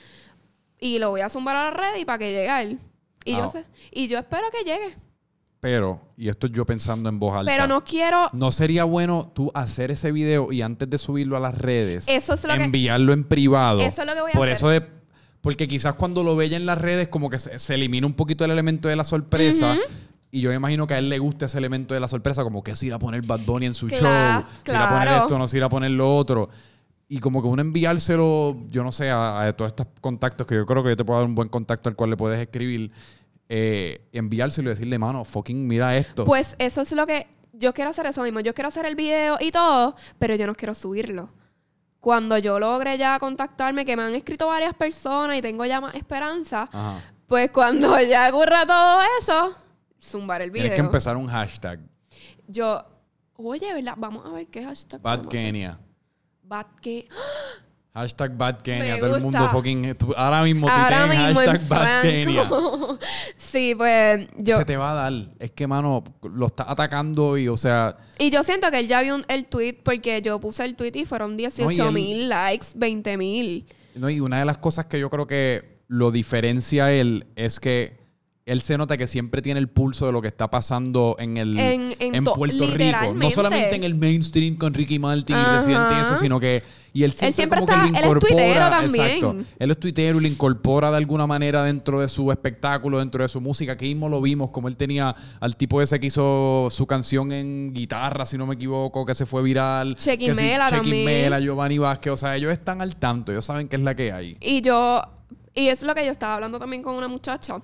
Y 0.81 0.99
lo 0.99 1.11
voy 1.11 1.20
a 1.20 1.29
zumbar 1.29 1.55
a 1.57 1.64
la 1.66 1.70
red 1.72 1.97
y 2.01 2.05
para 2.07 2.18
que 2.18 2.33
llegue 2.33 2.49
a 2.49 2.62
él. 2.62 2.79
Y 3.27 3.35
Ah. 3.35 3.39
yo 3.41 3.51
sé, 3.51 3.64
y 3.91 4.07
yo 4.09 4.18
espero 4.18 4.45
que 4.51 4.64
llegue. 4.64 4.97
Pero, 5.61 6.01
y 6.18 6.29
esto 6.29 6.47
yo 6.47 6.66
pensando 6.66 7.09
en 7.09 7.18
voz 7.18 7.35
alta. 7.37 7.51
Pero 7.51 7.66
no 7.66 7.85
quiero 7.85 8.29
¿No 8.35 8.53
sería 8.53 8.85
bueno 8.85 9.33
tú 9.35 9.51
hacer 9.55 9.91
ese 9.91 10.12
video 10.12 10.53
y 10.53 10.61
antes 10.61 10.89
de 10.91 10.99
subirlo 10.99 11.37
a 11.39 11.41
las 11.41 11.57
redes, 11.57 12.07
Eso 12.09 12.35
es 12.35 12.45
lo 12.45 12.55
que- 12.55 12.64
enviarlo 12.64 13.12
en 13.14 13.25
privado? 13.25 13.81
Eso 13.81 14.03
es 14.03 14.07
lo 14.07 14.14
que 14.14 14.20
voy 14.20 14.31
a 14.31 14.35
Por 14.35 14.49
hacer. 14.49 14.57
eso 14.57 14.68
de, 14.68 14.87
porque 15.45 15.68
quizás 15.68 15.92
cuando 15.95 16.24
lo 16.24 16.34
veía 16.36 16.57
en 16.57 16.64
las 16.64 16.78
redes 16.78 17.09
como 17.09 17.28
que 17.28 17.38
se, 17.38 17.59
se 17.59 17.74
elimina 17.74 18.07
un 18.07 18.14
poquito 18.14 18.47
el 18.47 18.51
elemento 18.51 18.88
de 18.88 18.97
la 18.97 19.05
sorpresa. 19.05 19.76
Y 20.30 20.40
yo 20.40 20.49
me 20.51 20.57
imagino 20.57 20.86
que 20.86 20.95
a 20.95 20.99
él 20.99 21.11
le 21.11 21.18
gusta 21.18 21.45
ese 21.47 21.59
elemento 21.59 21.92
de 21.92 22.01
la 22.01 22.09
sorpresa, 22.09 22.42
como 22.42 22.62
que 22.64 22.74
si 22.74 22.86
ir 22.86 22.95
a 22.95 22.99
poner 22.99 23.20
Bad 23.24 23.40
Bunny 23.47 23.66
en 23.66 23.74
su 23.74 23.86
Cla- 23.86 23.99
show, 24.40 24.51
si 24.64 24.70
ir 24.72 24.76
a 24.76 24.88
poner 24.88 25.07
claro. 25.09 25.22
esto, 25.22 25.38
no 25.38 25.47
si 25.47 25.59
ir 25.59 25.62
a 25.62 25.68
poner 25.68 25.90
lo 25.92 26.16
otro. 26.16 26.49
Y 27.09 27.18
como 27.18 27.42
que 27.42 27.49
uno 27.49 27.61
enviárselo, 27.62 28.57
yo 28.68 28.82
no 28.82 28.90
sé, 28.90 29.11
a, 29.11 29.42
a 29.42 29.53
todos 29.53 29.68
estos 29.68 29.86
contactos, 30.01 30.47
que 30.47 30.55
yo 30.55 30.64
creo 30.66 30.82
que 30.82 30.88
yo 30.88 30.97
te 30.97 31.05
puedo 31.05 31.20
dar 31.20 31.28
un 31.28 31.34
buen 31.34 31.51
contacto 31.51 31.88
al 31.90 31.95
cual 31.95 32.09
le 32.11 32.16
puedes 32.16 32.40
escribir, 32.40 32.90
eh, 33.49 34.01
enviárselo 34.12 34.70
y 34.70 34.72
decirle, 34.72 34.99
mano, 34.99 35.24
fucking 35.24 35.66
mira 35.68 35.95
esto. 35.97 36.24
Pues 36.24 36.57
eso 36.59 36.80
es 36.80 36.90
lo 36.92 37.05
que 37.07 37.26
yo 37.53 37.72
quiero 37.74 37.90
hacer 37.90 38.07
eso 38.07 38.22
mismo. 38.22 38.40
Yo 38.40 38.55
quiero 38.55 38.68
hacer 38.68 38.86
el 38.86 38.97
video 38.97 39.36
y 39.38 39.53
todo, 39.53 39.95
pero 40.18 40.34
yo 40.34 40.47
no 40.47 40.55
quiero 40.55 40.74
subirlo. 40.74 41.28
Cuando 42.05 42.37
yo 42.37 42.59
logre 42.59 42.99
ya 42.99 43.19
contactarme, 43.19 43.87
que 43.87 43.97
me 43.97 44.03
han 44.03 44.15
escrito 44.15 44.47
varias 44.47 44.75
personas 44.75 45.39
y 45.39 45.41
tengo 45.41 45.65
ya 45.65 45.81
más 45.81 45.95
esperanza, 45.95 46.69
Ajá. 46.71 47.01
pues 47.27 47.51
cuando 47.51 47.99
ya 48.03 48.29
ocurra 48.29 48.67
todo 48.67 49.01
eso, 49.19 49.55
zumbar 49.99 50.43
el 50.43 50.51
video. 50.51 50.65
Tienes 50.65 50.77
que 50.77 50.85
empezar 50.85 51.17
un 51.17 51.27
hashtag. 51.29 51.81
Yo, 52.47 52.85
oye, 53.37 53.73
¿verdad? 53.73 53.95
Vamos 53.97 54.27
a 54.27 54.29
ver 54.29 54.47
qué 54.49 54.63
hashtag. 54.63 55.01
Bad. 55.01 55.29
Kenia. 55.29 55.81
Bad 56.43 56.67
Ke- 56.83 57.09
Hashtag 57.95 58.36
Bad 58.36 58.61
Kenia. 58.62 58.95
Me 58.95 59.01
Todo 59.01 59.16
el 59.16 59.22
mundo 59.22 59.49
fucking. 59.51 59.95
tú- 59.95 60.12
ahora 60.16 60.42
mismo 60.42 60.68
Ahora 60.68 61.07
tuiteen 61.07 61.26
mismo 61.26 61.40
hashtag 61.40 61.68
Bad 61.68 62.03
Kenia. 62.03 62.45
Franco. 62.45 62.99
sí, 63.36 63.74
pues 63.76 64.28
yo. 64.36 64.59
Se 64.59 64.64
te 64.64 64.76
va 64.76 64.90
a 64.90 64.95
dar. 64.95 65.12
Es 65.38 65.53
que, 65.53 65.66
mano, 65.68 66.03
lo 66.22 66.47
está 66.47 66.68
atacando 66.68 67.38
y, 67.38 67.47
o 67.47 67.57
sea. 67.57 67.97
Y 68.18 68.30
yo 68.30 68.42
siento 68.42 68.68
que 68.72 68.80
él 68.80 68.88
ya 68.88 69.01
vio 69.03 69.14
un- 69.14 69.24
el 69.28 69.45
tweet 69.47 69.78
porque 69.84 70.20
yo 70.22 70.40
puse 70.40 70.64
el 70.64 70.74
tweet 70.74 70.90
y 70.95 71.05
fueron 71.05 71.36
18 71.36 71.88
él- 71.88 71.95
mil 71.95 72.28
likes, 72.28 72.66
20 72.74 73.16
mil. 73.16 73.66
No, 73.95 74.11
y 74.11 74.18
una 74.18 74.40
de 74.40 74.45
las 74.45 74.59
cosas 74.59 74.86
que 74.86 74.99
yo 74.99 75.09
creo 75.09 75.28
que 75.28 75.78
lo 75.86 76.11
diferencia 76.11 76.86
a 76.86 76.92
él 76.92 77.26
es 77.36 77.61
que 77.61 78.03
él 78.45 78.61
se 78.61 78.76
nota 78.76 78.97
que 78.97 79.07
siempre 79.07 79.40
tiene 79.40 79.61
el 79.61 79.68
pulso 79.68 80.05
de 80.07 80.12
lo 80.12 80.20
que 80.20 80.28
está 80.28 80.51
pasando 80.51 81.14
en 81.20 81.36
el 81.36 81.57
En- 81.59 81.95
en 82.01 82.14
en 82.16 82.24
to- 82.24 82.34
Puerto 82.34 82.66
Rico. 82.74 83.14
No 83.14 83.30
solamente 83.30 83.76
en 83.76 83.84
el 83.84 83.95
mainstream 83.95 84.57
con 84.57 84.74
Ricky 84.74 84.99
Martin 84.99 85.36
y. 85.36 85.55
Residente 85.59 85.95
y 85.97 86.01
eso, 86.03 86.16
sino 86.16 86.40
que 86.40 86.62
y 86.97 87.03
él 87.03 87.11
siempre, 87.11 87.32
siempre 87.32 87.61
como 87.61 87.72
está- 87.72 87.82
que 87.82 87.86
él 87.88 87.92
lo 87.92 87.99
es 87.99 88.05
incorpora. 88.07 88.30
tuitero 88.45 88.70
también. 88.70 89.05
Exacto. 89.07 89.36
Él 89.59 89.70
es 89.72 89.80
tuitero 89.80 90.18
y 90.18 90.22
lo 90.22 90.28
incorpora 90.28 90.90
de 90.92 90.97
alguna 90.97 91.26
manera 91.26 91.62
dentro 91.64 92.01
de 92.01 92.07
su 92.09 92.30
espectáculo, 92.30 93.01
dentro 93.01 93.22
de 93.24 93.28
su 93.28 93.40
música. 93.40 93.72
Aquí 93.72 93.86
mismo 93.88 94.09
lo 94.09 94.20
vimos, 94.22 94.51
como 94.51 94.68
él 94.68 94.76
tenía 94.76 95.14
al 95.40 95.57
tipo 95.57 95.82
ese 95.82 95.99
que 95.99 96.07
hizo 96.07 96.68
su 96.70 96.86
canción 96.86 97.32
en 97.32 97.74
guitarra, 97.74 98.24
si 98.26 98.38
no 98.38 98.47
me 98.47 98.55
equivoco, 98.55 99.05
que 99.05 99.14
se 99.14 99.26
fue 99.26 99.42
viral. 99.42 99.97
Chequi 99.97 100.26
Que 100.26 100.34
sí, 100.36 100.40
Mela 100.40 100.70
Chequi 100.70 100.82
también. 100.82 101.05
Mela, 101.05 101.40
Giovanni 101.40 101.78
Vázquez. 101.78 102.12
O 102.12 102.16
sea, 102.16 102.36
ellos 102.36 102.53
están 102.53 102.80
al 102.80 102.95
tanto, 102.97 103.32
ellos 103.32 103.45
saben 103.45 103.66
qué 103.68 103.74
es 103.76 103.82
la 103.82 103.95
que 103.97 104.12
hay. 104.12 104.36
Y 104.40 104.61
yo, 104.62 105.03
y 105.53 105.66
es 105.68 105.82
lo 105.82 105.95
que 105.97 106.05
yo 106.07 106.12
estaba 106.12 106.36
hablando 106.36 106.61
también 106.61 106.82
con 106.84 106.95
una 106.95 107.09
muchacha. 107.09 107.61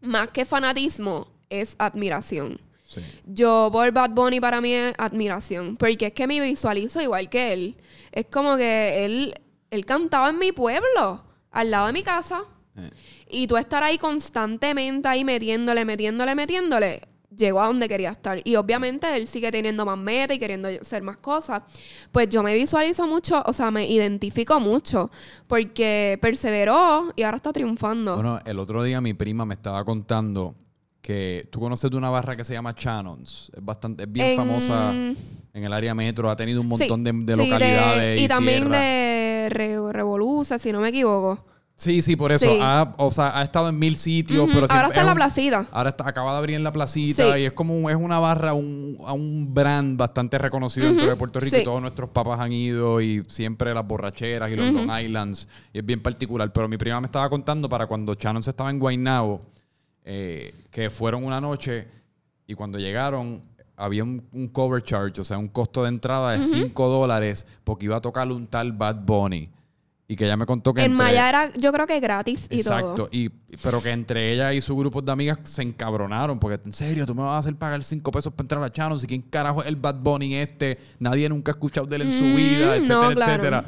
Más 0.00 0.28
que 0.30 0.44
fanatismo, 0.44 1.28
es 1.50 1.76
admiración. 1.78 2.60
Sí. 2.88 3.02
Yo 3.26 3.68
por 3.70 3.92
Bad 3.92 4.12
Bunny 4.12 4.40
para 4.40 4.62
mí 4.62 4.72
es 4.72 4.94
admiración, 4.96 5.76
porque 5.76 6.06
es 6.06 6.12
que 6.14 6.26
me 6.26 6.40
visualizo 6.40 7.02
igual 7.02 7.28
que 7.28 7.52
él. 7.52 7.76
Es 8.12 8.24
como 8.30 8.56
que 8.56 9.04
él, 9.04 9.34
él 9.70 9.84
cantaba 9.84 10.30
en 10.30 10.38
mi 10.38 10.52
pueblo, 10.52 11.22
al 11.50 11.70
lado 11.70 11.88
de 11.88 11.92
mi 11.92 12.02
casa. 12.02 12.44
Eh. 12.78 12.90
Y 13.28 13.46
tú 13.46 13.58
estar 13.58 13.82
ahí 13.82 13.98
constantemente 13.98 15.06
ahí 15.06 15.22
metiéndole, 15.22 15.84
metiéndole, 15.84 16.34
metiéndole, 16.34 17.02
llegó 17.36 17.60
a 17.60 17.66
donde 17.66 17.90
quería 17.90 18.08
estar. 18.08 18.40
Y 18.42 18.56
obviamente 18.56 19.14
él 19.14 19.26
sigue 19.26 19.52
teniendo 19.52 19.84
más 19.84 19.98
metas 19.98 20.38
y 20.38 20.40
queriendo 20.40 20.68
hacer 20.68 21.02
más 21.02 21.18
cosas. 21.18 21.64
Pues 22.10 22.30
yo 22.30 22.42
me 22.42 22.54
visualizo 22.54 23.06
mucho, 23.06 23.42
o 23.44 23.52
sea, 23.52 23.70
me 23.70 23.86
identifico 23.86 24.60
mucho, 24.60 25.10
porque 25.46 26.18
perseveró 26.22 27.12
y 27.16 27.22
ahora 27.22 27.36
está 27.36 27.52
triunfando. 27.52 28.14
Bueno, 28.14 28.40
el 28.46 28.58
otro 28.58 28.82
día 28.82 29.02
mi 29.02 29.12
prima 29.12 29.44
me 29.44 29.52
estaba 29.52 29.84
contando 29.84 30.54
que 31.08 31.48
tú 31.50 31.58
conoces 31.58 31.90
de 31.90 31.96
una 31.96 32.10
barra 32.10 32.36
que 32.36 32.44
se 32.44 32.52
llama 32.52 32.74
Shannon's. 32.76 33.50
Es 33.56 33.64
bastante, 33.64 34.02
es 34.02 34.12
bien 34.12 34.26
En- 34.26 34.36
famosa 34.36 34.92
en 34.92 35.16
el 35.64 35.72
área 35.72 35.94
metro. 35.94 36.28
Ha 36.28 36.36
tenido 36.36 36.60
un 36.60 36.68
montón 36.68 37.00
Sí, 37.00 37.10
de, 37.10 37.12
de 37.24 37.34
sí, 37.34 37.48
localidades. 37.48 38.20
y, 38.20 38.24
y 38.24 38.28
también 38.28 38.68
de 38.70 39.46
Re- 39.50 39.90
Revoluce, 39.90 40.58
si 40.58 40.70
no 40.70 40.80
me 40.82 40.90
equivoco. 40.90 41.46
Sí, 41.76 42.02
sí, 42.02 42.14
por 42.14 42.30
eso. 42.30 42.44
Sí. 42.44 42.58
Ha, 42.60 42.92
o 42.98 43.10
sea, 43.10 43.38
ha 43.38 43.42
estado 43.42 43.70
en 43.70 43.78
mil 43.78 43.96
sitios, 43.96 44.44
pero 44.48 44.60
Ahora 44.62 44.68
siempre 44.68 44.88
está 44.88 45.00
en 45.00 45.06
la 45.06 45.12
un- 45.12 45.16
placita. 45.16 45.66
Ahora 45.72 45.88
está, 45.90 46.08
acaba 46.08 46.32
de 46.32 46.38
abrir 46.38 46.56
en 46.56 46.64
la 46.64 46.72
placita 46.72 47.32
Sí. 47.34 47.40
y 47.40 47.44
es 47.46 47.52
como 47.52 47.74
un- 47.78 47.88
es 47.88 47.96
una 47.96 48.18
barra, 48.18 48.52
un, 48.52 48.98
a 49.06 49.14
un 49.14 49.54
brand 49.54 49.96
bastante 49.96 50.36
reconocido 50.36 50.88
dentro 50.88 51.06
de 51.08 51.16
Puerto 51.16 51.40
Rico 51.40 51.56
sí. 51.56 51.62
y 51.62 51.64
todos 51.64 51.80
nuestros 51.80 52.10
papás 52.10 52.38
han 52.40 52.52
ido 52.52 53.00
y 53.00 53.24
siempre 53.28 53.72
las 53.72 53.86
borracheras 53.88 54.50
y 54.50 54.56
los 54.56 54.70
Long 54.72 54.90
Islands 55.02 55.48
y 55.72 55.78
es 55.78 55.86
bien 55.86 56.02
particular. 56.02 56.52
Pero 56.52 56.68
mi 56.68 56.76
prima 56.76 57.00
me 57.00 57.06
estaba 57.06 57.30
contando 57.30 57.66
para 57.66 57.86
cuando 57.86 58.12
Shannon 58.12 58.42
se 58.42 58.50
estaba 58.50 58.68
en 58.68 58.78
Guaynabo, 58.78 59.40
eh, 60.10 60.54
que 60.70 60.88
fueron 60.88 61.22
una 61.22 61.38
noche 61.38 61.86
y 62.46 62.54
cuando 62.54 62.78
llegaron 62.78 63.42
había 63.76 64.02
un, 64.04 64.26
un 64.32 64.48
cover 64.48 64.82
charge, 64.82 65.20
o 65.20 65.24
sea, 65.24 65.36
un 65.36 65.48
costo 65.48 65.82
de 65.82 65.90
entrada 65.90 66.32
de 66.32 66.40
5 66.42 66.88
dólares 66.88 67.46
porque 67.62 67.84
iba 67.84 67.96
a 67.96 68.00
tocar 68.00 68.26
un 68.32 68.46
tal 68.46 68.72
Bad 68.72 69.04
Bunny. 69.04 69.50
Y 70.10 70.16
que 70.16 70.24
ella 70.24 70.38
me 70.38 70.46
contó 70.46 70.72
que 70.72 70.80
En 70.82 70.92
entre- 70.92 71.04
Maya 71.04 71.28
era, 71.28 71.52
yo 71.54 71.70
creo 71.70 71.86
que 71.86 72.00
gratis 72.00 72.46
y 72.50 72.60
Exacto. 72.60 72.94
todo. 72.94 73.08
Y, 73.12 73.28
pero 73.62 73.82
que 73.82 73.90
entre 73.90 74.32
ella 74.32 74.54
y 74.54 74.62
su 74.62 74.74
grupo 74.74 75.02
de 75.02 75.12
amigas 75.12 75.38
se 75.44 75.60
encabronaron. 75.60 76.38
Porque, 76.38 76.58
en 76.64 76.72
serio, 76.72 77.04
tú 77.04 77.14
me 77.14 77.20
vas 77.20 77.32
a 77.32 77.38
hacer 77.38 77.54
pagar 77.56 77.84
cinco 77.84 78.10
pesos 78.10 78.32
para 78.32 78.44
entrar 78.44 78.64
a 78.64 78.72
Channel. 78.72 78.98
Si 78.98 79.06
quién 79.06 79.20
carajo 79.20 79.60
es 79.62 79.68
el 79.68 79.76
Bad 79.76 79.96
Bunny 79.96 80.34
este. 80.36 80.78
Nadie 80.98 81.28
nunca 81.28 81.52
ha 81.52 81.54
escuchado 81.54 81.86
de 81.86 81.96
él 81.96 82.02
en 82.02 82.10
su 82.12 82.24
Mm, 82.24 82.36
vida, 82.36 82.76
etcétera, 82.76 83.00
no, 83.02 83.10
claro. 83.14 83.32
etcétera. 83.32 83.64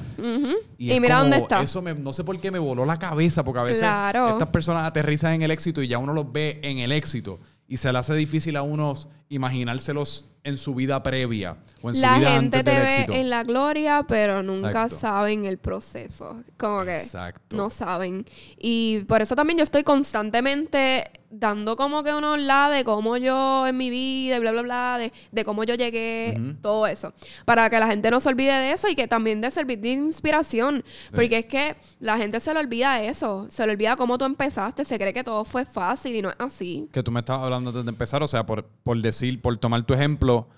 Y, 0.78 0.98
mira 0.98 1.16
como- 1.18 1.20
dónde 1.30 1.36
está. 1.44 1.60
Eso 1.60 1.82
me- 1.82 1.92
no 1.94 2.12
sé 2.14 2.24
por 2.24 2.40
qué 2.40 2.50
me 2.50 2.58
voló 2.58 2.86
la 2.86 2.98
cabeza. 2.98 3.44
Porque 3.44 3.60
a 3.60 3.64
veces 3.64 3.80
Claro. 3.80 4.30
estas 4.30 4.48
personas 4.48 4.84
aterrizan 4.84 5.34
en 5.34 5.42
el 5.42 5.50
éxito 5.50 5.82
y 5.82 5.88
ya 5.88 5.98
uno 5.98 6.14
los 6.14 6.32
ve 6.32 6.58
en 6.62 6.78
el 6.78 6.92
éxito. 6.92 7.38
Y 7.68 7.76
se 7.76 7.92
le 7.92 7.98
hace 7.98 8.14
difícil 8.14 8.56
a 8.56 8.62
unos 8.62 9.08
imaginárselos 9.30 10.26
en 10.42 10.56
su 10.56 10.74
vida 10.74 11.02
previa 11.02 11.56
o 11.82 11.90
en 11.90 11.96
su 11.96 12.00
la 12.02 12.18
vida 12.18 12.30
gente 12.32 12.58
antes 12.58 12.64
te 12.64 12.70
del 12.70 12.82
ve 12.82 12.94
éxito. 12.96 13.12
en 13.12 13.30
la 13.30 13.44
gloria, 13.44 14.04
pero 14.08 14.42
nunca 14.42 14.68
Exacto. 14.84 14.96
saben 14.98 15.44
el 15.46 15.58
proceso. 15.58 16.42
Como 16.58 16.84
que 16.84 16.96
Exacto. 16.96 17.56
no 17.56 17.70
saben. 17.70 18.26
Y 18.58 19.00
por 19.06 19.20
eso 19.22 19.34
también 19.36 19.58
yo 19.58 19.64
estoy 19.64 19.82
constantemente 19.84 21.10
dando 21.32 21.76
como 21.76 22.02
que 22.02 22.12
unos 22.12 22.40
la 22.40 22.68
de 22.70 22.82
cómo 22.82 23.16
yo 23.16 23.64
en 23.68 23.76
mi 23.76 23.88
vida, 23.88 24.36
y 24.36 24.40
bla, 24.40 24.50
bla, 24.50 24.62
bla, 24.62 24.96
de, 24.98 25.12
de 25.30 25.44
cómo 25.44 25.62
yo 25.62 25.76
llegué, 25.76 26.36
todo 26.60 26.88
eso. 26.88 27.12
Para 27.44 27.70
que 27.70 27.78
la 27.78 27.86
gente 27.86 28.10
no 28.10 28.18
se 28.18 28.30
olvide 28.30 28.52
de 28.52 28.72
eso 28.72 28.88
y 28.88 28.96
que 28.96 29.06
también 29.06 29.40
de 29.40 29.50
servir 29.52 29.78
de 29.78 29.90
inspiración. 29.92 30.82
Porque 31.14 31.38
es 31.38 31.46
que 31.46 31.76
la 32.00 32.16
gente 32.18 32.40
se 32.40 32.52
le 32.52 32.58
olvida 32.60 33.00
eso. 33.02 33.46
Se 33.48 33.64
le 33.64 33.72
olvida 33.74 33.94
cómo 33.96 34.18
tú 34.18 34.24
empezaste. 34.24 34.84
Se 34.84 34.98
cree 34.98 35.12
que 35.12 35.22
todo 35.22 35.44
fue 35.44 35.64
fácil 35.64 36.16
y 36.16 36.22
no 36.22 36.30
es 36.30 36.36
así. 36.40 36.88
que 36.92 37.02
tú 37.02 37.12
me 37.12 37.20
estabas 37.20 37.44
hablando 37.44 37.70
antes 37.70 37.84
de 37.84 37.90
empezar, 37.90 38.22
o 38.24 38.28
sea, 38.28 38.44
por, 38.44 38.64
por 38.82 39.00
decir, 39.00 39.19
por 39.40 39.56
tomar 39.58 39.82
tu 39.84 39.94
ejemplo, 39.94 40.48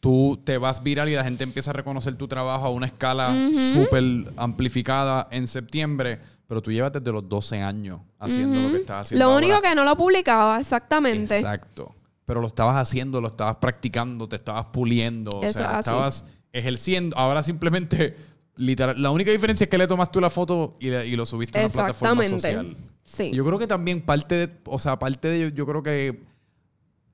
tú 0.00 0.40
te 0.44 0.58
vas 0.58 0.82
viral 0.82 1.08
y 1.08 1.14
la 1.14 1.24
gente 1.24 1.44
empieza 1.44 1.70
a 1.70 1.74
reconocer 1.74 2.16
tu 2.16 2.26
trabajo 2.28 2.66
a 2.66 2.70
una 2.70 2.86
escala 2.86 3.34
súper 3.74 4.04
amplificada 4.36 5.28
en 5.30 5.46
septiembre, 5.46 6.18
pero 6.46 6.60
tú 6.60 6.72
llevas 6.72 6.92
desde 6.92 7.12
los 7.12 7.28
12 7.28 7.60
años 7.62 8.00
haciendo 8.18 8.60
lo 8.62 8.70
que 8.70 8.76
estás 8.78 9.06
haciendo. 9.06 9.26
Lo 9.30 9.36
único 9.36 9.60
que 9.60 9.74
no 9.74 9.84
lo 9.84 9.96
publicaba, 9.96 10.60
exactamente. 10.60 11.36
Exacto. 11.38 11.94
Pero 12.24 12.40
lo 12.40 12.46
estabas 12.48 12.76
haciendo, 12.76 13.20
lo 13.20 13.28
estabas 13.28 13.56
practicando, 13.56 14.28
te 14.28 14.36
estabas 14.36 14.66
puliendo, 14.66 15.30
o 15.38 15.42
Eso 15.42 15.58
sea, 15.58 15.66
es 15.66 15.72
así. 15.72 15.78
estabas 15.90 16.24
ejerciendo. 16.52 17.16
Ahora 17.16 17.42
simplemente, 17.42 18.16
literal, 18.56 19.00
la 19.00 19.10
única 19.10 19.30
diferencia 19.30 19.64
es 19.64 19.70
que 19.70 19.78
le 19.78 19.86
tomas 19.86 20.10
tú 20.12 20.20
la 20.20 20.30
foto 20.30 20.76
y, 20.80 20.90
le- 20.90 21.06
y 21.06 21.16
lo 21.16 21.26
subiste 21.26 21.58
a 21.58 21.62
una 21.66 21.72
plataforma 21.72 22.24
social. 22.28 22.76
Sí. 23.04 23.30
Yo 23.34 23.44
creo 23.44 23.58
que 23.58 23.66
también 23.66 24.00
parte 24.00 24.34
de, 24.46 24.52
o 24.66 24.78
sea, 24.78 24.98
parte 24.98 25.28
de, 25.28 25.52
yo 25.52 25.66
creo 25.66 25.82
que 25.82 26.22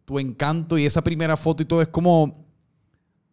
tu 0.09 0.19
encanto 0.19 0.79
y 0.79 0.87
esa 0.87 1.05
primera 1.05 1.37
foto 1.37 1.63
y 1.63 1.67
todo 1.67 1.83
es 1.83 1.89
como 1.89 2.33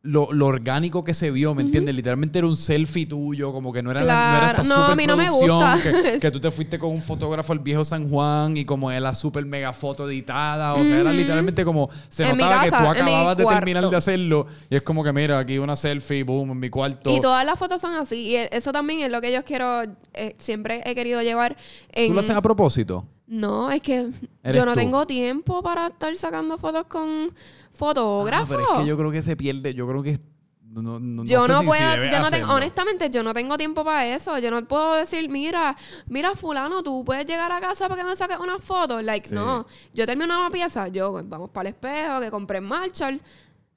lo, 0.02 0.28
lo 0.34 0.48
orgánico 0.48 1.06
que 1.06 1.14
se 1.14 1.32
vio, 1.32 1.56
¿me 1.56 1.62
entiendes? 1.62 1.96
Literalmente 1.96 2.38
era 2.38 2.50
un 2.50 2.58
selfie 2.58 3.06
tuyo, 3.06 3.54
como 3.54 3.72
que 3.72 3.82
no 3.82 3.92
era, 3.92 4.04
la, 4.04 4.14
no 4.14 4.38
era 4.38 4.54
Claro. 4.56 4.68
No, 4.68 4.84
a 4.92 4.94
mí 4.94 5.08
no 5.08 5.16
me 5.16 5.30
gusta. 5.30 5.80
Que, 5.82 6.20
que 6.22 6.32
tú 6.32 6.42
te 6.42 6.52
fuiste 6.52 6.78
con 6.78 6.90
un 6.90 7.02
fotógrafo 7.02 7.54
al 7.54 7.60
viejo 7.60 7.86
San 7.86 8.10
Juan 8.10 8.58
y 8.58 8.66
como 8.66 8.92
es 8.92 9.02
la 9.02 9.14
super 9.14 9.46
mega 9.46 9.72
foto 9.72 10.10
editada, 10.10 10.74
o 10.74 10.84
sea, 10.84 11.00
era 11.00 11.14
literalmente 11.14 11.64
como 11.64 11.90
se 12.10 12.24
En 12.24 12.38
notaba 12.38 12.66
que 12.66 12.72
casa, 12.72 12.84
tú 12.84 13.00
en 13.00 13.06
mi 13.06 13.12
acababas 13.12 13.38
de 13.38 13.46
terminar 13.46 13.90
de 13.90 13.96
hacerlo 13.96 14.48
y 14.70 14.76
es 14.76 14.82
como 14.82 15.02
que 15.02 15.14
mira, 15.14 15.40
aquí 15.40 15.58
una 15.58 15.78
selfie, 15.78 16.24
boom, 16.24 16.52
en 16.52 16.60
mi 16.60 16.70
cuarto. 16.70 17.10
Y 17.10 17.22
todas 17.22 17.46
las 17.46 17.58
fotos 17.58 17.80
son 17.80 17.94
así. 17.94 18.32
Y 18.32 18.36
eso 18.36 18.74
también 18.74 19.00
es 19.00 19.10
lo 19.10 19.22
que 19.22 19.32
yo 19.32 19.46
quiero, 19.46 19.84
eh, 20.14 20.36
siempre 20.40 20.84
he 20.86 20.94
querido 20.94 21.22
llevar 21.22 21.56
en... 21.94 22.10
¿Tú 22.10 22.16
lo 22.16 22.20
haces 22.20 22.36
a 22.36 22.42
propósito? 22.42 23.06
No, 23.28 23.72
es 23.72 23.82
que 23.82 24.10
yo 24.54 24.66
no 24.66 24.74
tú. 24.74 24.80
tengo 24.80 25.08
tiempo 25.08 25.64
para 25.64 25.88
estar 25.88 26.16
sacando 26.16 26.58
fotos 26.58 26.86
con 26.86 27.34
fotógrafos. 27.74 28.50
Ah, 28.52 28.58
pero 28.58 28.74
es 28.74 28.80
que 28.82 28.86
yo 28.88 28.98
creo 28.98 29.12
que 29.12 29.24
se 29.24 29.36
pierde, 29.36 29.74
yo 29.74 29.88
creo 29.88 30.04
que 30.04 30.20
no, 30.62 31.00
no, 31.00 31.24
yo 31.24 31.44
sé 31.44 31.48
no 31.54 31.62
si- 31.62 31.68
puedo, 31.68 32.04
yo 32.12 32.20
no 32.20 32.30
tengo, 32.30 32.54
honestamente, 32.54 33.10
yo 33.10 33.24
no 33.24 33.34
tengo 33.34 33.58
tiempo 33.58 33.84
para 33.86 34.06
eso. 34.08 34.38
Yo 34.40 34.52
no 34.52 34.64
puedo 34.68 34.96
decir, 34.96 35.30
mira, 35.30 35.76
mira, 36.08 36.36
fulano, 36.36 36.84
tú 36.84 37.04
puedes 37.06 37.26
llegar 37.26 37.50
a 37.52 37.62
casa 37.62 37.88
para 37.88 38.02
que 38.02 38.08
me 38.10 38.16
saques 38.16 38.38
una 38.38 38.60
foto. 38.60 39.02
Like, 39.02 39.30
Sí. 39.30 39.36
no. 39.36 39.66
Yo 39.94 40.06
termino 40.06 40.38
una 40.38 40.50
pieza, 40.52 40.90
yo 40.90 41.14
pues, 41.14 41.28
vamos 41.30 41.50
para 41.52 41.70
el 41.70 41.76
espejo 41.76 42.20
que 42.20 42.30
compré 42.30 42.58
en 42.58 42.66
Marshall, 42.66 43.22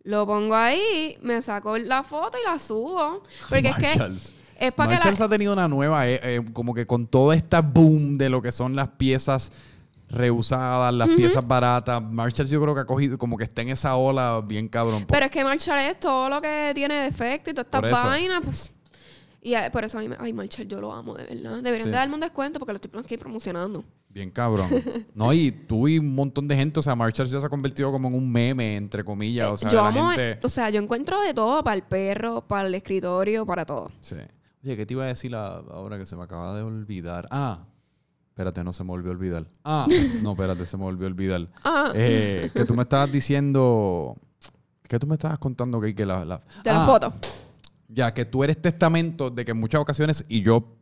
lo 0.02 0.26
pongo 0.26 0.56
ahí, 0.56 1.16
me 1.22 1.40
saco 1.40 1.78
la 1.78 2.02
foto 2.02 2.36
y 2.42 2.44
la 2.44 2.58
subo. 2.58 3.22
Porque 3.48 3.68
es 3.68 3.76
que. 3.76 4.12
Es 4.58 4.72
para 4.72 4.90
que 4.90 4.94
Marshalls 4.96 5.18
la, 5.20 5.26
ha 5.26 5.28
tenido 5.28 5.52
una 5.52 5.68
nueva, 5.68 6.08
eh, 6.08 6.20
eh, 6.22 6.44
como 6.52 6.74
que 6.74 6.86
con 6.86 7.06
toda 7.06 7.34
esta 7.34 7.60
boom 7.62 8.18
de 8.18 8.28
lo 8.28 8.42
que 8.42 8.52
son 8.52 8.74
las 8.76 8.88
piezas 8.88 9.52
reusadas, 10.10 10.92
las 10.94 11.08
piezas 11.10 11.46
baratas. 11.46 12.02
Marshalls 12.02 12.50
yo 12.50 12.60
creo 12.62 12.74
que 12.74 12.80
ha 12.80 12.86
cogido, 12.86 13.18
como 13.18 13.36
que 13.36 13.44
está 13.44 13.62
en 13.62 13.68
esa 13.70 13.96
ola 13.96 14.42
bien 14.44 14.68
cabrón. 14.68 15.04
Pero 15.08 15.26
es 15.26 15.30
que 15.30 15.44
Marshall 15.44 15.78
es 15.80 16.00
todo 16.00 16.28
lo 16.28 16.40
que 16.40 16.72
tiene 16.74 16.94
defecto 17.02 17.50
y 17.50 17.54
todas 17.54 17.66
estas 17.66 18.04
vainas, 18.04 18.40
pues. 18.42 18.72
Y 19.40 19.54
eh, 19.54 19.70
por 19.70 19.84
eso 19.84 19.98
a 19.98 20.00
mí, 20.00 20.08
me- 20.08 20.16
ay, 20.18 20.32
Marshall, 20.32 20.66
yo 20.66 20.80
lo 20.80 20.92
amo, 20.92 21.14
de 21.14 21.24
verdad. 21.24 21.62
Deberían 21.62 21.84
Sí. 21.84 21.90
de 21.90 21.96
darme 21.96 22.14
un 22.14 22.20
descuento 22.20 22.58
porque 22.58 22.72
lo 22.72 22.76
estoy 22.82 23.00
aquí 23.00 23.16
promocionando. 23.16 23.84
Bien 24.08 24.30
cabrón. 24.30 24.68
No, 25.14 25.32
y 25.32 25.52
tú 25.52 25.86
y 25.86 25.98
un 25.98 26.14
montón 26.14 26.48
de 26.48 26.56
gente, 26.56 26.80
o 26.80 26.82
sea, 26.82 26.96
Marshalls 26.96 27.30
ya 27.30 27.38
se 27.40 27.46
ha 27.46 27.48
convertido 27.50 27.92
como 27.92 28.08
en 28.08 28.14
un 28.14 28.32
meme, 28.32 28.76
entre 28.76 29.04
comillas. 29.04 29.50
O 29.52 29.56
sea, 29.56 29.70
yo 29.70 29.76
la 29.82 29.88
amo, 29.88 30.08
gente... 30.10 30.40
o 30.42 30.48
sea, 30.48 30.70
yo 30.70 30.80
encuentro 30.80 31.20
de 31.20 31.34
todo 31.34 31.62
para 31.62 31.76
el 31.76 31.82
perro, 31.82 32.40
para 32.40 32.66
el 32.66 32.74
escritorio, 32.74 33.44
para 33.46 33.64
todo. 33.66 33.92
Sí. 34.00 34.16
Oye, 34.64 34.76
¿qué 34.76 34.86
te 34.86 34.94
iba 34.94 35.04
a 35.04 35.06
decir 35.06 35.34
ahora 35.34 35.98
que 35.98 36.06
se 36.06 36.16
me 36.16 36.24
acaba 36.24 36.54
de 36.56 36.62
olvidar? 36.62 37.28
Ah, 37.30 37.64
espérate, 38.30 38.64
no 38.64 38.72
se 38.72 38.82
me 38.84 38.88
volvió 38.90 39.10
a 39.10 39.14
olvidar. 39.14 39.46
Ah, 39.64 39.86
no, 40.22 40.32
espérate, 40.32 40.66
se 40.66 40.76
me 40.76 40.82
volvió 40.84 41.06
a 41.06 41.10
olvidar. 41.10 41.48
Ah, 41.64 41.92
Eh, 41.94 42.50
que 42.54 42.64
tú 42.64 42.74
me 42.74 42.82
estabas 42.82 43.10
diciendo. 43.10 44.16
que 44.82 44.98
tú 44.98 45.06
me 45.06 45.14
estabas 45.14 45.38
contando 45.38 45.80
que, 45.80 45.94
que 45.94 46.04
la, 46.06 46.24
la- 46.24 46.38
de 46.64 46.72
la 46.72 46.82
Ah, 46.82 46.86
foto. 46.86 47.12
Ya, 47.88 48.12
que 48.12 48.24
tú 48.24 48.42
eres 48.44 48.60
testamento 48.60 49.30
de 49.30 49.44
que 49.44 49.52
en 49.52 49.60
muchas 49.60 49.80
ocasiones, 49.80 50.24
y 50.28 50.42
yo 50.42 50.76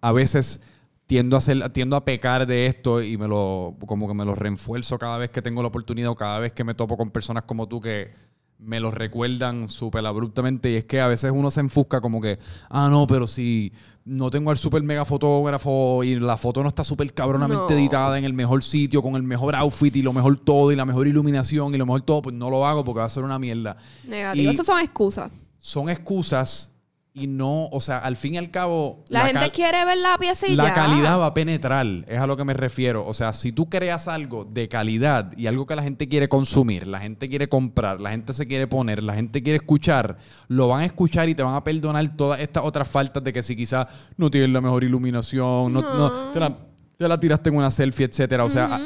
a 0.00 0.12
veces 0.12 0.60
tiendo 1.06 1.36
a 1.36 1.38
hacer, 1.38 1.70
tiendo 1.70 1.96
a 1.96 2.04
pecar 2.04 2.46
de 2.46 2.66
esto 2.66 3.02
y 3.02 3.16
me 3.16 3.26
lo, 3.28 3.74
como 3.86 4.06
que 4.08 4.14
me 4.14 4.24
lo 4.24 4.34
reenfuerzo 4.34 4.98
cada 4.98 5.16
vez 5.18 5.30
que 5.30 5.40
tengo 5.42 5.62
la 5.62 5.68
oportunidad 5.68 6.10
o 6.10 6.14
cada 6.16 6.38
vez 6.40 6.52
que 6.52 6.64
me 6.64 6.74
topo 6.74 6.96
con 6.96 7.10
personas 7.10 7.44
como 7.44 7.66
tú 7.68 7.80
que 7.80 8.12
me 8.58 8.80
lo 8.80 8.90
recuerdan 8.90 9.68
súper 9.68 10.04
abruptamente. 10.06 10.70
Y 10.72 10.76
es 10.76 10.84
que 10.84 11.00
a 11.00 11.06
veces 11.08 11.30
uno 11.34 11.50
se 11.50 11.60
enfusca 11.60 12.00
como 12.00 12.20
que, 12.20 12.38
ah, 12.70 12.88
no, 12.90 13.06
pero 13.06 13.26
si 13.26 13.72
no 14.04 14.30
tengo 14.30 14.50
al 14.52 14.56
super 14.58 14.82
mega 14.82 15.04
fotógrafo 15.04 16.04
y 16.04 16.14
la 16.16 16.36
foto 16.36 16.62
no 16.62 16.68
está 16.68 16.84
súper 16.84 17.12
cabronamente 17.12 17.74
No. 17.74 17.78
editada 17.80 18.16
en 18.18 18.24
el 18.24 18.32
mejor 18.32 18.62
sitio, 18.62 19.02
con 19.02 19.16
el 19.16 19.22
mejor 19.24 19.54
outfit 19.56 19.94
y 19.96 20.02
lo 20.02 20.12
mejor 20.12 20.38
todo 20.38 20.70
y 20.72 20.76
la 20.76 20.84
mejor 20.84 21.08
iluminación 21.08 21.74
y 21.74 21.78
lo 21.78 21.86
mejor 21.86 22.02
todo, 22.02 22.22
pues 22.22 22.34
no 22.34 22.48
lo 22.48 22.64
hago 22.66 22.84
porque 22.84 23.00
va 23.00 23.06
a 23.06 23.08
ser 23.08 23.24
una 23.24 23.38
mierda. 23.38 23.76
Negativo. 24.06 24.44
Y- 24.44 24.54
Esas 24.54 24.66
son 24.66 24.78
excusas. 24.80 25.32
Son 25.58 25.88
excusas 25.88 26.72
y 27.18 27.26
no, 27.28 27.68
o 27.68 27.80
sea, 27.80 27.96
al 27.96 28.14
fin 28.14 28.34
y 28.34 28.36
al 28.36 28.50
cabo... 28.50 29.02
La, 29.08 29.20
gente 29.26 29.50
quiere 29.50 29.86
ver 29.86 29.96
la 29.96 30.18
pieza 30.18 30.46
y 30.46 30.54
la 30.54 30.64
ya. 30.64 30.74
calidad 30.74 31.18
va 31.18 31.26
a 31.26 31.32
penetrar, 31.34 31.86
es 32.06 32.18
a 32.18 32.26
lo 32.26 32.36
que 32.36 32.44
me 32.44 32.52
refiero. 32.52 33.06
O 33.06 33.14
sea, 33.14 33.32
si 33.32 33.52
tú 33.52 33.70
creas 33.70 34.06
algo 34.06 34.44
de 34.44 34.68
calidad 34.68 35.32
y 35.34 35.46
algo 35.46 35.64
que 35.64 35.74
la 35.74 35.82
gente 35.82 36.08
quiere 36.08 36.28
consumir, 36.28 36.86
la 36.86 36.98
gente 36.98 37.26
quiere 37.26 37.48
comprar, 37.48 38.02
la 38.02 38.10
gente 38.10 38.34
se 38.34 38.46
quiere 38.46 38.66
poner, 38.66 39.02
la 39.02 39.14
gente 39.14 39.42
quiere 39.42 39.56
escuchar, 39.56 40.18
lo 40.48 40.68
van 40.68 40.82
a 40.82 40.84
escuchar 40.84 41.26
y 41.30 41.34
te 41.34 41.42
van 41.42 41.54
a 41.54 41.64
perdonar 41.64 42.06
todas 42.14 42.38
estas 42.38 42.62
otras 42.64 42.86
faltas 42.86 43.24
de 43.24 43.32
que 43.32 43.42
si 43.42 43.56
quizás 43.56 43.86
no 44.18 44.30
tienes 44.30 44.50
la 44.50 44.60
mejor 44.60 44.84
iluminación, 44.84 45.72
no, 45.72 45.80
No. 45.80 45.96
no, 45.96 46.32
te, 46.34 46.38
la, 46.40 46.54
te 46.98 47.08
la 47.08 47.18
tiraste 47.18 47.48
en 47.48 47.56
una 47.56 47.70
selfie, 47.70 48.04
etcétera. 48.04 48.44
O 48.44 48.50
sea, 48.50 48.78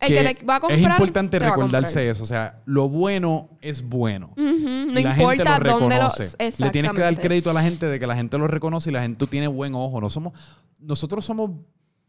El 0.00 0.08
que 0.08 0.34
te 0.34 0.44
va 0.46 0.56
a 0.56 0.60
comprar. 0.60 0.78
es 0.80 0.84
importante 0.86 1.38
te 1.38 1.44
va 1.44 1.52
a 1.52 1.54
recordarse 1.54 1.86
comprar. 1.92 2.06
eso. 2.06 2.22
O 2.22 2.26
sea, 2.26 2.60
lo 2.64 2.88
bueno 2.88 3.50
es 3.60 3.82
bueno. 3.82 4.32
No 4.36 4.98
Y 4.98 5.02
la 5.02 5.10
importa 5.12 5.58
gente 5.58 5.68
lo 5.68 5.78
dónde 5.78 5.96
lo. 5.98 6.08
reconoce. 6.08 6.36
Le 6.58 6.70
tienes 6.70 6.92
que 6.92 7.00
dar 7.02 7.20
crédito 7.20 7.50
a 7.50 7.52
la 7.52 7.62
gente 7.62 7.86
de 7.86 7.98
que 8.00 8.06
la 8.06 8.14
gente 8.16 8.38
lo 8.38 8.46
reconoce 8.48 8.90
y 8.90 8.92
la 8.92 9.02
gente 9.02 9.26
tiene 9.26 9.46
buen 9.48 9.74
ojo. 9.74 10.00
No 10.00 10.08
somos, 10.10 10.32
nosotros 10.80 11.24
somos 11.24 11.50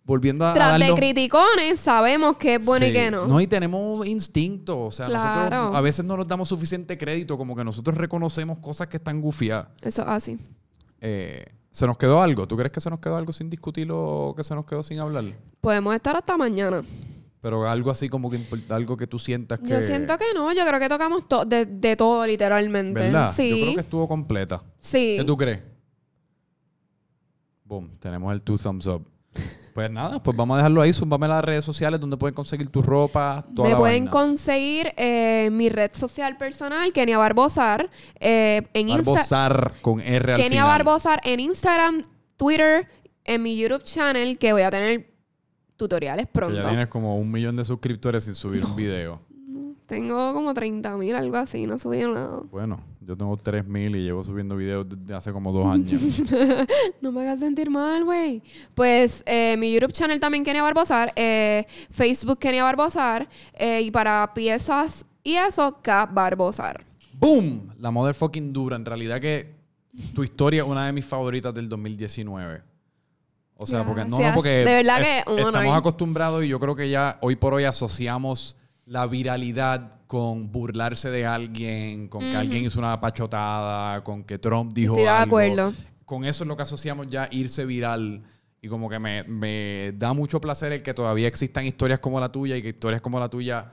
volviendo 0.04 0.46
a, 0.46 0.52
a 0.52 0.54
Tras 0.54 0.80
de 0.80 0.86
darlo- 0.86 0.96
criticones, 0.96 1.80
sabemos 1.80 2.38
que 2.38 2.56
es 2.56 2.66
bueno 2.66 2.86
y 2.88 2.94
que 2.94 3.12
no. 3.12 3.28
No, 3.28 3.40
y 3.42 3.46
tenemos 3.48 4.08
instinto. 4.08 4.80
O 4.86 4.92
sea, 4.92 5.08
nosotros 5.10 5.76
a 5.76 5.82
veces 5.82 6.04
no 6.06 6.18
nos 6.18 6.28
damos 6.28 6.50
suficiente 6.50 6.98
crédito, 6.98 7.38
como 7.38 7.56
que 7.56 7.64
nosotros 7.64 7.98
reconocemos 7.98 8.58
cosas 8.60 8.88
que 8.88 8.98
están 8.98 9.22
gufiadas. 9.22 9.68
Eso 9.82 10.04
así. 10.08 10.40
Eh, 11.02 11.46
¿Se 11.72 11.86
nos 11.88 11.98
quedó 11.98 12.22
algo? 12.22 12.48
¿Tú 12.48 12.58
crees 12.58 12.72
que 12.72 12.80
se 12.82 12.90
nos 12.90 13.00
quedó 13.00 13.16
algo 13.16 13.32
sin 13.32 13.50
discutir 13.50 13.90
o 13.92 14.34
que 14.36 14.44
se 14.44 14.56
nos 14.56 14.66
quedó 14.66 14.82
sin 14.84 15.00
hablar? 15.00 15.26
Podemos 15.62 15.94
estar 15.96 16.16
hasta 16.16 16.36
mañana. 16.36 16.84
Pero 17.42 17.68
algo 17.68 17.90
así 17.90 18.08
como 18.08 18.30
que 18.30 18.40
algo 18.70 18.96
que 18.98 19.08
tú 19.08 19.18
sientas 19.18 19.60
que. 19.60 19.68
Yo 19.68 19.82
siento 19.82 20.16
que 20.18 20.26
no, 20.36 20.54
yo 20.54 20.66
creo 20.66 20.80
que 20.80 20.88
tocamos 20.90 21.28
to- 21.28 21.44
de, 21.44 21.66
de 21.66 21.96
todo 21.96 22.26
literalmente. 22.28 23.00
¿Verdad? 23.02 23.34
Sí. 23.36 23.50
Yo 23.50 23.56
creo 23.64 23.76
que 23.76 23.82
estuvo 23.82 24.08
completa. 24.08 24.62
Sí. 24.80 25.16
¿Qué 25.18 25.24
tú 25.24 25.36
crees? 25.36 25.60
Boom, 27.64 27.90
tenemos 28.00 28.32
el 28.34 28.44
two 28.44 28.58
thumbs 28.58 28.86
up. 28.88 29.08
Pues 29.74 29.90
nada, 29.90 30.22
pues 30.22 30.36
vamos 30.36 30.56
a 30.56 30.58
dejarlo 30.58 30.82
ahí. 30.82 30.92
Zumbame 30.92 31.26
las 31.30 31.44
redes 31.46 31.64
sociales 31.64 32.00
donde 32.02 32.18
pueden 32.18 32.36
conseguir 32.36 32.68
tu 32.70 32.82
ropa, 32.82 33.46
toda 33.56 33.70
Me 33.70 33.74
la 33.74 33.80
pueden 33.80 34.04
vaina. 34.06 34.12
conseguir 34.12 34.94
eh, 34.98 35.48
mi 35.52 35.70
red 35.70 35.92
social 35.94 36.38
personal, 36.38 36.92
Kenia 36.92 37.18
Barbosar, 37.18 37.90
eh, 38.20 38.64
en 38.74 38.90
Insta 38.90 39.12
Barbosar 39.12 39.74
con 39.82 40.02
R 40.02 40.34
al 40.34 40.38
Kenia 40.38 40.50
final. 40.50 40.68
Barbosar 40.68 41.22
en 41.24 41.40
Instagram, 41.40 42.02
Twitter, 42.36 42.86
en 43.24 43.42
mi 43.42 43.56
YouTube 43.56 43.84
channel, 43.84 44.38
que 44.38 44.52
voy 44.52 44.64
a 44.64 44.72
tener 44.72 45.11
tutoriales 45.82 46.28
Que 46.28 46.32
pronto. 46.32 46.56
ya 46.56 46.68
tienes 46.68 46.88
como 46.90 47.18
un 47.18 47.32
millón 47.32 47.56
de 47.56 47.64
suscriptores 47.66 48.24
sin 48.26 48.36
subir 48.36 48.64
un 48.64 48.76
video. 48.76 49.20
Tengo 49.88 50.32
como 50.34 50.54
30 50.54 50.96
mil, 50.96 51.16
algo 51.16 51.36
así, 51.38 51.66
no 51.68 51.78
subí 51.78 52.00
nada. 52.00 52.40
Bueno, 52.50 52.80
yo 53.02 53.18
tengo 53.18 53.36
3000 53.36 53.96
y 53.98 54.04
llevo 54.04 54.24
subiendo 54.24 54.56
videos 54.56 54.88
desde 54.88 55.14
hace 55.16 55.32
como 55.34 55.52
dos 55.52 55.66
años. 55.66 56.02
No 57.02 57.12
me 57.12 57.22
hagas 57.22 57.40
sentir 57.40 57.70
mal, 57.70 58.06
güey. 58.06 58.42
Pues 58.76 59.24
eh, 59.26 59.58
mi 59.58 59.74
YouTube 59.74 59.92
channel 59.92 60.20
también 60.20 60.44
Kenia 60.46 60.62
Barbosar, 60.62 61.12
eh, 61.16 61.66
Facebook 61.90 62.38
Kenia 62.40 62.64
Barbosar, 62.64 63.28
eh, 63.56 63.82
y 63.82 63.92
para 63.92 64.32
piezas 64.34 65.06
y 65.24 65.34
eso, 65.34 65.78
K 65.82 66.06
Barbosar. 66.06 66.86
¡Boom! 67.20 67.74
La 67.80 67.92
motherfucking 67.92 68.54
dura. 68.54 68.76
En 68.78 68.86
realidad 68.86 69.20
que 69.20 69.54
tu 70.14 70.24
historia 70.24 70.62
es 70.64 70.70
una 70.70 70.86
de 70.86 70.94
mis 70.94 71.06
favoritas 71.06 71.54
del 71.54 71.68
2019. 71.68 72.62
O 73.62 73.68
sea, 73.68 73.86
porque 73.86 74.06
no, 74.06 74.20
no, 74.20 74.34
porque 74.34 74.50
De 74.50 74.64
verdad 74.66 75.00
que 75.00 75.20
estamos 75.20 75.46
honor. 75.46 75.78
acostumbrados 75.78 76.44
y 76.44 76.48
yo 76.48 76.60
creo 76.60 76.76
que 76.76 76.90
ya 76.90 77.20
hoy 77.22 77.36
por 77.36 77.54
hoy 77.54 77.64
asociamos 77.66 78.58
la 78.86 79.06
viralidad 79.06 80.00
con 80.08 80.52
burlarse 80.52 81.10
de 81.12 81.26
alguien, 81.26 82.08
con 82.08 82.22
que 82.22 82.36
alguien 82.36 82.66
hizo 82.66 82.80
una 82.80 83.00
pachotada, 83.00 84.04
con 84.04 84.24
que 84.24 84.40
Trump 84.40 84.74
dijo 84.74 84.94
Estoy 84.94 85.04
de 85.04 85.10
algo. 85.10 85.38
acuerdo. 85.38 85.74
Con 86.06 86.26
eso 86.26 86.44
es 86.44 86.48
lo 86.48 86.58
que 86.58 86.64
asociamos 86.64 87.08
ya 87.10 87.28
irse 87.32 87.66
viral. 87.66 88.24
Y 88.64 88.68
como 88.68 88.90
que 88.90 89.00
me, 89.00 89.24
me 89.24 89.94
da 89.96 90.14
mucho 90.14 90.42
placer 90.42 90.72
el 90.72 90.82
que 90.84 90.94
todavía 90.94 91.28
existan 91.28 91.66
historias 91.66 92.00
como 92.00 92.20
la 92.20 92.32
tuya 92.32 92.58
y 92.58 92.62
que 92.62 92.70
historias 92.70 93.02
como 93.02 93.20
la 93.20 93.30
tuya 93.30 93.72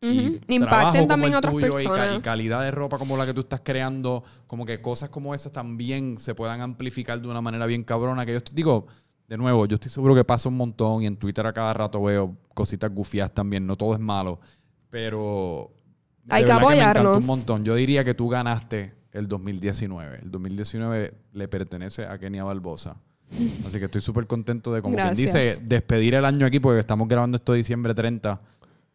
y 0.00 0.26
Ujú. 0.28 0.38
Impacten 0.48 1.08
también 1.08 1.34
a 1.34 1.38
otras 1.38 1.52
tuyo 1.52 1.66
y 1.68 1.70
personas. 1.84 2.18
Y, 2.18 2.20
calidad 2.20 2.62
de 2.62 2.70
ropa 2.70 2.98
como 2.98 3.16
la 3.16 3.26
que 3.26 3.34
tú 3.34 3.40
estás 3.40 3.62
creando, 3.64 4.22
como 4.46 4.64
que 4.64 4.80
cosas 4.80 5.10
como 5.10 5.34
esas 5.34 5.52
también 5.52 6.18
se 6.18 6.34
puedan 6.34 6.60
amplificar 6.60 7.20
de 7.20 7.26
una 7.28 7.40
manera 7.40 7.66
bien 7.66 7.82
cabrona. 7.82 8.24
Que 8.24 8.34
yo 8.34 8.40
digo, 8.52 8.86
de 9.28 9.36
nuevo, 9.36 9.66
yo 9.66 9.74
estoy 9.76 9.90
seguro 9.90 10.14
que 10.14 10.24
pasa 10.24 10.48
un 10.48 10.56
montón 10.56 11.02
y 11.02 11.06
en 11.06 11.16
Twitter 11.16 11.46
a 11.46 11.52
cada 11.52 11.74
rato 11.74 12.02
veo 12.02 12.36
cositas 12.54 12.90
gufiadas 12.92 13.32
también. 13.34 13.66
No 13.66 13.76
todo 13.76 13.92
es 13.94 14.00
malo, 14.00 14.40
pero 14.90 15.70
Hay 16.28 16.44
que 16.44 16.52
apoyarnos. 16.52 17.18
un 17.20 17.26
montón. 17.26 17.64
Yo 17.64 17.74
diría 17.74 18.04
que 18.04 18.14
tú 18.14 18.28
ganaste 18.28 18.94
el 19.12 19.28
2019. 19.28 20.20
El 20.22 20.30
2019 20.30 21.14
le 21.32 21.48
pertenece 21.48 22.06
a 22.06 22.18
Kenia 22.18 22.44
Barbosa. 22.44 22.96
Así 23.66 23.78
que 23.78 23.84
estoy 23.84 24.00
súper 24.00 24.26
contento 24.26 24.72
de, 24.72 24.80
como 24.80 24.94
quien 24.94 25.06
Gracias. 25.08 25.32
dice, 25.34 25.62
despedir 25.62 26.14
el 26.14 26.24
año 26.24 26.46
aquí 26.46 26.60
porque 26.60 26.80
estamos 26.80 27.06
grabando 27.06 27.36
esto 27.36 27.52
diciembre 27.52 27.94
30. 27.94 28.40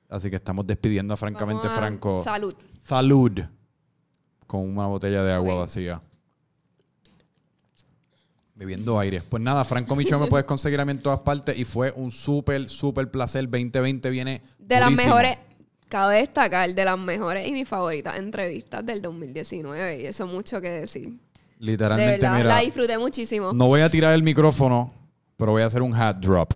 Así 0.09 0.29
que 0.31 0.35
estamos 0.37 0.65
despidiendo 0.65 1.13
a 1.13 1.17
Francamente 1.17 1.67
a- 1.67 1.71
Franco. 1.71 2.23
Salud. 2.23 2.55
Salud. 2.81 3.39
Con 4.47 4.61
una 4.77 4.87
botella 4.87 5.23
de 5.23 5.33
agua 5.33 5.55
vacía. 5.55 6.01
Bebiendo 8.55 8.99
aire. 8.99 9.21
Pues 9.21 9.41
nada, 9.41 9.63
Franco 9.65 9.95
Micho 9.95 10.19
me 10.19 10.27
puedes 10.27 10.45
conseguir 10.45 10.79
a 10.79 10.85
mí 10.85 10.91
en 10.91 10.99
todas 10.99 11.19
partes 11.21 11.57
y 11.57 11.65
fue 11.65 11.91
un 11.95 12.11
súper, 12.11 12.69
súper 12.69 13.09
placer. 13.09 13.43
2020 13.49 14.09
viene 14.11 14.41
De 14.59 14.79
las 14.79 14.89
durísimo. 14.89 15.07
mejores, 15.09 15.37
cabe 15.89 16.17
destacar, 16.17 16.73
de 16.73 16.85
las 16.85 16.99
mejores 16.99 17.47
y 17.47 17.51
mis 17.51 17.67
favoritas 17.67 18.17
entrevistas 18.17 18.85
del 18.85 19.01
2019. 19.01 20.01
Y 20.01 20.05
eso 20.05 20.27
mucho 20.27 20.61
que 20.61 20.69
decir. 20.69 21.07
De 21.09 21.17
Literalmente, 21.59 22.11
verdad, 22.13 22.37
mira, 22.37 22.49
la 22.55 22.59
disfruté 22.59 22.97
muchísimo. 22.97 23.53
no 23.53 23.67
voy 23.67 23.81
a 23.81 23.89
tirar 23.89 24.13
el 24.13 24.21
micrófono, 24.21 24.93
pero 25.37 25.53
voy 25.53 25.61
a 25.63 25.65
hacer 25.65 25.81
un 25.81 25.95
hat 25.95 26.17
drop. 26.17 26.53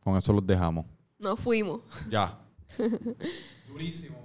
Con 0.00 0.16
eso 0.16 0.32
los 0.32 0.46
dejamos. 0.46 0.84
Nos 1.18 1.40
fuimos. 1.40 1.80
Ya. 2.10 2.38
Durísimo. 3.68 4.16